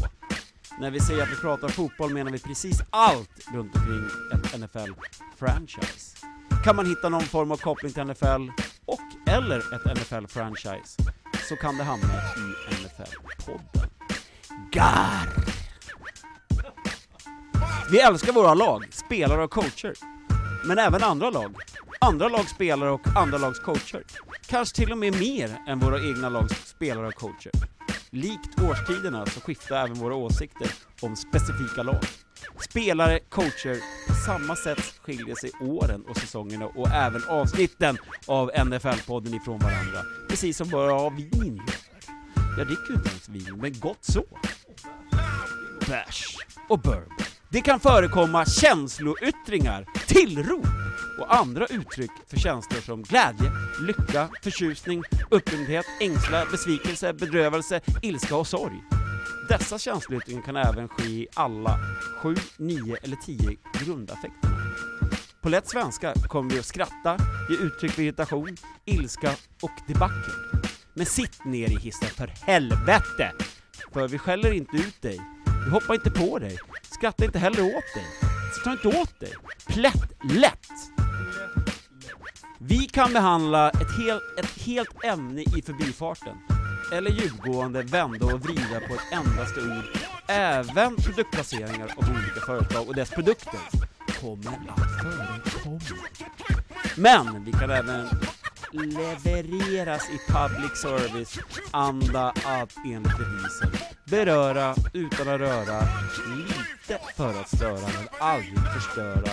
När 0.79 0.91
vi 0.91 0.99
säger 0.99 1.23
att 1.23 1.31
vi 1.31 1.35
pratar 1.35 1.69
fotboll 1.69 2.13
menar 2.13 2.31
vi 2.31 2.39
precis 2.39 2.81
allt 2.89 3.53
runt 3.53 3.75
omkring 3.75 4.05
ett 4.33 4.59
NFL-franchise. 4.59 6.25
Kan 6.63 6.75
man 6.75 6.85
hitta 6.85 7.09
någon 7.09 7.21
form 7.21 7.51
av 7.51 7.57
koppling 7.57 7.93
till 7.93 8.03
NFL 8.03 8.49
och 8.85 9.29
eller 9.29 9.57
ett 9.57 9.97
NFL-franchise 9.97 11.09
så 11.49 11.55
kan 11.55 11.77
det 11.77 11.83
hamna 11.83 12.07
i 12.07 12.73
NFL-podden. 12.73 13.89
Gar! 14.71 15.29
Vi 17.91 17.99
älskar 17.99 18.33
våra 18.33 18.53
lag, 18.53 18.87
spelare 18.91 19.43
och 19.43 19.51
coacher. 19.51 19.93
Men 20.65 20.77
även 20.77 21.03
andra 21.03 21.29
lag. 21.29 21.55
Andra 22.01 22.29
lags 22.29 22.51
spelare 22.51 22.91
och 22.91 23.07
andra 23.15 23.37
lags 23.37 23.59
coacher. 23.59 24.03
Kanske 24.47 24.75
till 24.75 24.91
och 24.91 24.97
med 24.97 25.19
mer 25.19 25.57
än 25.67 25.79
våra 25.79 25.99
egna 25.99 26.29
lags 26.29 26.69
spelare 26.69 27.07
och 27.07 27.15
coacher. 27.15 27.51
Likt 28.09 28.61
årstiderna 28.61 29.25
så 29.25 29.41
skiftar 29.41 29.75
även 29.75 29.93
våra 29.93 30.15
åsikter 30.15 30.67
om 31.01 31.15
specifika 31.15 31.83
lag. 31.83 32.03
Spelare, 32.69 33.19
coacher, 33.19 33.77
på 34.07 34.13
samma 34.13 34.55
sätt 34.55 34.93
skiljer 35.01 35.35
sig 35.35 35.51
åren 35.61 36.05
och 36.09 36.17
säsongerna 36.17 36.65
och 36.65 36.87
även 36.87 37.23
avsnitten 37.29 37.97
av 38.25 38.51
NFL-podden 38.51 39.35
ifrån 39.35 39.59
varandra. 39.59 39.99
Precis 40.29 40.57
som 40.57 40.69
bara 40.69 41.09
vin. 41.09 41.61
Jag 42.57 42.67
dricker 42.67 42.89
ju 42.89 42.95
inte 42.95 43.09
ens 43.09 43.29
vin, 43.29 43.57
men 43.61 43.79
gott 43.79 44.05
så. 44.05 44.25
Bärs 45.87 46.37
och 46.69 46.79
bourbon. 46.79 47.13
Det 47.51 47.61
kan 47.61 47.79
förekomma 47.79 48.45
känsloyttringar, 48.45 49.85
tillrop 50.07 50.65
och 51.19 51.35
andra 51.35 51.65
uttryck 51.65 52.11
för 52.27 52.37
känslor 52.37 52.81
som 52.81 53.03
glädje, 53.03 53.51
lycka, 53.81 54.29
förtjusning, 54.43 55.03
upprymdhet, 55.29 55.85
ängslan, 55.99 56.47
besvikelse, 56.51 57.13
bedrövelse, 57.13 57.81
ilska 58.01 58.35
och 58.35 58.47
sorg. 58.47 58.83
Dessa 59.49 59.79
känsloyttringar 59.79 60.41
kan 60.41 60.55
även 60.55 60.87
ske 60.87 61.03
i 61.03 61.27
alla 61.33 61.79
sju, 62.21 62.35
nio 62.57 62.97
eller 63.03 63.15
10 63.15 63.37
grundaffekterna. 63.85 64.57
På 65.41 65.49
lätt 65.49 65.69
svenska 65.69 66.13
kommer 66.13 66.53
vi 66.53 66.59
att 66.59 66.65
skratta, 66.65 67.17
ge 67.49 67.55
uttryck 67.55 67.91
för 67.91 68.01
irritation, 68.01 68.57
ilska 68.85 69.31
och 69.61 69.71
debacle. 69.87 70.33
Men 70.93 71.05
sitt 71.05 71.45
ner 71.45 71.71
i 71.71 71.75
hissen 71.75 72.09
för 72.09 72.27
helvete! 72.27 73.31
För 73.93 74.07
vi 74.07 74.17
skäller 74.17 74.51
inte 74.51 74.77
ut 74.77 75.01
dig, 75.01 75.19
vi 75.65 75.71
hoppar 75.71 75.93
inte 75.93 76.11
på 76.11 76.39
dig, 76.39 76.57
skrattar 76.81 77.25
inte 77.25 77.39
heller 77.39 77.61
åt 77.61 77.93
dig, 77.95 78.05
så 78.53 78.61
ta 78.63 78.71
inte 78.71 78.87
åt 78.87 79.19
dig. 79.19 79.33
Plätt 79.67 80.11
lätt! 80.23 80.69
Vi 82.57 82.87
kan 82.87 83.13
behandla 83.13 83.69
ett, 83.69 83.99
hel, 83.99 84.19
ett 84.39 84.61
helt 84.65 85.03
ämne 85.03 85.41
i 85.41 85.61
förbifarten, 85.61 86.37
eller 86.91 87.11
djupgående 87.11 87.83
vända 87.83 88.25
och 88.25 88.41
vrida 88.41 88.79
på 88.87 88.93
ett 88.93 89.11
endaste 89.11 89.59
ord. 89.61 89.85
Även 90.27 90.95
produktplaceringar 90.95 91.93
av 91.97 92.09
olika 92.09 92.39
företag 92.45 92.87
och 92.87 92.95
dess 92.95 93.09
produkter 93.09 93.59
kommer 94.21 94.57
att 94.69 95.01
förekomma. 95.01 95.79
Men 96.97 97.45
vi 97.45 97.51
kan 97.51 97.69
även 97.71 98.07
levereras 98.73 100.09
i 100.09 100.31
public 100.31 100.81
service 100.81 101.39
anda 101.71 102.29
att 102.29 102.75
enligt 102.85 103.17
devisen 103.17 103.71
beröra 104.05 104.75
utan 104.93 105.27
att 105.27 105.39
röra, 105.39 105.81
lite 106.37 106.99
för 107.15 107.41
att 107.41 107.47
störa 107.55 107.79
men 107.79 108.07
aldrig 108.19 108.59
förstöra 108.73 109.31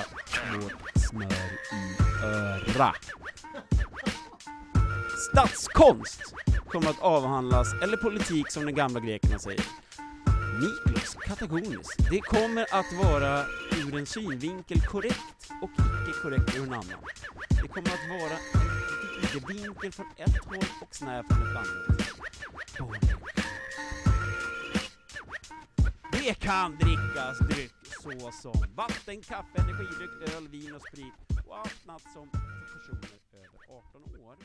vårt 0.55 1.05
smör 1.09 1.51
i 1.73 2.25
öra. 2.25 2.95
Statskonst 5.17 6.35
kommer 6.69 6.91
att 6.91 7.01
avhandlas, 7.01 7.75
eller 7.83 7.97
politik 7.97 8.51
som 8.51 8.67
de 8.67 8.73
gamla 8.73 9.01
grekerna 9.01 9.39
säger. 9.39 9.65
Miklos, 10.61 11.15
Katagonis. 11.15 11.97
Det 12.11 12.21
kommer 12.21 12.63
att 12.63 12.93
vara 13.05 13.45
ur 13.77 13.99
en 13.99 14.07
synvinkel 14.07 14.81
korrekt 14.81 15.51
och 15.63 15.71
icke 15.71 16.19
korrekt 16.23 16.57
ur 16.57 16.63
en 16.63 16.73
annan. 16.73 17.01
Det 17.63 17.69
kommer 17.69 17.89
att 17.89 18.09
vara 18.11 18.39
en 19.35 19.57
vinkel 19.57 19.93
från 19.93 20.07
ett 20.17 20.45
håll 20.45 20.65
och 20.83 20.95
snäv 20.95 21.23
från 21.29 21.43
ett 21.43 21.57
annat. 21.57 22.07
Det 26.13 26.35
kan 26.35 26.77
drickas 26.77 27.39
dryck 27.39 27.73
såsom 28.03 28.65
vatten, 28.75 29.23
kaffe, 29.23 29.59
energidryck, 29.59 30.35
öl, 30.37 30.49
vin 30.49 30.75
och 30.75 30.83
sprit 30.83 31.47
och 31.47 31.59
allt 31.59 31.89
annat 31.89 32.03
som 32.03 32.31
för 32.31 32.79
personer 32.79 33.19
över 33.33 33.79
18 33.79 34.03
år. 34.27 34.37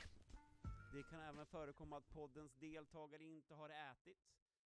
Det 0.92 1.04
kan 1.04 1.22
även 1.22 1.46
förekomma 1.46 1.98
att 1.98 2.10
poddens 2.10 2.56
deltagare 2.56 3.24
inte 3.24 3.56
har 3.56 3.70
ätit, 3.70 4.18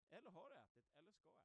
eller 0.09 0.29
har 0.29 0.51
ätit, 0.51 0.97
eller 0.97 1.11
ska 1.11 1.29
äta. 1.29 1.44